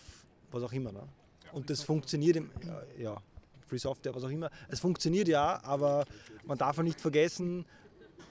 was 0.52 0.64
auch 0.64 0.74
immer. 0.74 0.92
Ne? 0.92 1.04
Und 1.54 1.70
das 1.70 1.82
funktioniert 1.82 2.36
im, 2.36 2.52
ja, 2.66 2.82
ja, 3.00 3.22
Free 3.68 3.78
Software, 3.78 4.14
was 4.14 4.24
auch 4.24 4.30
immer. 4.30 4.50
Es 4.70 4.80
funktioniert 4.80 5.28
ja, 5.28 5.62
aber 5.64 6.06
man 6.46 6.58
darf 6.58 6.78
ja 6.78 6.84
nicht 6.84 7.02
vergessen, 7.02 7.66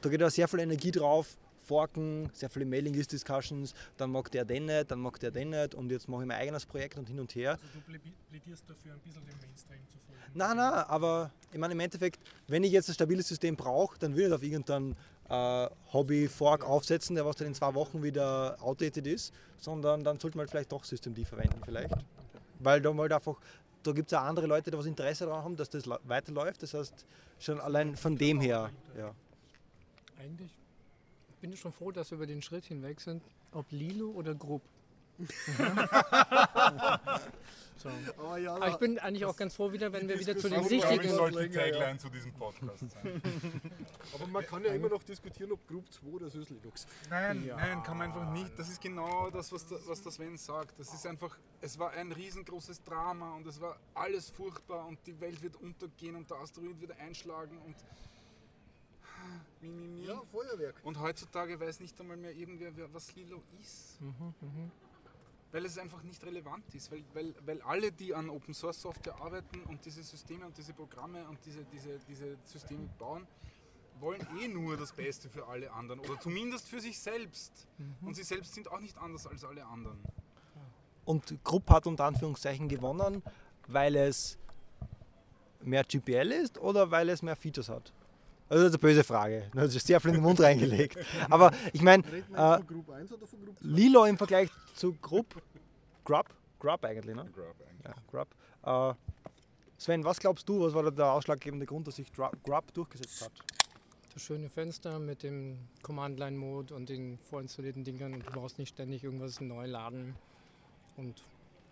da 0.01 0.09
geht 0.09 0.21
ja 0.21 0.31
sehr 0.31 0.49
viel 0.49 0.61
Energie 0.61 0.91
drauf. 0.91 1.37
Forken, 1.71 2.29
sehr 2.33 2.51
viele 2.51 2.67
Mailing 2.67 2.95
List 2.95 3.13
Discussions, 3.13 3.75
dann 3.97 4.11
mag 4.11 4.29
der 4.33 4.45
den 4.45 4.67
nicht, 4.67 4.91
dann 4.91 4.99
mag 5.01 5.21
der 5.21 5.31
den 5.31 5.51
nicht 5.51 5.73
und 5.77 5.89
jetzt 5.93 6.09
mache 6.09 6.23
ich 6.23 6.27
mein 6.29 6.39
eigenes 6.39 6.67
Projekt 6.67 6.99
und 6.99 7.07
hin 7.07 7.21
und 7.21 7.33
her. 7.37 7.53
Also 7.53 7.65
du 7.75 7.79
plädi- 7.93 8.13
plädierst 8.29 8.65
dafür, 8.69 8.95
ein 8.95 8.99
bisschen 8.99 9.25
dem 9.25 9.39
Mainstream 9.41 9.79
zu 9.89 9.99
folgen. 9.99 10.21
Nein, 10.35 10.57
nein, 10.57 10.73
aber 10.73 11.31
ich 11.53 11.59
meine 11.59 11.75
im 11.75 11.81
Endeffekt, 11.81 12.19
wenn 12.49 12.65
ich 12.65 12.73
jetzt 12.73 12.89
ein 12.89 12.95
stabiles 12.95 13.29
System 13.29 13.55
brauche, 13.55 13.97
dann 14.01 14.17
will 14.17 14.27
ich 14.27 14.33
auf 14.33 14.43
irgendein 14.43 14.97
äh, 15.29 15.69
Hobby-Fork 15.93 16.65
aufsetzen, 16.65 17.15
der 17.15 17.25
was 17.25 17.37
dann 17.37 17.47
in 17.47 17.55
zwei 17.55 17.73
Wochen 17.75 18.03
wieder 18.03 18.57
outdated 18.61 19.07
ist, 19.07 19.33
sondern 19.59 20.03
dann 20.03 20.19
sollte 20.19 20.37
man 20.37 20.43
halt 20.43 20.51
vielleicht 20.51 20.73
doch 20.73 20.83
Systemd 20.83 21.25
verwenden 21.29 21.61
vielleicht. 21.65 21.95
Weil 22.59 22.83
da 22.83 22.93
halt 22.93 23.13
einfach, 23.13 23.37
da 23.85 23.93
gibt 23.93 24.11
es 24.11 24.19
auch 24.19 24.25
andere 24.25 24.47
Leute, 24.47 24.73
die 24.73 24.77
was 24.77 24.87
Interesse 24.87 25.27
daran 25.27 25.45
haben, 25.45 25.57
dass 25.57 25.71
das 25.71 25.85
weiterläuft. 25.87 26.65
Das 26.65 26.75
heißt, 26.75 27.07
schon 27.39 27.61
allein 27.61 27.95
von 27.95 28.19
dem 28.19 28.41
her, 28.41 28.71
ja. 28.99 29.15
Eigentlich 30.19 30.51
bin 31.41 31.53
ich 31.53 31.61
schon 31.61 31.73
froh, 31.73 31.91
dass 31.91 32.11
wir 32.11 32.17
über 32.17 32.27
den 32.27 32.43
Schritt 32.43 32.67
hinweg 32.67 33.01
sind, 33.01 33.23
ob 33.53 33.71
Lilo 33.71 34.11
oder 34.11 34.35
Grub. 34.35 34.63
so. 37.77 37.91
Aber 38.17 38.39
ja, 38.39 38.55
Aber 38.55 38.69
ich 38.69 38.77
bin 38.77 38.99
eigentlich 38.99 39.25
auch 39.27 39.37
ganz 39.37 39.55
froh 39.55 39.71
wieder, 39.73 39.93
wenn 39.93 40.09
wir 40.09 40.19
wieder 40.19 40.37
zu 40.37 40.49
den 40.49 40.61
glaub 40.61 40.71
ich, 40.71 40.83
richtigen... 40.85 41.15
soll- 41.15 41.33
länger, 41.33 41.67
ja. 41.67 41.99
zu 41.99 42.09
diesem 42.09 42.33
Podcast 42.33 42.79
sein. 42.91 43.21
aber 44.15 44.27
man 44.29 44.47
kann 44.47 44.65
ja 44.65 44.73
immer 44.73 44.89
noch 44.89 45.03
diskutieren, 45.03 45.53
ob 45.53 45.67
Group 45.69 45.93
2 45.93 46.07
oder 46.07 46.31
SysLinux. 46.31 46.63
Linux. 46.63 46.87
Nein, 47.11 47.51
nein, 47.55 47.83
kann 47.83 47.99
man 47.99 48.07
einfach 48.09 48.31
nicht. 48.33 48.59
Das 48.59 48.71
ist 48.71 48.81
genau 48.81 49.29
das, 49.31 49.53
was, 49.53 49.67
da, 49.67 49.77
was 49.87 50.01
das 50.03 50.15
Sven 50.15 50.39
sagt. 50.39 50.79
Das 50.79 50.95
ist 50.95 51.07
einfach, 51.07 51.37
es 51.61 51.79
war 51.79 51.91
ein 51.91 52.13
riesengroßes 52.13 52.83
Drama 52.83 53.35
und 53.35 53.47
es 53.47 53.61
war 53.61 53.79
alles 53.95 54.31
furchtbar 54.31 54.87
und 54.87 54.99
die 55.07 55.21
Welt 55.21 55.43
wird 55.43 55.57
untergehen 55.57 56.17
und 56.17 56.31
der 56.31 56.39
Asteroid 56.39 56.81
wird 56.81 56.99
einschlagen 56.99 57.59
und 57.67 57.77
mi, 59.61 59.69
mi, 59.69 59.87
mi. 59.87 60.07
Ja, 60.07 60.21
Feuerwerk. 60.31 60.77
Und 60.85 61.01
heutzutage 61.01 61.59
weiß 61.59 61.81
nicht 61.81 62.01
einmal 62.01 62.17
mehr 62.17 62.35
irgendwer, 62.35 62.77
wer, 62.77 62.93
was 62.93 63.15
Lilo 63.15 63.43
ist. 63.61 63.99
Weil 65.53 65.65
es 65.65 65.79
einfach 65.79 66.03
nicht 66.03 66.25
relevant 66.25 66.75
ist. 66.75 66.91
Weil, 66.93 67.05
weil, 67.13 67.35
weil 67.45 67.63
alle, 67.63 67.93
die 67.93 68.15
an 68.15 68.31
Open 68.31 68.55
Source 68.55 68.81
Software 68.81 69.17
arbeiten 69.21 69.63
und 69.65 69.85
diese 69.85 70.03
Systeme 70.03 70.47
und 70.47 70.57
diese 70.57 70.73
Programme 70.73 71.29
und 71.29 71.39
diese, 71.45 71.65
diese, 71.65 71.99
diese 72.09 72.37
Systeme 72.45 72.89
bauen, 72.99 73.27
wollen 74.01 74.27
eh 74.41 74.49
nur 74.49 74.77
das 74.77 74.93
Beste 74.93 75.29
für 75.29 75.47
alle 75.47 75.71
anderen 75.73 76.01
oder 76.01 76.19
zumindest 76.19 76.69
für 76.69 76.81
sich 76.81 76.99
selbst. 76.99 77.69
Mhm. 77.79 78.09
Und 78.09 78.15
sie 78.15 78.23
selbst 78.23 78.55
sind 78.55 78.71
auch 78.71 78.81
nicht 78.81 78.97
anders 78.99 79.27
als 79.27 79.45
alle 79.45 79.65
anderen. 79.67 79.99
Und 81.05 81.43
Grupp 81.45 81.69
hat 81.71 81.87
unter 81.87 82.05
Anführungszeichen 82.05 82.69
gewonnen, 82.69 83.23
weil 83.67 83.97
es 83.97 84.39
mehr 85.63 85.85
GPL 85.85 86.33
ist 86.33 86.59
oder 86.59 86.91
weil 86.91 87.09
es 87.09 87.23
mehr 87.23 87.37
Features 87.37 87.69
hat? 87.69 87.93
Also 88.51 88.65
das 88.65 88.73
ist 88.73 88.83
eine 88.83 88.93
böse 88.93 89.05
Frage. 89.05 89.45
Du 89.55 89.61
hast 89.61 89.87
sehr 89.87 90.01
viel 90.01 90.11
in 90.11 90.17
den 90.17 90.23
Mund 90.25 90.41
reingelegt. 90.41 90.99
Aber 91.31 91.53
ich 91.73 91.83
meine, 91.83 92.03
äh, 92.03 92.17
jetzt 92.17 92.35
von 92.35 92.67
Group 92.67 92.91
1 92.91 93.13
oder 93.13 93.27
von 93.27 93.45
Group 93.45 93.59
2? 93.61 93.69
Lilo 93.69 94.05
im 94.05 94.19
Vergleich 94.19 94.51
zu 94.75 94.93
Grupp, 95.01 95.41
Grub, 96.05 96.27
Grub 96.59 96.85
eigentlich, 96.85 97.15
ne? 97.15 97.31
Grub 97.33 97.55
eigentlich. 97.67 97.85
Ja, 97.85 97.95
Grub. 98.11 98.29
Äh, 98.91 98.95
Sven, 99.79 100.05
was 100.05 100.19
glaubst 100.19 100.49
du, 100.49 100.61
was 100.61 100.75
war 100.75 100.83
da 100.83 100.91
der 100.91 101.13
ausschlaggebende 101.13 101.65
Grund, 101.65 101.87
dass 101.87 101.97
sich 101.97 102.13
Grub 102.13 102.75
durchgesetzt 102.75 103.23
hat? 103.23 103.33
Das 104.13 104.23
schöne 104.23 104.49
Fenster 104.49 104.99
mit 104.99 105.23
dem 105.23 105.57
Command-Line-Mode 105.83 106.75
und 106.75 106.89
den 106.89 107.19
vorinstallierten 107.31 107.85
Dingern 107.85 108.13
und 108.15 108.27
du 108.27 108.33
brauchst 108.33 108.59
nicht 108.59 108.71
ständig 108.71 109.05
irgendwas 109.05 109.41
neu 109.41 109.67
laden 109.67 110.17
und 110.97 111.23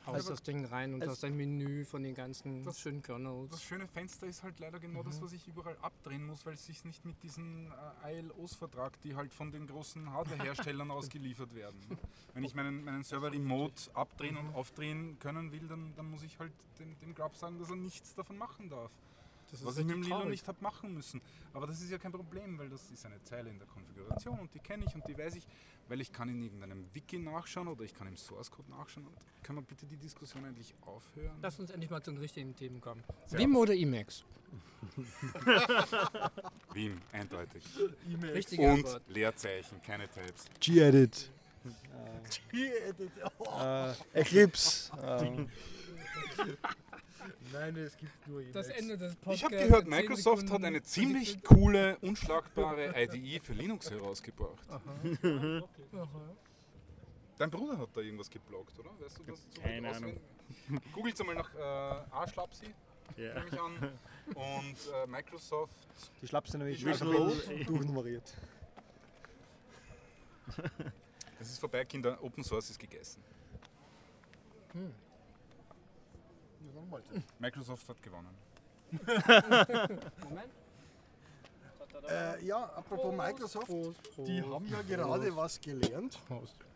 haust 0.09 0.31
das 0.31 0.43
Ding 0.43 0.65
rein 0.65 0.95
und 0.95 1.07
hast 1.07 1.25
ein 1.25 1.37
Menü 1.37 1.85
von 1.85 2.03
den 2.03 2.15
ganzen 2.15 2.65
Das- 2.65 2.81
schönen 2.81 3.03
Kernels. 3.03 3.51
Das 3.51 3.63
schöne 3.63 3.87
Fenster 3.87 4.27
ist 4.27 4.43
halt 4.43 4.59
leider 4.61 4.79
genau 4.81 5.03
das, 5.03 5.21
was 5.23 5.33
ich 5.33 5.47
überall 5.47 5.77
abdrehen 5.83 6.27
muss, 6.27 6.45
weil 6.47 6.55
es 6.55 6.67
sich 6.67 6.85
nicht 6.85 7.05
mit 7.05 7.23
diesen 7.23 7.73
äh, 8.05 8.19
ILOs 8.19 8.55
vertragt, 8.55 9.03
die 9.05 9.15
halt 9.15 9.33
von 9.33 9.51
den 9.53 9.67
großen 9.67 10.11
Hardware-Herstellern 10.13 10.91
ausgeliefert 10.91 11.55
werden. 11.55 11.79
Wenn 12.35 12.45
ich 12.45 12.55
meinen, 12.55 12.85
meinen 12.85 13.05
Server 13.05 13.33
remote 13.33 13.91
abdrehen 13.95 14.37
und 14.37 14.55
aufdrehen 14.55 15.19
können 15.19 15.53
will, 15.53 15.67
dann, 15.69 15.95
dann 15.97 16.11
muss 16.11 16.23
ich 16.23 16.39
halt 16.39 16.53
dem, 16.79 16.99
dem 16.99 17.15
Grub 17.15 17.37
sagen, 17.37 17.59
dass 17.59 17.71
er 17.71 17.77
nichts 17.77 18.15
davon 18.15 18.37
machen 18.39 18.69
darf. 18.69 18.91
Das 19.51 19.65
Was 19.65 19.79
ich 19.79 19.87
mit 19.87 19.95
dem 19.95 20.03
Lilo 20.03 20.27
nicht 20.27 20.47
habe 20.47 20.59
machen 20.61 20.93
müssen. 20.93 21.23
Aber 21.55 21.67
das 21.67 21.81
ist 21.81 21.91
ja 21.91 21.97
kein 21.97 22.13
Problem, 22.13 22.59
weil 22.59 22.69
das 22.69 22.91
ist 22.91 23.07
eine 23.07 23.23
Zeile 23.23 23.49
in 23.49 23.59
der 23.59 23.67
Konfiguration 23.67 24.39
und 24.39 24.53
die 24.53 24.59
kenne 24.59 24.85
ich 24.87 24.95
und 24.95 25.07
die 25.09 25.17
weiß 25.17 25.37
ich, 25.37 25.47
weil 25.89 26.01
ich 26.01 26.13
kann 26.13 26.29
in 26.29 26.43
irgendeinem 26.43 26.87
Wiki 26.95 27.19
nachschauen 27.19 27.69
oder 27.69 27.85
ich 27.85 27.95
kann 27.95 28.07
im 28.07 28.17
Source 28.17 28.51
Code 28.51 28.71
nachschauen. 28.71 29.07
Und 29.07 29.17
können 29.43 29.59
wir 29.59 29.63
bitte 29.63 29.87
die 29.87 29.97
Diskussion 29.97 30.45
endlich 30.45 30.75
aufhören? 30.83 31.37
Lass 31.43 31.59
uns 31.59 31.71
endlich 31.71 31.91
mal 31.91 32.03
zu 32.03 32.11
den 32.11 32.21
richtigen 32.21 32.55
Themen 32.55 32.81
kommen. 32.81 33.03
Sehr 33.27 33.41
Vim 33.41 33.57
oder 33.57 33.75
Emacs? 33.75 34.25
Wien, 36.73 37.01
eindeutig. 37.13 37.65
Richtige 38.23 38.63
Und 38.63 38.71
Antwort. 38.71 39.03
Leerzeichen, 39.09 39.83
keine 39.83 40.09
Tabs. 40.09 40.47
G-Edit. 40.61 41.31
äh, 43.61 43.93
Eclipse. 44.21 44.93
ähm, 45.03 45.49
Nein, 47.53 47.77
es 47.77 47.97
gibt 47.97 48.27
nur 48.29 48.41
Emacs. 48.41 48.55
Das 48.55 48.69
Ende 48.69 48.97
des 48.97 49.15
Podcasts. 49.17 49.35
Ich 49.39 49.45
habe 49.45 49.57
gehört, 49.57 49.87
Microsoft 49.87 50.51
hat 50.51 50.65
eine 50.65 50.83
ziemlich 50.83 51.43
coole, 51.43 51.97
unschlagbare 52.01 52.95
IDE 52.97 53.41
für 53.41 53.53
Linux 53.53 53.91
herausgebracht. 53.91 54.65
Aha. 54.71 55.63
Dein 57.39 57.51
Bruder 57.51 57.79
hat 57.79 57.91
da 57.95 58.01
irgendwas 58.01 58.31
geblockt, 58.31 58.79
oder? 58.79 58.91
Weißt 59.01 59.19
du 59.19 59.23
das? 59.25 59.39
so 59.55 59.61
Keine 59.61 59.91
auswendig? 59.91 60.21
Googelt 60.93 61.27
mal 61.27 61.35
nach 61.35 61.55
äh, 61.55 61.61
Arschlapsi, 62.11 62.67
Ja. 63.17 63.35
nehme 63.35 63.47
ich 63.49 63.61
an. 63.61 63.75
Und 64.35 64.93
äh, 64.95 65.07
Microsoft. 65.07 65.73
die 66.21 66.27
Schlappst 66.27 66.55
du 66.55 66.59
nämlich 66.59 66.85
alphabetisch 66.87 67.67
durchnummeriert. 67.67 68.35
Es 71.41 71.51
ist 71.51 71.59
vorbei, 71.61 71.85
Kinder. 71.85 72.19
Open 72.23 72.43
Source 72.43 72.71
ist 72.71 72.79
gegessen. 72.79 73.23
Microsoft 77.39 77.89
hat 77.89 78.03
gewonnen. 78.03 78.35
Moment. 80.25 80.53
Äh, 82.09 82.45
ja, 82.47 82.65
apropos 82.77 83.15
Microsoft, 83.15 83.69
die 84.27 84.43
haben 84.43 84.67
ja 84.69 84.81
gerade 84.83 85.35
was 85.37 85.61
gelernt, 85.61 86.19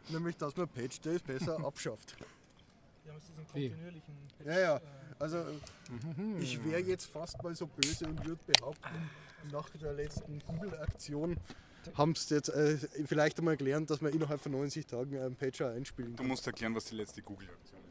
nämlich 0.08 0.36
dass 0.36 0.56
man 0.56 0.68
Patch 0.68 1.00
Days 1.00 1.22
besser 1.22 1.58
abschafft. 1.64 2.16
Haben 3.06 3.14
jetzt 3.14 3.28
diesen 3.28 3.46
Wie? 3.54 3.68
kontinuierlichen 3.70 4.14
Ja, 4.44 4.58
ja. 4.58 4.80
Also 5.18 5.44
ich 6.40 6.62
wäre 6.64 6.80
jetzt 6.80 7.06
fast 7.06 7.42
mal 7.42 7.54
so 7.54 7.66
böse 7.66 8.06
und 8.06 8.24
würde 8.26 8.40
behaupten, 8.46 9.10
nach 9.50 9.68
der 9.70 9.92
letzten 9.92 10.40
Google-Aktion 10.40 11.36
haben 11.94 12.14
sie 12.14 12.34
jetzt 12.34 12.48
äh, 12.50 12.76
vielleicht 13.06 13.38
einmal 13.38 13.56
gelernt, 13.56 13.90
dass 13.90 14.00
man 14.00 14.12
innerhalb 14.12 14.40
von 14.40 14.52
90 14.52 14.86
Tagen 14.86 15.18
einen 15.18 15.34
Patcher 15.36 15.70
einspielen 15.70 16.12
Du 16.12 16.18
kann. 16.18 16.28
musst 16.28 16.46
erklären, 16.46 16.74
was 16.74 16.84
die 16.86 16.94
letzte 16.96 17.22
Google-Aktion 17.22 17.80
ist. 17.80 17.81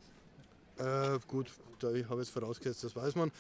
Äh, 0.81 1.19
gut, 1.27 1.51
da 1.79 1.91
ich 1.91 2.09
habe 2.09 2.21
jetzt 2.21 2.31
vorausgesetzt, 2.31 2.83
das 2.83 2.95
weiß 2.95 3.15
man. 3.15 3.31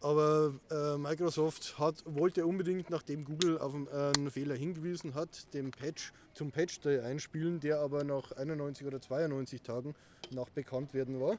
Aber 0.00 0.52
äh, 0.70 0.96
Microsoft 0.98 1.78
hat, 1.78 2.02
wollte 2.04 2.46
unbedingt, 2.46 2.90
nachdem 2.90 3.24
Google 3.24 3.58
auf 3.58 3.74
einen, 3.74 3.86
äh, 3.88 4.12
einen 4.16 4.30
Fehler 4.30 4.54
hingewiesen 4.54 5.14
hat, 5.14 5.52
den 5.54 5.70
Patch 5.70 6.12
zum 6.34 6.52
Patch 6.52 6.80
Day 6.80 7.00
einspielen, 7.00 7.60
der 7.60 7.80
aber 7.80 8.04
nach 8.04 8.32
91 8.32 8.86
oder 8.86 9.00
92 9.00 9.62
Tagen 9.62 9.94
nach 10.30 10.48
bekannt 10.50 10.92
werden 10.94 11.20
war. 11.20 11.38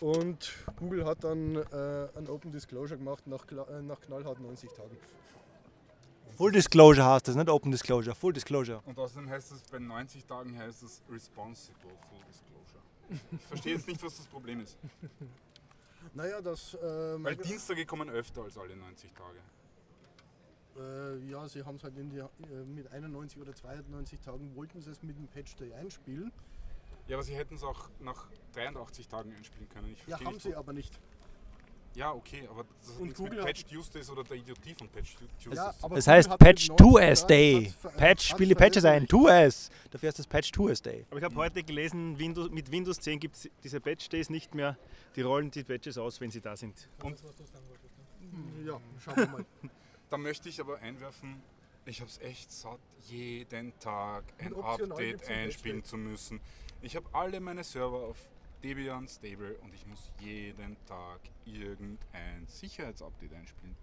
Und 0.00 0.52
Google 0.76 1.06
hat 1.06 1.24
dann 1.24 1.56
äh, 1.56 2.08
ein 2.16 2.28
Open 2.28 2.52
Disclosure 2.52 2.98
gemacht 2.98 3.26
nach, 3.26 3.44
äh, 3.50 3.82
nach 3.82 4.00
knallhart 4.00 4.40
90 4.40 4.70
Tagen. 4.70 4.96
Full 6.36 6.52
Disclosure 6.52 7.04
heißt 7.04 7.28
das, 7.28 7.34
nicht 7.34 7.48
Open 7.48 7.72
Disclosure. 7.72 8.14
Full 8.14 8.32
Disclosure. 8.32 8.80
Und 8.84 8.98
außerdem 8.98 9.28
heißt 9.28 9.52
es, 9.52 9.62
bei 9.62 9.78
90 9.78 10.24
Tagen 10.24 10.56
heißt 10.56 10.82
es 10.82 11.02
Responsible 11.10 11.90
Full 12.08 12.20
Disclosure. 12.28 12.57
Ich 13.32 13.42
verstehe 13.46 13.74
jetzt 13.74 13.86
nicht, 13.86 14.02
was 14.02 14.16
das 14.16 14.26
Problem 14.26 14.60
ist. 14.60 14.76
Naja, 16.14 16.40
das. 16.40 16.74
Äh, 16.74 16.80
Weil 17.22 17.36
Dienstage 17.36 17.86
kommen 17.86 18.08
öfter 18.10 18.42
als 18.42 18.56
alle 18.56 18.76
90 18.76 19.12
Tage. 19.12 19.38
Äh, 20.76 21.30
ja, 21.30 21.48
sie 21.48 21.64
haben 21.64 21.76
es 21.76 21.84
halt 21.84 21.94
die, 21.96 22.18
äh, 22.18 22.64
mit 22.64 22.90
91 22.90 23.40
oder 23.40 23.54
92 23.54 24.20
Tagen 24.20 24.54
wollten 24.54 24.80
sie 24.80 24.90
es 24.90 25.02
mit 25.02 25.18
dem 25.18 25.26
Patch 25.26 25.56
Day 25.56 25.72
einspielen. 25.74 26.32
Ja, 27.08 27.16
aber 27.16 27.24
sie 27.24 27.34
hätten 27.34 27.54
es 27.54 27.62
auch 27.62 27.88
nach 28.00 28.28
83 28.54 29.08
Tagen 29.08 29.32
einspielen 29.34 29.68
können. 29.68 29.96
Ja, 30.06 30.20
haben 30.20 30.34
nicht, 30.34 30.42
sie 30.42 30.54
aber 30.54 30.72
nicht. 30.72 30.98
Ja, 31.98 32.12
okay, 32.12 32.46
aber 32.48 32.64
das 32.80 32.90
hat 32.92 32.96
Und 33.00 33.02
nichts 33.06 33.18
Google 33.18 33.30
mit 33.32 33.40
hat- 33.40 33.46
Patch 33.46 33.64
Tuesdays 33.64 34.08
oder 34.10 34.22
der 34.22 34.36
Idiotie 34.36 34.72
von 34.74 34.88
Patch 34.88 35.16
Tuesdays. 35.16 35.56
Ja, 35.56 35.74
aber 35.82 35.96
Das 35.96 36.06
heißt 36.06 36.30
hat 36.30 36.38
Patch 36.38 36.68
mit 36.68 36.78
90 36.80 36.86
2S 36.96 37.20
Tagen- 37.22 37.28
Day. 37.28 37.64
hat 37.82 37.96
Patch, 37.96 38.00
hat 38.00 38.22
spiel 38.22 38.48
die 38.48 38.54
Patches 38.54 38.84
ein. 38.84 39.06
veröffentlicht. 39.08 39.12
2S. 39.12 39.70
Dafür 39.90 40.08
ist 40.10 40.18
das 40.20 40.26
Patch 40.28 40.52
2S 40.52 40.80
Day. 40.82 41.06
Aber 41.10 41.18
ich 41.18 41.24
habe 41.24 41.34
heute 41.34 41.62
gelesen, 41.64 42.16
Windows, 42.18 42.50
mit 42.50 42.70
Windows 42.70 43.00
10 43.00 43.18
gibt 43.18 43.34
es 43.36 43.50
diese 43.64 43.80
Patch 43.80 44.08
Days 44.10 44.30
nicht 44.30 44.54
mehr. 44.54 44.78
Die 45.16 45.22
rollen 45.22 45.50
die 45.50 45.64
Patches 45.64 45.98
aus, 45.98 46.20
wenn 46.20 46.30
sie 46.30 46.40
da 46.40 46.56
sind. 46.56 46.88
Und 47.02 47.12
was 47.24 47.36
du 47.36 47.44
sagen 47.44 47.64
wolltest. 47.68 47.94
Ne? 47.98 48.66
Ja, 48.68 48.80
schauen 49.04 49.16
wir 49.16 49.26
mal. 49.26 49.44
Da 50.10 50.16
möchte 50.16 50.48
ich 50.48 50.58
aber 50.60 50.78
einwerfen, 50.78 51.42
ich 51.84 52.00
habe 52.00 52.08
es 52.08 52.18
echt 52.20 52.50
satt, 52.50 52.78
jeden 53.08 53.78
Tag 53.78 54.24
ein 54.38 54.54
Update 54.54 55.28
einspielen 55.28 55.84
zu 55.84 55.98
müssen. 55.98 56.40
Ich 56.80 56.96
habe 56.96 57.06
alle 57.12 57.40
meine 57.40 57.62
Server 57.62 57.98
auf 57.98 58.16
Debian 58.62 59.06
Stable 59.06 59.56
und 59.58 59.74
ich 59.74 59.86
muss 59.86 60.12
jeden 60.20 60.76
Tag 60.86 61.20
irgendein 61.44 62.46
Sicherheitsupdate 62.46 63.34
einspielen. 63.34 63.76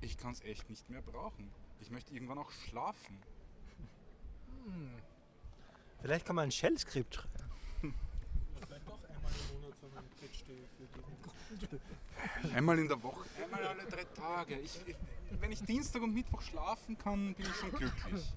Ich 0.00 0.16
kann 0.16 0.32
es 0.32 0.40
echt 0.42 0.68
nicht 0.70 0.88
mehr 0.88 1.02
brauchen. 1.02 1.50
Ich 1.80 1.90
möchte 1.90 2.14
irgendwann 2.14 2.38
auch 2.38 2.50
schlafen. 2.50 3.18
Vielleicht 6.00 6.26
kann 6.26 6.36
man 6.36 6.44
ein 6.44 6.52
Shell-Skript 6.52 7.14
schreiben. 7.14 7.94
Vielleicht 8.66 8.88
auch 8.88 9.02
einmal 9.04 9.32
im 9.32 9.60
Monat 9.60 9.78
so 9.78 9.86
einen 9.86 10.10
Patch 10.20 10.44
Day 10.44 10.64
für 10.76 10.86
die. 11.56 12.54
Einmal 12.54 12.78
in 12.78 12.88
der 12.88 13.02
Woche, 13.02 13.28
einmal 13.42 13.66
alle 13.66 13.84
drei 13.84 14.04
Tage. 14.04 14.58
Ich, 14.58 14.80
ich, 14.86 14.96
wenn 15.40 15.52
ich 15.52 15.62
Dienstag 15.62 16.02
und 16.02 16.14
Mittwoch 16.14 16.40
schlafen 16.42 16.96
kann, 16.96 17.34
bin 17.34 17.46
ich 17.46 17.54
schon 17.56 17.72
glücklich. 17.72 18.32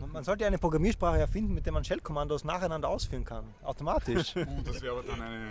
Man- 0.00 0.12
Man 0.12 0.24
sollte 0.24 0.46
eine 0.46 0.58
Programmiersprache 0.58 1.18
erfinden, 1.18 1.54
mit 1.54 1.64
der 1.66 1.72
man 1.72 1.84
Shell-Kommandos 1.84 2.44
nacheinander 2.44 2.88
ausführen 2.88 3.24
kann. 3.24 3.44
Automatisch. 3.62 4.34
Uh, 4.36 4.44
das 4.64 4.80
wäre 4.82 4.94
aber 4.98 5.02
dann 5.06 5.20
eine 5.20 5.50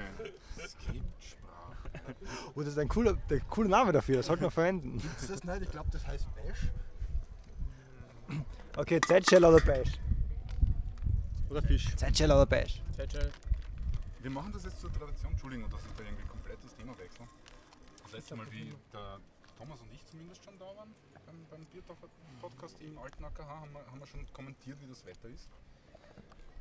Skriptsprache. 0.67 2.13
Oh, 2.55 2.59
das 2.61 2.69
ist 2.69 2.79
ein 2.79 2.87
cooler, 2.89 3.13
der 3.29 3.39
coole 3.41 3.69
Name 3.69 3.91
dafür, 3.91 4.17
das 4.17 4.25
sollte 4.27 4.43
man 4.43 4.51
verwenden. 4.51 4.97
Ist 5.17 5.29
das 5.29 5.43
nicht? 5.43 5.61
Ich 5.63 5.71
glaube, 5.71 5.89
das 5.91 6.05
heißt 6.05 6.27
Bash. 6.35 6.71
Okay, 8.75 8.99
Z-Shell 9.05 9.45
oder 9.45 9.59
Bash? 9.59 9.91
Oder 11.49 11.61
Fisch. 11.61 11.95
Z-Shell 11.95 12.31
oder 12.31 12.45
Bash? 12.45 12.81
Wir 14.21 14.31
machen 14.31 14.51
das 14.53 14.63
jetzt 14.63 14.79
zur 14.81 14.91
Tradition. 14.91 15.31
Entschuldigung, 15.31 15.69
dass 15.69 15.81
ich 15.85 15.93
da 15.95 16.03
irgendwie 16.03 16.25
komplett 16.27 16.57
das 16.63 16.73
Thema 16.75 16.97
wechsle. 16.97 17.27
Das 18.03 18.11
letzte 18.13 18.35
Mal, 18.35 18.47
wie 18.51 18.73
der 18.91 19.19
Thomas 19.57 19.79
und 19.81 19.91
ich 19.93 20.03
zumindest 20.05 20.43
schon 20.43 20.57
da 20.57 20.65
waren, 20.75 20.89
beim, 21.53 21.65
Biertaucher-Podcast 21.65 22.77
im 22.81 22.97
alten 22.97 23.23
AKH, 23.25 23.47
haben 23.47 23.73
wir, 23.73 23.85
haben 23.85 23.99
wir 23.99 24.07
schon 24.07 24.25
kommentiert, 24.33 24.79
wie 24.81 24.87
das 24.87 25.05
Wetter 25.05 25.29
ist. 25.29 25.47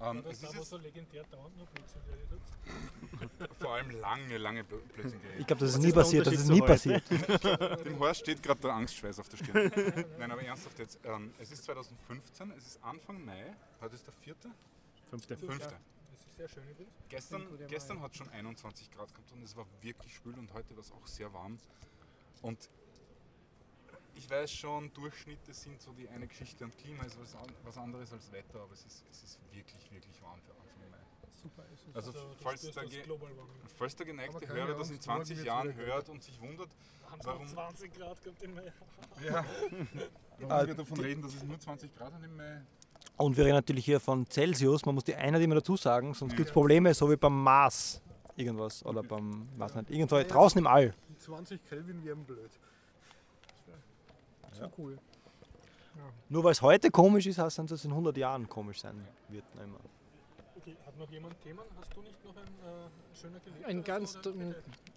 Ähm, 0.01 0.23
Das 0.25 0.33
es 0.35 0.41
da, 0.41 0.49
ist 0.49 0.55
jetzt 0.55 0.71
so 0.71 0.77
legendär 0.79 1.23
dauernd 1.31 1.57
nur 1.57 1.67
Blödsinn 1.67 2.03
geredet 2.05 2.41
vor 3.61 3.75
allem 3.75 3.91
lange, 3.91 4.37
lange 4.39 4.63
Blö- 4.63 4.81
Blödsinn 4.95 5.21
Ich 5.21 5.23
geredet. 5.23 5.47
glaube, 5.47 5.61
das 5.61 5.71
ist 5.71 5.77
Was 5.77 5.83
nie 5.83 5.89
ist 5.89 5.95
passiert. 5.95 6.27
Das 6.27 6.35
ist 6.35 6.49
nie 6.49 6.61
passiert. 6.61 7.05
Dem 7.87 7.99
Horst 8.01 8.21
steht 8.21 8.43
gerade 8.43 8.61
der 8.61 8.73
Angstschweiß 8.75 9.19
auf 9.21 9.29
der 9.29 9.37
Stirn. 9.37 9.73
Nein, 10.19 10.31
aber 10.31 10.43
ernsthaft 10.43 10.79
jetzt. 10.81 10.99
Ähm, 11.05 11.33
es 11.39 11.53
ist 11.53 11.65
2015, 11.65 12.51
es 12.53 12.67
ist 12.67 12.83
Anfang 12.83 13.25
Mai, 13.25 13.55
heute 13.81 13.95
ist 13.95 14.07
der 14.07 14.13
vierte? 14.15 14.51
Fünfte. 15.11 15.37
Fünfte. 15.37 15.77
Das 16.11 16.21
ist 16.27 16.37
sehr 16.37 16.49
schön 16.49 16.69
übrigens. 16.69 16.93
Gestern, 17.09 17.47
gestern 17.69 18.01
hat 18.03 18.17
schon 18.17 18.29
21 18.31 18.91
Grad 18.91 19.15
gehabt 19.15 19.31
und 19.33 19.43
es 19.45 19.55
war 19.57 19.67
wirklich 19.83 20.15
schwül 20.17 20.37
und 20.39 20.53
heute 20.53 20.75
war 20.75 20.81
es 20.83 20.91
auch 20.91 21.07
sehr 21.07 21.33
warm. 21.33 21.59
Und 22.41 22.69
ich 24.15 24.29
weiß 24.31 24.51
schon, 24.53 24.93
Durchschnitte 24.93 25.53
sind 25.53 25.81
so 25.81 25.93
die 25.93 26.09
eine 26.09 26.27
Geschichte 26.27 26.65
und 26.65 26.77
Klima 26.79 27.05
ist 27.05 27.19
was, 27.21 27.35
an- 27.35 27.53
was 27.65 27.77
anderes 27.79 28.13
als 28.13 28.31
Wetter, 28.33 28.61
aber 28.61 28.73
es 28.73 28.85
ist, 28.85 29.05
es 29.11 29.23
ist 29.23 29.39
wirklich, 29.53 29.91
wirklich 29.91 30.23
warm 30.23 30.41
für 30.43 30.53
Anfang 30.53 30.91
Mai. 30.91 30.99
Super 31.43 31.65
ist 31.73 31.89
es. 31.89 31.97
Also, 31.97 32.13
du 32.13 32.19
falls 32.41 32.65
Warming. 32.77 32.91
Falls 33.77 33.97
der 33.97 34.07
geneigte 34.07 34.47
Hörer 34.49 34.75
das 34.79 34.89
in 34.91 34.95
Angst, 34.97 35.07
morgen 35.09 35.25
20 35.25 35.37
wird's 35.39 35.47
Jahren 35.47 35.75
hört 35.75 36.09
und 36.09 36.23
sich 36.23 36.41
wundert, 36.41 36.69
Haben 37.11 37.21
Warum- 37.25 37.45
es 37.45 37.53
20 37.53 37.93
Grad 37.95 38.23
gehabt 38.23 38.43
im 38.43 38.55
Mai. 38.55 38.73
ja, 39.25 39.45
warum 40.41 40.67
wir 40.67 40.75
davon 40.75 41.01
reden, 41.01 41.23
dass 41.23 41.35
es 41.35 41.43
nur 41.43 41.59
20 41.59 41.95
Grad 41.95 42.13
haben 42.13 42.25
im 42.25 42.37
Mai, 42.37 42.63
Und 43.19 43.37
wir 43.37 43.45
reden 43.45 43.57
natürlich 43.57 43.85
hier 43.85 44.01
von 44.01 44.27
Celsius. 44.31 44.85
Man 44.87 44.95
muss 44.95 45.05
die 45.05 45.15
Einheit 45.15 45.43
immer 45.43 45.57
dazu 45.57 45.77
sagen, 45.77 46.15
sonst 46.15 46.33
Ja. 46.33 46.37
gibt 46.37 46.49
es 46.49 46.53
Probleme, 46.55 46.95
so 46.95 47.11
wie 47.11 47.17
beim 47.17 47.43
Mars. 47.43 48.01
Irgendwas. 48.37 48.83
Oder 48.87 49.03
beim, 49.03 49.47
weiß 49.59 49.75
nicht, 49.75 49.91
irgendwo 49.91 50.23
draußen 50.23 50.59
im 50.59 50.67
All. 50.67 50.95
20 51.19 51.63
Kelvin 51.69 52.03
wären 52.05 52.25
blöd. 52.25 52.51
So 54.53 54.71
cool. 54.79 54.99
Nur 56.29 56.45
weil 56.45 56.53
es 56.53 56.63
heute 56.63 56.91
komisch 56.91 57.27
ist, 57.27 57.39
heißt 57.39 57.59
das, 57.59 57.67
dass 57.67 57.81
es 57.81 57.85
in 57.85 57.91
100 57.91 58.17
Jahren 58.17 58.49
komisch 58.49 58.81
sein 58.81 59.07
wird. 59.29 59.45
Immer. 59.63 59.79
Okay, 60.57 60.75
hat 60.87 60.97
noch 60.99 61.11
jemand 61.11 61.39
Themen? 61.43 61.61
Hast 61.79 61.95
du 61.95 62.01
nicht 62.03 62.25
noch 62.25 62.37
ein 62.37 62.43
äh, 62.45 63.17
schöner 63.17 63.41
Gelegenheit? 63.41 63.69
Ein 63.71 63.85
ganz. 63.85 64.19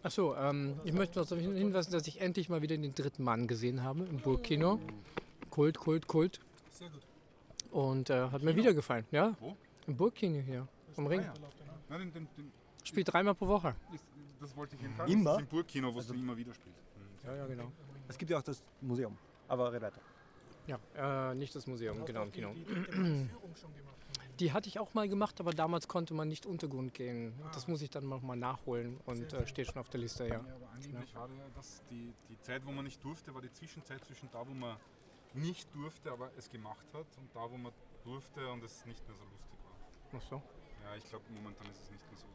Achso, 0.03 0.35
ähm, 0.35 0.79
ich 0.83 0.93
möchte 0.93 1.19
noch 1.19 1.27
darauf 1.27 1.43
hinweisen, 1.43 1.91
dass 1.91 2.07
ich 2.07 2.21
endlich 2.21 2.47
mal 2.49 2.61
wieder 2.61 2.77
den 2.77 2.93
dritten 2.95 3.23
Mann 3.23 3.47
gesehen 3.47 3.83
habe 3.83 4.05
im 4.05 4.17
Burgkino. 4.19 4.79
Kult, 5.49 5.77
Kult, 5.77 6.07
Kult. 6.07 6.39
Sehr 6.71 6.89
gut. 6.89 7.01
Und 7.71 8.09
äh, 8.09 8.29
hat 8.29 8.41
mir 8.43 8.55
wieder 8.55 8.73
gefallen, 8.73 9.05
ja? 9.11 9.35
Wo? 9.39 9.55
Im 9.87 9.97
Burgkino 9.97 10.39
hier, 10.41 10.67
am 10.95 11.07
Ring. 11.07 11.21
Ah, 11.21 11.33
ja. 11.89 11.99
Spielt 12.83 13.11
dreimal 13.11 13.35
pro 13.35 13.47
Woche. 13.47 13.75
ist, 13.93 14.05
das 14.39 14.55
wollte 14.55 14.75
ich 14.75 14.81
jedenfalls. 14.81 15.11
Immer? 15.11 15.23
Das 15.31 15.33
ist 15.37 15.41
im 15.41 15.47
Burgkino, 15.47 15.93
wo 15.93 15.97
Also- 15.97 16.13
du 16.13 16.19
immer 16.19 16.37
wieder 16.37 16.53
spielst. 16.53 16.79
Ja, 17.25 17.35
ja, 17.35 17.47
genau. 17.47 17.71
Es 18.07 18.17
gibt 18.17 18.29
ja 18.31 18.37
auch 18.37 18.43
das 18.43 18.63
Museum. 18.81 19.17
Aber 19.47 19.71
weiter. 19.73 20.01
Ja, 20.67 20.79
äh, 21.31 21.35
nicht 21.35 21.55
das 21.55 21.67
Museum, 21.67 22.03
genau, 22.05 22.23
im 22.23 22.31
Kino. 22.31 22.51
Die, 22.53 22.63
die 22.63 22.73
gemacht. 22.95 23.95
Die 24.39 24.51
hatte 24.51 24.67
ich 24.67 24.79
auch 24.79 24.93
mal 24.93 25.07
gemacht, 25.07 25.39
aber 25.39 25.51
damals 25.51 25.87
konnte 25.87 26.13
man 26.13 26.27
nicht 26.27 26.45
Untergrund 26.45 26.93
gehen. 26.93 27.33
Das 27.53 27.67
muss 27.67 27.81
ich 27.81 27.89
dann 27.89 28.09
noch 28.09 28.21
mal 28.21 28.35
nachholen 28.35 28.99
und 29.05 29.31
äh, 29.31 29.47
steht 29.47 29.67
schon 29.67 29.77
auf 29.77 29.89
der 29.89 29.99
Liste, 30.01 30.27
ja. 30.27 30.35
Ja, 30.35 30.39
aber 30.39 30.69
angeblich 30.73 31.15
war 31.15 31.29
ja 31.29 31.45
das, 31.55 31.83
die, 31.89 32.13
die 32.29 32.39
Zeit, 32.41 32.65
wo 32.65 32.71
man 32.71 32.83
nicht 32.83 33.03
durfte, 33.03 33.33
war 33.33 33.41
die 33.41 33.51
Zwischenzeit 33.51 34.03
zwischen 34.03 34.29
da, 34.31 34.45
wo 34.45 34.53
man 34.53 34.77
nicht 35.33 35.73
durfte, 35.73 36.11
aber 36.11 36.31
es 36.37 36.49
gemacht 36.49 36.85
hat, 36.93 37.05
und 37.17 37.33
da, 37.33 37.49
wo 37.49 37.57
man 37.57 37.71
durfte 38.03 38.51
und 38.51 38.63
es 38.63 38.85
nicht 38.85 39.07
mehr 39.07 39.15
so 39.15 39.23
lustig 39.23 39.59
war. 39.63 40.19
Ach 40.19 40.29
so. 40.29 40.41
Ja, 40.83 40.95
ich 40.97 41.05
glaube, 41.09 41.25
momentan 41.33 41.67
ist 41.67 41.81
es 41.83 41.91
nicht 41.91 42.05
mehr 42.09 42.19
so. 42.19 42.27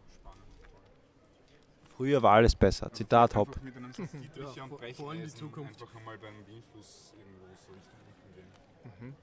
Früher 2.01 2.23
war 2.23 2.33
alles 2.37 2.57
besser. 2.57 2.85
Also 2.87 2.97
Zitat 2.97 3.35
Haupt. 3.35 3.61
Ja, 4.57 4.67
vor- 4.95 5.13
die 5.13 5.29
Zukunft. 5.29 5.83
einfach 5.83 5.95
einmal 5.97 6.17
beim 6.17 6.47
Wienfluss 6.47 7.13
irgendwo 7.13 7.45
so 7.61 7.73
Richtung 7.77 8.01
unten 8.09 8.33
gehen. 8.33 8.49
Mhm. 8.89 9.15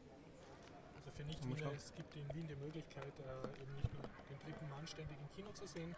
Also 0.95 1.09
für 1.09 1.23
Nicht-Wiener, 1.23 1.71
es 1.73 1.91
gibt 1.95 2.15
in 2.15 2.21
Wien 2.36 2.45
die 2.47 2.53
Möglichkeit, 2.55 3.17
äh, 3.17 3.61
eben 3.63 3.73
nicht 3.82 3.91
nur 3.97 4.03
den 4.30 4.38
dritten 4.45 4.69
Mann 4.69 4.86
ständig 4.86 5.17
im 5.17 5.25
Kino 5.36 5.49
zu 5.53 5.65
sehen, 5.65 5.95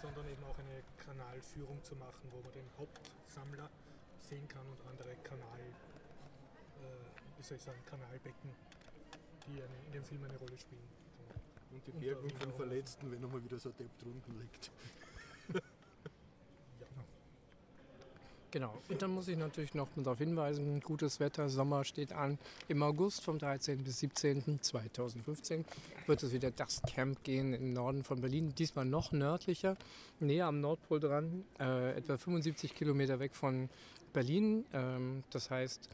sondern 0.00 0.22
eben 0.30 0.44
auch 0.44 0.54
eine 0.56 0.84
Kanalführung 1.04 1.82
zu 1.82 1.96
machen, 1.96 2.30
wo 2.30 2.38
man 2.46 2.52
den 2.52 2.70
Hauptsammler 2.78 3.68
sehen 4.20 4.46
kann 4.46 4.62
und 4.70 4.78
andere 4.86 5.16
Kanal, 5.26 5.58
äh, 5.58 7.38
wie 7.38 7.42
soll 7.42 7.56
ich 7.56 7.64
sagen, 7.64 7.82
Kanalbecken, 7.90 8.54
die 9.48 9.58
eine, 9.58 9.74
in 9.86 9.92
dem 9.98 10.04
Film 10.04 10.22
eine 10.22 10.36
Rolle 10.38 10.56
spielen. 10.56 10.86
Und 11.72 11.86
die 11.86 11.90
Bergung 11.90 12.30
von 12.30 12.52
Verletzten, 12.52 13.10
wenn 13.10 13.24
einmal 13.24 13.42
wieder 13.42 13.58
so 13.58 13.70
ein 13.70 13.76
Depp 13.78 13.98
drunten 13.98 14.38
liegt. 14.38 14.70
Genau. 18.50 18.76
Und 18.88 19.00
dann 19.00 19.12
muss 19.12 19.28
ich 19.28 19.36
natürlich 19.36 19.74
noch 19.74 19.88
darauf 19.96 20.18
hinweisen, 20.18 20.80
gutes 20.80 21.20
Wetter, 21.20 21.48
Sommer 21.48 21.84
steht 21.84 22.12
an. 22.12 22.38
Im 22.66 22.82
August 22.82 23.22
vom 23.22 23.38
13. 23.38 23.84
bis 23.84 24.00
17. 24.00 24.60
2015 24.60 25.64
wird 26.06 26.22
es 26.22 26.32
wieder 26.32 26.50
das 26.50 26.82
Camp 26.82 27.22
gehen 27.22 27.54
im 27.54 27.72
Norden 27.72 28.02
von 28.02 28.20
Berlin. 28.20 28.52
Diesmal 28.56 28.86
noch 28.86 29.12
nördlicher, 29.12 29.76
näher 30.18 30.46
am 30.46 30.60
Nordpol 30.60 30.98
dran, 30.98 31.44
äh, 31.60 31.96
etwa 31.96 32.16
75 32.16 32.74
Kilometer 32.74 33.20
weg 33.20 33.36
von 33.36 33.68
Berlin. 34.12 34.64
Ähm, 34.72 35.22
das 35.30 35.50
heißt, 35.50 35.88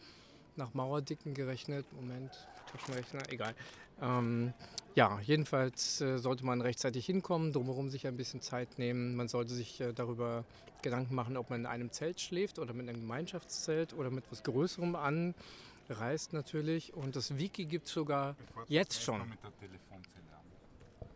nach 0.57 0.73
Mauerdicken 0.73 1.35
gerechnet, 1.35 1.85
Moment, 1.93 2.33
Taschenrechner, 2.73 3.31
egal. 3.31 3.55
Ähm, 4.01 4.55
ja, 4.97 5.21
jedenfalls 5.21 6.01
äh, 6.01 6.17
sollte 6.19 6.45
man 6.45 6.63
rechtzeitig 6.63 7.05
hinkommen, 7.05 7.53
drumherum 7.53 7.91
sich 7.91 8.07
ein 8.07 8.17
bisschen 8.17 8.41
Zeit 8.41 8.79
nehmen. 8.79 9.15
Man 9.15 9.29
sollte 9.29 9.53
sich 9.53 9.79
äh, 9.79 9.93
darüber 9.93 10.45
Gedanken 10.81 11.15
machen, 11.15 11.37
ob 11.37 11.51
man 11.51 11.61
in 11.61 11.67
einem 11.67 11.93
Zelt 11.93 12.19
schläft 12.19 12.59
oder 12.59 12.73
mit 12.73 12.89
einem 12.89 13.01
Gemeinschaftszelt 13.01 13.93
oder 13.93 14.11
mit 14.11 14.25
etwas 14.25 14.43
Größerem 14.43 14.97
anreist 14.97 16.33
natürlich. 16.33 16.95
Und 16.95 17.15
das 17.15 17.37
Wiki 17.37 17.67
gibt 17.67 17.87
es 17.89 17.93
sogar 17.93 18.37
Bevor 18.39 18.65
Jetzt 18.69 19.03
schon. 19.03 19.29
mit 19.29 19.43
der 19.43 19.55
Telefonzelle 19.59 20.33
an. 20.33 21.09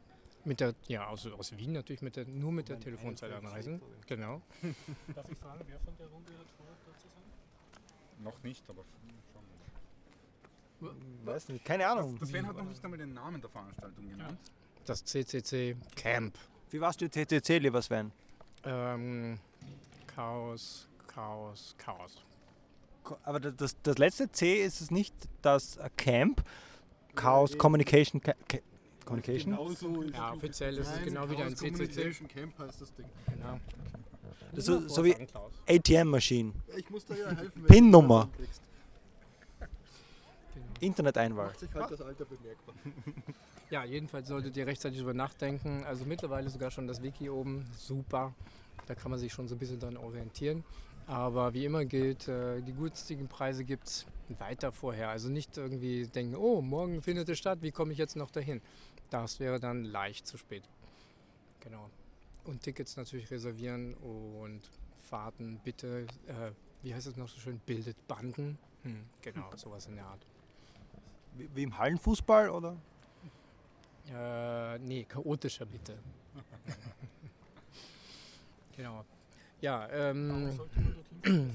mit 0.44 0.60
der, 0.60 0.74
ja, 0.86 1.06
aus, 1.06 1.26
aus 1.26 1.56
Wien 1.56 1.72
natürlich 1.72 2.02
mit 2.02 2.16
der, 2.16 2.26
nur 2.26 2.52
mit 2.52 2.68
der 2.68 2.78
Telefonzelle 2.80 3.34
anreisen. 3.36 3.80
Genau. 4.06 4.42
Darf 5.14 5.30
ich 5.30 5.38
fragen, 5.38 5.64
wer 5.66 5.80
von 5.80 5.96
der 5.96 6.06
Runde 6.08 6.32
hat 6.38 6.50
vor, 6.58 6.66
da 6.84 6.98
zu 6.98 7.08
sein? 7.08 7.22
Noch 8.22 8.42
nicht, 8.42 8.68
aber 8.68 8.84
Weiß 11.24 11.48
nicht, 11.48 11.64
keine 11.64 11.86
Ahnung. 11.86 12.16
Das 12.18 12.28
Sven 12.30 12.46
hat 12.46 12.56
noch 12.56 12.64
nicht 12.64 12.82
einmal 12.82 12.98
den 12.98 13.12
Namen 13.14 13.40
der 13.40 13.50
Veranstaltung 13.50 14.08
genannt. 14.08 14.38
Das 14.86 15.04
CCC 15.04 15.76
Camp. 15.96 16.36
Wie 16.70 16.80
warst 16.80 17.00
du 17.00 17.10
CCC, 17.10 17.58
lieber 17.58 17.82
Sven? 17.82 18.12
Ähm, 18.64 19.38
Chaos, 20.06 20.88
Chaos, 21.06 21.74
Chaos. 21.78 22.24
Aber 23.24 23.40
das, 23.40 23.54
das, 23.56 23.76
das 23.82 23.98
letzte 23.98 24.30
C 24.30 24.62
ist 24.64 24.80
es 24.80 24.90
nicht 24.90 25.14
das 25.42 25.76
äh, 25.76 25.88
Camp, 25.96 26.42
Chaos. 27.14 27.56
Communication. 27.58 28.20
Ca 28.20 28.34
Ca 28.48 28.58
Communication? 29.04 29.52
Genau 29.52 29.68
so 29.70 30.02
ist 30.02 30.14
Ja, 30.14 30.32
offiziell 30.32 30.78
ist 30.78 30.86
es 30.88 30.94
Nein, 30.96 31.04
genau 31.06 31.28
wie 31.30 31.36
ein 31.36 31.56
CCC. 31.56 31.70
Communication 31.72 32.28
Camp 32.28 32.58
heißt 32.58 32.80
das 32.80 32.94
Ding. 32.94 33.06
Genau. 33.26 33.58
Das 34.52 34.58
ist 34.60 34.66
so, 34.66 34.88
so 34.88 35.04
wie 35.04 35.14
ATM-Maschine. 35.68 36.52
Ja, 36.68 36.76
Ich 36.76 36.90
muss 36.90 37.04
da 37.06 37.14
ja 37.14 37.30
helfen. 37.30 37.62
wenn 37.62 37.66
PIN-Nummer. 37.66 38.24
du 38.24 38.30
das 38.30 38.36
hinkriegst. 38.38 38.62
Internet-Einwahl. 40.80 41.46
Macht 41.46 41.60
sich 41.60 41.72
halt 41.74 41.90
das 41.90 42.00
Alter 42.00 42.24
bemerkbar. 42.24 42.74
Ja, 43.70 43.84
jedenfalls 43.84 44.26
solltet 44.26 44.56
ihr 44.56 44.66
rechtzeitig 44.66 44.98
drüber 44.98 45.14
nachdenken. 45.14 45.84
Also 45.84 46.04
mittlerweile 46.04 46.50
sogar 46.50 46.72
schon 46.72 46.88
das 46.88 47.02
Wiki 47.04 47.30
oben. 47.30 47.64
Super. 47.78 48.34
Da 48.86 48.96
kann 48.96 49.12
man 49.12 49.20
sich 49.20 49.32
schon 49.32 49.46
so 49.46 49.54
ein 49.54 49.58
bisschen 49.58 49.78
dran 49.78 49.96
orientieren. 49.96 50.64
Aber 51.06 51.54
wie 51.54 51.64
immer 51.64 51.84
gilt, 51.84 52.26
äh, 52.26 52.60
die 52.62 52.72
günstigen 52.72 53.28
Preise 53.28 53.64
gibt 53.64 53.86
es 53.86 54.06
weiter 54.38 54.72
vorher. 54.72 55.08
Also 55.10 55.28
nicht 55.28 55.56
irgendwie 55.56 56.08
denken, 56.08 56.34
oh, 56.34 56.60
morgen 56.60 57.00
findet 57.00 57.28
es 57.28 57.38
statt, 57.38 57.62
wie 57.62 57.70
komme 57.70 57.92
ich 57.92 57.98
jetzt 57.98 58.16
noch 58.16 58.32
dahin? 58.32 58.60
Das 59.08 59.38
wäre 59.38 59.60
dann 59.60 59.84
leicht 59.84 60.26
zu 60.26 60.36
spät. 60.36 60.64
Genau. 61.60 61.90
Und 62.44 62.62
Tickets 62.62 62.96
natürlich 62.96 63.30
reservieren 63.30 63.94
und 63.94 64.62
Fahrten 64.98 65.60
bitte, 65.62 66.06
äh, 66.26 66.50
wie 66.82 66.94
heißt 66.94 67.06
es 67.06 67.16
noch 67.16 67.28
so 67.28 67.38
schön, 67.38 67.60
bildet 67.66 67.96
Banden. 68.08 68.58
Hm, 68.82 69.04
genau, 69.22 69.50
sowas 69.56 69.86
in 69.86 69.96
der 69.96 70.06
Art. 70.06 70.26
Wie, 71.36 71.48
wie 71.54 71.62
im 71.62 71.76
Hallenfußball 71.76 72.50
oder? 72.50 72.76
Äh, 74.12 74.78
nee, 74.78 75.04
chaotischer 75.04 75.66
bitte. 75.66 75.98
genau. 78.76 79.04
Ja, 79.60 79.88
ähm? 79.90 80.58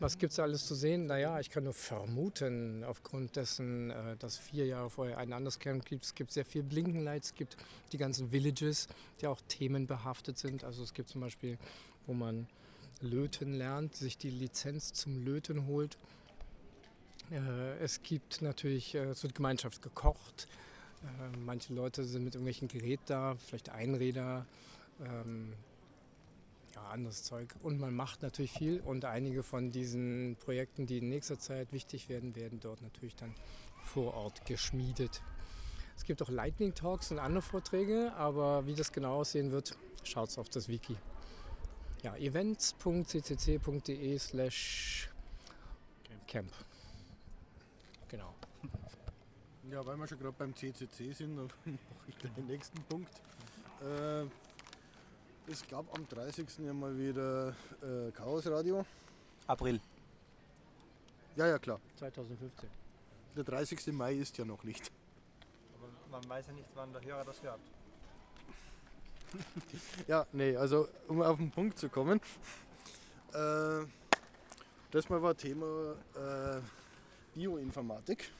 Was 0.00 0.16
gibt 0.16 0.32
es 0.32 0.38
alles 0.38 0.66
zu 0.66 0.74
sehen? 0.74 1.06
Naja, 1.06 1.38
ich 1.40 1.50
kann 1.50 1.64
nur 1.64 1.74
vermuten, 1.74 2.84
aufgrund 2.84 3.36
dessen, 3.36 3.90
äh, 3.90 4.16
dass 4.16 4.38
vier 4.38 4.64
Jahre 4.64 4.88
vorher 4.88 5.18
ein 5.18 5.34
anderes 5.34 5.58
Camp 5.58 5.84
gibt. 5.84 6.04
Es 6.04 6.14
gibt 6.14 6.32
sehr 6.32 6.46
viel 6.46 6.62
Blinkenlights, 6.62 7.28
es 7.28 7.34
gibt 7.34 7.58
die 7.92 7.98
ganzen 7.98 8.32
Villages, 8.32 8.88
die 9.20 9.26
auch 9.26 9.40
themenbehaftet 9.48 10.38
sind. 10.38 10.64
Also 10.64 10.82
es 10.82 10.94
gibt 10.94 11.10
zum 11.10 11.20
Beispiel, 11.20 11.58
wo 12.06 12.14
man 12.14 12.46
Löten 13.02 13.52
lernt, 13.52 13.94
sich 13.94 14.16
die 14.16 14.30
Lizenz 14.30 14.94
zum 14.94 15.22
Löten 15.22 15.66
holt. 15.66 15.98
Äh, 17.30 17.78
es 17.78 18.02
gibt 18.02 18.42
natürlich, 18.42 18.94
äh, 18.94 19.04
es 19.04 19.22
wird 19.22 19.34
Gemeinschaft 19.34 19.82
gekocht. 19.82 20.48
Äh, 21.02 21.36
manche 21.38 21.72
Leute 21.72 22.04
sind 22.04 22.24
mit 22.24 22.34
irgendwelchen 22.34 22.68
Geräten 22.68 23.04
da, 23.06 23.36
vielleicht 23.36 23.70
Einräder, 23.70 24.46
ähm, 25.00 25.52
ja, 26.74 26.82
anderes 26.88 27.22
Zeug. 27.22 27.54
Und 27.62 27.80
man 27.80 27.94
macht 27.94 28.22
natürlich 28.22 28.52
viel 28.52 28.80
und 28.80 29.04
einige 29.04 29.42
von 29.42 29.70
diesen 29.70 30.36
Projekten, 30.44 30.86
die 30.86 30.98
in 30.98 31.08
nächster 31.08 31.38
Zeit 31.38 31.72
wichtig 31.72 32.08
werden, 32.08 32.36
werden 32.36 32.60
dort 32.60 32.82
natürlich 32.82 33.16
dann 33.16 33.34
vor 33.82 34.14
Ort 34.14 34.44
geschmiedet. 34.46 35.22
Es 35.96 36.04
gibt 36.04 36.22
auch 36.22 36.30
Lightning 36.30 36.74
Talks 36.74 37.10
und 37.10 37.18
andere 37.18 37.42
Vorträge, 37.42 38.12
aber 38.14 38.66
wie 38.66 38.74
das 38.74 38.92
genau 38.92 39.16
aussehen 39.16 39.52
wird, 39.52 39.76
schaut 40.02 40.36
auf 40.38 40.48
das 40.48 40.68
Wiki. 40.68 40.96
Ja, 42.02 42.16
events.ccc.de 42.16 44.18
slash 44.18 45.10
camp. 46.26 46.50
Genau. 48.08 48.34
Ja, 49.70 49.86
weil 49.86 49.96
wir 49.96 50.06
schon 50.08 50.18
gerade 50.18 50.34
beim 50.36 50.54
CCC 50.54 51.12
sind, 51.12 51.36
dann 51.36 51.46
mache 51.64 52.08
ich 52.08 52.18
gleich 52.18 52.34
den 52.34 52.46
nächsten 52.46 52.82
Punkt. 52.84 53.10
Äh, 53.80 54.24
es 55.50 55.66
gab 55.68 55.86
am 55.96 56.08
30. 56.08 56.46
ja 56.58 56.72
mal 56.72 56.96
wieder 56.98 57.54
äh, 57.80 58.10
Chaos 58.10 58.46
Radio. 58.48 58.84
April. 59.46 59.80
Ja, 61.36 61.46
ja, 61.46 61.58
klar. 61.58 61.80
2015. 61.98 62.68
Der 63.36 63.44
30. 63.44 63.92
Mai 63.92 64.14
ist 64.14 64.36
ja 64.38 64.44
noch 64.44 64.64
nicht. 64.64 64.90
Aber 65.78 65.88
man 66.10 66.28
weiß 66.28 66.48
ja 66.48 66.52
nicht, 66.52 66.68
wann 66.74 66.92
der 66.92 67.02
Hörer 67.02 67.24
das 67.24 67.42
hört. 67.42 67.60
Ja, 70.08 70.26
nee, 70.32 70.56
also 70.56 70.88
um 71.06 71.22
auf 71.22 71.36
den 71.36 71.52
Punkt 71.52 71.78
zu 71.78 71.88
kommen. 71.88 72.20
Äh, 73.32 73.86
das 74.90 75.08
mal 75.08 75.22
war 75.22 75.36
Thema 75.36 75.94
äh, 76.16 76.60
Bioinformatik. 77.34 78.32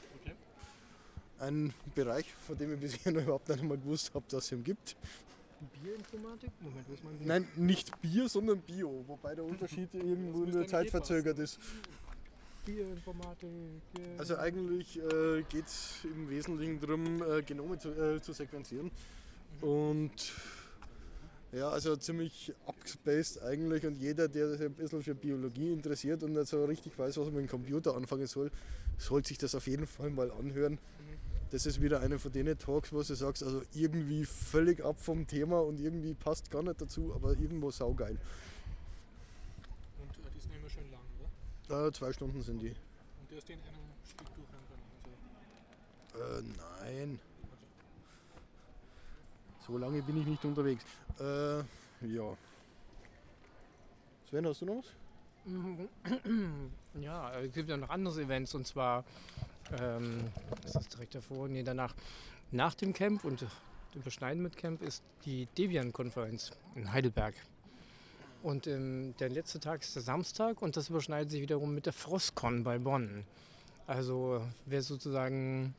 Ein 1.40 1.72
Bereich, 1.94 2.26
von 2.46 2.56
dem 2.56 2.74
ich 2.74 2.80
bisher 2.80 3.12
noch 3.12 3.22
überhaupt 3.22 3.48
nicht 3.48 3.60
einmal 3.60 3.78
gewusst 3.78 4.14
habe, 4.14 4.24
dass 4.28 4.44
es 4.44 4.52
ihn 4.52 4.62
gibt. 4.62 4.94
Bioinformatik? 5.82 6.50
Moment, 6.60 6.88
wo 6.88 6.94
ist 6.94 7.04
mein 7.04 7.18
Bier? 7.18 7.26
Nein, 7.26 7.48
nicht 7.56 8.00
Bier, 8.00 8.28
sondern 8.28 8.60
Bio, 8.60 9.04
wobei 9.06 9.34
der 9.34 9.44
Unterschied 9.52 9.92
irgendwo 9.94 10.38
in 10.38 10.44
müsste 10.44 10.52
der 10.52 10.60
eigentlich 10.60 10.70
Zeit 10.70 10.86
eh 10.86 10.90
verzögert 10.90 11.38
ist. 11.38 11.58
Bioinformatik. 12.64 13.48
yeah. 13.98 14.18
Also 14.18 14.36
eigentlich 14.36 14.98
äh, 14.98 15.42
geht 15.48 15.66
es 15.66 16.04
im 16.04 16.28
Wesentlichen 16.28 16.78
darum, 16.80 17.22
äh, 17.22 17.42
Genome 17.42 17.78
zu, 17.78 17.90
äh, 17.90 18.20
zu 18.20 18.32
sequenzieren. 18.32 18.90
Und 19.60 20.32
ja, 21.52 21.68
also 21.68 21.96
ziemlich 21.96 22.54
abgespaced 22.66 23.42
eigentlich 23.42 23.84
und 23.84 23.96
jeder, 23.96 24.28
der 24.28 24.50
sich 24.50 24.60
ein 24.60 24.72
bisschen 24.72 25.02
für 25.02 25.14
Biologie 25.14 25.72
interessiert 25.72 26.22
und 26.22 26.34
nicht 26.34 26.46
so 26.46 26.64
richtig 26.64 26.96
weiß, 26.96 27.16
was 27.16 27.26
man 27.26 27.36
mit 27.36 27.46
dem 27.46 27.48
Computer 27.48 27.96
anfangen 27.96 28.26
soll, 28.26 28.50
sollte 28.98 29.28
sich 29.28 29.38
das 29.38 29.54
auf 29.54 29.66
jeden 29.66 29.86
Fall 29.86 30.10
mal 30.10 30.30
anhören. 30.30 30.78
Das 31.50 31.66
ist 31.66 31.80
wieder 31.80 32.00
einer 32.00 32.18
von 32.18 32.30
den 32.30 32.56
Talks, 32.58 32.92
wo 32.92 33.02
du 33.02 33.14
sagst, 33.14 33.42
also 33.42 33.62
irgendwie 33.74 34.24
völlig 34.24 34.84
ab 34.84 35.00
vom 35.00 35.26
Thema 35.26 35.60
und 35.60 35.80
irgendwie 35.80 36.14
passt 36.14 36.50
gar 36.50 36.62
nicht 36.62 36.80
dazu, 36.80 37.12
aber 37.14 37.30
irgendwo 37.30 37.70
saugeil. 37.70 38.16
Und 40.00 40.10
äh, 40.10 40.30
die 40.34 40.40
sind 40.40 40.54
immer 40.54 40.68
schön 40.68 40.88
lang, 40.92 41.00
oder? 41.68 41.88
Äh, 41.88 41.92
zwei 41.92 42.12
Stunden 42.12 42.40
sind 42.42 42.60
die. 42.60 42.68
Und 42.68 43.30
die 43.30 43.36
hast 43.36 43.48
du 43.48 43.52
in 43.52 43.58
einem 43.58 43.74
Stück 44.04 44.28
durchhören 44.34 44.64
können. 46.14 46.30
Also, 46.30 46.38
Äh, 46.38 46.88
nein. 46.98 47.20
So 49.66 49.76
lange 49.76 50.02
bin 50.02 50.20
ich 50.20 50.26
nicht 50.26 50.44
unterwegs. 50.44 50.84
Äh, 51.18 51.58
ja. 52.06 52.36
Sven, 54.28 54.46
hast 54.46 54.60
du 54.62 54.66
noch 54.66 54.76
was? 54.76 54.94
Mhm. 55.44 55.88
Ja, 57.00 57.32
es 57.40 57.52
gibt 57.52 57.68
ja 57.68 57.76
noch 57.76 57.88
andere 57.88 58.20
Events 58.20 58.52
und 58.54 58.66
zwar, 58.66 59.04
ähm, 59.80 60.24
ist 60.64 60.74
das 60.74 60.88
direkt 60.88 61.14
davor? 61.14 61.48
Nee, 61.48 61.62
danach, 61.62 61.94
nach 62.50 62.74
dem 62.74 62.92
Camp 62.92 63.24
und 63.24 63.46
dem 63.94 64.02
Beschneiden 64.02 64.42
mit 64.42 64.56
Camp 64.56 64.82
ist 64.82 65.02
die 65.24 65.46
Debian-Konferenz 65.58 66.52
in 66.74 66.92
Heidelberg. 66.92 67.34
Und 68.42 68.66
ähm, 68.66 69.14
der 69.18 69.28
letzte 69.28 69.60
Tag 69.60 69.82
ist 69.82 69.94
der 69.94 70.02
Samstag 70.02 70.62
und 70.62 70.76
das 70.76 70.88
überschneidet 70.88 71.30
sich 71.30 71.42
wiederum 71.42 71.74
mit 71.74 71.86
der 71.86 71.92
Frostcon 71.92 72.64
bei 72.64 72.78
Bonn. 72.78 73.24
Also 73.86 74.40
wer 74.66 74.82
sozusagen 74.82 75.74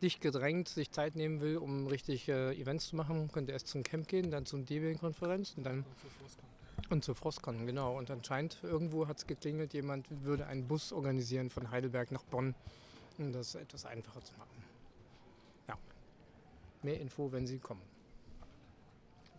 dicht 0.00 0.20
gedrängt 0.20 0.68
sich 0.68 0.90
Zeit 0.90 1.14
nehmen 1.14 1.40
will, 1.40 1.58
um 1.58 1.86
richtig 1.86 2.28
äh, 2.28 2.52
Events 2.54 2.88
zu 2.88 2.96
machen, 2.96 3.30
könnte 3.30 3.52
erst 3.52 3.68
zum 3.68 3.82
Camp 3.82 4.08
gehen, 4.08 4.30
dann 4.30 4.46
zum 4.46 4.64
Debian-Konferenz 4.64 5.54
und 5.56 5.64
dann 5.64 5.78
und. 5.78 6.51
Und 6.92 7.02
zur 7.02 7.14
Frostcon, 7.14 7.66
genau. 7.66 7.96
Und 7.98 8.10
anscheinend 8.10 8.58
irgendwo 8.62 9.08
hat 9.08 9.18
es 9.18 9.26
geklingelt, 9.26 9.72
jemand 9.72 10.06
würde 10.24 10.46
einen 10.46 10.68
Bus 10.68 10.92
organisieren 10.92 11.50
von 11.50 11.70
Heidelberg 11.70 12.12
nach 12.12 12.22
Bonn, 12.24 12.54
um 13.18 13.32
das 13.32 13.54
etwas 13.54 13.84
einfacher 13.86 14.22
zu 14.22 14.34
machen. 14.34 14.62
Ja. 15.68 15.78
Mehr 16.82 17.00
Info, 17.00 17.32
wenn 17.32 17.46
Sie 17.46 17.58
kommen. 17.58 17.82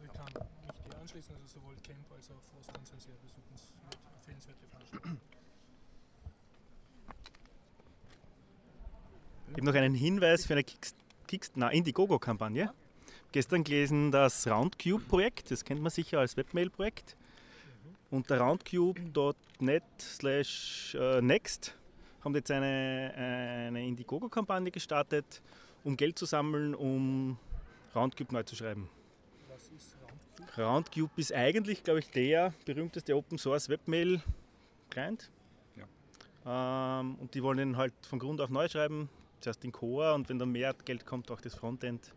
Ich 0.04 0.12
kann 0.12 0.26
mich 0.26 0.34
dir 0.34 0.99
anschließen, 0.99 1.34
also 1.36 1.47
sowohl 1.47 1.76
Camp 1.78 2.12
als 2.14 2.30
auch 2.30 2.41
Frostcon 2.54 2.84
sind 2.86 3.01
sehr 3.01 3.16
besuchenswert, 3.16 3.97
empfehlenswerte 4.16 4.68
Veranstaltungen. 4.68 5.22
Ich 9.47 9.54
habe 9.54 9.66
noch 9.66 9.74
einen 9.76 9.93
Hinweis 9.93 10.45
für 10.45 10.56
eine 10.56 11.74
Indiegogo-Kampagne. 11.74 12.74
Gestern 13.32 13.64
gelesen 13.64 14.12
das 14.12 14.47
Roundcube-Projekt, 14.47 15.51
das 15.51 15.64
kennt 15.64 15.82
man 15.82 15.91
sicher 15.91 16.20
als 16.20 16.36
Webmail-Projekt. 16.38 17.16
Unter 18.14 18.39
roundcube.net 18.41 19.84
slash 19.99 20.93
äh, 20.93 21.20
next 21.20 21.76
haben 22.24 22.36
jetzt 22.36 22.51
eine, 22.51 23.11
eine 23.18 23.88
Indiegogo-Kampagne 23.88 24.70
gestartet, 24.70 25.41
um 25.84 25.97
Geld 25.97 26.20
zu 26.20 26.26
sammeln, 26.26 26.76
um 26.76 27.39
Roundcube 27.95 28.32
neu 28.32 28.43
zu 28.43 28.55
schreiben. 28.55 28.88
Was 29.49 29.64
ist 29.70 29.97
Roundcube? 29.99 30.61
Roundcube 30.61 31.11
ist 31.16 31.34
eigentlich, 31.34 31.84
glaube 31.84 32.01
ich, 32.01 32.11
der 32.11 32.53
berühmteste 32.66 33.16
Open 33.18 33.39
Source 33.39 33.68
Webmail 33.68 34.22
Client. 34.91 35.32
Ähm, 36.45 37.16
und 37.16 37.34
die 37.34 37.41
wollen 37.41 37.57
ihn 37.57 37.78
halt 37.78 37.93
von 38.07 38.20
Grund 38.20 38.41
auf 38.41 38.51
neu 38.51 38.68
schreiben, 38.68 39.09
zuerst 39.39 39.66
in 39.66 39.72
Core 39.72 40.14
und 40.14 40.30
wenn 40.30 40.38
dann 40.38 40.51
mehr 40.51 40.76
Geld 40.86 41.07
kommt, 41.07 41.32
auch 41.32 41.41
das 41.41 41.55
Frontend. 41.55 42.14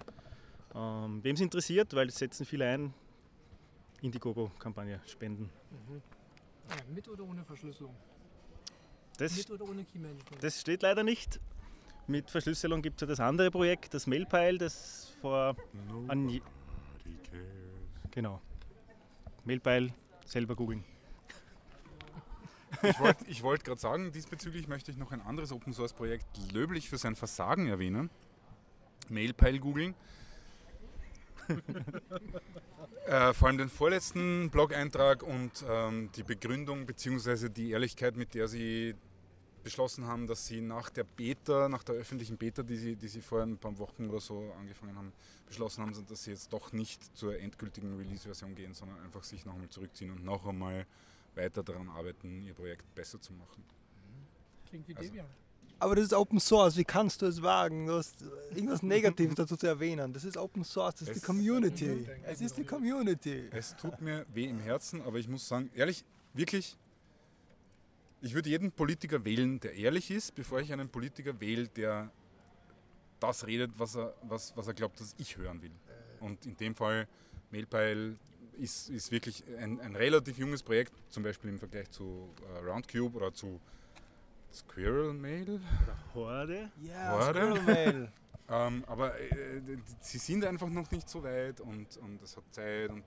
Ähm, 0.74 1.24
Wem 1.24 1.36
es 1.36 1.40
interessiert, 1.40 1.94
weil 1.94 2.08
es 2.08 2.16
setzen 2.16 2.44
viele 2.44 2.66
ein, 2.66 2.92
Indiegogo-Kampagne 4.02 5.00
spenden. 5.06 5.50
Ja, 6.68 6.76
mit 6.94 7.08
oder 7.08 7.24
ohne 7.24 7.44
Verschlüsselung? 7.44 7.94
Das, 9.18 9.36
Mit 9.36 9.50
oder 9.50 9.64
ohne 9.64 9.84
Key 9.84 9.98
Management? 9.98 10.42
das 10.42 10.60
steht 10.60 10.82
leider 10.82 11.02
nicht. 11.02 11.40
Mit 12.06 12.30
Verschlüsselung 12.30 12.82
gibt 12.82 12.96
es 12.96 13.00
ja 13.00 13.06
das 13.06 13.20
andere 13.20 13.50
Projekt, 13.50 13.94
das 13.94 14.06
Mailpile, 14.06 14.58
das 14.58 15.14
vor 15.20 15.56
an 16.08 16.40
Genau. 18.10 18.40
Mailpile, 19.44 19.92
selber 20.24 20.54
googeln. 20.54 20.84
Ich 22.82 22.98
wollte 23.00 23.24
ich 23.26 23.42
wollt 23.42 23.64
gerade 23.64 23.80
sagen, 23.80 24.12
diesbezüglich 24.12 24.68
möchte 24.68 24.90
ich 24.90 24.96
noch 24.98 25.10
ein 25.12 25.20
anderes 25.22 25.50
Open 25.50 25.72
Source 25.72 25.94
Projekt 25.94 26.26
löblich 26.52 26.88
für 26.88 26.98
sein 26.98 27.16
Versagen 27.16 27.68
erwähnen. 27.68 28.10
Mailpile 29.08 29.58
googeln. 29.60 29.94
äh, 33.06 33.32
vor 33.32 33.48
allem 33.48 33.58
den 33.58 33.68
vorletzten 33.68 34.50
Blog-Eintrag 34.50 35.22
und 35.22 35.64
ähm, 35.68 36.10
die 36.16 36.22
Begründung 36.22 36.86
bzw. 36.86 37.48
die 37.48 37.70
Ehrlichkeit, 37.70 38.16
mit 38.16 38.34
der 38.34 38.48
sie 38.48 38.94
beschlossen 39.62 40.06
haben, 40.06 40.28
dass 40.28 40.46
sie 40.46 40.60
nach 40.60 40.90
der 40.90 41.02
Beta, 41.04 41.68
nach 41.68 41.82
der 41.82 41.96
öffentlichen 41.96 42.36
Beta, 42.36 42.62
die 42.62 42.76
sie, 42.76 42.94
die 42.94 43.08
sie 43.08 43.20
vor 43.20 43.42
ein 43.42 43.58
paar 43.58 43.76
Wochen 43.78 44.08
oder 44.08 44.20
so 44.20 44.52
angefangen 44.58 44.96
haben, 44.96 45.12
beschlossen 45.46 45.82
haben, 45.82 45.92
dass 46.08 46.22
sie 46.24 46.30
jetzt 46.30 46.52
doch 46.52 46.72
nicht 46.72 47.16
zur 47.16 47.38
endgültigen 47.38 47.96
Release-Version 47.96 48.54
gehen, 48.54 48.74
sondern 48.74 49.00
einfach 49.00 49.24
sich 49.24 49.44
noch 49.44 49.54
einmal 49.54 49.68
zurückziehen 49.68 50.12
und 50.12 50.24
noch 50.24 50.46
einmal 50.46 50.86
weiter 51.34 51.64
daran 51.64 51.88
arbeiten, 51.88 52.42
ihr 52.42 52.54
Projekt 52.54 52.94
besser 52.94 53.20
zu 53.20 53.32
machen. 53.32 53.64
Klingt 54.68 54.86
wie 54.88 54.94
Also- 54.96 55.08
Debian. 55.08 55.26
Aber 55.78 55.94
das 55.94 56.06
ist 56.06 56.14
Open 56.14 56.40
Source, 56.40 56.76
wie 56.76 56.84
kannst 56.84 57.20
du 57.20 57.26
es 57.26 57.42
wagen, 57.42 57.86
du 57.86 58.00
irgendwas 58.54 58.82
Negatives 58.82 59.34
dazu 59.34 59.56
zu 59.56 59.66
erwähnen? 59.66 60.12
Das 60.12 60.24
ist 60.24 60.36
Open 60.36 60.64
Source, 60.64 60.94
das 60.94 61.08
ist 61.08 61.14
die 61.16 61.18
Es- 61.18 61.24
Community. 61.24 62.06
Es 62.24 62.40
ist 62.40 62.56
die 62.56 62.64
Community. 62.64 63.48
Es 63.50 63.76
tut 63.76 64.00
mir 64.00 64.24
weh 64.32 64.44
im 64.46 64.58
Herzen, 64.60 65.02
aber 65.02 65.18
ich 65.18 65.28
muss 65.28 65.46
sagen, 65.46 65.70
ehrlich, 65.74 66.04
wirklich, 66.32 66.76
ich 68.22 68.32
würde 68.34 68.48
jeden 68.48 68.72
Politiker 68.72 69.24
wählen, 69.24 69.60
der 69.60 69.74
ehrlich 69.74 70.10
ist, 70.10 70.34
bevor 70.34 70.60
ich 70.60 70.72
einen 70.72 70.88
Politiker 70.88 71.38
wähle, 71.40 71.68
der 71.68 72.10
das 73.20 73.46
redet, 73.46 73.72
was 73.76 73.96
er, 73.96 74.14
was, 74.22 74.56
was 74.56 74.66
er 74.66 74.74
glaubt, 74.74 74.98
dass 75.00 75.14
ich 75.18 75.36
hören 75.36 75.60
will. 75.62 75.70
Und 76.20 76.46
in 76.46 76.56
dem 76.56 76.74
Fall, 76.74 77.06
Mailpile 77.50 78.16
ist, 78.58 78.88
ist 78.88 79.10
wirklich 79.10 79.44
ein, 79.58 79.78
ein 79.80 79.94
relativ 79.94 80.38
junges 80.38 80.62
Projekt, 80.62 80.92
zum 81.10 81.22
Beispiel 81.22 81.50
im 81.50 81.58
Vergleich 81.58 81.90
zu 81.90 82.30
äh, 82.54 82.64
Roundcube 82.66 83.16
oder 83.16 83.32
zu 83.32 83.60
Squirrel 84.56 85.12
Mail. 85.12 85.60
Horde. 86.14 86.70
Ja, 86.82 87.18
Warte. 87.18 87.40
Squirrel 87.40 87.62
Mail. 87.62 88.12
Ähm, 88.48 88.84
aber 88.86 89.18
äh, 89.18 89.60
sie 89.98 90.18
sind 90.18 90.44
einfach 90.44 90.68
noch 90.68 90.88
nicht 90.92 91.08
so 91.08 91.20
weit 91.24 91.60
und, 91.60 91.96
und 91.96 92.22
es 92.22 92.36
hat 92.36 92.44
Zeit 92.52 92.90
und 92.90 93.02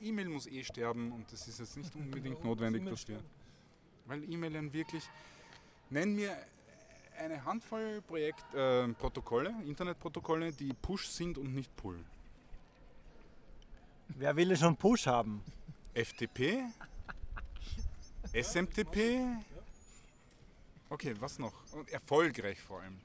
E-Mail 0.00 0.30
muss 0.30 0.46
eh 0.46 0.64
sterben 0.64 1.12
und 1.12 1.30
das 1.30 1.46
ist 1.46 1.58
jetzt 1.58 1.76
nicht 1.76 1.94
unbedingt 1.96 2.42
notwendig, 2.42 2.82
dass 2.86 3.06
wir. 3.06 3.20
Weil 4.06 4.24
E-Mail 4.24 4.72
wirklich. 4.72 5.04
Nenn 5.90 6.14
mir 6.14 6.34
eine 7.18 7.44
Handvoll 7.44 8.00
Projekt, 8.00 8.54
äh, 8.54 8.88
Protokolle, 8.88 9.54
Internetprotokolle, 9.66 10.50
die 10.52 10.72
Push 10.72 11.08
sind 11.08 11.36
und 11.36 11.54
nicht 11.54 11.76
Pull. 11.76 12.02
Wer 14.08 14.34
will 14.34 14.48
denn 14.48 14.56
schon 14.56 14.76
Push 14.76 15.06
haben? 15.06 15.42
FTP, 15.92 16.64
SMTP. 18.32 19.20
Okay, 20.94 21.12
was 21.18 21.38
noch? 21.40 21.52
Und 21.72 21.90
erfolgreich 21.90 22.60
vor 22.60 22.80
allem. 22.80 23.00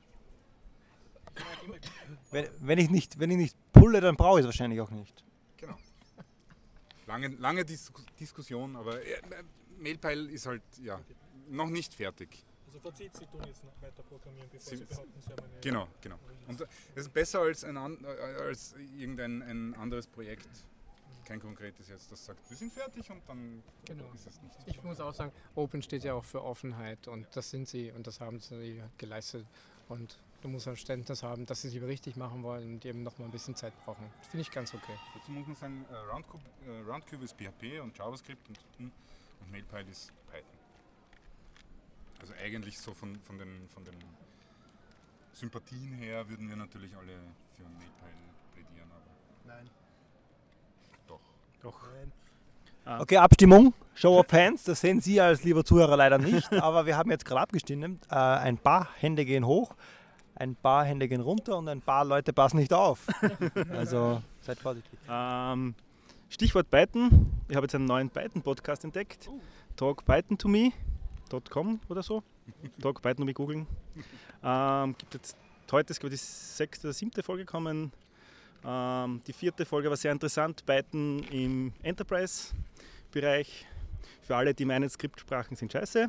Wenn, 2.32 2.48
wenn, 2.60 2.78
ich 2.78 2.90
nicht, 2.92 3.18
wenn 3.20 3.32
ich 3.32 3.38
nicht 3.38 3.58
pulle, 3.74 4.00
dann 4.00 4.16
brauche 4.16 4.40
ich 4.40 4.44
es 4.44 4.48
wahrscheinlich 4.48 4.80
auch 4.80 4.92
nicht. 4.92 5.24
Genau. 5.58 5.76
Lange, 7.08 7.30
lange 7.30 7.66
Dis 7.66 7.92
Diskussion, 8.20 8.76
aber 8.76 9.02
äh, 9.04 9.20
Mailpile 9.80 10.30
ist 10.32 10.46
halt 10.46 10.62
ja 10.84 11.00
noch 11.50 11.70
nicht 11.72 11.96
fertig. 11.96 12.46
Also 12.68 12.80
Fazit, 12.80 13.16
Sie 13.18 13.26
tun 13.26 13.42
jetzt 13.48 13.64
noch 13.64 13.82
weiter 13.82 14.04
programmieren, 14.04 14.48
bevor 14.52 14.70
Sie- 14.70 14.78
Sie, 14.78 14.86
behaupten, 14.86 15.20
Sie 15.22 15.32
haben 15.32 15.44
eine 15.46 15.60
Genau, 15.62 15.88
genau. 16.02 16.20
Und 16.48 16.62
es 16.94 17.02
ist 17.06 17.12
besser 17.14 17.40
als, 17.40 17.64
ein, 17.64 17.76
äh, 17.76 18.08
als 18.48 18.76
irgendein 18.96 19.42
ein 19.42 19.74
anderes 19.74 20.06
Projekt, 20.06 20.48
kein 21.26 21.40
konkretes 21.40 21.90
jetzt, 21.90 22.12
das 22.12 22.26
sagt, 22.26 22.50
wir 22.50 22.58
sind 22.58 22.74
fertig 22.74 23.10
und 23.12 23.22
dann 23.28 23.62
Genau. 23.86 24.12
ist 24.14 24.28
es 24.28 24.42
nicht. 24.42 24.56
Ich 24.66 24.84
muss 24.84 25.00
auch 25.00 25.14
sagen, 25.14 25.32
Open 25.56 25.82
steht 25.84 26.04
ja 26.04 26.14
auch 26.14 26.24
für 26.24 26.44
Offenheit 26.44 27.08
und 27.08 27.28
das 27.36 27.50
sind 27.50 27.68
sie 27.68 27.92
und 27.92 28.08
das 28.08 28.20
haben 28.20 28.40
sie 28.40 28.82
geleistet. 28.98 29.46
Und 29.90 30.20
du 30.42 30.48
musst 30.48 30.64
Verständnis 30.66 31.22
haben, 31.24 31.46
dass 31.46 31.62
sie 31.62 31.68
es 31.70 31.74
lieber 31.74 31.88
richtig 31.88 32.16
machen 32.16 32.44
wollen 32.44 32.74
und 32.76 32.86
eben 32.86 33.04
noch 33.04 33.18
mal 33.18 33.26
ein 33.26 33.32
bisschen 33.32 33.56
Zeit 33.56 33.74
brauchen. 33.86 34.10
Finde 34.30 34.42
ich 34.42 34.52
ganz 34.52 34.74
okay. 34.74 34.96
Dazu 35.16 35.32
muss 35.32 35.46
man 35.48 35.56
sagen, 35.56 35.86
äh, 35.92 35.96
Roundcube, 36.12 36.44
äh, 36.68 36.80
Roundcube 36.90 37.26
ist 37.26 37.36
PHP 37.38 37.80
und 37.82 37.98
JavaScript 37.98 38.48
und, 38.50 38.60
und 38.80 39.52
MailPile 39.52 39.90
ist 39.90 40.12
Python. 40.28 40.60
Also 42.22 42.34
eigentlich 42.34 42.78
so 42.80 42.94
von, 42.94 43.20
von, 43.22 43.38
den, 43.38 43.68
von 43.70 43.84
den 43.86 43.96
Sympathien 45.34 45.94
her 45.94 46.28
würden 46.28 46.50
wir 46.50 46.56
natürlich 46.56 46.96
alle 46.96 47.18
für 47.56 47.64
MailPile 47.64 48.30
plädieren, 48.54 48.92
aber 48.92 49.06
Nein. 49.46 49.70
Doch. 51.62 51.80
Nein. 52.86 53.02
Okay, 53.02 53.18
Abstimmung. 53.18 53.74
Show 53.94 54.18
of 54.18 54.32
Hands, 54.32 54.64
das 54.64 54.80
sehen 54.80 55.02
Sie 55.02 55.20
als 55.20 55.44
lieber 55.44 55.66
Zuhörer 55.66 55.98
leider 55.98 56.18
nicht, 56.18 56.52
aber 56.62 56.86
wir 56.86 56.96
haben 56.96 57.12
jetzt 57.12 57.26
gerade 57.26 57.42
abgestimmt. 57.42 58.06
Äh, 58.10 58.16
ein 58.16 58.58
paar 58.58 58.88
Hände 58.98 59.26
gehen 59.26 59.46
hoch, 59.46 59.76
ein 60.36 60.56
paar 60.56 60.86
Hände 60.86 61.08
gehen 61.08 61.22
runter 61.22 61.58
und 61.58 61.68
ein 61.68 61.82
paar 61.82 62.06
Leute 62.06 62.32
passen 62.34 62.58
nicht 62.58 62.74
auf. 62.74 63.06
Also 63.72 64.22
seid 64.42 64.58
vorsichtig. 64.60 64.98
Ähm, 65.10 65.76
Stichwort 66.30 66.70
Python. 66.72 67.30
Ich 67.50 67.56
habe 67.56 67.66
jetzt 67.66 67.76
einen 67.76 67.86
neuen 67.86 68.10
Python-Podcast 68.10 68.86
entdeckt. 68.86 69.30
Talk 69.76 70.06
Python 70.06 70.38
to 70.38 70.48
me.com 70.48 71.82
oder 71.90 72.02
so. 72.02 72.24
Talk 72.82 73.02
Python 73.02 73.18
to 73.18 73.26
me 73.26 73.34
googeln. 73.34 73.68
Ähm, 74.44 74.96
gibt 74.98 75.14
jetzt, 75.14 75.36
heute 75.72 75.92
ist 75.92 76.00
glaube 76.00 76.16
ich 76.16 76.22
die 76.22 76.26
sechste 76.26 76.88
oder 76.88 76.94
siebte 76.94 77.22
Folge 77.22 77.44
gekommen. 77.46 77.92
Ähm, 78.66 79.22
die 79.26 79.34
vierte 79.34 79.66
Folge 79.66 79.90
war 79.90 79.98
sehr 79.98 80.12
interessant. 80.12 80.66
Python 80.66 81.24
im 81.32 81.74
Enterprise-Bereich. 81.84 83.66
Für 84.22 84.36
alle, 84.36 84.54
die 84.54 84.66
meinen, 84.66 84.90
Skriptsprachen 84.90 85.56
sind 85.56 85.72
scheiße. 85.72 86.08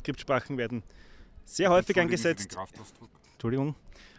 Skriptsprachen 0.00 0.58
werden 0.58 0.82
sehr 1.44 1.70
häufig 1.70 1.98
eingesetzt. 1.98 2.56
Entschuldigung. 3.32 3.74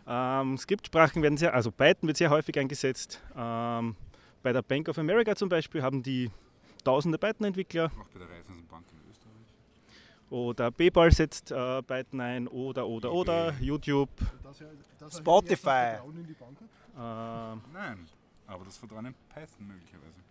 Ähm, 0.07 0.57
Skriptsprachen 0.57 1.21
werden 1.21 1.37
sehr, 1.37 1.53
also 1.53 1.69
Python 1.71 2.07
wird 2.07 2.17
sehr 2.17 2.29
häufig 2.29 2.57
eingesetzt. 2.57 3.21
Ähm, 3.35 3.95
bei 4.41 4.53
der 4.53 4.61
Bank 4.61 4.87
of 4.87 4.97
America 4.97 5.35
zum 5.35 5.49
Beispiel 5.49 5.81
haben 5.83 6.01
die 6.01 6.31
tausende 6.83 7.17
Python-Entwickler 7.17 7.85
Auch 7.87 8.07
bei 8.13 8.19
der 8.19 8.29
Raiffeisenbank 8.29 8.85
in 8.91 9.11
Österreich. 9.11 10.29
oder 10.29 10.71
PayPal 10.71 11.11
setzt 11.11 11.51
äh, 11.51 11.83
Python 11.83 12.21
ein 12.21 12.47
oder 12.47 12.87
oder 12.87 13.11
oder. 13.11 13.53
YouTube. 13.59 14.09
Das, 14.47 14.63
das 14.99 15.17
Spotify. 15.17 15.97
Ähm, 16.97 17.61
Nein, 17.73 18.07
aber 18.47 18.63
das 18.63 18.77
Vertrauen 18.77 19.07
in 19.07 19.15
Python 19.33 19.67
möglicherweise. 19.67 20.21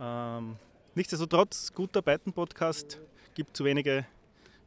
ähm, 0.00 0.56
nichtsdestotrotz, 0.94 1.72
guter 1.72 2.02
Python-Podcast. 2.02 2.98
Gibt 3.34 3.56
zu 3.56 3.64
wenige. 3.64 4.04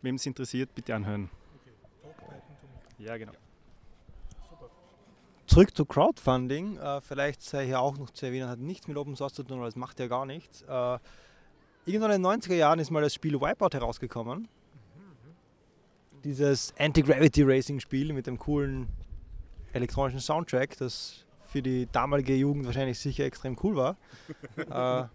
Wem 0.02 0.16
es 0.16 0.26
interessiert, 0.26 0.74
bitte 0.74 0.96
anhören. 0.96 1.30
Okay. 2.02 2.42
Ja, 3.00 3.18
genau. 3.18 3.34
Super. 4.50 4.70
Zurück 5.48 5.76
zu 5.76 5.86
Crowdfunding. 5.86 6.78
Äh, 6.78 7.02
vielleicht 7.02 7.42
sei 7.42 7.66
hier 7.66 7.82
auch 7.82 7.98
noch 7.98 8.10
zu 8.12 8.26
erwähnen, 8.26 8.48
hat 8.50 8.60
nichts 8.60 8.88
mit 8.88 8.96
Open 8.98 9.16
Source 9.18 9.34
zu 9.34 9.44
tun, 9.44 9.60
weil 9.60 9.68
es 9.68 9.76
macht 9.76 10.00
ja 10.00 10.08
gar 10.08 10.26
nichts. 10.26 10.62
Äh, 10.62 10.98
irgendwann 11.86 12.12
in 12.12 12.24
den 12.24 12.26
90er 12.26 12.56
Jahren 12.56 12.80
ist 12.80 12.90
mal 12.90 13.02
das 13.02 13.14
Spiel 13.14 13.34
Wipeout 13.40 13.74
herausgekommen. 13.74 14.48
Dieses 16.24 16.74
Anti-Gravity 16.78 17.44
Racing 17.44 17.80
Spiel 17.80 18.14
mit 18.14 18.28
dem 18.28 18.38
coolen 18.38 18.88
elektronischen 19.74 20.20
Soundtrack, 20.20 20.78
das 20.78 21.26
für 21.48 21.62
die 21.62 21.88
damalige 21.92 22.36
Jugend 22.36 22.66
wahrscheinlich 22.66 23.00
sicher 23.00 23.26
extrem 23.26 23.58
cool 23.64 23.76
war. 23.76 23.98
äh, 24.58 25.08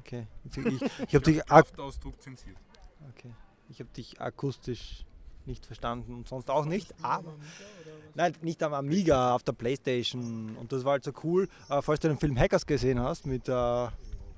okay. 0.00 0.26
Ich, 0.44 0.58
ich, 0.58 1.14
habe 1.14 1.24
dich, 1.24 1.50
ak 1.50 1.66
okay. 1.78 3.32
hab 3.78 3.94
dich 3.94 4.20
akustisch 4.20 5.04
nicht 5.46 5.64
verstanden 5.66 6.14
und 6.14 6.28
sonst 6.28 6.50
auch 6.50 6.66
nicht. 6.66 6.94
Aber? 7.02 7.34
Nein, 8.14 8.34
nicht 8.42 8.62
am 8.62 8.74
Amiga, 8.74 9.34
auf 9.34 9.42
der 9.42 9.52
Playstation. 9.52 10.56
Und 10.56 10.72
das 10.72 10.84
war 10.84 10.92
halt 10.92 11.04
so 11.04 11.12
cool. 11.24 11.48
Äh, 11.68 11.82
falls 11.82 12.00
du 12.00 12.08
den 12.08 12.18
Film 12.18 12.38
Hackers 12.38 12.66
gesehen 12.66 13.00
hast 13.00 13.26
mit 13.26 13.48
äh, 13.48 13.52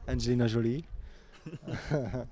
Angelina 0.07 0.47
Jolie. 0.47 0.85
äh, 1.91 2.29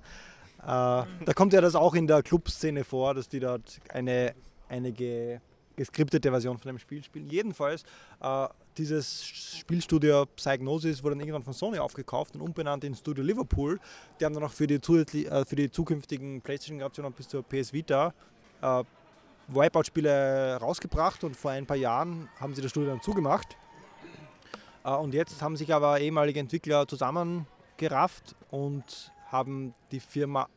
da 0.62 1.32
kommt 1.34 1.52
ja 1.52 1.60
das 1.60 1.74
auch 1.74 1.94
in 1.94 2.06
der 2.06 2.22
Clubszene 2.22 2.84
vor, 2.84 3.14
dass 3.14 3.28
die 3.28 3.40
dort 3.40 3.78
eine, 3.92 4.34
eine 4.68 4.92
ge, 4.92 5.38
geskriptete 5.76 6.30
Version 6.30 6.58
von 6.58 6.68
dem 6.68 6.78
Spiel 6.78 7.02
spielen. 7.04 7.28
Jedenfalls, 7.28 7.82
äh, 8.20 8.48
dieses 8.76 9.24
Spielstudio 9.24 10.26
Psygnosis 10.36 11.02
wurde 11.02 11.14
dann 11.16 11.20
irgendwann 11.20 11.42
von 11.44 11.52
Sony 11.54 11.78
aufgekauft 11.78 12.34
und 12.34 12.42
umbenannt 12.42 12.84
in 12.84 12.94
Studio 12.94 13.24
Liverpool. 13.24 13.78
Die 14.20 14.24
haben 14.24 14.34
dann 14.34 14.44
auch 14.44 14.52
für 14.52 14.66
die, 14.66 14.80
zusätzlich- 14.80 15.30
äh, 15.30 15.44
für 15.44 15.56
die 15.56 15.70
zukünftigen 15.70 16.40
Playstation-Generationen 16.42 17.12
bis 17.12 17.28
zur 17.28 17.42
PS 17.42 17.72
Vita 17.72 18.12
äh, 18.62 18.82
Wipeout-Spiele 19.48 20.56
rausgebracht 20.60 21.22
und 21.24 21.36
vor 21.36 21.52
ein 21.52 21.66
paar 21.66 21.76
Jahren 21.76 22.28
haben 22.40 22.54
sie 22.54 22.62
das 22.62 22.70
Studio 22.70 22.90
dann 22.90 23.00
zugemacht. 23.00 23.56
Äh, 24.84 24.90
Und 24.90 25.14
jetzt 25.14 25.40
haben 25.40 25.56
sich 25.56 25.72
aber 25.72 26.00
ehemalige 26.00 26.40
Entwickler 26.40 26.86
zusammengerafft 27.76 28.34
und 28.50 29.12
haben 29.30 29.74
die 29.90 30.00
Firma 30.00 30.48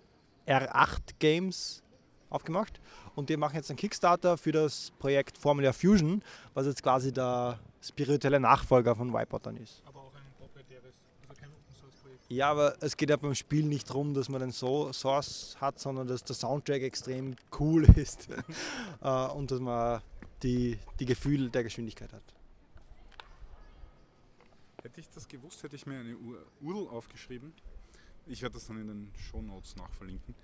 R8 0.48 1.16
Games 1.20 1.84
aufgemacht. 2.30 2.80
Und 3.16 3.30
die 3.30 3.38
machen 3.38 3.56
jetzt 3.56 3.70
einen 3.70 3.78
Kickstarter 3.78 4.38
für 4.38 4.52
das 4.52 4.92
Projekt 5.00 5.38
Formula 5.38 5.74
Fusion, 5.74 6.24
was 6.54 6.66
jetzt 6.68 6.84
quasi 6.84 7.12
der 7.12 7.60
spirituelle 7.82 8.40
Nachfolger 8.40 8.96
von 8.96 9.14
Wipeout 9.14 9.40
dann 9.44 9.58
ist. 9.58 9.82
Aber 9.86 10.02
auch 10.02 10.14
ein 10.14 10.22
proprietäres, 10.38 10.96
also 11.28 11.42
kein 11.42 11.50
Open 11.50 11.74
Source 11.74 11.96
Projekt. 11.96 12.26
Ja, 12.30 12.52
aber 12.52 12.76
es 12.82 12.96
geht 12.96 13.10
ja 13.10 13.18
beim 13.18 13.36
Spiel 13.36 13.66
nicht 13.66 13.90
darum, 13.90 14.14
dass 14.14 14.30
man 14.30 14.42
den 14.42 14.52
so 14.52 14.94
Source 14.94 15.58
hat, 15.60 15.80
sondern 15.80 16.08
dass 16.08 16.24
der 16.24 16.36
Soundtrack 16.36 16.84
extrem 16.84 17.36
cool 17.60 17.84
ist 17.98 18.28
äh, 19.02 19.28
und 19.28 19.52
dass 19.52 19.60
man 19.60 20.02
die, 20.44 20.78
die 21.00 21.06
Gefühl 21.06 21.50
der 21.50 21.64
Geschwindigkeit 21.64 22.14
hat. 22.14 22.24
Hätte 24.84 25.02
ich 25.02 25.10
das 25.10 25.28
gewusst, 25.28 25.62
hätte 25.64 25.76
ich 25.76 25.86
mir 25.86 26.00
eine 26.00 26.16
Ur- 26.18 26.46
URL 26.62 26.88
aufgeschrieben. 26.90 27.54
Ich 28.26 28.42
werde 28.42 28.54
das 28.54 28.68
dann 28.68 28.80
in 28.80 28.88
den 28.88 29.12
Shownotes 29.30 29.76
nachverlinken. 29.76 30.36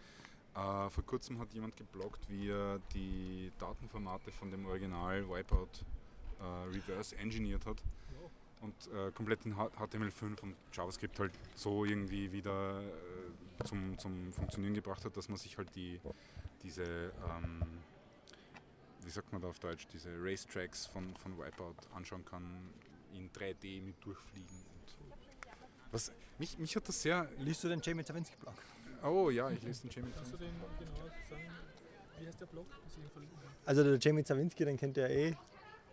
Äh, 0.55 0.89
vor 0.89 1.03
kurzem 1.05 1.39
hat 1.39 1.53
jemand 1.53 1.75
gebloggt, 1.75 2.29
wie 2.29 2.49
er 2.49 2.79
die 2.93 3.51
Datenformate 3.59 4.31
von 4.31 4.51
dem 4.51 4.65
Original 4.65 5.27
Wipeout 5.29 5.67
äh, 6.39 6.43
reverse 6.75 7.15
engineert 7.17 7.65
hat 7.65 7.81
und 8.61 8.73
äh, 8.93 9.11
komplett 9.11 9.45
in 9.45 9.55
H- 9.55 9.67
HTML5 9.77 10.41
und 10.41 10.55
JavaScript 10.73 11.19
halt 11.19 11.31
so 11.55 11.85
irgendwie 11.85 12.31
wieder 12.31 12.81
äh, 12.81 13.63
zum, 13.65 13.97
zum 13.99 14.33
Funktionieren 14.33 14.73
gebracht 14.73 15.03
hat, 15.05 15.15
dass 15.15 15.29
man 15.29 15.37
sich 15.37 15.57
halt 15.57 15.73
die, 15.75 15.99
diese, 16.63 16.83
ähm, 17.29 17.61
wie 19.03 19.09
sagt 19.09 19.31
man 19.31 19.41
da 19.41 19.49
auf 19.49 19.59
Deutsch, 19.59 19.87
diese 19.93 20.09
Racetracks 20.19 20.85
von, 20.85 21.15
von 21.17 21.37
Wipeout 21.37 21.75
anschauen 21.93 22.23
kann, 22.25 22.43
in 23.15 23.31
3D 23.31 23.81
mit 23.81 23.95
durchfliegen. 24.03 24.55
Und 24.55 25.93
was, 25.93 26.11
mich, 26.37 26.57
mich 26.57 26.75
hat 26.75 26.87
das 26.87 27.01
sehr. 27.01 27.29
Liest 27.39 27.63
du 27.63 27.69
den 27.69 27.81
Jamie 27.81 28.03
Zawinski-Blog? 28.03 28.53
Oh 29.03 29.29
ja, 29.29 29.49
ich 29.49 29.61
lese 29.61 29.87
den 29.87 29.91
Jamie. 29.91 30.11
Kannst 30.15 30.33
du 30.33 30.37
den 30.37 30.51
genau 30.79 30.95
sagen? 31.29 31.43
Wie 32.19 32.27
heißt 32.27 32.41
der 32.41 32.45
Blog? 32.47 32.65
Also 33.65 33.83
der 33.83 33.97
Jamie 33.99 34.23
Zawinski, 34.23 34.65
den 34.65 34.77
kennt 34.77 34.97
ja 34.97 35.07
eh 35.07 35.35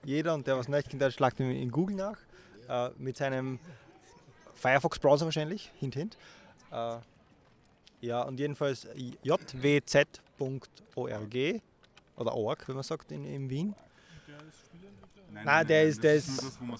jeder 0.04 0.34
und 0.34 0.46
der 0.46 0.56
was 0.56 0.68
nicht 0.68 0.90
kennt, 0.90 1.00
der 1.00 1.10
schlagt 1.10 1.40
ihn 1.40 1.50
in 1.50 1.70
Google 1.70 1.96
nach. 1.96 2.18
Äh, 2.68 2.90
mit 2.98 3.16
seinem 3.16 3.58
Firefox-Browser 4.54 5.24
wahrscheinlich, 5.24 5.72
hint 5.78 5.94
hint. 5.94 6.16
Äh, 6.70 6.98
ja, 8.00 8.22
und 8.22 8.38
jedenfalls 8.38 8.86
jwz.org 9.22 10.68
oder 12.16 12.34
org, 12.34 12.68
wenn 12.68 12.74
man 12.74 12.84
sagt, 12.84 13.12
in, 13.12 13.24
in 13.24 13.48
Wien. 13.48 13.68
Und 13.68 13.76
der 14.28 14.36
ist 14.48 14.66
Spieleentwickler? 14.66 15.21
Nein, 15.32 15.44
Nein, 15.44 15.66
der 15.66 15.84
ist- 15.84 15.96
das 15.98 16.02
der 16.02 16.14
ist 16.16 16.28
nur 16.62 16.78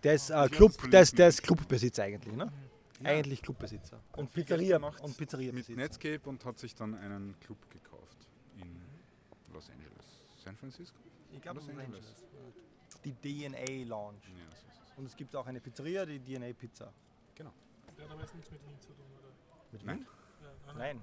das, 0.00 0.14
ist, 0.14 0.30
Ich 0.30 0.36
äh, 0.36 0.48
Club, 0.48 0.72
das 0.72 0.90
der, 0.90 1.00
ist, 1.02 1.18
der 1.18 1.28
ist 1.28 1.40
verlinken. 1.40 1.56
Clubbesitzer 1.66 2.02
eigentlich, 2.04 2.34
ne? 2.36 2.52
Ja. 3.00 3.10
Eigentlich 3.10 3.42
Clubbesitzer. 3.42 4.00
Und 4.16 4.32
Pizzeria 4.32 4.76
gemacht 4.76 5.00
und 5.00 5.08
Mit 5.10 5.18
Pizzeria-Besitzer. 5.18 5.76
Netscape 5.76 6.28
und 6.28 6.44
hat 6.44 6.58
sich 6.58 6.74
dann 6.74 6.94
einen 6.94 7.38
Club 7.40 7.58
gekauft 7.70 8.16
in 8.56 8.80
Los 9.52 9.68
Angeles. 9.70 10.22
San 10.42 10.56
Francisco? 10.56 10.98
Ich 11.32 11.40
glaube, 11.42 11.58
Los 11.60 11.68
Los 11.68 11.76
Angeles. 11.78 12.06
Angeles. 12.06 13.04
Die 13.04 13.12
DNA 13.12 13.86
Lounge. 13.88 14.18
Ja, 14.28 14.56
so 14.56 14.66
es. 14.68 14.98
Und 14.98 15.06
es 15.06 15.16
gibt 15.16 15.34
auch 15.36 15.46
eine 15.46 15.60
Pizzeria, 15.60 16.06
die 16.06 16.18
DNA 16.20 16.52
Pizza. 16.52 16.92
Der 17.36 18.06
hat 18.06 18.10
aber 18.10 18.22
jetzt 18.22 18.34
nichts 18.34 18.50
mit 18.50 18.60
Wien 18.66 18.80
zu 18.80 18.88
tun, 18.88 19.04
oder? 19.18 19.32
Mit 19.70 19.84
Nein? 19.84 19.98
Wien? 19.98 20.76
Nein. 20.76 21.00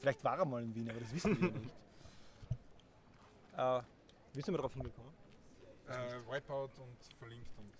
Vielleicht 0.00 0.24
war 0.24 0.38
er 0.38 0.44
mal 0.46 0.62
in 0.62 0.74
Wien, 0.74 0.88
aber 0.90 1.00
das 1.00 1.12
wissen 1.12 1.40
wir 1.40 1.50
nicht. 1.50 1.74
Äh, 3.54 3.82
wie 4.32 4.40
sind 4.40 4.54
wir 4.54 4.56
darauf 4.58 4.72
hingekommen? 4.72 5.12
Äh, 5.92 6.32
Wipeout 6.32 6.70
und 6.78 7.18
verlinkt 7.18 7.48
und. 7.58 7.72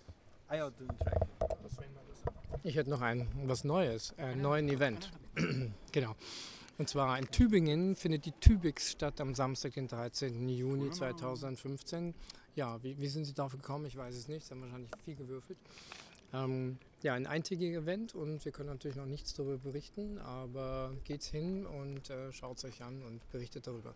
Ah 0.47 0.55
ja, 0.55 0.69
den 0.69 0.87
Track. 0.99 1.27
Ich 2.63 2.75
hätte 2.75 2.89
noch 2.89 3.01
ein 3.01 3.27
was 3.45 3.63
Neues, 3.63 4.13
ein 4.17 4.41
neuen 4.41 4.69
Event. 4.69 5.11
genau. 5.91 6.15
Und 6.77 6.89
zwar 6.89 7.17
in 7.19 7.29
Tübingen 7.29 7.95
findet 7.95 8.25
die 8.25 8.31
Tübix 8.31 8.91
statt 8.91 9.19
am 9.19 9.35
Samstag, 9.35 9.73
den 9.73 9.87
13. 9.87 10.47
Juni 10.47 10.89
2015 10.91 12.13
ja, 12.55 12.81
wie, 12.83 12.97
wie 12.99 13.07
sind 13.07 13.25
Sie 13.25 13.33
darauf 13.33 13.53
gekommen? 13.53 13.85
Ich 13.85 13.97
weiß 13.97 14.15
es 14.15 14.27
nicht. 14.27 14.45
Sie 14.45 14.53
haben 14.53 14.61
wahrscheinlich 14.61 14.91
viel 15.03 15.15
gewürfelt. 15.15 15.57
Ähm, 16.33 16.77
ja, 17.01 17.13
ein 17.13 17.27
eintägiger 17.27 17.79
Event 17.79 18.15
und 18.15 18.43
wir 18.43 18.51
können 18.51 18.69
natürlich 18.69 18.97
noch 18.97 19.05
nichts 19.05 19.33
darüber 19.33 19.57
berichten, 19.57 20.17
aber 20.19 20.93
geht's 21.03 21.27
hin 21.27 21.65
und 21.65 22.09
äh, 22.09 22.31
schaut 22.31 22.57
es 22.57 22.65
euch 22.65 22.81
an 22.83 23.03
und 23.03 23.29
berichtet 23.31 23.67
darüber. 23.67 23.93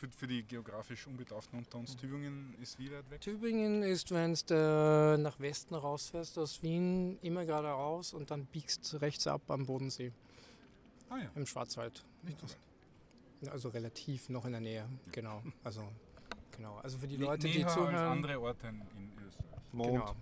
Für, 0.00 0.08
für 0.08 0.26
die 0.26 0.42
geografisch 0.44 1.06
Unbedarften 1.06 1.58
unter 1.58 1.76
uns, 1.76 1.94
Tübingen 1.94 2.54
ist 2.62 2.78
wie 2.78 2.90
weit 2.90 3.10
weg? 3.10 3.20
Tübingen 3.20 3.82
ist, 3.82 4.10
wenn 4.12 4.34
du 4.46 5.18
nach 5.20 5.38
Westen 5.40 5.74
rausfährst 5.74 6.38
aus 6.38 6.62
Wien, 6.62 7.18
immer 7.20 7.44
geradeaus 7.44 8.14
und 8.14 8.30
dann 8.30 8.46
biegst 8.46 8.98
rechts 9.02 9.26
ab 9.26 9.42
am 9.50 9.66
Bodensee 9.66 10.10
Ah 11.10 11.18
ja, 11.18 11.30
im 11.34 11.44
Schwarzwald. 11.44 12.02
nicht 12.22 12.40
so 12.40 12.46
weit. 12.46 13.52
Also 13.52 13.68
relativ 13.68 14.30
noch 14.30 14.46
in 14.46 14.52
der 14.52 14.60
Nähe, 14.62 14.88
genau. 15.12 15.42
Also, 15.64 15.82
genau. 16.56 16.78
also 16.78 16.96
für 16.96 17.06
die 17.06 17.16
Nä- 17.18 17.24
Leute, 17.26 17.46
die 17.48 17.58
näher 17.58 17.66
als 17.66 17.74
zuhören. 17.74 17.94
andere 17.96 18.40
Orte 18.40 18.68
in, 18.68 18.80
in 18.96 19.12
Österreich. 19.26 19.60
Mond, 19.72 19.90
Genau. 19.92 20.16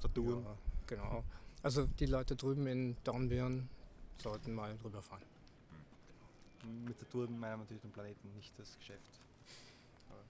Saturn. 0.00 0.44
Ja, 0.44 0.56
genau. 0.86 1.24
Also 1.62 1.86
die 1.86 2.06
Leute 2.06 2.34
drüben 2.34 2.66
in 2.66 2.96
Dornbirn 3.04 3.68
sollten 4.20 4.52
mal 4.52 4.76
drüber 4.78 5.00
fahren. 5.02 5.22
Mit 6.64 6.98
Saturn 6.98 7.38
meinen 7.38 7.52
wir 7.52 7.56
natürlich 7.58 7.82
den 7.82 7.92
Planeten, 7.92 8.32
nicht 8.34 8.58
das 8.58 8.76
Geschäft. 8.78 9.20
Aber 10.08 10.20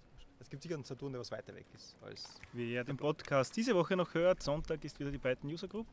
Es 0.40 0.48
gibt 0.48 0.62
sicher 0.62 0.74
einen 0.74 0.84
Saturn, 0.84 1.12
der 1.12 1.20
was 1.20 1.30
weiter 1.30 1.54
weg 1.54 1.66
ist 1.74 1.96
als 2.02 2.24
Wer 2.52 2.84
den 2.84 2.96
Podcast 2.96 3.56
diese 3.56 3.74
Woche 3.74 3.96
noch 3.96 4.12
hört, 4.14 4.42
Sonntag 4.42 4.84
ist 4.84 4.98
wieder 5.00 5.10
die 5.10 5.18
Python 5.18 5.50
User 5.50 5.68
Group. 5.68 5.86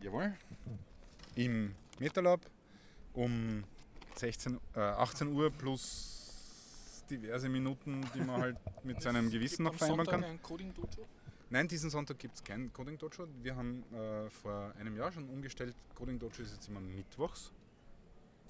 Jawohl. 0.00 0.34
Im 1.34 1.74
MetaLab 1.98 2.40
um 3.14 3.64
16, 4.14 4.58
äh, 4.74 4.80
18 4.80 5.28
Uhr 5.32 5.50
plus 5.50 7.04
diverse 7.10 7.48
Minuten, 7.48 8.00
die 8.14 8.20
man 8.20 8.40
halt 8.40 8.56
mit 8.84 9.02
seinem 9.02 9.30
Gewissen 9.30 9.64
noch 9.64 9.74
vereinbaren 9.74 10.06
Sonntag 10.06 10.20
kann. 10.22 10.30
ein 10.30 10.42
Coding 10.42 10.72
Dojo. 10.74 11.06
Nein, 11.50 11.66
diesen 11.66 11.90
Sonntag 11.90 12.18
gibt 12.18 12.36
es 12.36 12.44
kein 12.44 12.72
Coding 12.72 12.96
Dojo. 12.96 13.26
Wir 13.42 13.56
haben 13.56 13.82
äh, 13.92 14.30
vor 14.30 14.72
einem 14.78 14.96
Jahr 14.96 15.10
schon 15.10 15.28
umgestellt. 15.28 15.74
Coding 15.96 16.18
Dojo 16.18 16.42
ist 16.42 16.52
jetzt 16.52 16.68
immer 16.68 16.80
mittwochs. 16.80 17.50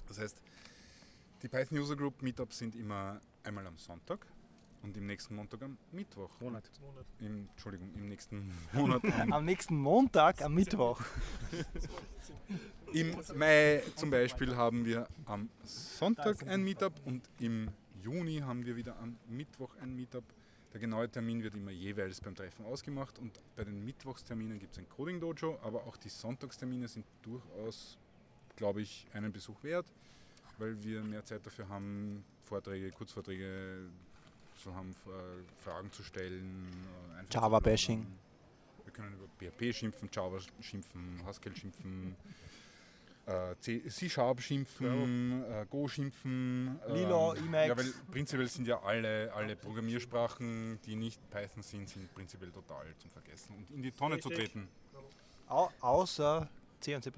Das 0.07 0.19
heißt, 0.19 0.43
die 1.43 1.49
Python 1.49 1.79
User 1.79 1.97
Group 1.97 2.23
Meetups 2.23 2.59
sind 2.59 2.75
immer 2.75 3.21
einmal 3.45 3.67
am 3.67 3.79
Sonntag 3.79 4.27
und 4.83 4.97
im 4.97 5.07
nächsten 5.07 5.35
Montag 5.35 5.63
am 5.63 5.79
Mittwoch. 5.93 6.41
Monat. 6.41 6.71
Monat. 6.81 7.07
Im, 7.19 7.49
Entschuldigung, 7.51 7.93
im 7.95 8.09
nächsten 8.09 8.53
Monat 8.73 9.05
am 9.05 9.33
Am 9.33 9.45
nächsten 9.45 9.77
Montag, 9.77 10.43
am 10.43 10.55
Mittwoch. 10.55 11.01
Im 12.93 13.17
Mai 13.37 13.83
zum 13.97 14.11
Beispiel 14.11 14.57
haben 14.57 14.85
wir 14.85 15.07
am 15.25 15.49
Sonntag 15.65 16.47
ein 16.47 16.63
Meetup 16.63 16.95
und 17.05 17.29
im 17.39 17.71
Juni 18.03 18.39
haben 18.39 18.65
wir 18.65 18.77
wieder 18.77 18.99
am 18.99 19.17
Mittwoch 19.29 19.75
ein 19.81 19.95
Meetup. 19.95 20.25
Der 20.73 20.81
genaue 20.81 21.09
Termin 21.09 21.43
wird 21.43 21.55
immer 21.55 21.73
jeweils 21.73 22.21
beim 22.21 22.35
Treffen 22.35 22.65
ausgemacht 22.65 23.19
und 23.19 23.41
bei 23.57 23.65
den 23.65 23.85
Mittwochsterminen 23.85 24.59
gibt 24.59 24.73
es 24.73 24.79
ein 24.79 24.89
Coding 24.89 25.21
Dojo, 25.21 25.59
aber 25.63 25.85
auch 25.87 25.97
die 25.97 26.09
Sonntagstermine 26.09 26.87
sind 26.87 27.07
durchaus, 27.23 27.99
glaube 28.57 28.83
ich, 28.83 29.07
einen 29.13 29.33
Besuch 29.33 29.63
wert, 29.65 29.87
weil 30.61 30.83
wir 30.85 31.03
mehr 31.03 31.25
Zeit 31.25 31.45
dafür 31.45 31.69
haben, 31.69 32.25
Vorträge, 32.45 32.91
Kurzvorträge 32.93 33.89
zu 34.63 34.75
haben, 34.75 34.95
Fragen 35.65 35.91
zu 35.93 36.03
stellen. 36.03 36.71
äh, 37.15 37.19
einfach 37.19 37.31
zu 37.31 37.39
Java-Bashing. 37.39 38.07
Wir 38.85 38.93
können 38.93 39.15
über 39.15 39.27
PHP 39.39 39.73
schimpfen, 39.75 40.09
Java 40.13 40.39
schimpfen, 40.61 41.23
Haskell 41.25 41.55
schimpfen, 41.57 42.17
äh, 43.27 43.55
C- 43.61 43.89
C-Sharp 43.89 44.41
schimpfen, 44.43 45.45
äh, 45.45 45.65
Go 45.71 45.87
schimpfen. 45.89 46.79
Lilo, 46.89 47.35
ähm, 47.37 47.45
Emacs. 47.47 47.69
Ja, 47.69 47.77
weil 47.79 47.93
prinzipiell 48.11 48.49
sind 48.49 48.67
ja 48.67 48.81
alle, 48.83 49.33
alle 49.33 49.55
Programmiersprachen, 49.57 50.81
die 50.85 50.97
nicht 50.97 51.21
Python 51.31 51.63
sind, 51.63 51.89
sind 51.89 52.13
prinzipiell 52.15 52.51
total 52.51 52.87
zum 52.99 53.11
Vergessen 53.11 53.55
und 53.57 53.71
in 53.71 53.83
die 53.83 53.93
Tonne 53.93 54.19
zu 54.19 54.29
Richtig. 54.29 54.53
treten. 54.53 54.69
Au 55.47 55.71
außer 55.81 56.49
C 56.81 56.95
und 56.97 57.03
C++. 57.03 57.11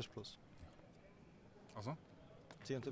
Also, 1.75 1.97
C 2.65 2.77
und 2.77 2.85
C++. 2.85 2.91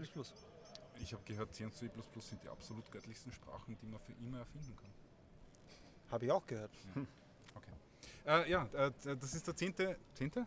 ich 1.01 1.13
habe 1.13 1.23
gehört, 1.25 1.55
C 1.55 1.65
und 1.65 1.75
C++ 1.75 1.91
sind 2.21 2.43
die 2.43 2.49
absolut 2.49 2.91
göttlichsten 2.91 3.33
Sprachen, 3.33 3.77
die 3.81 3.87
man 3.87 4.01
für 4.01 4.13
immer 4.13 4.39
erfinden 4.39 4.75
kann. 4.77 4.91
Habe 6.11 6.25
ich 6.27 6.33
auch 6.33 6.47
gehört. 6.47 6.71
Äh, 8.27 8.51
ja, 8.51 8.67
äh, 8.75 8.93
das 9.03 9.35
ist 9.35 9.47
der 9.47 9.57
zehnte, 9.57 9.97
zehnte? 10.15 10.47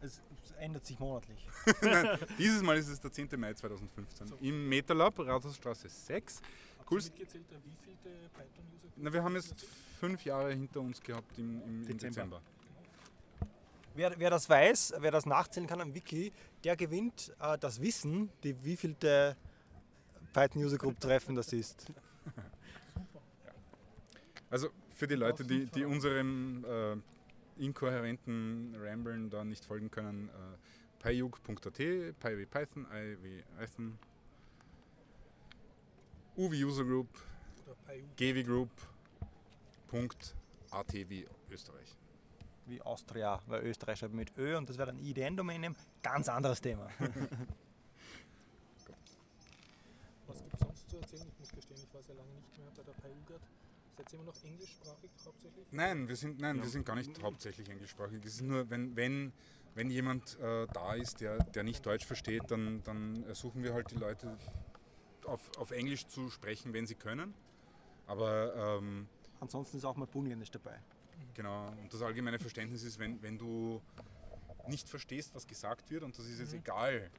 Es 0.00 0.20
ändert 0.58 0.84
sich 0.84 0.98
monatlich. 0.98 1.46
Nein, 1.82 2.18
dieses 2.36 2.62
Mal 2.62 2.76
ist 2.76 2.88
es 2.88 3.00
der 3.00 3.12
10. 3.12 3.28
Mai 3.38 3.54
2015 3.54 4.26
So. 4.26 4.36
im 4.40 4.68
MetaLab, 4.68 5.18
Rathausstraße 5.20 5.88
6. 5.88 6.42
Habt 6.78 6.90
Cool. 6.90 7.00
mitgezählt, 7.02 7.44
äh, 7.52 7.54
wie 7.64 7.76
viele 7.80 8.14
Python-User 8.30 8.88
Na, 8.96 9.12
wir 9.12 9.22
haben 9.22 9.34
jetzt 9.36 9.54
fünf 10.00 10.24
Jahre 10.24 10.52
hinter 10.52 10.80
uns 10.80 11.00
gehabt 11.00 11.38
im, 11.38 11.62
im, 11.62 11.82
im 11.82 11.86
Dezember. 11.86 12.08
Dezember. 12.08 12.42
Wer, 13.94 14.18
wer 14.18 14.30
das 14.30 14.48
weiß, 14.48 14.94
wer 14.98 15.12
das 15.12 15.24
nachzählen 15.24 15.68
kann 15.68 15.80
am 15.80 15.94
Wiki, 15.94 16.32
der 16.64 16.74
gewinnt 16.74 17.32
äh, 17.40 17.56
das 17.58 17.80
Wissen, 17.80 18.28
die 18.42 18.64
wievielte 18.64 19.36
Python 20.32 20.64
User 20.64 20.78
Group 20.78 20.98
Treffen 20.98 21.36
das 21.36 21.52
ist. 21.52 21.86
Also 24.50 24.68
für 24.90 25.06
die 25.06 25.14
Leute, 25.14 25.44
die, 25.44 25.66
die 25.66 25.84
unserem 25.84 26.64
äh, 26.64 26.96
inkohärenten 27.62 28.74
Ramblen 28.76 29.30
da 29.30 29.44
nicht 29.44 29.64
folgen 29.64 29.90
können, 29.90 30.28
äh, 30.28 30.58
pyug.at, 31.02 31.74
py 31.74 32.38
wie 32.38 32.46
Python, 32.46 32.86
i 32.92 33.16
wie 33.22 33.42
Python, 33.58 33.98
u 36.36 36.50
wie 36.50 36.64
User 36.64 36.84
Group, 36.84 37.08
g 38.16 38.34
wie 38.34 38.44
Group, 38.44 38.70
Punkt, 39.88 40.34
at 40.70 40.92
wie 40.92 41.26
Österreich. 41.50 41.96
Wie 42.66 42.80
Austria, 42.82 43.40
weil 43.46 43.62
Österreich 43.64 43.98
schreibt 43.98 44.14
mit 44.14 44.36
Ö 44.38 44.56
und 44.56 44.68
das 44.68 44.78
wäre 44.78 44.90
ein 44.90 44.98
IDN-Domain 44.98 45.60
nehmen. 45.60 45.76
Ganz 46.02 46.28
anderes 46.28 46.60
Thema. 46.60 46.88
Was 50.26 50.38
gibt 50.42 50.54
es 50.54 50.60
sonst 50.60 50.90
zu 50.90 50.96
erzählen? 50.96 51.28
Ich 51.28 51.38
muss 51.38 51.50
gestehen, 51.52 51.80
ich 51.86 51.94
war 51.94 52.02
sehr 52.02 52.14
lange 52.14 52.30
nicht 52.32 52.58
mehr 52.58 52.70
bei 52.76 52.82
der 52.82 52.92
PyUGAT. 52.92 53.40
Seid 53.96 54.12
ihr 54.12 54.18
immer 54.18 54.24
noch 54.32 54.42
englischsprachig 54.44 55.10
hauptsächlich? 55.24 55.66
Nein, 55.70 56.08
wir 56.08 56.16
sind, 56.16 56.40
nein, 56.40 56.56
Ja. 56.56 56.62
wir 56.62 56.70
sind 56.70 56.84
gar 56.86 56.96
nicht 56.96 57.22
hauptsächlich 57.22 57.68
englischsprachig. 57.68 58.24
Es 58.24 58.34
ist 58.36 58.42
nur, 58.42 58.68
wenn, 58.70 58.96
wenn, 58.96 59.32
wenn 59.74 59.90
jemand 59.90 60.38
äh, 60.40 60.66
da 60.72 60.94
ist, 60.94 61.20
der, 61.20 61.38
der 61.38 61.62
nicht 61.62 61.84
Deutsch 61.86 62.04
versteht, 62.06 62.50
dann, 62.50 62.82
dann 62.84 63.22
ersuchen 63.24 63.62
wir 63.62 63.74
halt 63.74 63.90
die 63.90 63.96
Leute 63.96 64.36
auf, 65.26 65.50
auf 65.58 65.70
Englisch 65.70 66.06
zu 66.08 66.28
sprechen, 66.30 66.72
wenn 66.72 66.86
sie 66.86 66.94
können. 66.96 67.34
Aber 68.06 68.78
ähm, 68.78 69.06
Ansonsten 69.40 69.76
ist 69.76 69.84
auch 69.84 69.96
mal 69.96 70.06
Bungländisch 70.06 70.50
dabei. 70.50 70.78
Genau, 71.34 71.68
und 71.68 71.92
das 71.92 72.02
allgemeine 72.02 72.38
Verständnis 72.38 72.82
ist, 72.82 72.98
wenn, 72.98 73.22
wenn 73.22 73.38
du 73.38 73.80
nicht 74.68 74.88
verstehst, 74.88 75.34
was 75.34 75.46
gesagt 75.46 75.90
wird, 75.90 76.02
und 76.02 76.18
das 76.18 76.26
ist 76.26 76.40
jetzt 76.40 76.54
egal, 76.54 77.10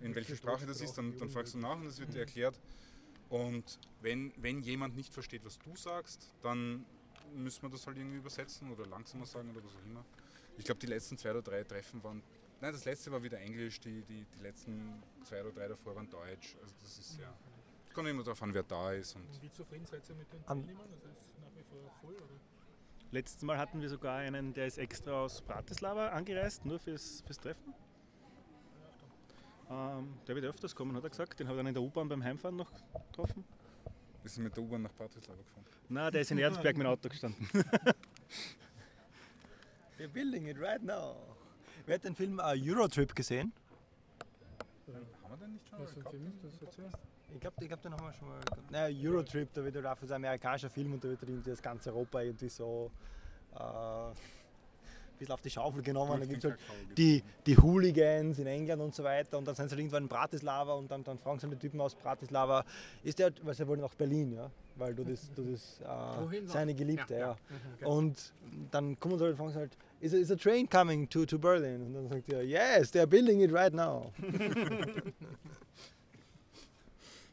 in 0.00 0.14
welcher 0.14 0.36
Sprache 0.36 0.66
das 0.66 0.80
ist, 0.80 0.94
dann, 0.94 1.16
dann 1.18 1.28
fragst 1.30 1.54
du 1.54 1.58
nach 1.58 1.76
und 1.76 1.84
das 1.84 1.98
wird 1.98 2.14
dir 2.14 2.20
erklärt. 2.20 2.60
Und 3.28 3.78
wenn, 4.02 4.32
wenn 4.36 4.62
jemand 4.62 4.94
nicht 4.94 5.12
versteht, 5.12 5.44
was 5.44 5.58
du 5.58 5.74
sagst, 5.74 6.34
dann 6.42 6.84
müssen 7.34 7.62
wir 7.62 7.70
das 7.70 7.86
halt 7.86 7.96
irgendwie 7.96 8.18
übersetzen 8.18 8.70
oder 8.70 8.86
langsamer 8.86 9.26
sagen 9.26 9.50
oder 9.50 9.64
was 9.64 9.74
auch 9.74 9.86
immer. 9.86 10.04
Ich 10.58 10.64
glaube, 10.64 10.80
die 10.80 10.86
letzten 10.86 11.16
zwei 11.16 11.30
oder 11.30 11.42
drei 11.42 11.64
Treffen 11.64 12.02
waren. 12.04 12.22
Nein, 12.60 12.72
das 12.72 12.84
letzte 12.84 13.10
war 13.10 13.22
wieder 13.22 13.38
Englisch, 13.40 13.80
die, 13.80 14.02
die, 14.02 14.26
die 14.36 14.42
letzten 14.42 15.02
zwei 15.24 15.40
oder 15.40 15.50
drei 15.52 15.68
davor 15.68 15.96
waren 15.96 16.10
Deutsch. 16.10 16.56
Also 16.62 16.74
das 16.82 16.98
ist 16.98 17.18
ja. 17.18 17.32
Es 17.88 17.94
kommt 17.94 18.08
immer 18.08 18.22
darauf 18.22 18.42
an, 18.42 18.54
wer 18.54 18.62
da 18.62 18.92
ist. 18.92 19.16
Und 19.16 19.26
Und 19.28 19.42
wie 19.42 19.50
zufrieden 19.50 19.86
seid 19.86 20.08
ihr 20.08 20.14
mit 20.14 20.32
den 20.32 20.44
Teilnehmern? 20.44 20.88
Also 20.92 21.08
ist 21.08 21.20
es 21.20 21.38
nach 21.40 21.56
wie 21.56 21.62
vor 21.64 21.90
voll? 22.00 22.14
Oder? 22.14 22.40
Letztes 23.12 23.42
Mal 23.42 23.58
hatten 23.58 23.82
wir 23.82 23.90
sogar 23.90 24.16
einen, 24.16 24.54
der 24.54 24.66
ist 24.66 24.78
extra 24.78 25.12
aus 25.12 25.42
Bratislava 25.42 26.08
angereist, 26.08 26.64
nur 26.64 26.78
fürs, 26.78 27.22
fürs 27.26 27.38
Treffen. 27.38 27.74
Ähm, 29.70 30.14
der 30.26 30.34
wird 30.34 30.46
öfters 30.46 30.74
kommen, 30.74 30.96
hat 30.96 31.04
er 31.04 31.10
gesagt. 31.10 31.38
Den 31.38 31.46
habe 31.46 31.56
ich 31.56 31.60
dann 31.60 31.66
in 31.66 31.74
der 31.74 31.82
U-Bahn 31.82 32.08
beim 32.08 32.24
Heimfahren 32.24 32.56
noch 32.56 32.72
getroffen. 33.08 33.44
wir 34.22 34.30
sind 34.30 34.44
mit 34.44 34.56
der 34.56 34.64
U-Bahn 34.64 34.80
nach 34.80 34.94
Bratislava 34.94 35.42
gefahren. 35.42 35.66
Na, 35.90 36.10
der 36.10 36.22
ist 36.22 36.30
in 36.30 36.38
Erzberg 36.38 36.74
mit 36.74 36.86
dem 36.86 36.90
Auto 36.90 37.10
gestanden. 37.10 37.46
We're 39.98 40.08
building 40.08 40.46
it 40.46 40.58
right 40.58 40.82
now. 40.82 41.16
Wer 41.84 41.96
hat 41.96 42.04
den 42.04 42.16
Film 42.16 42.38
äh, 42.38 42.54
Eurotrip 42.56 43.14
gesehen? 43.14 43.52
Haben 44.88 45.30
wir 45.30 45.36
denn 45.36 45.52
nicht 45.52 45.68
schon? 45.68 45.78
Das 45.80 46.62
erzählt? 46.62 46.92
Ich 47.34 47.40
glaube, 47.40 47.56
ich 47.60 47.68
glaub, 47.68 47.82
den 47.82 47.92
haben 47.92 48.04
wir 48.04 48.12
schon 48.12 48.28
mal 48.28 48.40
gehabt. 48.40 48.70
Naja, 48.70 49.10
Eurotrip, 49.10 49.52
da 49.54 49.64
wird 49.64 49.76
halt 49.76 49.86
auch 49.86 49.98
so 50.00 50.06
ein 50.06 50.24
amerikanischer 50.24 50.68
Film 50.70 50.92
und 50.94 51.04
da 51.04 51.08
wird 51.08 51.20
halt 51.20 51.30
irgendwie 51.30 51.50
das 51.50 51.62
ganze 51.62 51.90
Europa 51.90 52.20
irgendwie 52.20 52.48
so 52.48 52.90
äh, 53.54 53.58
ein 53.58 54.12
bisschen 55.18 55.32
auf 55.32 55.40
die 55.40 55.50
Schaufel 55.50 55.82
genommen. 55.82 56.20
Da 56.20 56.26
gibt 56.26 56.44
es 56.44 56.50
halt 56.50 56.60
die, 56.98 57.22
die 57.46 57.56
Hooligans 57.56 58.38
in 58.38 58.46
England 58.46 58.82
und 58.82 58.94
so 58.94 59.02
weiter 59.04 59.38
und 59.38 59.46
dann 59.46 59.54
sind 59.54 59.68
sie 59.68 59.72
halt 59.72 59.80
irgendwann 59.80 60.02
in 60.02 60.08
Bratislava 60.08 60.74
und 60.74 60.90
dann, 60.90 61.04
dann 61.04 61.18
fragen 61.18 61.38
sie 61.38 61.48
die 61.48 61.56
Typen 61.56 61.80
aus 61.80 61.94
Bratislava, 61.94 62.64
ist 63.02 63.18
der, 63.18 63.32
weil 63.42 63.54
sie 63.54 63.66
wollen 63.66 63.80
nach 63.80 63.94
Berlin, 63.94 64.32
ja, 64.32 64.50
weil 64.76 64.94
du 64.94 65.04
das, 65.04 65.32
du 65.32 65.52
das 65.52 65.80
äh, 65.80 66.46
seine 66.46 66.74
Geliebte, 66.74 67.16
ja. 67.16 67.36
Okay. 67.76 67.84
Und 67.86 68.34
dann 68.70 68.98
kommen 69.00 69.16
sie 69.16 69.24
halt 69.24 69.32
und 69.32 69.36
fragen 69.38 69.52
sie 69.52 69.58
halt, 69.58 69.76
is 70.02 70.12
a, 70.12 70.16
is 70.18 70.30
a 70.30 70.36
train 70.36 70.66
coming 70.66 71.06
to, 71.08 71.24
to 71.24 71.38
Berlin? 71.38 71.82
Und 71.86 71.94
dann 71.94 72.08
sagt 72.08 72.28
er, 72.32 72.42
yes, 72.42 72.90
they're 72.90 73.06
building 73.06 73.40
it 73.40 73.52
right 73.52 73.72
now. 73.72 74.12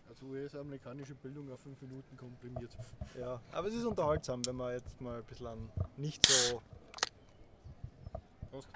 Also 0.10 0.26
als 0.26 0.54
US-amerikanische 0.54 1.16
Bildung 1.16 1.52
auf 1.52 1.60
fünf 1.62 1.82
Minuten 1.82 2.18
komprimiert. 2.18 2.76
Ja, 3.18 3.40
aber 3.52 3.68
es 3.70 3.76
ist 3.76 3.86
unterhaltsam, 3.86 4.46
wenn 4.46 4.56
man 4.56 4.74
jetzt 4.74 5.00
mal 5.00 5.20
ein 5.20 5.24
bisschen 5.24 5.48
an 5.48 5.70
nicht 5.98 6.26
so. 6.26 6.62
Prost. 8.52 8.68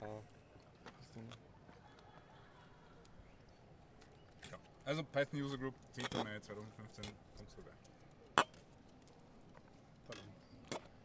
Äh, 0.00 0.06
Ja. 4.50 4.58
Also 4.84 5.02
Python 5.02 5.40
User 5.40 5.56
Group, 5.58 5.74
10. 5.92 6.04
Mai 6.22 6.38
2015, 6.40 7.04
kommt 7.36 7.50
vorbei. 7.52 7.72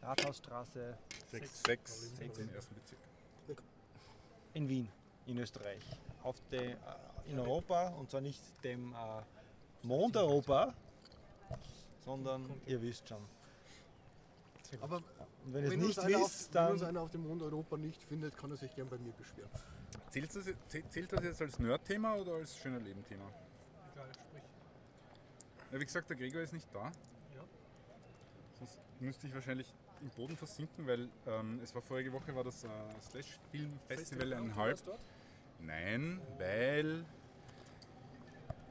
Rathausstraße 0.10 0.98
6, 1.32 1.64
6 1.64 2.14
im 2.40 2.50
ersten 2.56 2.74
Bezirk. 2.76 3.00
in 4.56 4.68
Wien, 4.68 4.90
in 5.28 5.38
Österreich. 5.38 5.84
Auf 6.24 6.36
de, 6.52 6.72
äh, 6.72 6.76
in 7.28 7.38
Europa 7.40 7.90
und 7.90 8.10
zwar 8.10 8.22
nicht 8.22 8.42
dem 8.64 8.92
äh, 8.94 8.98
Mond 9.84 10.18
Europa, 10.18 10.74
sondern 12.04 12.50
ihr 12.66 12.82
wisst 12.82 13.08
schon. 13.08 13.24
Aber 14.82 14.98
Und 14.98 15.54
wenn 15.54 15.64
ihr 15.64 15.68
es 15.68 15.72
wenn 15.72 15.80
uns, 15.80 15.88
nicht 15.88 16.00
einer 16.00 16.18
auf, 16.18 16.24
wisst, 16.32 16.54
wenn 16.56 16.68
uns 16.72 16.80
dann 16.82 16.90
einer 16.90 17.02
auf 17.02 17.12
dem 17.12 17.28
Mond 17.28 17.42
Europa 17.44 17.78
nicht 17.78 18.02
findet, 18.04 18.36
kann 18.36 18.50
er 18.50 18.58
sich 18.58 18.74
gern 18.76 18.90
bei 18.90 18.98
mir 18.98 19.12
beschweren. 19.14 19.50
Zählt 20.10 20.36
das, 20.36 20.46
zäh- 20.48 20.90
zählt 20.90 21.14
das 21.14 21.24
jetzt 21.24 21.42
als 21.42 21.60
Nerd-Thema 21.60 22.16
oder 22.16 22.34
als 22.34 22.58
schöner 22.58 22.80
Leben-Thema? 22.80 23.26
Egal, 23.94 24.08
sprich. 24.14 24.44
Ja, 25.72 25.80
wie 25.80 25.86
gesagt, 25.86 26.10
der 26.10 26.18
Gregor 26.18 26.42
ist 26.42 26.54
nicht 26.54 26.68
da. 26.74 26.86
Ja. 27.36 27.44
Sonst 28.58 28.80
müsste 29.00 29.28
ich 29.28 29.34
wahrscheinlich 29.36 29.72
im 30.02 30.10
Boden 30.10 30.38
versinken, 30.38 30.86
weil 30.88 31.08
ähm, 31.28 31.60
es 31.64 31.74
war 31.76 31.82
vorige 31.82 32.12
Woche 32.14 32.34
war 32.36 32.44
das 32.44 32.64
äh, 32.64 32.68
Slash 33.10 33.40
Film 33.52 33.72
Festival 33.88 34.34
einhalb. 34.34 34.80
Nein, 35.60 36.20
weil 36.38 37.04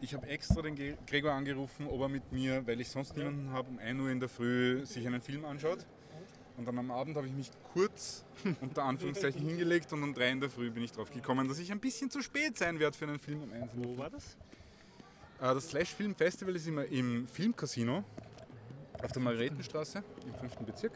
ich 0.01 0.15
habe 0.15 0.27
extra 0.29 0.63
den 0.63 0.77
Gregor 1.07 1.33
angerufen, 1.33 1.87
ob 1.89 2.01
er 2.01 2.09
mit 2.09 2.31
mir, 2.33 2.67
weil 2.67 2.81
ich 2.81 2.89
sonst 2.89 3.17
niemanden 3.17 3.51
habe, 3.53 3.69
um 3.69 3.79
1 3.79 4.01
Uhr 4.01 4.11
in 4.11 4.21
der 4.21 4.29
Früh 4.29 4.87
sich 4.87 5.07
einen 5.07 5.21
Film 5.21 5.45
anschaut. 5.45 5.85
Und 6.57 6.67
dann 6.67 6.79
am 6.79 6.91
Abend 6.91 7.17
habe 7.17 7.27
ich 7.27 7.33
mich 7.33 7.51
kurz 7.73 8.25
unter 8.61 8.85
Anführungszeichen 8.85 9.41
hingelegt 9.41 9.93
und 9.93 10.03
um 10.03 10.15
3 10.15 10.31
in 10.31 10.41
der 10.41 10.51
Früh 10.51 10.71
bin 10.71 10.83
ich 10.83 10.93
drauf 10.93 11.11
gekommen, 11.11 11.47
dass 11.49 11.59
ich 11.59 11.71
ein 11.71 11.79
bisschen 11.81 12.11
zu 12.11 12.21
spät 12.23 12.57
sein 12.57 12.79
werde 12.81 12.97
für 12.97 13.07
einen 13.07 13.19
Film 13.19 13.43
um 13.43 13.53
1 13.53 13.73
in 13.75 13.83
der 13.83 13.91
Wo 13.91 13.99
war 13.99 14.11
das? 14.11 14.37
äh, 15.41 15.55
Das 15.55 15.69
Slash 15.69 15.95
Film 15.95 16.15
Festival 16.17 16.57
ist 16.57 16.67
immer 16.67 16.85
im 16.87 17.29
Filmcasino 17.29 18.03
auf 19.03 19.13
der 19.13 19.23
Margaretenstraße 19.23 20.03
im 20.27 20.35
5. 20.35 20.57
Bezirk. 20.67 20.93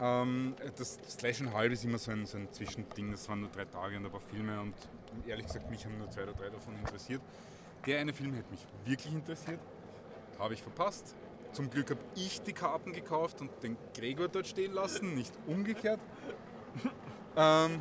Ähm, 0.00 0.54
das 0.76 0.98
Slash 1.08 1.40
and 1.40 1.54
Halb 1.54 1.72
ist 1.72 1.84
immer 1.84 1.98
so 1.98 2.10
ein, 2.10 2.26
so 2.26 2.36
ein 2.36 2.50
Zwischending, 2.50 3.12
das 3.12 3.28
waren 3.28 3.40
nur 3.40 3.50
drei 3.50 3.64
Tage 3.64 3.96
und 3.96 4.04
ein 4.04 4.10
paar 4.10 4.20
Filme 4.20 4.60
und 4.60 4.74
ehrlich 5.26 5.46
gesagt, 5.46 5.70
mich 5.70 5.84
haben 5.84 5.98
nur 5.98 6.10
zwei 6.10 6.24
oder 6.24 6.32
drei 6.32 6.48
davon 6.48 6.74
interessiert. 6.78 7.22
Der 7.86 8.00
eine 8.00 8.12
Film 8.12 8.34
hätte 8.34 8.50
mich 8.50 8.66
wirklich 8.84 9.14
interessiert, 9.14 9.60
habe 10.38 10.54
ich 10.54 10.62
verpasst. 10.62 11.14
Zum 11.52 11.70
Glück 11.70 11.90
habe 11.90 12.00
ich 12.16 12.42
die 12.42 12.52
Karten 12.52 12.92
gekauft 12.92 13.40
und 13.40 13.50
den 13.62 13.76
Gregor 13.94 14.26
dort 14.26 14.48
stehen 14.48 14.72
lassen, 14.72 15.14
nicht 15.14 15.32
umgekehrt. 15.46 16.00
Ähm, 17.36 17.80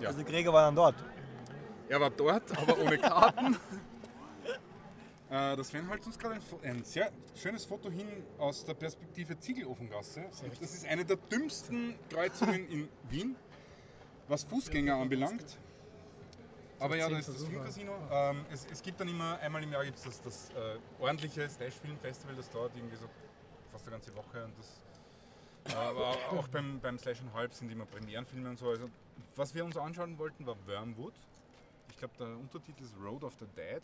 ja. 0.00 0.08
also 0.08 0.22
Gregor 0.24 0.52
war 0.52 0.62
dann 0.66 0.76
dort. 0.76 0.94
Er 1.88 2.00
war 2.00 2.10
dort, 2.10 2.56
aber 2.56 2.78
ohne 2.78 2.98
Karten. 2.98 3.56
Äh, 5.30 5.56
Der 5.56 5.64
Sven 5.64 5.86
hält 5.88 6.06
uns 6.06 6.18
gerade 6.18 6.36
ein, 6.36 6.42
ein 6.62 6.84
sehr 6.84 7.12
schönes 7.34 7.64
Foto 7.66 7.90
hin 7.90 8.08
aus 8.38 8.64
der 8.64 8.74
Perspektive 8.74 9.38
Ziegelofengasse. 9.38 10.20
Und 10.42 10.62
Das 10.62 10.74
ist 10.74 10.86
eine 10.86 11.04
der 11.04 11.16
dümmsten 11.16 11.94
Kreuzungen 12.08 12.66
in 12.68 12.88
Wien, 13.10 13.36
was 14.26 14.44
Fußgänger 14.44 14.94
anbelangt. 14.96 15.58
Aber 16.80 16.96
ja, 16.96 17.08
da 17.08 17.18
ist 17.18 17.28
das 17.28 17.42
Filmcasino. 17.42 17.92
Ähm, 18.10 18.46
es, 18.52 18.66
es 18.70 18.82
gibt 18.82 19.00
dann 19.00 19.08
immer, 19.08 19.38
einmal 19.40 19.62
im 19.62 19.72
Jahr 19.72 19.84
gibt 19.84 19.98
es 19.98 20.04
das, 20.04 20.22
das 20.22 20.50
äh, 20.50 20.78
ordentliche 21.00 21.48
Slash 21.50 21.74
Film 21.74 21.98
Festival, 21.98 22.36
das 22.36 22.48
dauert 22.50 22.72
irgendwie 22.76 22.96
so 22.96 23.06
fast 23.72 23.84
eine 23.86 23.96
ganze 23.96 24.14
Woche. 24.14 24.44
Und 24.44 24.54
das, 24.56 25.74
äh, 25.74 25.76
aber 25.76 26.16
auch 26.30 26.46
beim, 26.48 26.78
beim 26.80 26.96
Slash 26.98 27.20
and 27.20 27.34
Halb 27.34 27.52
sind 27.52 27.70
immer 27.72 27.84
Premierenfilme 27.84 28.48
und 28.48 28.58
so. 28.58 28.70
Also, 28.70 28.88
was 29.34 29.54
wir 29.54 29.64
uns 29.64 29.76
anschauen 29.76 30.16
wollten, 30.18 30.46
war 30.46 30.56
Wormwood. 30.66 31.14
Ich 31.90 31.96
glaube, 31.96 32.14
der 32.18 32.28
Untertitel 32.28 32.84
ist 32.84 32.94
Road 33.02 33.24
of 33.24 33.34
the 33.40 33.46
Dead. 33.56 33.82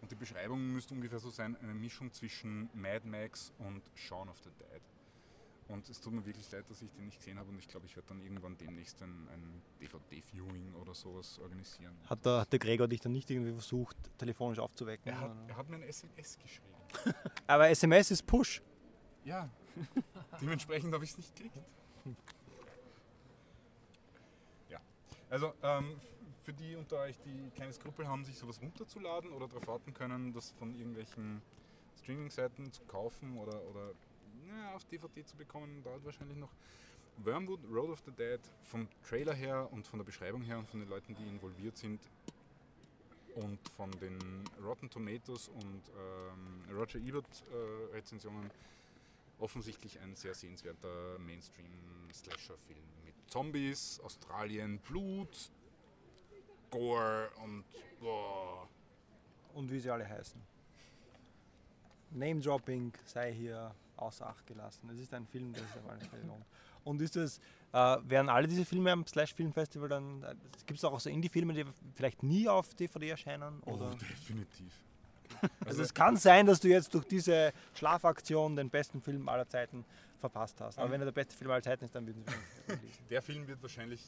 Und 0.00 0.10
die 0.10 0.16
Beschreibung 0.16 0.72
müsste 0.72 0.94
ungefähr 0.94 1.18
so 1.18 1.30
sein, 1.30 1.56
eine 1.56 1.74
Mischung 1.74 2.12
zwischen 2.12 2.68
Mad 2.74 3.06
Max 3.06 3.52
und 3.58 3.82
Shaun 3.94 4.28
of 4.28 4.38
the 4.44 4.50
Dead. 4.58 4.82
Und 5.68 5.88
es 5.88 6.00
tut 6.00 6.12
mir 6.12 6.26
wirklich 6.26 6.50
leid, 6.50 6.68
dass 6.68 6.82
ich 6.82 6.92
den 6.92 7.06
nicht 7.06 7.18
gesehen 7.18 7.38
habe 7.38 7.48
und 7.48 7.58
ich 7.58 7.66
glaube, 7.66 7.86
ich 7.86 7.96
werde 7.96 8.08
dann 8.08 8.20
irgendwann 8.20 8.58
demnächst 8.58 9.00
ein, 9.02 9.28
ein 9.28 9.62
DVD-Viewing 9.80 10.74
oder 10.74 10.94
sowas 10.94 11.38
organisieren. 11.38 11.96
Hat 12.04 12.26
der, 12.26 12.40
hat 12.40 12.52
der 12.52 12.58
Gregor 12.58 12.88
dich 12.88 13.00
dann 13.00 13.12
nicht 13.12 13.30
irgendwie 13.30 13.52
versucht, 13.52 13.96
telefonisch 14.18 14.58
aufzuwecken? 14.58 15.10
Er 15.10 15.20
hat, 15.20 15.36
er 15.48 15.56
hat 15.56 15.68
mir 15.70 15.76
ein 15.76 15.82
SMS 15.84 16.38
geschrieben. 16.38 16.74
Aber 17.46 17.70
SMS 17.70 18.10
ist 18.10 18.26
Push. 18.26 18.60
Ja, 19.24 19.48
dementsprechend 20.40 20.92
habe 20.92 21.04
ich 21.04 21.10
es 21.12 21.16
nicht 21.16 21.34
gekriegt. 21.34 21.56
Ja, 24.68 24.80
also 25.30 25.54
ähm, 25.62 25.96
für 26.42 26.52
die 26.52 26.76
unter 26.76 26.98
euch, 27.00 27.18
die 27.20 27.50
keine 27.56 27.72
Skrupel 27.72 28.06
haben, 28.06 28.24
sich 28.24 28.36
sowas 28.36 28.60
runterzuladen 28.60 29.32
oder 29.32 29.48
darauf 29.48 29.66
warten 29.66 29.94
können, 29.94 30.32
das 30.32 30.50
von 30.50 30.74
irgendwelchen 30.74 31.40
Streaming-Seiten 31.98 32.72
zu 32.72 32.82
kaufen 32.84 33.38
oder, 33.38 33.62
oder 33.70 33.92
ja, 34.48 34.74
auf 34.74 34.84
DVD 34.84 35.24
zu 35.24 35.36
bekommen, 35.36 35.82
dauert 35.82 36.04
wahrscheinlich 36.04 36.36
noch. 36.36 36.50
Wormwood, 37.18 37.60
Road 37.70 37.90
of 37.90 38.02
the 38.06 38.10
Dead, 38.10 38.40
vom 38.62 38.88
Trailer 39.06 39.34
her 39.34 39.68
und 39.70 39.86
von 39.86 39.98
der 39.98 40.04
Beschreibung 40.04 40.42
her 40.42 40.58
und 40.58 40.66
von 40.66 40.80
den 40.80 40.88
Leuten, 40.88 41.14
die 41.14 41.28
involviert 41.28 41.76
sind 41.76 42.00
und 43.34 43.58
von 43.76 43.90
den 43.92 44.18
Rotten 44.64 44.88
Tomatoes 44.88 45.48
und 45.48 45.82
ähm, 45.94 46.74
Roger 46.74 46.98
Ebert 46.98 47.26
äh, 47.50 47.94
Rezensionen 47.94 48.50
offensichtlich 49.38 50.00
ein 50.00 50.16
sehr 50.16 50.34
sehenswerter 50.34 51.18
Mainstream-Slasher-Film 51.18 52.84
mit 53.04 53.14
Zombies, 53.28 54.00
Australien, 54.00 54.78
Blut, 54.78 55.50
Gore 56.72 57.30
und 57.44 57.64
boah. 58.00 58.66
Und 59.54 59.70
wie 59.70 59.78
sie 59.78 59.90
alle 59.90 60.08
heißen. 60.08 60.40
Name-Dropping 62.10 62.92
sei 63.04 63.32
hier 63.32 63.74
außer 63.96 64.26
Acht 64.26 64.46
gelassen. 64.46 64.88
Es 64.92 64.98
ist 64.98 65.14
ein 65.14 65.26
Film, 65.26 65.52
der 65.52 65.62
sich 65.62 65.76
auf 65.76 65.88
alle 65.88 66.00
Fälle 66.00 66.22
lohnt. 66.24 66.44
Und 66.84 67.00
ist 67.00 67.16
es, 67.16 67.38
äh, 67.72 67.96
werden 68.02 68.28
alle 68.28 68.48
diese 68.48 68.64
Filme 68.64 68.90
am 68.90 69.06
Slash 69.06 69.34
Film 69.34 69.52
Festival 69.52 69.88
dann, 69.88 70.22
äh, 70.24 70.34
gibt 70.66 70.78
es 70.78 70.84
auch 70.84 70.98
so 70.98 71.08
Indie-Filme, 71.10 71.52
die 71.52 71.64
vielleicht 71.94 72.22
nie 72.22 72.48
auf 72.48 72.74
DVD 72.74 73.10
erscheinen? 73.10 73.60
Oder? 73.60 73.90
Oh, 73.92 73.94
definitiv. 73.94 74.72
Also 75.64 75.82
es 75.82 75.94
kann 75.94 76.16
sein, 76.18 76.44
dass 76.44 76.60
du 76.60 76.68
jetzt 76.68 76.92
durch 76.92 77.06
diese 77.06 77.52
Schlafaktion 77.74 78.54
den 78.54 78.68
besten 78.68 79.00
Film 79.00 79.28
aller 79.30 79.48
Zeiten 79.48 79.84
verpasst 80.20 80.60
hast. 80.60 80.76
Aber 80.78 80.86
Ähm. 80.86 80.92
wenn 80.92 81.00
er 81.00 81.04
der 81.06 81.12
beste 81.12 81.34
Film 81.34 81.50
aller 81.50 81.62
Zeiten 81.62 81.84
ist, 81.86 81.94
dann 81.94 82.06
würden 82.06 82.22
sie 82.26 82.72
ihn. 82.74 82.80
Der 83.10 83.22
Film 83.22 83.46
wird 83.48 83.60
wahrscheinlich 83.62 84.02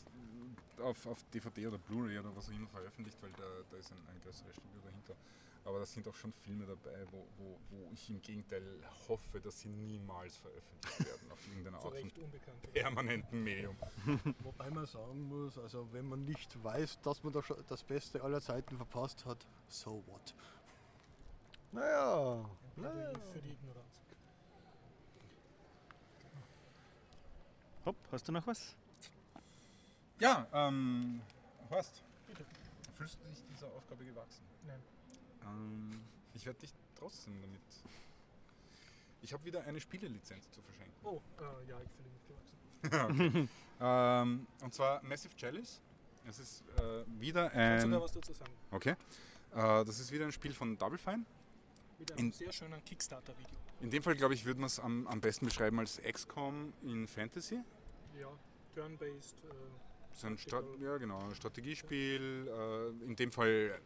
auf, 0.80 1.06
auf 1.06 1.22
DVD 1.32 1.68
oder 1.68 1.78
Blu-ray 1.78 2.18
oder 2.18 2.34
was 2.34 2.48
auch 2.48 2.52
immer 2.52 2.68
veröffentlicht, 2.68 3.18
weil 3.22 3.30
da, 3.32 3.44
da 3.70 3.76
ist 3.76 3.92
ein, 3.92 3.98
ein 4.08 4.20
größeres 4.22 4.56
Studio 4.56 4.80
dahinter. 4.84 5.14
Aber 5.66 5.78
da 5.78 5.86
sind 5.86 6.06
auch 6.06 6.14
schon 6.14 6.32
Filme 6.32 6.66
dabei, 6.66 7.06
wo, 7.10 7.26
wo, 7.38 7.58
wo 7.70 7.90
ich 7.90 8.10
im 8.10 8.20
Gegenteil 8.20 8.62
hoffe, 9.08 9.40
dass 9.40 9.60
sie 9.60 9.70
niemals 9.70 10.36
veröffentlicht 10.36 11.06
werden 11.06 11.32
auf 11.32 11.46
irgendeiner 11.48 11.78
Art 11.78 11.98
von 11.98 12.12
permanenten 12.72 13.42
Medium. 13.42 13.76
Wobei 14.40 14.70
man 14.70 14.84
sagen 14.84 15.22
muss, 15.22 15.56
also 15.56 15.90
wenn 15.92 16.06
man 16.06 16.24
nicht 16.26 16.62
weiß, 16.62 17.00
dass 17.00 17.22
man 17.22 17.32
da 17.32 17.42
schon 17.42 17.56
das 17.66 17.82
Beste 17.82 18.22
aller 18.22 18.42
Zeiten 18.42 18.76
verpasst 18.76 19.24
hat, 19.24 19.46
so 19.68 20.02
what? 20.06 20.34
Naja, 21.72 22.44
Naja. 22.76 23.12
Für 23.32 23.40
die 23.40 23.52
Ignoranz. 23.52 24.02
Hopp, 27.86 27.96
hast 28.12 28.28
du 28.28 28.32
noch 28.32 28.46
was? 28.46 28.76
Ja, 30.20 30.46
ähm, 30.52 31.20
Horst, 31.70 32.02
fühlst 32.96 33.18
du 33.20 33.28
dich 33.28 33.42
dieser 33.50 33.66
Aufgabe 33.68 34.04
gewachsen? 34.04 34.42
Nein. 34.66 34.80
Ähm, 35.44 36.00
ich 36.34 36.46
werde 36.46 36.60
dich 36.60 36.72
trotzdem 36.94 37.40
damit. 37.40 37.60
Ich 39.22 39.32
habe 39.32 39.44
wieder 39.44 39.62
eine 39.64 39.80
Spielelizenz 39.80 40.50
zu 40.50 40.60
verschenken. 40.62 40.94
Oh, 41.02 41.20
äh, 41.38 41.68
ja, 41.68 41.78
ich 41.80 41.90
fühle 41.92 42.10
mich 42.10 42.26
gewachsen. 42.26 43.48
Ähm, 43.80 44.46
und 44.62 44.72
zwar 44.72 45.02
Massive 45.02 45.34
Chalice. 45.36 45.80
Es 46.26 46.38
ist 46.38 46.62
äh, 46.78 47.04
wieder 47.20 47.46
Ich 47.48 47.52
kann 47.54 47.80
sogar 47.80 47.98
ein. 47.98 48.02
was 48.04 48.12
dazu 48.12 48.32
sagen. 48.32 48.52
Okay. 48.70 48.90
Äh, 49.52 49.84
das 49.84 49.98
ist 49.98 50.12
wieder 50.12 50.24
ein 50.26 50.32
Spiel 50.32 50.52
von 50.54 50.78
Double 50.78 50.96
Fine. 50.96 51.24
Mit 51.98 52.12
einem 52.12 52.26
In- 52.26 52.32
sehr 52.32 52.52
schönen 52.52 52.82
Kickstarter-Video. 52.84 53.56
In 53.80 53.90
dem 53.90 54.00
Fall, 54.02 54.14
glaube 54.14 54.34
ich, 54.34 54.44
würde 54.44 54.60
man 54.60 54.68
es 54.68 54.78
am, 54.78 55.08
am 55.08 55.20
besten 55.20 55.46
beschreiben 55.46 55.80
als 55.80 56.00
XCOM 56.00 56.72
in 56.82 57.08
Fantasy. 57.08 57.60
Ja, 58.18 58.28
turn-based. 58.74 59.42
Äh, 59.44 59.48
So 60.14 60.28
ein 60.28 60.38
Stra 60.38 60.60
Tactical. 60.60 60.86
ja, 60.86 60.96
genau, 60.96 61.18
ein 61.18 61.34
Strategiespiel. 61.34 62.48
Äh, 62.48 63.04
in 63.04 63.16
dem 63.16 63.32
Fall 63.32 63.80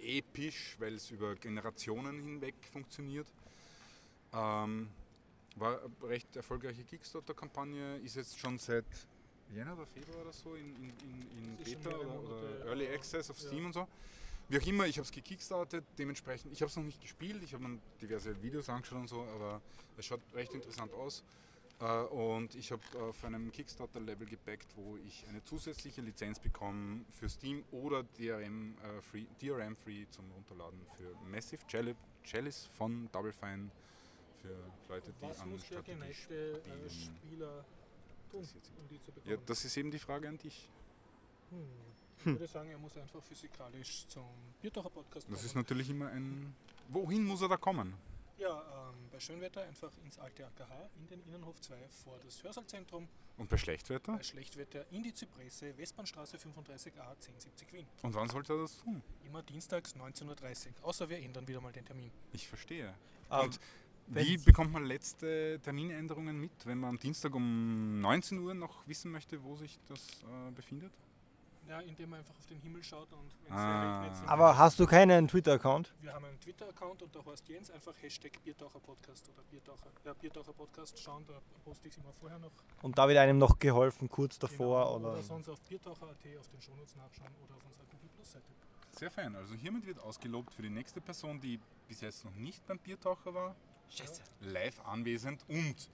episch, 0.00 0.76
weil 0.78 0.94
es 0.94 1.10
über 1.10 1.34
Generationen 1.34 2.22
hinweg 2.22 2.54
funktioniert. 2.70 3.26
Ähm, 4.32 4.88
war 5.56 5.80
eine 5.80 6.08
recht 6.08 6.34
erfolgreiche 6.36 6.84
Kickstarter-Kampagne, 6.84 7.98
ist 7.98 8.16
jetzt 8.16 8.38
schon 8.38 8.58
seit 8.58 8.84
Jänner 9.52 9.74
oder 9.74 9.86
Februar 9.86 10.22
oder 10.22 10.32
so 10.32 10.54
in, 10.54 10.74
in, 10.76 10.82
in, 10.82 11.44
in 11.44 11.58
ist 11.58 11.82
Beta 11.82 11.96
oder, 11.96 12.20
oder 12.20 12.66
Early 12.66 12.88
Access 12.88 13.30
auf 13.30 13.38
ja. 13.40 13.48
Steam 13.48 13.66
und 13.66 13.72
so. 13.72 13.86
Wie 14.48 14.58
auch 14.58 14.66
immer, 14.66 14.86
ich 14.86 14.96
habe 14.98 15.04
es 15.04 15.12
gekickstartet, 15.12 15.84
dementsprechend, 15.96 16.52
ich 16.52 16.60
habe 16.60 16.68
es 16.68 16.76
noch 16.76 16.82
nicht 16.82 17.00
gespielt, 17.00 17.42
ich 17.42 17.54
habe 17.54 17.66
mir 17.66 17.78
diverse 18.00 18.42
Videos 18.42 18.68
angeschaut 18.68 18.98
und 18.98 19.08
so, 19.08 19.22
aber 19.22 19.62
es 19.96 20.04
schaut 20.04 20.20
recht 20.34 20.52
interessant 20.52 20.92
aus. 20.92 21.22
Äh, 21.80 22.02
und 22.04 22.54
ich 22.54 22.70
habe 22.72 22.82
auf 23.00 23.24
einem 23.24 23.50
Kickstarter-Level 23.50 24.26
gebackt, 24.26 24.76
wo 24.76 24.96
ich 24.96 25.26
eine 25.28 25.42
zusätzliche 25.42 26.00
Lizenz 26.02 26.38
bekomme 26.38 27.04
für 27.10 27.28
Steam 27.28 27.64
oder 27.72 28.04
DRM 28.04 28.76
äh, 29.12 29.24
DRM 29.40 29.76
Free 29.76 30.06
zum 30.10 30.30
Runterladen 30.32 30.80
für 30.96 31.14
Massive 31.28 31.66
Chalice, 31.66 31.96
Chalice 32.22 32.66
von 32.74 33.08
Double 33.12 33.32
Fine 33.32 33.70
für 34.40 34.56
Leute, 34.88 35.12
die 35.12 35.22
Was 35.26 35.40
an 35.40 35.50
muss 35.50 35.60
der 35.62 35.66
Strategie 35.66 35.92
geneigte 35.98 36.34
äh, 36.34 36.90
spielen. 36.90 37.16
Spieler 37.16 37.64
tun, 38.30 38.40
um 38.78 38.88
die 38.88 39.00
zu 39.00 39.10
Ja, 39.10 39.14
bekommen? 39.24 39.42
das 39.46 39.64
ist 39.64 39.76
eben 39.76 39.90
die 39.90 39.98
Frage 39.98 40.28
an 40.28 40.38
dich. 40.38 40.68
Hm. 41.50 41.58
Ich 42.20 42.26
würde 42.26 42.46
sagen, 42.46 42.70
er 42.70 42.78
muss 42.78 42.96
einfach 42.96 43.22
physikalisch 43.22 44.06
zum 44.06 44.24
Biertaucher 44.62 44.88
Podcast 44.90 45.26
Das 45.30 45.42
ist 45.44 45.52
kommen. 45.52 45.62
natürlich 45.64 45.90
immer 45.90 46.08
ein. 46.08 46.54
Wohin 46.88 47.24
muss 47.24 47.42
er 47.42 47.48
da 47.48 47.56
kommen? 47.56 47.94
Ja, 48.38 48.90
ähm, 48.90 48.94
bei 49.12 49.20
Schönwetter 49.20 49.62
einfach 49.62 49.92
ins 50.04 50.18
alte 50.18 50.44
AKH 50.46 50.90
in 50.98 51.06
den 51.06 51.22
Innenhof 51.26 51.60
2 51.60 51.76
vor 52.02 52.18
das 52.24 52.42
Hörsaalzentrum, 52.42 53.06
Und 53.38 53.48
bei 53.48 53.56
Schlechtwetter? 53.56 54.16
bei 54.16 54.22
Schlechtwetter 54.22 54.84
in 54.90 55.02
die 55.04 55.14
Zypresse, 55.14 55.76
Westbahnstraße 55.78 56.36
35a 56.38 57.00
1070 57.10 57.72
Wien. 57.72 57.86
Und 58.02 58.12
wann 58.14 58.28
sollte 58.28 58.54
er 58.54 58.62
das 58.62 58.76
tun? 58.78 59.02
Immer 59.24 59.42
dienstags 59.42 59.94
19.30 59.94 60.66
Uhr. 60.82 60.88
Außer 60.88 61.08
wir 61.08 61.18
ändern 61.18 61.46
wieder 61.46 61.60
mal 61.60 61.72
den 61.72 61.84
Termin. 61.84 62.10
Ich 62.32 62.48
verstehe. 62.48 62.92
Ähm, 63.30 63.40
Und 63.40 63.60
wie 64.08 64.36
bekommt 64.36 64.72
man 64.72 64.84
letzte 64.84 65.60
Terminänderungen 65.62 66.38
mit, 66.38 66.52
wenn 66.66 66.78
man 66.78 66.90
am 66.90 66.98
Dienstag 66.98 67.34
um 67.34 68.00
19 68.00 68.38
Uhr 68.38 68.52
noch 68.54 68.86
wissen 68.88 69.10
möchte, 69.12 69.42
wo 69.44 69.54
sich 69.56 69.78
das 69.88 70.00
äh, 70.24 70.50
befindet? 70.50 70.92
Ja, 71.68 71.80
indem 71.80 72.10
man 72.10 72.18
einfach 72.18 72.36
auf 72.36 72.46
den 72.46 72.60
Himmel 72.60 72.82
schaut 72.84 73.10
und 73.12 73.30
wenn 73.42 73.52
es 73.52 73.58
Ah. 73.58 74.02
regnet, 74.02 74.28
Aber 74.28 74.58
hast 74.58 74.78
du 74.78 74.86
keinen 74.86 75.26
Twitter-Account? 75.28 75.94
Wir 76.02 76.12
haben 76.12 76.24
einen 76.26 76.38
Twitter-Account 76.38 77.02
unter 77.02 77.24
Horst 77.24 77.48
Jens, 77.48 77.70
einfach 77.70 77.94
Hashtag 78.02 78.32
Biertaucher-Podcast 78.44 79.30
oder 79.30 79.42
Biertaucher, 79.50 79.90
ja, 80.04 80.12
Biertaucher-Podcast 80.12 80.98
schauen, 81.00 81.24
da 81.26 81.40
poste 81.64 81.88
ich 81.88 81.94
es 81.94 81.98
immer 81.98 82.12
vorher 82.12 82.38
noch. 82.38 82.50
Und 82.82 82.98
da 82.98 83.08
wird 83.08 83.16
einem 83.18 83.38
noch 83.38 83.58
geholfen, 83.58 84.08
kurz 84.10 84.38
davor 84.38 84.84
Genau. 84.84 84.96
oder. 84.96 85.12
oder 85.14 85.22
sonst 85.22 85.48
auf 85.48 85.60
biertaucher.at 85.62 86.38
auf 86.38 86.48
den 86.48 86.60
Shownotes 86.60 86.96
nachschauen 86.96 87.32
oder 87.42 87.54
auf 87.56 87.64
unserer 87.64 87.86
Google 87.86 88.10
Plus 88.14 88.32
Seite. 88.32 88.44
Sehr 88.92 89.10
fein. 89.10 89.34
Also 89.34 89.54
hiermit 89.54 89.86
wird 89.86 89.98
ausgelobt 90.00 90.52
für 90.52 90.62
die 90.62 90.70
nächste 90.70 91.00
Person, 91.00 91.40
die 91.40 91.58
bis 91.88 92.02
jetzt 92.02 92.24
noch 92.26 92.34
nicht 92.34 92.64
beim 92.66 92.78
Biertaucher 92.78 93.32
war, 93.34 93.56
Scheiße. 93.88 94.22
live 94.40 94.80
anwesend 94.84 95.44
und 95.48 95.88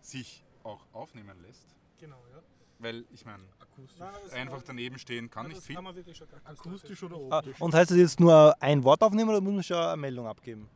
sich 0.00 0.44
auch 0.62 0.80
aufnehmen 0.92 1.40
lässt. 1.42 1.66
Genau, 1.98 2.22
ja. 2.32 2.40
Weil 2.78 3.04
ich 3.10 3.24
meine, 3.24 3.42
Akustisch. 3.58 4.32
Einfach 4.34 4.62
daneben 4.62 4.98
stehen 4.98 5.30
kann 5.30 5.44
ja, 5.44 5.48
nicht 5.48 5.58
das 5.58 5.66
viel. 5.66 5.76
kann 5.76 5.84
man 5.84 5.94
wirklich 5.96 6.16
schon 6.16 6.28
gar 6.28 6.40
Akustisch 6.44 7.02
oder 7.02 7.16
Ah, 7.30 7.38
optisch? 7.38 7.60
und 7.60 7.74
heißt 7.74 7.90
das 7.90 7.96
jetzt 7.98 8.20
nur 8.20 8.54
ein 8.60 8.84
Wort 8.84 9.02
aufnehmen 9.02 9.30
oder 9.30 9.40
muss 9.40 9.54
man 9.54 9.62
schon 9.62 9.76
eine 9.78 9.96
Meldung 9.96 10.26
abgeben? 10.26 10.68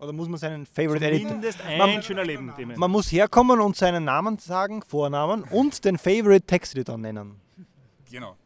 Oder 0.00 0.12
muss 0.12 0.28
man 0.28 0.38
seinen 0.38 0.66
Favorite 0.66 1.04
Edit? 1.06 1.22
Zumindest 1.28 1.60
ein 1.62 1.78
Man- 1.78 2.02
schöner 2.02 2.24
Leben, 2.24 2.52
Themen. 2.56 2.78
Man 2.78 2.90
muss 2.90 3.10
herkommen 3.12 3.60
und 3.60 3.76
seinen 3.76 4.04
Namen 4.04 4.38
sagen, 4.38 4.82
Vornamen 4.82 5.44
und 5.44 5.84
den 5.84 5.96
Favorite 5.96 6.44
Texteditor 6.46 6.98
nennen. 6.98 7.40
Genau. 8.10 8.36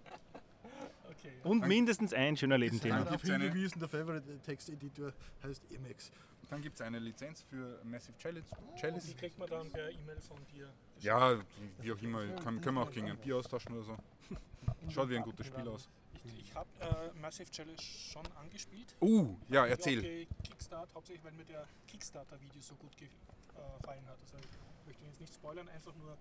Okay. 1.11 1.33
Und 1.45 1.67
mindestens 1.67 2.13
ein 2.13 2.37
schöner 2.37 2.59
Leben, 2.59 2.79
Thema. 2.81 2.97
Dann 2.97 3.05
Darauf 3.07 3.23
gibt's 3.23 3.35
eine- 3.35 3.45
hingewiesen, 3.45 3.81
der 3.81 3.89
Favorite 3.89 4.39
Texteditor 4.45 5.13
heißt 5.43 5.63
Emacs. 5.73 6.11
Dann 6.51 6.63
gibt 6.63 6.77
es 6.77 6.81
eine 6.83 6.99
Lizenz 6.99 7.43
für 7.43 7.81
Massive 7.85 8.17
Chalice. 8.19 8.45
Die 8.77 8.81
Chalice. 8.81 9.17
kriegt 9.17 9.39
man 9.39 9.49
dann 9.49 9.71
per 9.71 9.91
E-Mail 9.91 10.21
von 10.21 10.39
dir. 10.55 10.69
Ja, 11.01 11.39
wie 11.81 11.93
auch 11.93 12.03
immer. 12.03 12.27
Können, 12.43 12.61
können 12.61 12.77
wir 12.77 12.83
auch 12.83 12.91
gegen 12.91 13.11
ein 13.11 13.19
Bier 13.19 13.37
austauschen 13.37 13.75
oder 13.75 13.85
so. 13.85 13.97
Schaut 14.91 15.09
wie 15.09 15.17
ein 15.17 15.23
gutes 15.23 15.47
Spiel 15.47 15.69
aus. 15.69 15.89
Ich, 16.25 16.41
ich 16.41 16.55
habe 16.55 16.69
äh, 16.81 17.19
Massive 17.21 17.51
Challenge 17.51 17.81
schon 17.81 18.27
angespielt. 18.37 18.95
Uh, 19.01 19.37
ja, 19.49 19.65
Ich 19.65 19.73
erzähl. 19.73 20.27
Kickstart, 20.43 20.93
hauptsächlich 20.95 21.25
weil 21.25 21.33
mir 21.33 21.45
der 21.45 21.67
Kickstarter-Video 21.87 22.61
so 22.61 22.75
gut 22.75 22.97
gefallen 22.97 24.07
hat. 24.07 24.19
Also 24.21 24.37
ich 24.39 24.87
möchte 24.87 25.05
jetzt 25.05 25.21
nicht 25.21 25.35
spoilern, 25.35 25.69
einfach 25.69 25.95
nur 25.97 26.17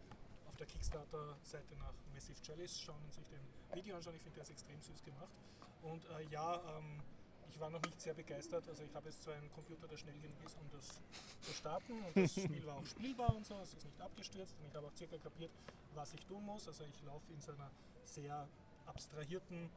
auf 0.48 0.56
der 0.58 0.68
Kickstarter-Seite 0.68 1.76
nach 1.78 1.94
Massive 2.14 2.42
Chalice 2.42 2.80
schauen 2.80 3.02
und 3.04 3.14
sich 3.14 3.26
den 3.28 3.76
Video 3.76 3.96
anschauen. 3.96 4.16
Ich 4.16 4.22
finde, 4.22 4.36
der 4.36 4.44
ist 4.44 4.52
extrem 4.52 4.80
süß 4.80 5.04
gemacht. 5.04 5.34
Und 5.82 6.06
äh, 6.06 6.24
ja, 6.32 6.62
ähm, 6.78 7.02
ich 7.50 7.60
war 7.60 7.70
noch 7.70 7.82
nicht 7.82 8.00
sehr 8.02 8.14
begeistert. 8.14 8.68
Also 8.68 8.84
ich 8.84 8.94
habe 8.94 9.08
jetzt 9.10 9.24
zwar 9.24 9.36
einen 9.36 9.52
Computer, 9.52 9.88
der 9.88 9.98
schnell 9.98 10.18
genug 10.20 10.38
ist, 10.46 10.58
um 10.60 10.70
das 10.72 11.02
zu 11.42 11.54
starten. 11.54 11.94
Und 12.04 12.16
das 12.18 12.32
Spiel 12.44 12.66
war 12.66 12.76
auch 12.78 12.86
spielbar 12.86 13.36
und 13.36 13.46
so. 13.46 13.56
Es 13.62 13.74
ist 13.74 13.86
nicht 13.86 14.02
abgestürzt. 14.02 14.56
Und 14.60 14.68
ich 14.68 14.76
habe 14.76 14.88
auch 14.88 14.96
circa 14.96 15.18
kapiert, 15.18 15.52
was 15.96 16.14
ich 16.14 16.26
tun 16.26 16.44
muss. 16.46 16.68
Also 16.68 16.84
ich 16.84 17.04
laufe 17.04 17.32
in 17.34 17.42
so 17.42 17.52
einer 17.54 17.72
sehr 18.04 18.48
abstrahierten 18.86 19.70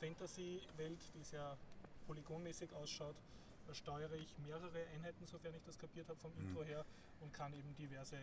Fantasy-Welt, 0.00 1.00
die 1.14 1.22
sehr 1.24 1.56
polygonmäßig 2.06 2.72
ausschaut. 2.74 3.16
Da 3.66 3.74
steuere 3.74 4.14
ich 4.14 4.36
mehrere 4.38 4.86
Einheiten, 4.94 5.26
sofern 5.26 5.54
ich 5.54 5.62
das 5.64 5.78
kapiert 5.78 6.08
habe 6.08 6.18
vom 6.18 6.32
Mhm. 6.36 6.48
Intro 6.48 6.62
her 6.64 6.84
und 7.20 7.32
kann 7.34 7.52
eben 7.52 7.74
diverse 7.76 8.16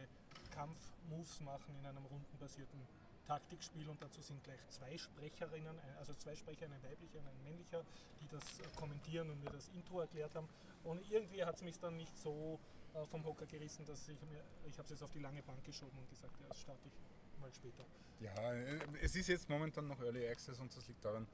Kampf-Moves 0.51 1.41
machen 1.41 1.75
in 1.79 1.85
einem 1.85 2.05
rundenbasierten 2.05 2.79
Taktikspiel 3.27 3.87
und 3.89 4.01
dazu 4.01 4.21
sind 4.21 4.43
gleich 4.43 4.59
zwei 4.69 4.97
Sprecherinnen, 4.97 5.77
ein- 5.79 5.97
also 5.97 6.13
zwei 6.13 6.35
Sprecher, 6.35 6.65
ein 6.65 6.83
weiblicher 6.83 7.19
und 7.19 7.27
ein 7.27 7.43
männlicher, 7.43 7.83
die 8.21 8.27
das 8.27 8.59
äh, 8.59 8.63
kommentieren 8.75 9.29
und 9.29 9.43
mir 9.43 9.49
das 9.51 9.67
Intro 9.69 10.01
erklärt 10.01 10.33
haben. 10.35 10.47
Und 10.83 11.01
irgendwie 11.11 11.43
hat 11.43 11.55
es 11.55 11.61
mich 11.63 11.79
dann 11.79 11.97
nicht 11.97 12.15
so 12.17 12.59
äh, 12.93 13.05
vom 13.07 13.23
Hocker 13.25 13.45
gerissen, 13.45 13.85
dass 13.85 14.07
ich 14.07 14.19
mir, 14.21 14.43
ich 14.67 14.73
habe 14.77 14.83
es 14.83 14.89
jetzt 14.91 15.03
auf 15.03 15.11
die 15.11 15.19
lange 15.19 15.41
Bank 15.43 15.63
geschoben 15.63 15.97
und 15.97 16.09
gesagt, 16.09 16.39
ja, 16.39 16.47
das 16.47 16.59
starte 16.61 16.87
ich 16.87 17.39
mal 17.41 17.51
später. 17.51 17.83
Ja, 18.19 18.53
äh, 18.53 18.79
es 19.01 19.15
ist 19.15 19.27
jetzt 19.27 19.49
momentan 19.49 19.87
noch 19.87 19.99
Early 20.01 20.27
Access 20.27 20.59
und 20.59 20.75
das 20.75 20.87
liegt 20.87 21.03
daran, 21.03 21.27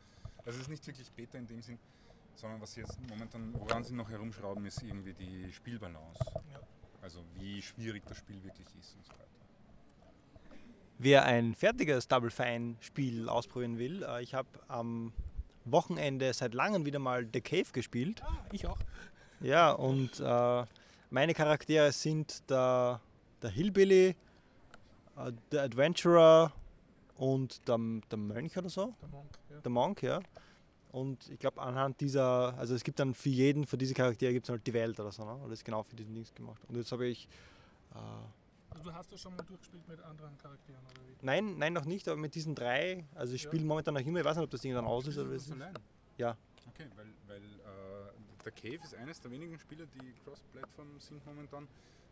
also 0.46 0.52
es 0.52 0.62
ist 0.64 0.70
nicht 0.70 0.88
wirklich 0.88 1.12
Beta 1.12 1.38
in 1.38 1.46
dem 1.48 1.62
Sinn, 1.62 1.78
sondern 2.36 2.62
was 2.62 2.74
sie 2.74 2.82
jetzt 2.82 3.00
momentan, 3.10 3.54
woran 3.60 3.84
sie 3.84 3.94
noch 3.94 4.10
herumschrauben, 4.10 4.66
ist 4.66 4.82
irgendwie 4.82 5.14
die 5.14 5.52
Spielbalance. 5.52 6.20
Ja. 6.52 6.60
Also 7.02 7.24
wie 7.36 7.62
schwierig 7.62 8.04
das 8.06 8.18
Spiel 8.18 8.42
wirklich 8.44 8.68
ist 8.80 8.96
und 8.96 9.06
so 9.06 9.12
weiter. 9.14 9.28
Wer 11.04 11.26
ein 11.26 11.56
fertiges 11.56 12.08
Double 12.08 12.30
Fine 12.30 12.76
Spiel 12.80 13.28
ausprobieren 13.28 13.80
will, 13.80 14.04
äh, 14.04 14.22
ich 14.22 14.36
habe 14.36 14.48
am 14.68 15.14
Wochenende 15.66 16.32
seit 16.32 16.54
langem 16.54 16.86
wieder 16.86 17.00
mal 17.00 17.28
The 17.34 17.42
Cave 17.42 17.72
gespielt. 17.74 18.22
Ah, 18.22 18.38
ich 18.52 18.68
auch. 18.68 18.78
Ja, 19.40 19.72
und 19.72 20.20
äh, 20.20 20.64
meine 21.10 21.34
Charaktere 21.34 21.92
sind 21.92 22.48
der, 22.52 23.02
der 23.42 23.50
Hillbilly, 23.50 24.10
äh, 25.18 25.32
der 25.52 25.64
Adventurer 25.64 26.52
und 27.16 27.68
der, 27.68 27.80
der 28.12 28.20
Mönch 28.20 28.56
oder 28.56 28.70
so. 28.70 28.94
Der 29.02 29.10
Monk, 29.10 29.40
ja. 29.50 29.60
Der 29.60 29.72
Monk, 29.72 30.04
ja. 30.04 30.20
Und 30.92 31.28
ich 31.32 31.40
glaube, 31.40 31.64
anhand 31.64 32.00
dieser, 32.00 32.56
also 32.60 32.76
es 32.76 32.84
gibt 32.84 33.00
dann 33.00 33.16
für 33.16 33.30
jeden, 33.30 33.66
für 33.66 33.80
diese 33.80 33.96
Charaktere 33.96 34.34
gibt 34.34 34.46
es 34.46 34.52
halt 34.52 34.68
die 34.68 34.74
Welt 34.74 35.00
oder 35.00 35.12
so, 35.12 35.26
ne? 35.26 35.36
Oder 35.38 35.54
ist 35.54 35.66
genau 35.66 35.82
für 35.82 35.96
diesen 35.96 36.14
Dings 36.14 36.32
gemacht. 36.36 36.62
Und 36.68 36.76
jetzt 36.78 36.92
habe 36.92 37.08
ich, 37.08 37.28
äh, 37.96 37.98
Also 38.72 38.84
du 38.90 38.94
hast 38.94 39.12
das 39.12 39.22
schon 39.22 39.36
mal 39.36 39.44
durchgespielt 39.44 39.88
mit 39.88 40.00
anderen 40.02 40.38
Charakteren, 40.38 40.80
oder 40.86 41.02
wie? 41.08 41.26
nein, 41.26 41.58
nein, 41.58 41.74
noch 41.74 41.86
nicht, 41.86 42.08
aber 42.08 42.18
mit 42.18 42.36
diesen 42.36 42.56
drei, 42.56 43.06
also 43.16 43.34
ich 43.34 43.44
Ja. 43.44 43.50
spiele 43.50 43.66
momentan 43.66 43.94
noch 43.94 44.02
immer, 44.02 44.20
ich 44.20 44.26
weiß 44.26 44.38
nicht, 44.38 44.44
ob 44.46 44.50
das 44.50 44.62
Ding 44.62 44.74
dann 44.74 44.86
aus 44.86 45.08
ist 45.08 45.18
oder 45.18 45.34
was. 45.36 45.52
Allein? 45.52 45.74
Ja. 46.18 46.38
Okay, 46.70 46.88
weil, 46.96 47.08
weil 47.28 47.42
äh, 47.44 48.44
der 48.46 48.52
Cave 48.52 48.76
ist 48.84 48.96
eines 48.96 49.20
der 49.20 49.32
wenigen 49.32 49.58
Spiele, 49.60 49.88
die 49.88 50.14
Cross-Plattform 50.24 51.00
sind 51.00 51.26
momentan, 51.26 51.68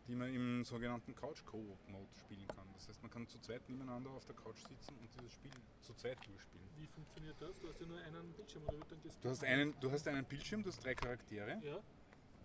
die 0.06 0.14
man 0.14 0.32
im 0.34 0.64
sogenannten 0.64 1.14
Couch-Co-op-Mode 1.14 2.08
spielen 2.18 2.46
kann. 2.48 2.66
Das 2.74 2.88
heißt, 2.88 3.00
man 3.02 3.10
kann 3.10 3.26
zu 3.28 3.38
zweit 3.38 3.66
nebeneinander 3.68 4.10
auf 4.10 4.24
der 4.26 4.34
Couch 4.34 4.58
sitzen 4.68 4.96
und 5.00 5.08
dieses 5.14 5.32
Spiel 5.32 5.52
zu 5.80 5.94
zweit 5.94 6.18
durchspielen. 6.26 6.66
Wie 6.76 6.86
funktioniert 6.86 7.36
das? 7.40 7.58
Du 7.60 7.68
hast 7.68 7.80
ja 7.80 7.86
nur 7.86 7.98
einen 7.98 8.32
Bildschirm 8.32 8.64
oder 8.64 8.78
wird 8.78 8.90
dann 8.90 8.98
Du 9.22 9.28
hast 9.28 9.44
einen, 9.44 9.74
du 9.80 9.90
hast 9.90 10.08
einen 10.08 10.24
Bildschirm, 10.24 10.62
du 10.62 10.70
hast 10.70 10.84
drei 10.84 10.94
Charaktere. 10.94 11.58
Ja. 11.62 11.78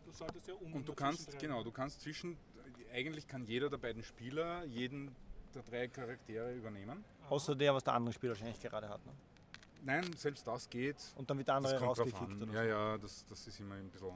Du 0.05 0.13
schaltest 0.13 0.47
ja 0.47 0.53
um. 0.55 0.73
Und 0.73 0.87
du 0.87 0.93
kannst, 0.93 1.37
genau, 1.39 1.63
du 1.63 1.71
kannst 1.71 2.01
zwischen, 2.01 2.37
eigentlich 2.93 3.27
kann 3.27 3.43
jeder 3.45 3.69
der 3.69 3.77
beiden 3.77 4.03
Spieler 4.03 4.63
jeden 4.65 5.15
der 5.53 5.63
drei 5.63 5.87
Charaktere 5.87 6.53
übernehmen. 6.53 7.03
Aha. 7.23 7.29
Außer 7.31 7.55
der, 7.55 7.73
was 7.73 7.83
der 7.83 7.93
andere 7.93 8.13
Spieler 8.13 8.33
wahrscheinlich 8.33 8.59
gerade 8.59 8.87
hat. 8.89 9.05
Ne? 9.05 9.11
Nein, 9.83 10.13
selbst 10.17 10.45
das 10.47 10.69
geht. 10.69 10.97
Und 11.15 11.29
dann 11.29 11.37
wird 11.37 11.47
der 11.47 11.55
andere 11.55 11.79
rausgekickt. 11.79 12.21
Oder 12.41 12.53
Ja, 12.53 12.63
so. 12.63 12.69
ja, 12.69 12.97
das, 12.97 13.25
das 13.27 13.47
ist 13.47 13.59
immer 13.59 13.75
ein 13.75 13.89
bisschen. 13.89 14.11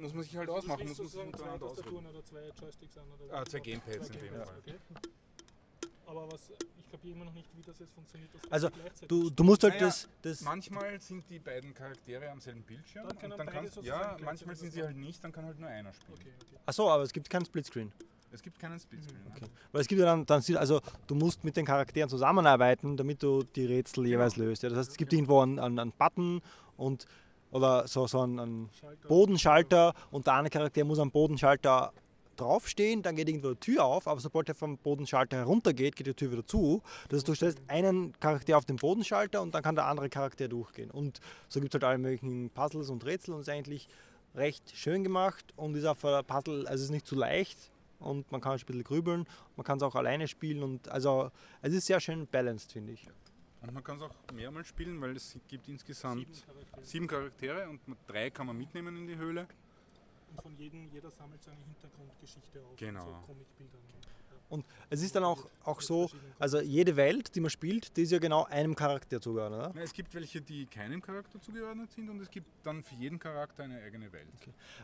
Muss 0.00 0.12
man 0.12 0.22
sich 0.24 0.36
halt 0.36 0.48
Also 0.48 0.58
ausmachen, 0.58 0.88
muss 0.88 0.98
man 0.98 1.06
sich 1.08 1.36
zwei 1.36 1.58
Tastaturen 1.58 2.06
oder 2.06 2.24
zwei 2.24 2.48
Joysticks 2.60 2.98
an? 2.98 3.04
Oder 3.12 3.34
Ah, 3.34 3.44
zwei 3.44 3.60
Gamepads 3.60 4.08
Zwei 4.08 4.14
in 4.14 4.20
dem 4.20 4.30
Gamepads, 4.32 4.50
Fall. 4.50 4.58
Okay. 4.58 4.74
Aber 6.06 6.32
was, 6.32 6.50
ich 6.86 6.92
kapiere 6.92 7.14
immer 7.14 7.24
noch 7.24 7.32
nicht, 7.32 7.48
wie 7.56 7.62
das 7.62 7.78
jetzt 7.78 7.92
funktioniert. 7.92 8.30
dass 8.34 8.50
Also, 8.50 8.68
Du, 9.08 9.30
du 9.30 9.44
musst 9.44 9.62
halt 9.64 9.74
Naja, 9.74 9.86
das, 9.86 10.08
das 10.22 10.40
Manchmal 10.42 11.00
sind 11.00 11.28
die 11.28 11.38
beiden 11.38 11.74
Charaktere 11.74 12.30
am 12.30 12.40
selben 12.40 12.62
Bildschirm 12.62 13.08
Dann 13.08 13.18
können 13.18 13.32
und 13.32 13.38
dann 13.38 13.46
kannst 13.48 13.76
ja, 13.82 14.16
manchmal 14.24 14.56
sind 14.56 14.72
sie 14.72 14.82
halt 14.82 14.96
nicht, 14.96 15.22
dann 15.22 15.32
kann 15.32 15.44
halt 15.44 15.58
nur 15.58 15.68
einer 15.68 15.92
spielen. 15.92 16.18
Okay, 16.18 16.32
okay. 16.40 16.56
Achso, 16.64 16.90
aber 16.90 17.02
es 17.02 17.12
gibt 17.12 17.28
keinen 17.28 17.44
Splitscreen. 17.44 17.92
Es 18.32 18.42
gibt 18.42 18.58
keinen 18.58 18.78
Splitscreen. 18.78 19.18
Mhm, 19.24 19.40
ne? 19.40 19.48
Weil 19.72 19.80
es 19.80 19.88
gibt 19.88 19.98
ja 20.00 20.06
dann, 20.06 20.26
dann 20.26 20.42
also 20.56 20.80
du 21.06 21.14
musst 21.14 21.44
mit 21.44 21.56
den 21.56 21.64
Charakteren 21.64 22.08
zusammenarbeiten, 22.08 22.96
damit 22.96 23.22
du 23.22 23.42
die 23.42 23.66
Rätsel 23.66 24.04
Genau. 24.04 24.16
jeweils 24.16 24.36
löst. 24.36 24.62
Ja, 24.62 24.68
das 24.68 24.78
heißt, 24.78 24.90
es 24.90 24.96
gibt 24.96 25.12
irgendwo 25.12 25.40
einen, 25.40 25.58
einen, 25.58 25.78
einen 25.78 25.92
Button 25.92 26.42
und 26.76 27.06
oder 27.52 27.86
so, 27.86 28.06
so 28.06 28.20
einen, 28.20 28.38
einen 28.40 28.70
Schalter. 28.78 29.08
Bodenschalter 29.08 29.94
und 30.10 30.26
der 30.26 30.34
eine 30.34 30.50
Charakter 30.50 30.84
muss 30.84 30.98
am 30.98 31.10
Bodenschalter 31.10 31.92
draufstehen, 32.36 33.02
dann 33.02 33.16
geht 33.16 33.28
irgendwo 33.28 33.50
die 33.50 33.60
Tür 33.60 33.84
auf, 33.84 34.06
aber 34.06 34.20
sobald 34.20 34.48
er 34.48 34.54
vom 34.54 34.78
Bodenschalter 34.78 35.36
heruntergeht, 35.36 35.96
geht 35.96 36.06
die 36.06 36.14
Tür 36.14 36.32
wieder 36.32 36.46
zu. 36.46 36.82
Das 37.08 37.18
heißt, 37.18 37.28
du 37.28 37.34
stellst 37.34 37.58
einen 37.68 38.12
Charakter 38.20 38.56
auf 38.58 38.64
den 38.64 38.76
Bodenschalter 38.76 39.42
und 39.42 39.54
dann 39.54 39.62
kann 39.62 39.74
der 39.74 39.86
andere 39.86 40.08
Charakter 40.08 40.48
durchgehen. 40.48 40.90
Und 40.90 41.20
so 41.48 41.60
gibt 41.60 41.74
es 41.74 41.80
halt 41.80 41.84
alle 41.84 41.98
möglichen 41.98 42.50
Puzzles 42.50 42.90
und 42.90 43.04
Rätsel 43.04 43.34
und 43.34 43.40
ist 43.40 43.48
eigentlich 43.48 43.88
recht 44.34 44.76
schön 44.76 45.02
gemacht 45.02 45.44
und 45.56 45.74
ist 45.76 45.84
auch 45.84 45.96
für 45.96 46.22
Puzzle, 46.22 46.66
also 46.66 46.74
es 46.74 46.82
ist 46.82 46.90
nicht 46.90 47.06
zu 47.06 47.14
leicht 47.14 47.70
und 47.98 48.30
man 48.30 48.40
kann 48.40 48.52
ein 48.52 48.58
bisschen 48.58 48.84
grübeln, 48.84 49.26
man 49.56 49.64
kann 49.64 49.78
es 49.78 49.82
auch 49.82 49.94
alleine 49.94 50.28
spielen 50.28 50.62
und 50.62 50.88
also 50.88 51.30
es 51.62 51.72
ist 51.72 51.86
sehr 51.86 52.00
schön 52.00 52.26
balanced, 52.26 52.72
finde 52.72 52.92
ich. 52.92 53.06
Und 53.62 53.72
man 53.72 53.82
kann 53.82 53.96
es 53.96 54.02
auch 54.02 54.14
mehrmals 54.32 54.68
spielen, 54.68 55.00
weil 55.00 55.16
es 55.16 55.38
gibt 55.48 55.68
insgesamt 55.68 56.26
Sieben 56.26 56.46
Charaktere. 56.46 56.84
sieben 56.84 57.06
Charaktere 57.06 57.68
und 57.68 57.80
drei 58.06 58.30
kann 58.30 58.46
man 58.46 58.56
mitnehmen 58.56 58.96
in 58.96 59.06
die 59.06 59.16
Höhle. 59.16 59.48
Und 60.30 60.42
von 60.42 60.56
jedem, 60.56 60.88
jeder 60.92 61.10
sammelt 61.10 61.42
seine 61.42 61.62
Hintergrundgeschichte 61.64 62.60
auf. 62.64 62.76
Genau. 62.76 63.04
So 63.04 63.26
Comicbildern. 63.26 63.80
Und 64.48 64.64
es 64.90 65.02
ist 65.02 65.16
dann 65.16 65.24
auch, 65.24 65.44
auch 65.64 65.80
so, 65.80 66.08
also 66.38 66.60
jede 66.60 66.94
Welt, 66.94 67.34
die 67.34 67.40
man 67.40 67.50
spielt, 67.50 67.96
die 67.96 68.02
ist 68.02 68.12
ja 68.12 68.20
genau 68.20 68.44
einem 68.44 68.76
Charakter 68.76 69.20
zugeordnet. 69.20 69.58
Oder? 69.60 69.72
Na, 69.74 69.80
es 69.82 69.92
gibt 69.92 70.14
welche, 70.14 70.40
die 70.40 70.66
keinem 70.66 71.02
Charakter 71.02 71.40
zugeordnet 71.40 71.90
sind 71.90 72.08
und 72.08 72.20
es 72.20 72.30
gibt 72.30 72.46
dann 72.62 72.84
für 72.84 72.94
jeden 72.94 73.18
Charakter 73.18 73.64
eine 73.64 73.82
eigene 73.82 74.12
Welt. 74.12 74.28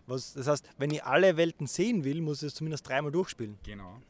Was, 0.06 0.32
das 0.32 0.48
heißt, 0.48 0.68
wenn 0.78 0.90
ich 0.90 1.04
alle 1.04 1.36
Welten 1.36 1.68
sehen 1.68 2.02
will, 2.02 2.20
muss 2.22 2.42
ich 2.42 2.48
es 2.48 2.54
zumindest 2.54 2.88
dreimal 2.88 3.12
durchspielen. 3.12 3.56
Genau, 3.62 4.00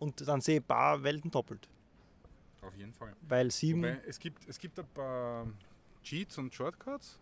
Und 0.00 0.26
dann 0.26 0.40
sehe 0.40 0.56
ich 0.56 0.62
ein 0.62 0.66
paar 0.66 1.00
Welten 1.04 1.30
doppelt. 1.30 1.68
auf 2.60 2.74
jeden 2.76 2.94
Fall. 2.94 3.14
Weil 3.28 3.52
sieben. 3.52 3.82
Wobei, 3.82 4.00
es 4.08 4.18
gibt, 4.18 4.48
es 4.48 4.58
gibt 4.58 4.76
ein 4.80 4.88
paar 4.88 5.46
Cheats 6.02 6.36
und 6.38 6.52
Shortcuts. 6.52 7.20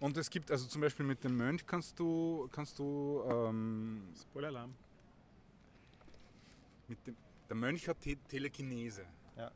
Und 0.00 0.16
es 0.16 0.30
gibt, 0.30 0.50
also 0.50 0.66
zum 0.66 0.80
Beispiel 0.80 1.04
mit 1.04 1.24
dem 1.24 1.36
Mönch 1.36 1.66
kannst 1.66 1.98
du, 1.98 2.48
kannst 2.52 2.78
du 2.78 3.22
ähm, 3.28 4.02
Spoiler-Alarm. 4.20 4.72
mit 6.86 7.06
dem, 7.06 7.16
der 7.48 7.56
Mönch 7.56 7.88
hat 7.88 8.00
Te 8.00 8.16
Telekinese. 8.28 9.04
Ja. 9.36 9.50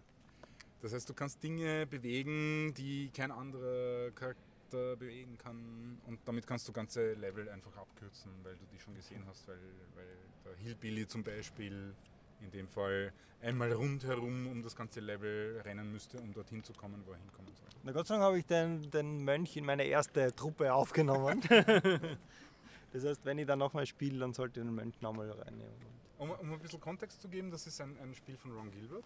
Das 0.80 0.92
heißt, 0.92 1.08
du 1.08 1.14
kannst 1.14 1.42
Dinge 1.42 1.86
bewegen, 1.86 2.74
die 2.74 3.10
kein 3.10 3.30
anderer 3.30 4.10
Charakter 4.12 4.96
bewegen 4.96 5.38
kann. 5.38 6.00
Und 6.06 6.18
damit 6.24 6.46
kannst 6.46 6.66
du 6.66 6.72
ganze 6.72 7.14
Level 7.14 7.48
einfach 7.48 7.76
abkürzen, 7.76 8.32
weil 8.42 8.56
du 8.56 8.64
die 8.72 8.78
schon 8.80 8.94
gesehen 8.94 9.24
hast, 9.28 9.46
weil, 9.46 9.60
weil 9.94 10.06
der 10.44 10.56
Hillbilly 10.56 11.06
zum 11.06 11.22
Beispiel 11.22 11.94
in 12.42 12.50
dem 12.50 12.68
Fall 12.68 13.12
einmal 13.40 13.72
rundherum 13.72 14.46
um 14.46 14.62
das 14.62 14.76
ganze 14.76 15.00
Level 15.00 15.60
rennen 15.64 15.90
müsste, 15.90 16.18
um 16.18 16.32
dorthin 16.32 16.62
zu 16.62 16.72
kommen, 16.72 17.02
wo 17.06 17.12
er 17.12 17.18
hinkommen 17.18 17.52
soll. 17.54 17.68
Na 17.82 17.92
Gott 17.92 18.06
sei 18.06 18.14
Dank 18.14 18.24
habe 18.24 18.38
ich 18.38 18.46
den, 18.46 18.90
den 18.90 19.24
Mönch 19.24 19.56
in 19.56 19.64
meine 19.64 19.84
erste 19.84 20.34
Truppe 20.34 20.72
aufgenommen. 20.72 21.40
das 22.92 23.04
heißt, 23.04 23.24
wenn 23.24 23.38
ich 23.38 23.46
dann 23.46 23.58
nochmal 23.58 23.86
spiele, 23.86 24.20
dann 24.20 24.32
sollte 24.32 24.60
ich 24.60 24.66
den 24.66 24.74
Mönch 24.74 25.00
nochmal 25.00 25.30
reinnehmen. 25.30 25.74
Um, 26.18 26.30
um 26.30 26.52
ein 26.52 26.60
bisschen 26.60 26.80
Kontext 26.80 27.20
zu 27.20 27.28
geben, 27.28 27.50
das 27.50 27.66
ist 27.66 27.80
ein, 27.80 27.96
ein 28.00 28.14
Spiel 28.14 28.36
von 28.36 28.52
Ron 28.52 28.70
Gilbert. 28.70 29.04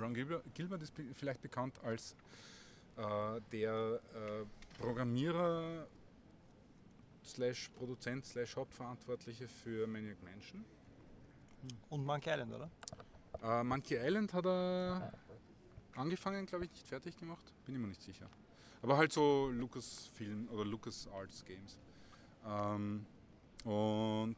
Ron 0.00 0.14
Gilbert, 0.14 0.42
Gilbert 0.54 0.82
ist 0.82 0.92
vielleicht 1.14 1.40
bekannt 1.40 1.78
als 1.84 2.16
äh, 2.96 3.40
der 3.52 4.00
äh, 4.14 4.78
Programmierer 4.80 5.86
slash 7.24 7.68
Produzent 7.76 8.26
slash 8.26 8.56
Hauptverantwortliche 8.56 9.46
für 9.46 9.86
Maniac 9.86 10.20
Mansion. 10.22 10.64
Und 11.90 12.04
Monkey 12.04 12.30
Island, 12.30 12.52
oder? 12.52 12.70
Äh, 13.42 13.64
Monkey 13.64 13.96
Island 13.96 14.32
hat 14.32 14.46
er 14.46 15.12
angefangen, 15.94 16.46
glaube 16.46 16.64
ich, 16.64 16.70
nicht 16.70 16.86
fertig 16.86 17.16
gemacht. 17.16 17.52
Bin 17.66 17.74
ich 17.74 17.80
mir 17.80 17.88
nicht 17.88 18.02
sicher. 18.02 18.28
Aber 18.82 18.96
halt 18.96 19.12
so 19.12 19.48
Lucasfilm 19.48 20.48
oder 20.50 20.64
LucasArts 20.64 21.44
Games. 21.44 21.78
Ähm, 22.46 23.04
und 23.64 24.36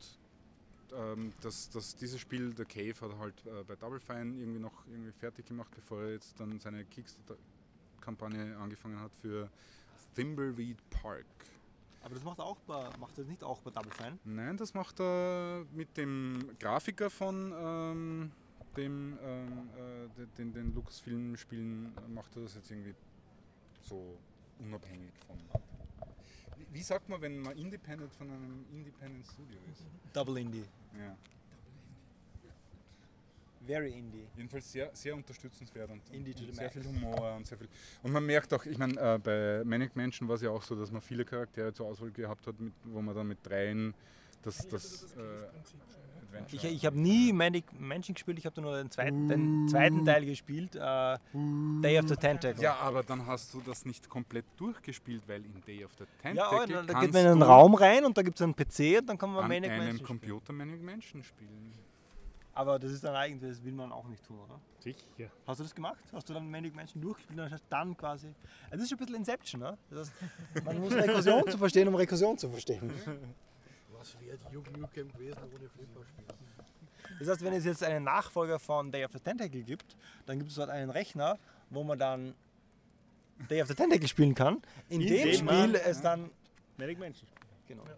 ähm, 0.92 1.32
das, 1.40 1.70
das, 1.70 1.94
dieses 1.96 2.20
Spiel, 2.20 2.54
The 2.56 2.64
Cave, 2.64 2.94
hat 3.00 3.10
er 3.10 3.18
halt 3.18 3.46
äh, 3.46 3.64
bei 3.64 3.76
Double 3.76 4.00
Fine 4.00 4.36
irgendwie 4.36 4.60
noch 4.60 4.86
irgendwie 4.86 5.12
fertig 5.12 5.46
gemacht, 5.46 5.70
bevor 5.74 6.02
er 6.02 6.12
jetzt 6.12 6.38
dann 6.40 6.58
seine 6.58 6.84
Kickstarter-Kampagne 6.84 8.56
angefangen 8.56 8.98
hat 8.98 9.14
für 9.14 9.50
Thimbleweed 10.14 10.78
Park. 10.90 11.26
Aber 12.02 12.14
das 12.14 12.24
macht 12.24 12.38
er 12.38 12.46
auch 12.46 12.58
bei, 12.60 12.88
macht 12.98 13.16
das 13.18 13.26
nicht 13.26 13.44
auch 13.44 13.60
bei 13.60 13.70
Double 13.70 13.92
Fine? 13.92 14.18
Nein, 14.24 14.56
das 14.56 14.72
macht 14.74 15.00
er 15.00 15.64
mit 15.72 15.96
dem 15.96 16.50
Grafiker 16.58 17.10
von 17.10 17.52
ähm, 17.56 18.32
dem, 18.76 19.18
ähm, 19.22 19.68
äh, 19.76 20.08
de- 20.16 20.26
den, 20.38 20.52
den 20.52 20.74
Lucasfilm-Spielen, 20.74 21.92
äh, 21.96 22.08
macht 22.08 22.34
er 22.36 22.42
das 22.42 22.54
jetzt 22.54 22.70
irgendwie 22.70 22.94
so 23.82 24.16
unabhängig 24.58 25.12
von. 25.26 25.36
Wie, 26.56 26.66
wie 26.72 26.82
sagt 26.82 27.08
man, 27.08 27.20
wenn 27.20 27.40
man 27.40 27.56
independent 27.56 28.12
von 28.14 28.30
einem 28.30 28.64
Independent 28.72 29.26
Studio 29.26 29.58
ist? 29.70 29.84
Double 30.12 30.38
Indie. 30.38 30.64
Ja. 30.98 31.16
Very 33.66 33.92
Indie. 33.92 34.26
Jedenfalls 34.36 34.72
sehr, 34.72 34.90
sehr 34.94 35.14
unterstützenswert 35.14 35.90
und, 35.90 36.02
Indie 36.10 36.32
to 36.32 36.44
und 36.44 36.50
the 36.50 36.56
sehr 36.56 36.70
viel 36.70 36.84
Humor 36.84 37.36
und 37.36 37.46
sehr 37.46 37.58
viel. 37.58 37.68
Und 38.02 38.12
man 38.12 38.24
merkt 38.24 38.52
auch, 38.54 38.64
ich 38.64 38.78
meine, 38.78 38.98
äh, 38.98 39.18
bei 39.18 39.62
Manic 39.64 39.94
Mansion 39.94 40.28
war 40.28 40.36
es 40.36 40.42
ja 40.42 40.50
auch 40.50 40.62
so, 40.62 40.74
dass 40.74 40.90
man 40.90 41.02
viele 41.02 41.24
Charaktere 41.24 41.72
zur 41.72 41.86
Auswahl 41.86 42.10
gehabt 42.10 42.46
hat, 42.46 42.58
mit, 42.58 42.72
wo 42.84 43.02
man 43.02 43.14
dann 43.14 43.28
mit 43.28 43.38
dreien 43.42 43.94
das, 44.42 44.66
das, 44.68 45.02
das, 45.02 45.16
äh. 45.16 45.48
Ich, 46.52 46.64
ich 46.64 46.86
habe 46.86 46.98
nie 46.98 47.32
Manic 47.32 47.64
Mansion 47.78 48.14
gespielt, 48.14 48.38
ich 48.38 48.46
habe 48.46 48.60
nur 48.60 48.76
den 48.76 48.90
zweiten, 48.90 49.28
den 49.28 49.68
zweiten 49.68 50.04
Teil 50.04 50.24
gespielt, 50.24 50.76
äh, 50.76 51.18
Day 51.82 51.98
of 51.98 52.08
the 52.08 52.16
Tentacle. 52.16 52.62
Ja, 52.62 52.76
aber 52.76 53.02
dann 53.02 53.26
hast 53.26 53.52
du 53.52 53.60
das 53.60 53.84
nicht 53.84 54.08
komplett 54.08 54.44
durchgespielt, 54.56 55.22
weil 55.26 55.44
in 55.44 55.60
Day 55.66 55.84
of 55.84 55.90
the 55.98 56.04
Tentacle 56.22 56.70
Ja, 56.70 56.82
da, 56.82 57.00
geht 57.00 57.12
man 57.12 57.22
in 57.22 57.28
einen 57.32 57.42
Raum 57.42 57.74
rein 57.74 58.04
und 58.04 58.16
da 58.16 58.22
gibt 58.22 58.36
es 58.38 58.42
einen 58.42 58.54
PC 58.54 59.00
und 59.00 59.08
dann 59.08 59.18
kann 59.18 59.32
man 59.32 59.42
an 59.42 59.48
Manic 59.48 59.70
einem 59.70 59.84
Mansion 59.84 59.96
spielen. 59.96 60.06
Computer 60.06 60.52
Manic 60.52 60.82
Mansion 60.82 61.24
spielen. 61.24 61.72
Aber 62.52 62.78
das 62.78 62.90
ist 62.90 63.04
dann 63.04 63.14
eigentlich, 63.14 63.50
das 63.52 63.64
will 63.64 63.72
man 63.72 63.92
auch 63.92 64.06
nicht 64.08 64.24
tun, 64.24 64.38
oder? 64.40 64.60
Sicher. 64.80 64.98
Hast 65.46 65.60
du 65.60 65.64
das 65.64 65.74
gemacht? 65.74 65.98
Hast 66.12 66.28
du 66.28 66.34
dann 66.34 66.50
Manic 66.50 66.74
Mansion 66.74 67.00
durchgespielt 67.00 67.38
und 67.38 67.50
hast 67.50 67.64
dann 67.70 67.96
quasi. 67.96 68.26
Also 68.64 68.72
das 68.72 68.82
ist 68.82 68.88
schon 68.90 68.98
ein 68.98 69.00
bisschen 69.00 69.14
Inception, 69.16 69.60
ne? 69.60 69.78
Das 69.90 70.10
heißt, 70.10 70.12
man 70.64 70.78
muss 70.80 70.92
Rekursion 70.94 71.48
zu 71.50 71.58
verstehen, 71.58 71.88
um 71.88 71.94
Rekursion 71.94 72.36
zu 72.38 72.48
verstehen. 72.50 72.90
Was 73.92 74.16
wäre 74.20 74.36
Duke 74.52 74.70
Nukem 74.78 75.12
gewesen 75.12 75.38
ohne 75.54 75.68
Flipperspiel? 75.68 76.24
Das 77.18 77.28
heißt, 77.28 77.42
wenn 77.44 77.52
es 77.52 77.64
jetzt 77.64 77.84
einen 77.84 78.04
Nachfolger 78.04 78.58
von 78.58 78.90
Day 78.90 79.04
of 79.04 79.12
the 79.12 79.20
Tentacle 79.20 79.62
gibt, 79.62 79.96
dann 80.26 80.38
gibt 80.38 80.50
es 80.50 80.56
dort 80.56 80.70
einen 80.70 80.90
Rechner, 80.90 81.38
wo 81.68 81.84
man 81.84 81.98
dann 81.98 82.34
Day 83.48 83.60
of 83.62 83.68
the 83.68 83.74
Tentacle 83.74 84.08
spielen 84.08 84.34
kann. 84.34 84.60
In, 84.88 85.00
In 85.02 85.08
dem 85.08 85.24
dem 85.24 85.34
Spiel 85.34 85.44
man- 85.44 85.74
es 85.74 86.00
dann. 86.00 86.30
Manic 86.78 86.98
Mansion. 86.98 87.28
Genau. 87.68 87.82
Äh, 87.84 87.88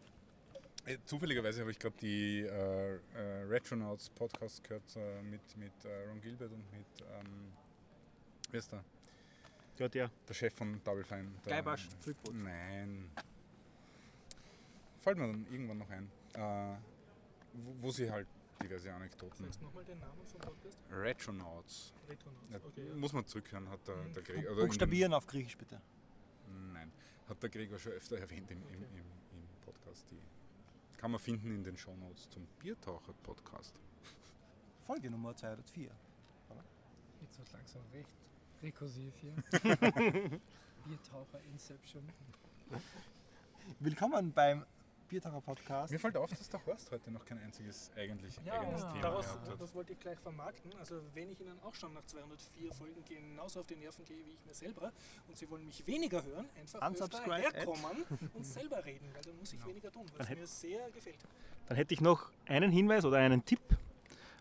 zufälligerweise 1.04 1.60
habe 1.60 1.70
ich 1.70 1.78
gerade 1.78 1.96
die 2.00 2.40
äh, 2.40 2.94
äh, 3.14 3.42
Retronauts 3.48 4.10
Podcast 4.10 4.62
gehört 4.64 4.96
äh, 4.96 5.22
mit, 5.22 5.40
mit 5.56 5.72
äh, 5.84 6.08
Ron 6.08 6.20
Gilbert 6.20 6.52
und 6.52 6.70
mit, 6.72 6.86
ähm, 7.12 7.52
wer 8.50 8.58
ist 8.58 8.72
der? 8.72 8.84
Ja, 9.78 9.88
der. 9.88 10.10
Der 10.28 10.34
Chef 10.34 10.54
von 10.54 10.82
Double 10.84 11.04
Fine. 11.04 11.24
der- 11.44 11.52
Gleibasch, 11.52 11.88
Flipboot. 12.00 12.34
Nein. 12.34 13.10
Fällt 15.00 15.18
mir 15.18 15.26
dann 15.28 15.46
irgendwann 15.50 15.78
noch 15.78 15.90
ein. 15.90 16.10
Äh, 16.34 16.76
wo, 17.54 17.74
wo 17.86 17.90
sie 17.90 18.10
halt 18.10 18.26
diverse 18.62 18.92
Anekdoten. 18.92 19.44
Sagst 19.44 19.60
du 19.60 19.64
nochmal 19.66 19.84
den 19.84 19.98
Namen 19.98 20.24
vom 20.26 20.40
Podcast? 20.40 20.78
Retronauts. 20.90 21.92
Retronauts. 22.08 22.50
Ja, 22.50 22.58
Okay, 22.64 22.86
ja. 22.88 22.94
Muss 22.94 23.12
man 23.12 23.26
zurückhören, 23.26 23.68
hat 23.68 23.86
der, 23.88 23.96
Mhm. 23.96 24.12
der 24.14 24.22
Gregor. 24.22 24.52
oder 24.52 24.66
Buchstabieren 24.66 25.12
auf 25.14 25.26
Griechisch 25.26 25.56
bitte. 25.56 25.80
Nein, 26.72 26.92
hat 27.28 27.42
der 27.42 27.50
Gregor 27.50 27.78
schon 27.78 27.92
öfter 27.92 28.18
erwähnt 28.18 28.50
im, 28.50 28.58
im, 28.68 28.74
im, 28.82 28.84
im 28.98 29.48
Podcast. 29.64 30.04
Die 30.10 30.20
kann 31.02 31.10
man 31.10 31.18
finden 31.18 31.50
in 31.50 31.64
den 31.64 31.76
Shownotes 31.76 32.30
zum 32.30 32.46
Biertaucher-Podcast. 32.60 33.74
Folge 34.86 35.10
Nummer 35.10 35.34
204. 35.34 35.90
Jetzt 37.20 37.38
wird 37.40 37.52
langsam 37.52 37.82
recht 37.92 38.14
rekursiv 38.62 39.12
hier. 39.20 39.34
Biertaucher 40.84 41.40
Inception. 41.50 42.08
Willkommen 43.80 44.32
beim 44.32 44.64
Biertaucher-Podcast. 45.12 45.92
Mir 45.92 45.98
fällt 45.98 46.16
auf, 46.16 46.30
dass 46.30 46.48
der 46.48 46.64
Horst 46.64 46.90
heute 46.90 47.10
noch 47.10 47.26
kein 47.26 47.38
einziges 47.38 47.90
eigentlich 47.94 48.34
ja, 48.46 48.54
eigenes 48.54 48.80
Thema 48.80 49.00
daraus, 49.02 49.26
gehabt 49.26 49.48
hat. 49.50 49.60
Das 49.60 49.74
wollte 49.74 49.92
ich 49.92 49.98
gleich 49.98 50.18
vermarkten. 50.18 50.72
Also 50.78 51.02
wenn 51.12 51.30
ich 51.30 51.38
Ihnen 51.38 51.60
auch 51.62 51.74
schon 51.74 51.92
nach 51.92 52.04
204 52.06 52.72
Folgen 52.72 53.04
genauso 53.04 53.60
auf 53.60 53.66
die 53.66 53.76
Nerven 53.76 54.06
gehe 54.06 54.24
wie 54.24 54.32
ich 54.32 54.46
mir 54.46 54.54
selber 54.54 54.90
und 55.28 55.36
Sie 55.36 55.50
wollen 55.50 55.66
mich 55.66 55.86
weniger 55.86 56.24
hören, 56.24 56.48
einfach 56.56 56.80
öfter 56.80 57.34
herkommen 57.34 58.04
und 58.32 58.46
selber 58.46 58.82
reden, 58.82 59.10
weil 59.12 59.20
dann 59.20 59.38
muss 59.38 59.52
ich 59.52 59.60
ja. 59.60 59.66
weniger 59.66 59.92
tun, 59.92 60.06
was 60.16 60.30
mir 60.30 60.46
sehr 60.46 60.90
gefällt. 60.90 61.18
Dann 61.68 61.76
hätte 61.76 61.92
ich 61.92 62.00
noch 62.00 62.30
einen 62.46 62.70
Hinweis 62.70 63.04
oder 63.04 63.18
einen 63.18 63.44
Tipp. 63.44 63.60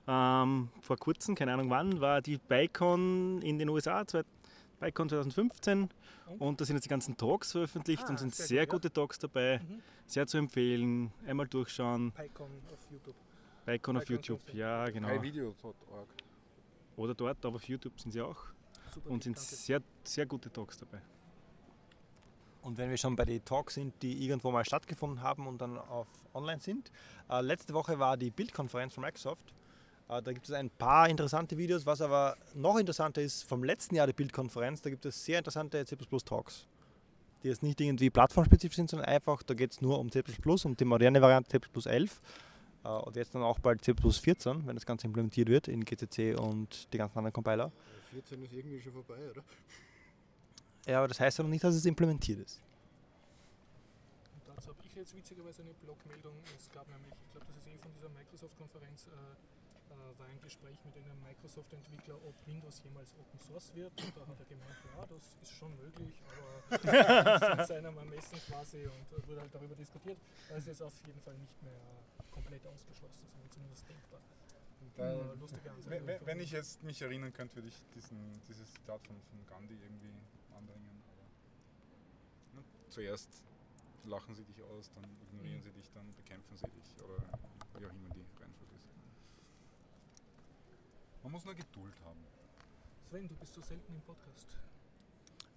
Ähm, 0.07 0.69
vor 0.81 0.98
kurzem, 0.98 1.35
keine 1.35 1.53
Ahnung 1.53 1.69
wann, 1.69 1.99
war 1.99 2.22
die 2.22 2.38
BICON 2.38 3.41
in 3.41 3.60
den 3.60 3.68
USA 3.68 4.07
2020. 4.07 4.40
BikeCon 4.82 5.10
2015 5.10 5.90
und? 6.26 6.41
und 6.41 6.60
da 6.60 6.66
sind 6.66 6.76
jetzt 6.76 6.86
die 6.86 6.90
ganzen 6.90 7.16
Talks 7.16 7.52
veröffentlicht 7.52 8.03
ah, 8.06 8.10
und 8.10 8.20
sind 8.20 8.34
sehr, 8.36 8.48
sehr 8.48 8.66
gut, 8.66 8.82
gute 8.82 8.88
ja. 8.88 8.94
Talks 8.94 9.20
dabei. 9.20 9.60
Mhm. 9.60 9.82
Sehr 10.08 10.28
zu 10.28 10.38
empfehlen. 10.38 11.14
Einmal 11.26 11.48
durchschauen. 11.48 12.12
BikeCon 12.12 12.49
auf 12.74 12.91
YouTube. 12.91 13.16
BikeCon 13.66 13.98
auf 13.98 14.10
YouTube, 14.10 14.53
ja 14.53 14.90
genau. 14.90 15.22
Videos.org. 15.22 16.10
Oder 16.98 17.14
dort, 17.14 17.45
aber 17.45 17.56
auf 17.56 17.64
YouTube 17.64 17.99
sind 17.99 18.12
sie 18.12 18.22
auch. 18.22 18.44
Super, 18.91 19.12
und 19.12 19.24
sind 19.24 19.38
danke. 19.38 19.56
sehr, 19.56 19.82
sehr 20.03 20.26
gute 20.26 20.52
Talks 20.52 20.78
dabei. 20.78 21.02
Und 22.64 22.78
wenn 22.78 22.90
wir 22.90 22.98
schon 22.98 23.16
bei 23.16 23.26
den 23.26 23.44
Talks 23.45 23.76
sind, 23.76 23.94
die 24.02 24.26
irgendwo 24.26 24.52
mal 24.52 24.66
stattgefunden 24.66 25.22
haben 25.22 25.48
und 25.48 25.62
dann 25.62 25.78
auf 25.78 26.08
online 26.34 26.60
sind. 26.60 26.91
Äh, 27.30 27.41
letzte 27.41 27.74
Woche 27.74 27.99
war 27.99 28.18
die 28.18 28.32
Bildkonferenz 28.32 28.94
von 28.94 29.03
Microsoft 29.03 29.53
äh, 30.12 30.22
da 30.22 30.34
gibt 30.34 30.48
es 30.48 30.54
ein 30.54 30.70
paar 30.70 31.10
interessante 31.10 31.58
Videos. 31.58 31.86
Was 31.86 32.02
aber 32.02 32.36
noch 32.54 32.78
interessanter 32.78 33.22
ist, 33.22 33.44
vom 33.44 33.64
letzten 33.64 33.96
Jahr 33.96 34.08
der 34.08 34.14
Bildkonferenz, 34.14 34.82
da 34.82 34.90
gibt 34.90 35.06
es 35.06 35.24
sehr 35.24 35.38
interessante 35.38 35.84
C 35.86 35.96
Talks. 35.96 36.68
Die 37.44 37.48
jetzt 37.48 37.64
nicht 37.64 37.82
irgendwie 37.82 38.10
plattformspezifisch 38.10 38.76
sind, 38.76 38.90
sondern 38.90 39.08
einfach, 39.08 39.42
da 39.42 39.54
geht 39.54 39.72
es 39.72 39.82
nur 39.82 39.98
um 40.00 40.12
C 40.12 40.22
um 40.64 40.76
die 40.76 40.86
moderne 40.86 41.22
Variante 41.22 41.60
C 41.60 41.90
11. 41.90 42.22
Äh, 42.84 42.90
und 42.90 43.16
jetzt 43.16 43.34
dann 43.34 43.42
auch 43.42 43.60
bald 43.60 43.84
C 43.84 43.94
14, 43.94 44.68
wenn 44.68 44.76
das 44.76 44.86
Ganze 44.86 45.08
implementiert 45.08 45.48
wird 45.48 45.68
in 45.70 45.86
GCC 45.86 46.36
und 46.38 46.92
die 46.94 46.98
ganzen 46.98 47.18
anderen 47.18 47.34
Compiler. 47.34 47.72
14 48.12 48.44
ist 48.44 48.54
irgendwie 48.54 48.82
schon 48.82 48.92
vorbei, 48.92 49.32
oder? 49.32 49.44
Ja, 50.86 50.98
aber 50.98 51.08
das 51.08 51.20
heißt 51.20 51.38
ja 51.38 51.44
noch 51.44 51.50
nicht, 51.50 51.64
dass 51.64 51.74
es 51.74 51.86
implementiert 51.86 52.40
ist. 52.40 52.60
Und 54.34 54.56
dazu 54.56 54.70
habe 54.70 54.80
ich 54.84 54.94
jetzt 54.94 55.16
witzigerweise 55.16 55.62
eine 55.62 55.74
Blogmeldung. 55.74 56.34
Es 56.58 56.70
gab 56.72 56.88
nämlich, 56.90 57.14
ich 57.14 57.32
glaube, 57.32 57.46
das 57.48 57.56
ist 57.56 57.68
eh 57.68 57.78
von 57.78 57.92
dieser 57.94 58.10
Microsoft-Konferenz, 58.10 59.08
äh, 59.08 59.61
äh, 59.91 60.19
war 60.19 60.26
ein 60.27 60.41
Gespräch 60.41 60.77
mit 60.85 60.95
einem 60.95 61.22
Microsoft-Entwickler, 61.23 62.15
ob 62.26 62.34
Windows 62.47 62.81
jemals 62.84 63.13
Open 63.19 63.39
Source 63.39 63.73
wird. 63.76 63.91
Und 64.01 64.18
da 64.18 64.26
hat 64.26 64.39
er 64.39 64.45
gemeint, 64.45 64.77
ja, 64.95 65.05
das 65.05 65.35
ist 65.41 65.51
schon 65.51 65.76
möglich, 65.77 66.22
aber 66.31 67.59
in 67.61 67.65
seinem 67.68 67.97
Ermessen 67.97 68.39
quasi 68.47 68.85
und 68.88 69.07
äh, 69.11 69.27
wurde 69.27 69.41
halt 69.41 69.53
darüber 69.53 69.76
diskutiert. 69.76 70.18
Das 70.49 70.59
ist 70.59 70.68
jetzt 70.68 70.81
auf 70.81 70.93
jeden 71.05 71.22
Fall 71.22 71.38
nicht 71.38 71.61
mehr 71.63 71.80
komplett 72.31 72.65
ausgeschlossen, 72.65 73.27
sondern 73.27 73.51
zumindest 73.51 73.88
denkbar. 73.89 74.22
Da, 74.97 75.03
wenn, 75.89 76.07
wenn- 76.26 76.39
ich 76.39 76.51
jetzt 76.51 76.81
mich 76.84 77.01
erinnern 77.01 77.31
könnte, 77.34 77.55
würde 77.55 77.68
ich 77.69 77.81
diesen, 77.95 78.41
dieses 78.47 78.72
Zitat 78.73 79.01
von, 79.05 79.15
von 79.30 79.45
Gandhi 79.47 79.76
irgendwie 79.76 80.11
anbringen. 80.55 81.01
Aber, 81.11 82.59
ne? 82.61 82.63
Zuerst 82.89 83.30
lachen 84.05 84.34
sie 84.35 84.43
dich 84.43 84.61
aus, 84.63 84.91
dann 84.95 85.05
ignorieren 85.22 85.61
sie 85.61 85.72
dich, 85.72 85.89
dann 85.93 86.11
bekämpfen 86.15 86.57
sie 86.57 86.68
dich 86.68 86.95
oder 87.03 87.18
wie 87.80 87.85
auch 87.85 87.91
immer 87.93 88.09
die 88.09 88.26
Reihenfolge 88.41 88.73
ist. 88.76 88.81
Man 91.23 91.31
muss 91.31 91.45
nur 91.45 91.53
Geduld 91.56 91.93
haben. 92.03 92.19
Sven, 93.10 93.27
du 93.27 93.35
bist 93.35 93.53
so 93.53 93.61
selten 93.61 93.93
im 93.93 94.02
Podcast. 94.02 94.57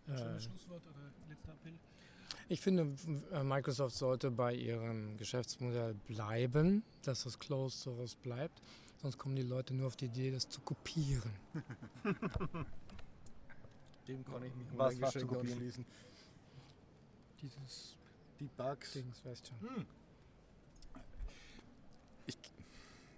Äh, 0.08 0.18
Schönes 0.18 0.44
Schlusswort 0.44 0.82
oder 0.86 1.10
letzter 1.28 1.52
Appell? 1.52 1.74
Ich 2.48 2.60
finde, 2.60 2.94
äh, 3.32 3.42
Microsoft 3.42 3.96
sollte 3.96 4.30
bei 4.30 4.54
ihrem 4.54 5.16
Geschäftsmodell 5.16 5.94
bleiben, 6.06 6.82
dass 7.02 7.24
das 7.24 7.38
Closed 7.38 7.80
Source 7.80 8.14
bleibt. 8.16 8.60
Sonst 9.00 9.16
kommen 9.18 9.36
die 9.36 9.42
Leute 9.42 9.72
nur 9.74 9.86
auf 9.86 9.96
die 9.96 10.06
Idee, 10.06 10.30
das 10.30 10.48
zu 10.48 10.60
kopieren. 10.60 11.30
Dem 14.08 14.24
kann 14.24 14.42
ich 14.42 14.54
mich 14.54 14.66
Was- 14.76 15.00
was 15.00 15.12
zu 15.12 15.20
kopieren? 15.26 15.46
anschließen. 15.52 15.86
Dieses 17.40 17.96
Die 18.40 18.48
Bugs. 18.56 18.92
Dings, 18.92 19.24
weißt 19.24 19.46
schon. 19.48 19.60
Hm. 19.60 19.86
Ich, 22.26 22.36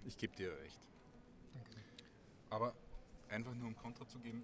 ich 0.05 0.17
gebe 0.17 0.35
dir 0.35 0.51
recht. 0.57 0.79
Aber 2.49 2.73
einfach 3.29 3.53
nur 3.53 3.67
um 3.67 3.75
Kontra 3.75 4.07
zu 4.07 4.19
geben, 4.19 4.43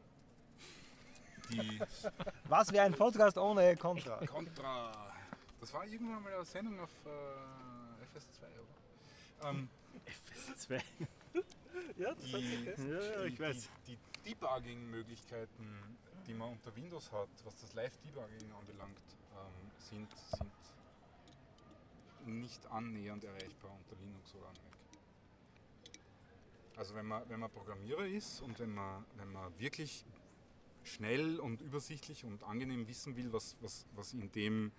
die 1.50 1.80
Was 2.48 2.72
wäre 2.72 2.86
ein 2.86 2.94
Podcast 2.94 3.38
ohne 3.38 3.76
Contra? 3.78 4.26
Contra. 4.26 5.14
Das 5.60 5.74
war 5.74 5.86
irgendwann 5.86 6.24
mal 6.24 6.34
eine 6.34 6.46
Sendung 6.46 6.80
auf 6.80 6.92
äh, 7.06 8.18
FS2, 8.18 8.44
oder? 9.42 9.50
Ähm, 9.50 9.70
Zwei. 10.58 10.84
Ja, 11.98 12.14
das 12.14 12.34
hat 12.34 12.42
sich 12.42 12.50
die, 12.50 12.64
fest. 12.64 12.80
Ja, 12.80 13.02
ja, 13.02 13.24
ich 13.24 13.36
die, 13.36 13.40
weiß. 13.40 13.70
Die, 13.88 13.98
die 14.26 14.34
Debugging-Möglichkeiten, 14.34 15.98
die 16.28 16.34
man 16.34 16.52
unter 16.52 16.76
Windows 16.76 17.12
hat, 17.12 17.30
was 17.44 17.60
das 17.62 17.74
Live-Debugging 17.74 18.52
anbelangt, 18.52 19.02
ähm, 19.34 19.72
sind, 19.78 20.10
sind 20.32 20.52
nicht 22.40 22.66
annähernd 22.68 23.24
erreichbar 23.24 23.72
unter 23.72 24.02
Linux 24.02 24.34
oder 24.36 24.48
an 24.48 24.56
Mac. 24.64 24.73
Also 26.76 26.96
wenn 26.96 27.06
man, 27.06 27.28
wenn 27.30 27.40
man 27.40 27.52
Programmierer 27.52 28.06
ist 28.06 28.42
und 28.42 28.60
wenn 28.60 28.74
man, 28.74 29.06
wenn 29.16 29.32
man 29.32 29.58
wirklich 29.60 30.06
schnell 30.84 31.40
und 31.40 31.62
übersichtlich 31.62 32.26
und 32.26 32.44
angenehm 32.44 32.88
wissen 32.88 33.16
will, 33.16 33.32
was, 33.32 33.56
was, 33.62 33.86
was 33.96 34.14
in 34.14 34.32
dem 34.32 34.72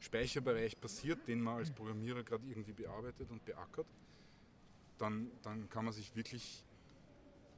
Speicherbereich 0.00 0.80
passiert, 0.80 1.26
den 1.26 1.40
man 1.40 1.58
als 1.58 1.70
Programmierer 1.70 2.22
gerade 2.22 2.46
irgendwie 2.46 2.72
bearbeitet 2.72 3.30
und 3.30 3.44
beackert, 3.44 3.86
dann, 4.98 5.30
dann 5.42 5.68
kann 5.68 5.84
man 5.84 5.92
sich 5.92 6.14
wirklich 6.14 6.64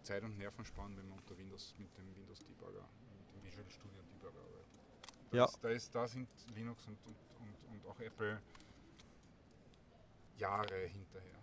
Zeit 0.02 0.22
und 0.24 0.38
Nerven 0.38 0.64
sparen, 0.64 0.96
wenn 0.96 1.08
man 1.08 1.18
unter 1.18 1.36
Windows 1.36 1.74
mit 1.78 1.96
dem 1.98 2.16
Windows 2.16 2.38
Debugger, 2.44 2.88
mit 3.18 3.34
dem 3.34 3.44
Visual 3.44 3.68
Studio 3.70 4.00
Debugger 4.02 4.38
arbeitet. 4.40 4.66
Da, 5.30 5.36
Ja. 5.36 5.44
ist, 5.44 5.58
da, 5.62 5.68
ist, 5.68 5.94
da 5.94 6.08
sind 6.08 6.28
Linux 6.54 6.86
und, 6.86 6.98
und, 7.04 7.16
und, 7.40 7.72
und 7.72 7.86
auch 7.86 8.00
Apple 8.00 8.40
Jahre 10.38 10.86
hinterher. 10.86 11.38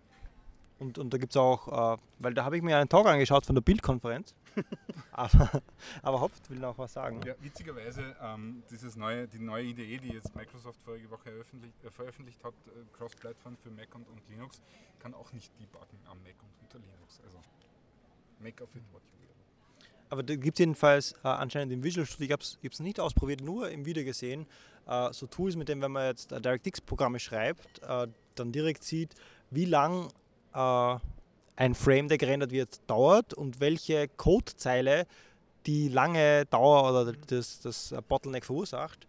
Und, 0.77 0.97
und 0.97 1.13
da 1.13 1.17
gibt 1.17 1.31
es 1.31 1.37
auch, 1.37 1.95
äh, 1.95 1.97
weil 2.19 2.33
da 2.33 2.43
habe 2.43 2.57
ich 2.57 2.63
mir 2.63 2.77
einen 2.77 2.89
Talk 2.89 3.07
angeschaut 3.07 3.45
von 3.45 3.55
der 3.55 3.61
Bildkonferenz. 3.61 4.35
aber, 5.11 5.61
aber 6.01 6.21
Hopft 6.21 6.49
will 6.49 6.59
noch 6.59 6.77
was 6.77 6.93
sagen. 6.93 7.21
Ja, 7.25 7.33
witzigerweise, 7.39 8.15
ähm, 8.21 8.63
dieses 8.69 8.97
neue, 8.97 9.27
die 9.27 9.39
neue 9.39 9.63
Idee, 9.63 9.97
die 9.97 10.09
jetzt 10.09 10.35
Microsoft 10.35 10.81
vorige 10.83 11.09
Woche 11.09 11.23
veröffentlicht, 11.29 11.83
äh, 11.83 11.89
veröffentlicht 11.89 12.43
hat, 12.43 12.53
äh, 12.67 12.97
Cross-Plattform 12.97 13.55
für 13.57 13.69
Mac 13.69 13.95
und, 13.95 14.07
und 14.09 14.21
Linux, 14.29 14.61
kann 14.99 15.13
auch 15.13 15.31
nicht 15.31 15.51
debuggen 15.59 15.99
am 16.09 16.21
Mac 16.23 16.35
und 16.41 16.51
unter 16.61 16.79
Linux. 16.79 17.21
Also, 17.23 17.39
make 18.39 18.61
of 18.61 18.69
it 18.75 18.83
what 18.91 19.01
you 19.13 19.19
will. 19.21 19.29
Aber 20.09 20.23
da 20.23 20.35
gibt 20.35 20.55
es 20.55 20.59
jedenfalls 20.59 21.13
äh, 21.23 21.27
anscheinend 21.29 21.71
im 21.71 21.83
Visual 21.83 22.05
Studio, 22.05 22.25
ich 22.25 22.31
habe 22.33 22.73
es 22.73 22.79
nicht 22.81 22.99
ausprobiert, 22.99 23.41
nur 23.41 23.69
im 23.69 23.85
Video 23.85 24.03
gesehen, 24.03 24.45
äh, 24.87 25.13
so 25.13 25.25
Tools, 25.27 25.55
mit 25.55 25.69
denen, 25.69 25.81
wenn 25.81 25.91
man 25.91 26.07
jetzt 26.07 26.33
äh, 26.33 26.41
DirectX-Programme 26.41 27.19
schreibt, 27.19 27.81
äh, 27.81 28.07
dann 28.35 28.51
direkt 28.51 28.83
sieht, 28.83 29.15
wie 29.51 29.65
lang 29.65 30.09
äh, 30.55 30.97
ein 31.57 31.75
Frame, 31.75 32.07
der 32.07 32.17
gerendert 32.17 32.51
wird, 32.51 32.79
dauert 32.87 33.33
und 33.33 33.59
welche 33.59 34.07
Codezeile 34.07 35.05
die 35.65 35.87
lange 35.89 36.45
Dauer 36.45 36.89
oder 36.89 37.13
das, 37.13 37.59
das 37.61 37.93
Bottleneck 38.07 38.45
verursacht. 38.45 39.07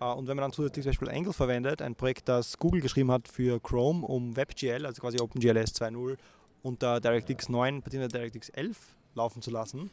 Äh, 0.00 0.04
Und 0.04 0.26
wenn 0.26 0.36
man 0.36 0.42
dann 0.42 0.52
zusätzlich 0.52 0.84
zum 0.84 0.90
Beispiel 0.90 1.10
Angle 1.10 1.32
verwendet, 1.32 1.82
ein 1.82 1.94
Projekt, 1.94 2.28
das 2.28 2.58
Google 2.58 2.80
geschrieben 2.80 3.10
hat 3.10 3.28
für 3.28 3.60
Chrome, 3.60 4.06
um 4.06 4.36
WebGL, 4.36 4.86
also 4.86 5.00
quasi 5.00 5.20
OpenGLS 5.20 5.74
2.0 5.74 6.16
unter 6.62 7.00
DirectX 7.00 7.48
9 7.48 7.82
bzw. 7.82 8.08
DirectX 8.08 8.48
11 8.50 8.76
laufen 9.14 9.42
zu 9.42 9.50
lassen, 9.50 9.90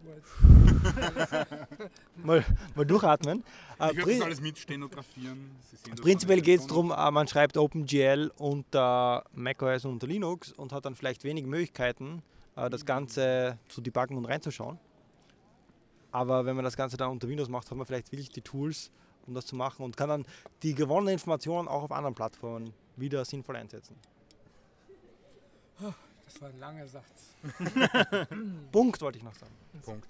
mal, 2.16 2.44
mal 2.74 2.86
durchatmen. 2.86 3.44
Äh, 3.78 3.90
Ich 3.90 3.96
werde 3.96 4.02
prin- 4.02 4.18
das 4.18 4.26
alles 4.26 4.40
mitstenografieren. 4.40 5.50
Prinzipiell 6.00 6.40
geht 6.40 6.60
es 6.60 6.66
darum, 6.66 6.90
äh, 6.90 7.10
man 7.10 7.28
schreibt 7.28 7.56
OpenGL 7.56 8.32
unter 8.38 9.24
macOS 9.32 9.84
und 9.84 9.92
unter 9.92 10.06
Linux 10.06 10.52
und 10.52 10.72
hat 10.72 10.84
dann 10.84 10.96
vielleicht 10.96 11.24
wenig 11.24 11.44
Möglichkeiten, 11.46 12.22
äh, 12.56 12.70
das 12.70 12.84
Ganze 12.84 13.58
zu 13.68 13.80
debuggen 13.80 14.16
und 14.16 14.24
reinzuschauen. 14.24 14.78
Aber 16.12 16.44
wenn 16.44 16.56
man 16.56 16.64
das 16.64 16.76
Ganze 16.76 16.96
dann 16.96 17.10
unter 17.10 17.28
Windows 17.28 17.48
macht, 17.48 17.70
hat 17.70 17.76
man 17.76 17.86
vielleicht 17.86 18.10
wirklich 18.10 18.30
die 18.30 18.42
Tools, 18.42 18.90
um 19.26 19.34
das 19.34 19.46
zu 19.46 19.54
machen 19.54 19.84
und 19.84 19.96
kann 19.96 20.08
dann 20.08 20.26
die 20.62 20.74
gewonnenen 20.74 21.12
Informationen 21.14 21.68
auch 21.68 21.84
auf 21.84 21.92
anderen 21.92 22.14
Plattformen 22.14 22.72
wieder 22.96 23.24
sinnvoll 23.24 23.56
einsetzen. 23.56 23.96
Das 26.32 26.40
war 26.40 26.48
ein 26.50 26.58
langer 26.60 26.86
Satz. 26.86 27.34
Punkt 28.72 29.00
wollte 29.00 29.18
ich 29.18 29.24
noch 29.24 29.34
sagen. 29.34 29.52
Punkt. 29.82 30.08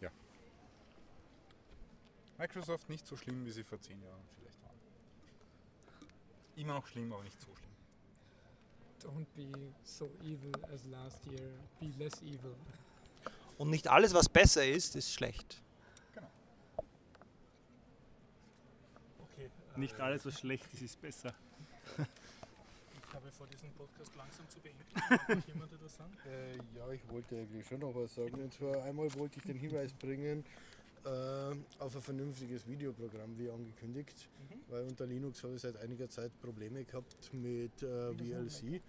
Ja. 0.00 0.08
Microsoft 2.38 2.88
nicht 2.88 3.04
so 3.04 3.16
schlimm, 3.16 3.44
wie 3.44 3.50
sie 3.50 3.64
vor 3.64 3.80
zehn 3.80 4.00
Jahren 4.00 4.22
vielleicht 4.36 4.62
waren. 4.62 4.76
Immer 6.54 6.74
noch 6.74 6.86
schlimm, 6.86 7.12
aber 7.12 7.24
nicht 7.24 7.40
so 7.40 7.48
schlimm. 7.56 7.72
Don't 9.02 9.26
be 9.34 9.72
so 9.82 10.08
evil 10.22 10.52
as 10.72 10.84
last 10.84 11.26
year. 11.26 11.50
Be 11.80 11.86
less 11.98 12.22
evil. 12.22 12.54
Und 13.58 13.70
nicht 13.70 13.88
alles, 13.88 14.14
was 14.14 14.28
besser 14.28 14.64
ist, 14.64 14.94
ist 14.94 15.12
schlecht. 15.12 15.60
Okay. 19.18 19.50
äh, 19.74 19.80
Nicht 19.80 19.98
alles, 19.98 20.24
was 20.24 20.38
schlecht 20.38 20.72
ist, 20.72 20.82
ist 20.82 21.00
besser. 21.00 21.34
Ich 23.14 23.20
habe 23.20 23.30
vor, 23.30 23.46
diesen 23.46 23.70
Podcast 23.74 24.10
langsam 24.16 24.48
zu 24.48 24.58
beenden. 24.58 24.82
Hat 24.96 25.46
jemand 25.46 25.72
etwas 25.72 25.94
sagen? 25.94 26.12
Äh, 26.26 26.56
ja, 26.76 26.90
ich 26.90 27.08
wollte 27.08 27.36
eigentlich 27.36 27.64
schon 27.64 27.78
noch 27.78 27.94
was 27.94 28.12
sagen. 28.12 28.42
Und 28.42 28.52
zwar 28.52 28.82
einmal 28.82 29.14
wollte 29.14 29.38
ich 29.38 29.44
den 29.44 29.56
Hinweis 29.56 29.92
bringen 29.92 30.44
äh, 31.04 31.08
auf 31.78 31.94
ein 31.94 32.02
vernünftiges 32.02 32.66
Videoprogramm, 32.66 33.38
wie 33.38 33.48
angekündigt. 33.48 34.28
Weil 34.68 34.82
unter 34.82 35.06
Linux 35.06 35.44
habe 35.44 35.54
ich 35.54 35.60
seit 35.60 35.76
einiger 35.76 36.10
Zeit 36.10 36.32
Probleme 36.40 36.82
gehabt 36.82 37.32
mit 37.32 37.84
äh, 37.84 38.12
VLC. 38.14 38.82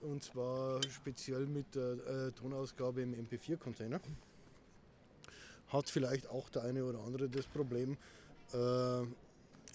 Und 0.00 0.22
zwar 0.22 0.82
speziell 0.84 1.44
mit 1.44 1.74
der 1.74 1.92
äh, 2.06 2.32
Tonausgabe 2.32 3.02
im 3.02 3.12
MP4-Container. 3.12 4.00
Hat 5.68 5.90
vielleicht 5.90 6.26
auch 6.30 6.48
der 6.48 6.62
eine 6.62 6.86
oder 6.86 7.00
andere 7.00 7.28
das 7.28 7.44
Problem. 7.44 7.98
Äh, 8.54 9.02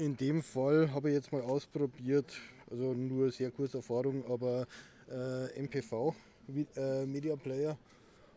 in 0.04 0.18
dem 0.18 0.42
Fall 0.42 0.92
habe 0.92 1.10
ich 1.10 1.16
jetzt 1.16 1.32
mal 1.32 1.44
ausprobiert, 1.44 2.34
also 2.70 2.94
nur 2.94 3.32
sehr 3.32 3.52
kurze 3.52 3.78
Erfahrung, 3.78 4.24
aber 4.30 4.68
äh, 5.10 5.60
MPV 5.62 6.16
Vi- 6.48 6.68
äh, 6.76 7.06
Media 7.06 7.36
Player, 7.36 7.78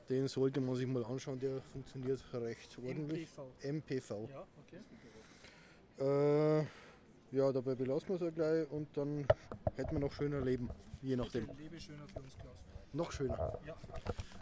den 0.08 0.28
sollte 0.28 0.60
man 0.60 0.74
sich 0.76 0.86
mal 0.86 1.04
anschauen, 1.04 1.38
der 1.38 1.60
funktioniert 1.72 2.20
recht 2.34 2.76
ordentlich. 2.78 3.28
MPV. 3.28 3.46
MPV. 3.62 4.28
Ja, 4.30 4.46
okay. 4.66 4.80
Äh, 5.98 6.64
ja, 7.36 7.52
dabei 7.52 7.74
belassen 7.74 8.08
wir 8.08 8.14
es 8.16 8.22
ja 8.22 8.30
gleich 8.30 8.70
und 8.70 8.88
dann 8.96 9.26
hätten 9.76 9.92
wir 9.92 9.98
noch 10.00 10.12
schöner 10.12 10.40
Leben, 10.40 10.68
je 11.02 11.16
nachdem. 11.16 11.46
Bitte 11.46 11.62
lebe 11.62 11.80
schöner 11.80 12.06
für 12.06 12.20
uns, 12.20 12.36
Klaus. 12.38 12.56
Noch 12.94 13.12
schöner. 13.12 13.58
Ja. 13.66 13.76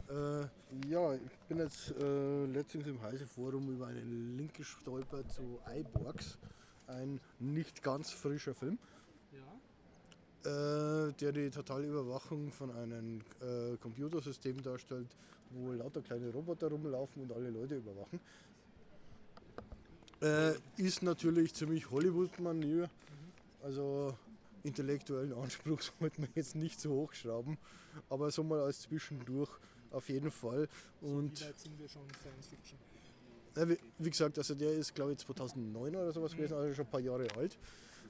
Äh, 0.09 0.47
ja, 0.89 1.15
ich 1.15 1.39
bin 1.49 1.59
jetzt 1.59 1.93
äh, 2.01 2.45
letztens 2.47 2.87
im 2.87 3.03
Heise 3.03 3.27
Forum 3.27 3.69
über 3.75 3.89
einen 3.89 4.37
Link 4.37 4.55
gestolpert 4.55 5.33
zu 5.33 5.59
iBorgs, 5.69 6.39
ein 6.87 7.21
nicht 7.41 7.83
ganz 7.83 8.13
frischer 8.13 8.55
Film, 8.55 8.79
der 10.49 11.33
die 11.33 11.51
totale 11.51 11.87
Überwachung 11.87 12.51
von 12.53 12.71
einem 12.71 13.21
äh, 13.41 13.77
Computersystem 13.79 14.63
darstellt, 14.63 15.09
wo 15.51 15.73
lauter 15.73 16.03
kleine 16.03 16.31
Roboter 16.31 16.69
rumlaufen 16.69 17.23
und 17.23 17.33
alle 17.33 17.51
Leute 17.51 17.77
überwachen. 17.77 18.21
Äh, 20.23 20.55
ist 20.77 21.03
natürlich 21.03 21.55
ziemlich 21.55 21.91
Hollywood-Manier, 21.91 22.89
also 23.63 24.17
intellektuellen 24.63 25.35
Anspruch 25.35 25.81
sollte 26.01 26.21
man 26.21 26.31
jetzt 26.35 26.55
nicht 26.55 26.81
so 26.81 26.91
hochschrauben, 26.91 27.59
aber 28.09 28.31
so 28.31 28.43
mal 28.43 28.61
als 28.61 28.83
Zwischendurch 28.83 29.51
auf 29.91 30.09
jeden 30.09 30.31
Fall. 30.31 30.69
Und 31.01 31.41
Wie 31.41 31.45
weit 31.45 31.59
sind 31.59 31.79
wir 31.79 31.89
schon 31.89 32.03
Science 32.21 32.47
Fiction? 32.47 32.79
ja, 33.57 33.69
wie, 33.69 33.79
wie 33.99 34.11
gesagt, 34.11 34.39
also 34.39 34.55
der 34.55 34.73
ist 34.73 34.95
glaube 34.95 35.13
ich 35.13 35.19
2009 35.19 35.97
oder 35.97 36.13
sowas 36.13 36.33
gewesen, 36.33 36.55
also 36.55 36.75
schon 36.75 36.85
ein 36.87 36.91
paar 36.91 37.01
Jahre 37.01 37.27
alt. 37.37 37.59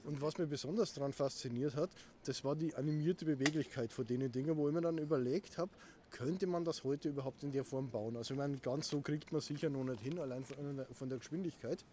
Und 0.07 0.21
was 0.21 0.37
mich 0.37 0.47
besonders 0.49 0.93
daran 0.93 1.11
fasziniert 1.11 1.75
hat, 1.75 1.89
das 2.25 2.41
war 2.45 2.55
die 2.55 2.73
animierte 2.75 3.25
Beweglichkeit 3.25 3.91
von 3.91 4.05
denen 4.07 4.31
Dingen, 4.31 4.55
wo 4.55 4.69
ich 4.69 4.73
mir 4.73 4.79
dann 4.79 4.97
überlegt 4.97 5.57
habe, 5.57 5.69
könnte 6.11 6.47
man 6.47 6.63
das 6.63 6.85
heute 6.85 7.09
überhaupt 7.09 7.43
in 7.43 7.51
der 7.51 7.65
Form 7.65 7.89
bauen? 7.89 8.15
Also 8.15 8.33
ich 8.33 8.37
meine, 8.37 8.57
ganz 8.59 8.87
so 8.87 9.01
kriegt 9.01 9.33
man 9.33 9.41
sicher 9.41 9.69
noch 9.69 9.83
nicht 9.83 10.01
hin, 10.01 10.17
allein 10.17 10.45
von, 10.45 11.09
der 11.09 11.17
Geschwindigkeit. 11.17 11.83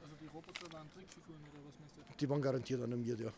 Also 0.00 0.14
die 0.20 0.26
Roboter 0.26 0.72
waren 0.72 0.88
Trickfiguren 0.92 1.40
oder 1.40 1.66
was 1.66 1.74
meinst 1.80 1.96
du? 1.96 2.02
Die 2.20 2.28
waren 2.28 2.40
garantiert 2.40 2.80
animiert, 2.82 3.18
ja. 3.18 3.30
Mhm. 3.30 3.32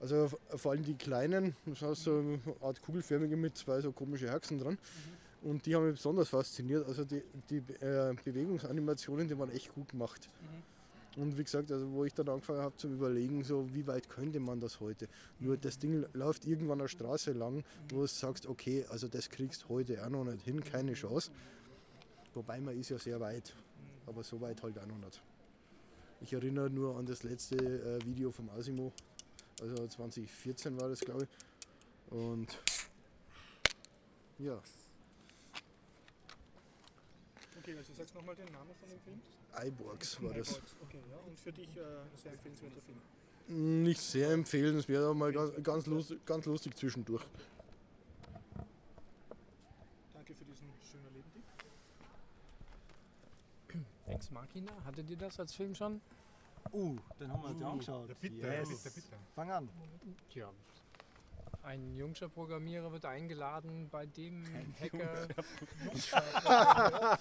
Also 0.00 0.28
v- 0.28 0.38
vor 0.58 0.72
allem 0.72 0.84
die 0.84 0.94
kleinen, 0.94 1.56
das 1.64 1.80
heißt 1.80 2.02
so 2.04 2.18
eine 2.18 2.40
Art 2.60 2.82
kugelförmige 2.82 3.36
mit 3.38 3.56
zwei 3.56 3.80
so 3.80 3.90
komische 3.92 4.28
Herzen 4.28 4.58
dran. 4.58 4.76
Und 5.42 5.64
die 5.64 5.74
haben 5.74 5.86
mich 5.86 5.94
besonders 5.94 6.28
fasziniert. 6.28 6.86
Also 6.86 7.06
die, 7.06 7.22
die 7.48 7.62
äh, 7.82 8.14
Bewegungsanimationen, 8.22 9.26
die 9.26 9.38
waren 9.38 9.50
echt 9.50 9.74
gut 9.74 9.88
gemacht. 9.88 10.28
Und 11.16 11.36
wie 11.36 11.42
gesagt, 11.44 11.72
also 11.72 11.90
wo 11.92 12.04
ich 12.04 12.14
dann 12.14 12.28
angefangen 12.28 12.60
habe 12.60 12.76
zu 12.76 12.88
überlegen, 12.88 13.42
so 13.42 13.72
wie 13.74 13.86
weit 13.86 14.08
könnte 14.08 14.38
man 14.38 14.60
das 14.60 14.78
heute? 14.80 15.08
Nur 15.40 15.56
das 15.56 15.78
Ding 15.78 16.06
läuft 16.12 16.46
irgendwann 16.46 16.80
eine 16.80 16.88
Straße 16.88 17.32
lang, 17.32 17.64
wo 17.88 18.02
du 18.02 18.06
sagst, 18.06 18.46
okay, 18.46 18.84
also 18.90 19.08
das 19.08 19.28
kriegst 19.28 19.68
heute 19.68 20.04
auch 20.04 20.10
noch 20.10 20.24
nicht 20.24 20.44
hin, 20.44 20.62
keine 20.62 20.94
Chance. 20.94 21.32
Wobei 22.34 22.60
man 22.60 22.78
ist 22.78 22.90
ja 22.90 22.98
sehr 22.98 23.18
weit, 23.18 23.54
aber 24.06 24.22
so 24.22 24.40
weit 24.40 24.62
halt 24.62 24.78
auch 24.78 24.86
noch 24.86 24.98
nicht. 24.98 25.20
Ich 26.20 26.32
erinnere 26.32 26.70
nur 26.70 26.96
an 26.96 27.06
das 27.06 27.24
letzte 27.24 27.56
äh, 27.56 28.04
Video 28.04 28.30
vom 28.30 28.48
Asimo, 28.50 28.92
also 29.60 29.86
2014 29.88 30.80
war 30.80 30.88
das 30.88 31.00
glaube 31.00 31.24
ich. 31.24 32.16
Und 32.16 32.58
ja, 34.38 34.60
Okay, 37.70 37.78
also 37.78 37.92
sagst 37.92 38.14
nochmal 38.16 38.34
den 38.34 38.50
Namen 38.50 38.74
von 38.74 38.88
dem 38.88 38.98
Film? 38.98 39.20
iBorgs 39.64 40.20
war 40.22 40.34
das. 40.34 40.60
Okay, 40.82 41.00
ja. 41.08 41.16
Und 41.18 41.38
für 41.38 41.52
dich 41.52 41.68
äh, 41.76 41.82
sehr 42.16 42.32
empfehlenswerter 42.32 42.80
Film. 42.80 43.82
Nicht 43.84 44.00
sehr 44.00 44.30
empfehlenswert, 44.30 45.04
aber 45.04 45.14
mal 45.14 45.32
ganz, 45.32 45.62
ganz, 45.62 45.86
lustig, 45.86 46.26
ganz 46.26 46.46
lustig 46.46 46.76
zwischendurch. 46.76 47.24
Danke 50.14 50.34
für 50.34 50.44
diesen 50.44 50.68
schönen 50.90 51.14
Lebentipp. 51.14 51.44
Ex 54.06 54.30
Machina, 54.32 54.72
hattet 54.84 55.08
ihr 55.08 55.16
das 55.16 55.38
als 55.38 55.54
Film 55.54 55.72
schon? 55.72 56.00
Uh, 56.72 56.96
den 57.20 57.32
haben 57.32 57.42
wir 57.42 57.50
uns 57.50 57.60
ja 57.60 57.70
angeschaut. 57.70 58.20
bitte, 58.20 58.46
yes. 58.46 58.68
bitte, 58.68 58.90
bitte. 58.96 59.16
Fang 59.36 59.50
an. 59.50 59.68
Ja. 60.34 60.50
Ein 61.62 61.94
jungscher 61.94 62.28
Programmierer 62.28 62.90
wird 62.90 63.04
eingeladen, 63.04 63.88
bei 63.90 64.06
dem 64.06 64.44
Hacker. 64.80 65.28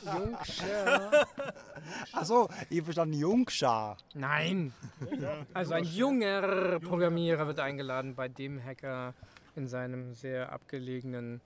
Jungscher. 0.02 1.28
Achso, 2.14 2.50
ich 2.70 2.78
habe 2.78 2.86
verstanden, 2.86 3.16
Jungschar. 3.16 3.98
Nein! 4.14 4.74
Also 5.54 5.74
ein 5.74 5.84
junger 5.84 6.80
Programmierer 6.80 7.48
wird 7.48 7.60
eingeladen, 7.60 8.16
bei 8.16 8.30
dem 8.30 8.64
Hacker 8.64 9.14
in 9.56 9.68
seinem 9.68 10.14
sehr 10.16 10.52
abgelegenen 10.52 11.42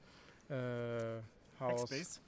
äh, 0.49 1.19
Haus 1.59 1.81
Hackspace. 1.81 2.21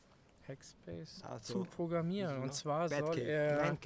Hackspace 0.48 1.22
Ach 1.24 1.42
zu 1.42 1.64
programmieren. 1.64 2.42
Und 2.42 2.54
zwar 2.54 2.90
soll 2.90 3.20
er, 3.20 3.78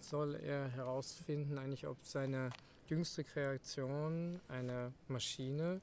soll 0.00 0.34
er 0.34 0.68
herausfinden, 0.68 1.56
eigentlich, 1.58 1.86
ob 1.86 1.96
seine 2.02 2.50
jüngste 2.88 3.24
Kreation, 3.24 4.40
eine 4.48 4.92
Maschine, 5.08 5.80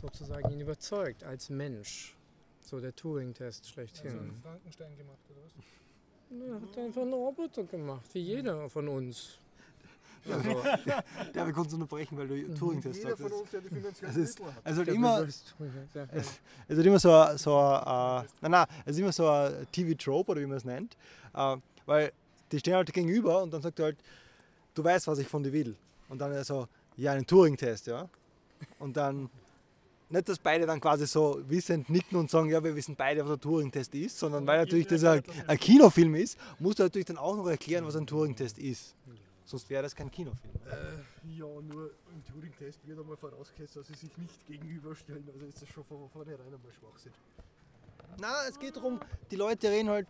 sozusagen 0.00 0.50
ihn 0.52 0.60
überzeugt 0.60 1.24
als 1.24 1.48
Mensch. 1.50 2.14
So 2.60 2.80
der 2.80 2.94
Turing-Test 2.94 3.60
Also 3.64 3.72
schlechthin. 3.72 4.10
einen 4.18 4.34
Frankenstein 4.42 4.96
gemacht 4.96 5.18
oder 5.30 5.40
was? 5.44 5.52
Er 6.30 6.54
hat 6.68 6.78
einfach 6.78 7.02
einen 7.02 7.12
Roboter 7.12 7.62
gemacht, 7.64 8.04
wie 8.12 8.18
jeder 8.20 8.68
von 8.68 8.88
uns. 8.88 9.38
Also, 10.28 10.48
Ja, 11.34 11.46
wir 11.46 11.52
konnten 11.52 11.68
es 11.68 11.74
unterbrechen, 11.74 12.18
weil 12.18 12.26
du 12.26 12.54
Turing-Test 12.54 12.96
Jeder 12.98 13.10
sagst. 13.16 13.22
von 13.22 13.32
uns, 13.40 13.50
der 13.50 13.60
die 13.60 13.68
finanziellen 13.68 14.10
Es 14.10 14.16
ist, 14.30 14.38
Mittel 14.40 14.54
hat. 14.54 14.66
also 14.66 14.84
der 14.84 14.94
immer, 14.94 15.20
es 15.22 15.44
ist 16.68 16.84
immer 16.84 16.98
so, 16.98 17.12
ein- 17.12 17.38
so 17.38 17.50
äh, 17.52 18.24
nein, 18.40 18.50
nein, 18.50 18.66
es 18.84 18.96
ist 18.96 18.98
immer 18.98 19.12
so 19.12 19.28
ein 19.28 19.66
TV-Trope 19.70 20.32
oder 20.32 20.40
wie 20.40 20.46
man 20.46 20.56
es 20.56 20.64
nennt, 20.64 20.96
äh, 21.32 21.56
weil 21.86 22.12
die 22.50 22.58
stehen 22.58 22.74
halt 22.74 22.92
gegenüber 22.92 23.40
und 23.44 23.52
dann 23.52 23.62
sagt 23.62 23.78
er 23.78 23.86
halt, 23.86 23.98
du 24.74 24.82
weißt, 24.82 25.06
was 25.06 25.18
ich 25.20 25.28
von 25.28 25.44
dir 25.44 25.52
will. 25.52 25.76
Und 26.08 26.18
dann 26.18 26.32
er 26.32 26.44
so, 26.44 26.66
ja, 26.96 27.12
einen 27.12 27.26
Turing-Test, 27.26 27.86
ja. 27.86 28.08
Und 28.80 28.96
dann, 28.96 29.30
nicht, 30.08 30.28
dass 30.28 30.38
beide 30.38 30.66
dann 30.66 30.80
quasi 30.80 31.06
so 31.06 31.40
wissend 31.48 31.90
nicken 31.90 32.16
und 32.18 32.30
sagen, 32.30 32.48
ja, 32.48 32.62
wir 32.62 32.74
wissen 32.76 32.94
beide, 32.96 33.24
was 33.24 33.32
ein 33.32 33.40
Turing-Test 33.40 33.94
ist, 33.94 34.18
sondern 34.18 34.46
weil 34.46 34.58
natürlich 34.60 34.86
das 34.86 35.02
ein, 35.04 35.22
ein 35.46 35.58
Kinofilm 35.58 36.14
ist, 36.14 36.38
musst 36.58 36.78
du 36.78 36.84
natürlich 36.84 37.06
dann 37.06 37.18
auch 37.18 37.36
noch 37.36 37.48
erklären, 37.48 37.84
was 37.84 37.96
ein 37.96 38.06
Turing-Test 38.06 38.58
ist. 38.58 38.94
Sonst 39.44 39.70
wäre 39.70 39.82
das 39.82 39.94
kein 39.94 40.10
Kinofilm. 40.10 40.52
Äh, 40.66 41.36
ja, 41.38 41.44
nur 41.46 41.90
im 42.12 42.24
Turing-Test 42.24 42.80
wird 42.86 42.98
einmal 42.98 43.16
vorausgesetzt, 43.16 43.76
dass 43.76 43.86
sie 43.88 43.94
sich 43.94 44.16
nicht 44.18 44.46
gegenüberstellen. 44.46 45.28
Also 45.32 45.46
ist 45.46 45.62
das 45.62 45.68
schon 45.68 45.84
von 45.84 46.08
vornherein 46.10 46.46
einmal 46.46 46.72
Schwachsinn. 46.72 47.12
Na, 48.20 48.46
es 48.48 48.58
geht 48.58 48.76
darum, 48.76 48.98
die 49.30 49.36
Leute 49.36 49.70
reden 49.70 49.88
halt. 49.90 50.08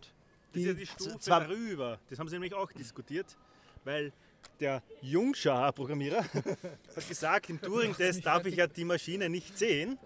Das 0.53 0.61
ist 0.61 0.67
ja 0.67 0.73
die 0.73 0.85
Stufe 0.85 1.19
zwar- 1.19 1.41
darüber. 1.41 1.99
Das 2.09 2.17
haben 2.19 2.27
sie 2.29 2.35
nämlich 2.35 2.53
auch 2.53 2.71
diskutiert, 2.71 3.37
weil 3.83 4.11
der 4.59 4.81
Jungschar-Programmierer 5.01 6.23
hat 6.95 7.07
gesagt, 7.07 7.49
im 7.49 7.61
Turing-Test 7.61 8.25
darf 8.25 8.45
ich 8.45 8.55
ja 8.55 8.67
die 8.67 8.85
Maschine 8.85 9.29
nicht 9.29 9.57
sehen. 9.57 9.97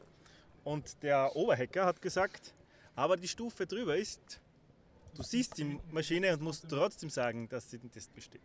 Und 0.63 1.01
der 1.01 1.35
Oberhacker 1.35 1.85
hat 1.85 2.01
gesagt, 2.01 2.53
aber 2.95 3.17
die 3.17 3.27
Stufe 3.27 3.65
drüber 3.65 3.95
ist, 3.95 4.39
du 5.15 5.23
siehst 5.23 5.57
die 5.57 5.79
Maschine 5.91 6.33
und 6.33 6.41
musst 6.41 6.67
trotzdem 6.69 7.09
sagen, 7.09 7.49
dass 7.49 7.69
sie 7.69 7.79
den 7.79 7.91
Test 7.91 8.13
besteht. 8.13 8.41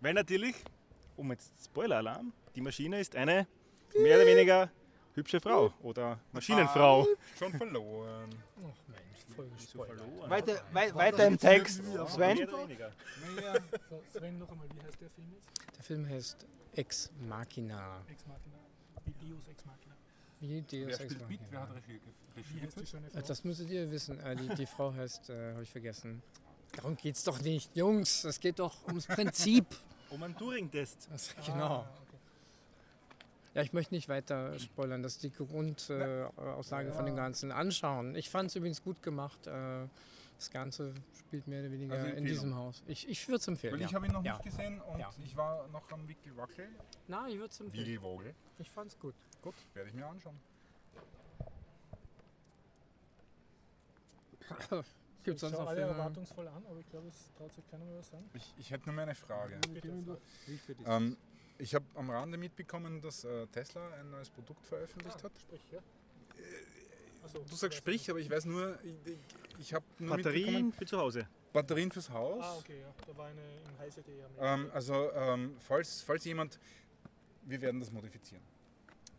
Weil 0.00 0.14
natürlich, 0.14 0.54
um 1.16 1.30
jetzt 1.32 1.52
Spoiler-Alarm, 1.64 2.32
die 2.54 2.60
Maschine 2.60 3.00
ist 3.00 3.16
eine 3.16 3.46
mehr 3.94 4.16
oder 4.16 4.26
weniger 4.26 4.70
hübsche 5.16 5.40
Frau 5.40 5.72
oder 5.82 6.18
Maschinenfrau. 6.32 7.06
Schon 7.38 7.52
verloren. 7.54 8.30
Ach 8.58 8.88
Mensch, 8.88 9.34
voll 9.34 9.48
gespoilert. 9.56 10.30
Weiter, 10.30 10.62
wei 10.72 10.94
weiter 10.94 11.26
im 11.26 11.38
Text, 11.38 11.82
Sven. 12.08 12.46
So, 12.46 14.02
Sven, 14.12 14.38
noch 14.38 14.50
einmal, 14.50 14.68
wie 14.74 14.86
heißt 14.86 15.00
der 15.00 15.10
Film 15.10 15.32
jetzt? 15.32 15.48
Der 15.76 15.84
Film 15.84 16.08
heißt 16.08 16.46
Ex 16.74 17.10
Machina. 17.20 18.02
Ex 18.08 18.26
Machina. 18.26 18.58
Wie 19.04 19.28
Deus 19.28 19.48
Ex 19.48 19.64
Machina. 19.64 19.94
Wie 20.40 20.60
Deus 20.60 20.70
Wer 20.70 21.00
Ex 21.00 21.12
spielt 21.14 21.28
mit? 21.28 21.40
Wer 21.50 21.60
Machina. 21.60 21.76
hat 21.76 21.88
Regie, 21.88 22.00
geführt? 22.34 23.14
Äh? 23.14 23.22
Das 23.22 23.44
müsstet 23.44 23.70
ihr 23.70 23.90
wissen. 23.90 24.20
Äh, 24.20 24.36
die, 24.36 24.48
die 24.54 24.66
Frau 24.66 24.92
heißt, 24.92 25.30
äh, 25.30 25.52
habe 25.52 25.62
ich 25.62 25.70
vergessen. 25.70 26.22
Darum 26.74 26.96
geht's 26.96 27.24
doch 27.24 27.40
nicht, 27.40 27.74
Jungs. 27.74 28.24
Es 28.24 28.38
geht 28.38 28.58
doch 28.58 28.86
ums 28.86 29.06
Prinzip. 29.06 29.64
Um 30.10 30.22
einen 30.22 30.36
Turing-Test. 30.36 31.08
Ah, 31.10 31.42
genau. 31.46 31.80
okay. 31.80 32.05
Ja, 33.56 33.62
ich 33.62 33.72
möchte 33.72 33.94
nicht 33.94 34.10
weiter 34.10 34.58
spoilern. 34.58 35.02
Das 35.02 35.12
ist 35.14 35.22
die 35.22 35.30
Grundaussage 35.32 36.30
äh, 36.36 36.40
Aussage 36.42 36.92
von 36.92 37.06
dem 37.06 37.16
Ganzen. 37.16 37.50
Anschauen. 37.50 38.14
Ich 38.14 38.28
fand 38.28 38.50
es 38.50 38.56
übrigens 38.56 38.82
gut 38.82 39.02
gemacht. 39.02 39.46
Äh, 39.46 39.86
das 40.36 40.50
Ganze 40.50 40.92
spielt 41.18 41.48
mehr 41.48 41.60
oder 41.62 41.72
weniger 41.72 41.94
Also 41.94 42.06
in 42.08 42.26
diesem 42.26 42.54
Haus. 42.54 42.82
Ich, 42.86 43.08
ich 43.08 43.26
würde 43.28 43.38
es 43.38 43.48
empfehlen. 43.48 43.72
Weil 43.72 43.80
ja. 43.80 43.86
ich 43.86 43.94
habe 43.94 44.04
ihn 44.04 44.12
noch 44.12 44.22
Ja. 44.22 44.34
nicht 44.34 44.44
gesehen 44.44 44.78
und 44.82 45.00
Ja. 45.00 45.10
ich 45.24 45.34
war 45.38 45.66
noch 45.68 45.90
am 45.90 46.06
Wickelwackel. 46.06 46.68
Nein, 47.08 47.30
ich 47.30 47.38
würde 47.38 47.48
es 47.48 47.58
empfehlen. 47.58 47.86
Wiegelwogel. 47.86 48.34
Ich 48.58 48.70
fand 48.70 48.90
es 48.92 48.98
gut. 48.98 49.14
Gut, 49.40 49.54
werde 49.72 49.88
ich 49.88 49.94
mir 49.94 50.04
anschauen. 50.04 50.38
Gibt 55.24 55.36
es 55.36 55.40
sonst 55.40 55.54
noch 55.54 55.66
alle 55.66 55.76
Filme? 55.80 55.92
erwartungsvoll 55.92 56.46
an, 56.48 56.62
aber 56.68 56.78
ich 56.78 56.90
glaube, 56.90 57.08
es 57.08 57.32
traut 57.38 57.54
sich 57.54 57.66
keiner 57.70 57.86
mehr 57.86 57.96
was 57.98 58.10
sagen. 58.10 58.28
Ich, 58.34 58.54
ich 58.58 58.70
hätte 58.70 58.84
nur 58.84 58.94
mehr 58.94 59.04
eine 59.04 59.14
Frage. 59.14 59.58
Bitte. 59.72 60.18
Ähm, 60.84 61.16
ich 61.58 61.74
habe 61.74 61.84
am 61.94 62.10
Rande 62.10 62.38
mitbekommen, 62.38 63.00
dass 63.00 63.24
äh, 63.24 63.46
Tesla 63.48 63.88
ein 63.94 64.10
neues 64.10 64.30
Produkt 64.30 64.66
veröffentlicht 64.66 65.22
hat. 65.22 65.32
Sprich, 65.38 65.62
ja. 65.72 65.80
Also, 67.22 67.40
Du 67.40 67.56
sagst 67.56 67.78
sprich, 67.78 68.08
aber 68.10 68.20
ich 68.20 68.30
weiß 68.30 68.44
nur, 68.44 68.78
ich, 68.84 68.94
ich, 69.04 69.18
ich 69.58 69.74
habe 69.74 69.84
nur 69.98 70.16
Batterien 70.16 70.72
für 70.72 70.86
zu 70.86 70.98
Hause. 70.98 71.28
Batterien 71.52 71.90
fürs 71.90 72.10
Haus. 72.10 72.44
Ah, 72.44 72.56
okay, 72.58 72.80
ja. 72.80 72.94
Da 73.06 73.16
war 73.16 73.26
eine 73.26 73.40
im 73.40 73.78
Heise.de 73.78 74.22
am 74.22 74.30
Ähm, 74.38 74.70
also, 74.72 75.10
ähm, 75.12 75.56
falls, 75.58 76.02
falls 76.02 76.24
jemand, 76.24 76.58
wir 77.42 77.60
werden 77.60 77.80
das 77.80 77.90
modifizieren. 77.90 78.44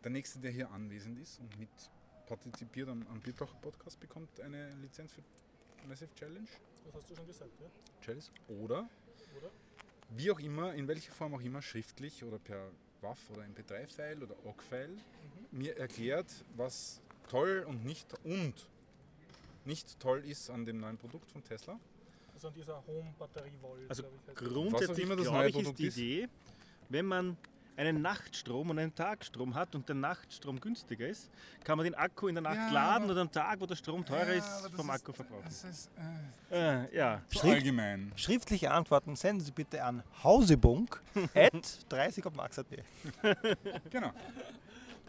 Der 0.04 0.10
nächste, 0.10 0.38
der 0.38 0.50
hier 0.52 0.70
anwesend 0.70 1.18
ist 1.18 1.40
und 1.40 1.58
mit 1.58 1.68
partizipiert 2.26 2.88
am, 2.88 3.06
am 3.08 3.20
Biertaucher 3.20 3.56
Podcast, 3.60 3.98
bekommt 3.98 4.40
eine 4.40 4.70
Lizenz 4.76 5.12
für 5.12 5.22
Massive 5.86 6.14
Challenge. 6.14 6.48
Das 6.84 6.94
hast 6.94 7.10
du 7.10 7.16
schon 7.16 7.26
gesagt, 7.26 7.50
ja? 7.60 7.66
Chalice. 8.00 8.30
Oder 8.48 8.88
Oder? 9.36 9.50
Wie 10.10 10.30
auch 10.30 10.40
immer, 10.40 10.74
in 10.74 10.88
welcher 10.88 11.12
Form 11.12 11.34
auch 11.34 11.40
immer, 11.40 11.62
schriftlich 11.62 12.24
oder 12.24 12.38
per 12.38 12.70
WAF 13.00 13.18
oder 13.30 13.42
MP3-File 13.42 14.22
oder 14.22 14.34
OGG-File, 14.44 14.96
mir 15.52 15.76
erklärt, 15.76 16.26
was 16.56 17.00
toll 17.28 17.64
und 17.66 17.84
nicht 17.84 18.06
und 18.24 18.54
nicht 19.64 20.00
toll 20.00 20.24
ist 20.24 20.50
an 20.50 20.64
dem 20.64 20.80
neuen 20.80 20.96
Produkt 20.96 21.30
von 21.30 21.44
Tesla. 21.44 21.78
Also 22.34 22.48
an 22.48 22.54
dieser 22.54 22.82
Home-Batterie-Volt. 22.86 23.90
Also 23.90 24.02
ich, 24.04 24.08
das. 24.26 24.34
Grundsätzlich 24.36 24.98
immer 25.00 25.16
das 25.16 25.24
glaube 25.24 25.38
neue 25.38 25.48
ich, 25.48 25.56
ist 25.56 25.62
Produkt 25.62 25.78
die 25.78 25.86
ist. 25.86 25.96
Idee, 25.98 26.28
wenn 26.88 27.06
man 27.06 27.36
einen 27.78 28.02
Nachtstrom 28.02 28.70
und 28.70 28.78
einen 28.78 28.94
Tagstrom 28.94 29.54
hat 29.54 29.74
und 29.74 29.88
der 29.88 29.94
Nachtstrom 29.94 30.60
günstiger 30.60 31.06
ist, 31.08 31.30
kann 31.64 31.76
man 31.78 31.84
den 31.84 31.94
Akku 31.94 32.26
in 32.28 32.34
der 32.34 32.42
Nacht 32.42 32.56
Ja, 32.56 32.70
laden 32.72 33.10
oder 33.10 33.20
am 33.22 33.30
Tag, 33.32 33.60
wo 33.60 33.66
der 33.66 33.76
Strom 33.76 34.04
teurer 34.04 34.34
Ja, 34.34 34.66
ist, 34.66 34.70
vom 34.74 34.90
Akku 34.90 35.12
verbrauchen. 35.12 35.44
Das 35.44 35.64
ist 35.64 35.90
äh, 36.50 36.84
Äh, 36.84 36.96
ja, 36.96 37.22
Schrift- 37.30 37.44
allgemein. 37.54 38.12
Schriftliche 38.16 38.70
Antworten 38.72 39.14
senden 39.16 39.44
Sie 39.44 39.52
bitte 39.52 39.82
an 39.84 40.02
hausebunk 40.24 41.00
at 41.34 41.86
30 41.88 42.26
auf 42.26 42.34
max.at. 42.34 42.66
Genau. 43.90 44.12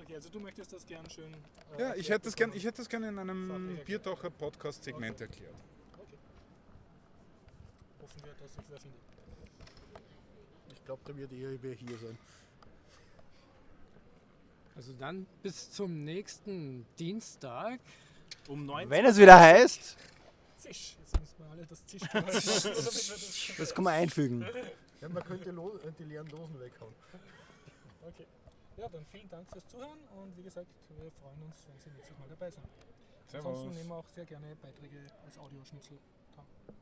Okay, 0.03 0.15
also 0.15 0.29
du 0.29 0.39
möchtest 0.39 0.71
das 0.71 0.85
gern 0.85 1.09
schön. 1.09 1.33
äh, 1.77 1.81
Ja, 1.81 1.95
ich 1.95 2.09
erklärt 2.09 2.09
hätte 2.09 2.25
das 2.25 2.35
gern, 2.35 2.51
ich 2.53 2.63
hätte 2.63 2.77
das 2.77 2.89
gerne 2.89 3.09
in 3.09 3.17
einem 3.19 3.79
Biertaucher 3.85 4.29
Podcast 4.29 4.83
Segment 4.83 5.19
erklärt. 5.21 5.53
Okay. 5.97 6.17
Hoffen 8.01 8.21
wir, 8.23 8.33
dass 8.39 8.53
sich 8.53 8.63
wer 8.69 8.79
findet. 8.79 8.99
Ich 10.73 10.85
glaube, 10.85 11.01
da 11.05 11.15
wird 11.15 11.31
eher 11.33 11.51
wer 11.61 11.73
hier 11.73 11.97
sein. 11.97 12.17
Also 14.75 14.93
dann 14.93 15.25
bis 15.43 15.71
zum 15.71 16.03
nächsten 16.05 16.85
Dienstag. 16.97 17.79
um 18.47 18.65
19 18.65 18.89
Wenn 18.89 19.05
es 19.05 19.17
wieder 19.17 19.39
heißt, 19.39 19.97
Zisch. 20.57 20.97
Jetzt 20.99 21.19
müssen 21.19 21.35
wir 21.37 21.51
alle 21.51 21.65
das 21.65 21.85
Zisch 21.85 22.01
das 22.13 23.57
das 23.57 23.73
kann 23.73 23.83
man 23.83 23.93
einfügen. 23.93 24.45
Ja, 25.01 25.09
man 25.09 25.23
könnte 25.23 25.49
äh, 25.49 25.91
die 25.97 26.03
leeren 26.03 26.27
Dosen 26.27 26.59
weghauen. 26.59 26.93
Okay. 28.05 28.25
Ja, 28.77 28.87
dann 28.89 29.05
vielen 29.11 29.29
Dank 29.29 29.49
fürs 29.49 29.67
Zuhören 29.67 29.99
und 30.15 30.37
wie 30.37 30.43
gesagt, 30.43 30.67
wir 30.89 31.11
freuen 31.11 31.41
uns, 31.43 31.55
wenn 31.67 31.79
Sie 31.79 31.89
nächstes 31.95 32.17
Mal 32.17 32.27
dabei 32.29 32.51
sind. 32.51 32.65
Ansonsten 33.33 33.73
nehmen 33.73 33.89
wir 33.89 33.95
auch 33.95 34.07
sehr 34.07 34.25
gerne 34.25 34.55
Beiträge 34.61 35.05
als 35.25 35.37
Audioschnitzel. 35.37 35.97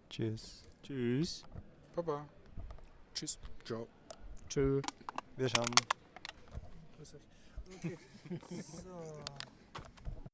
Tschüss. 0.10 0.64
Tschüss. 0.84 1.44
Baba. 1.96 2.26
Tschüss. 3.14 3.38
Ciao. 3.66 3.88
Tschö. 4.48 4.82
Wir 5.36 5.50
schauen. 5.50 5.76
Grüß 6.98 7.16
euch. 7.16 7.37
Okay. 7.76 7.98
so. 8.61 9.57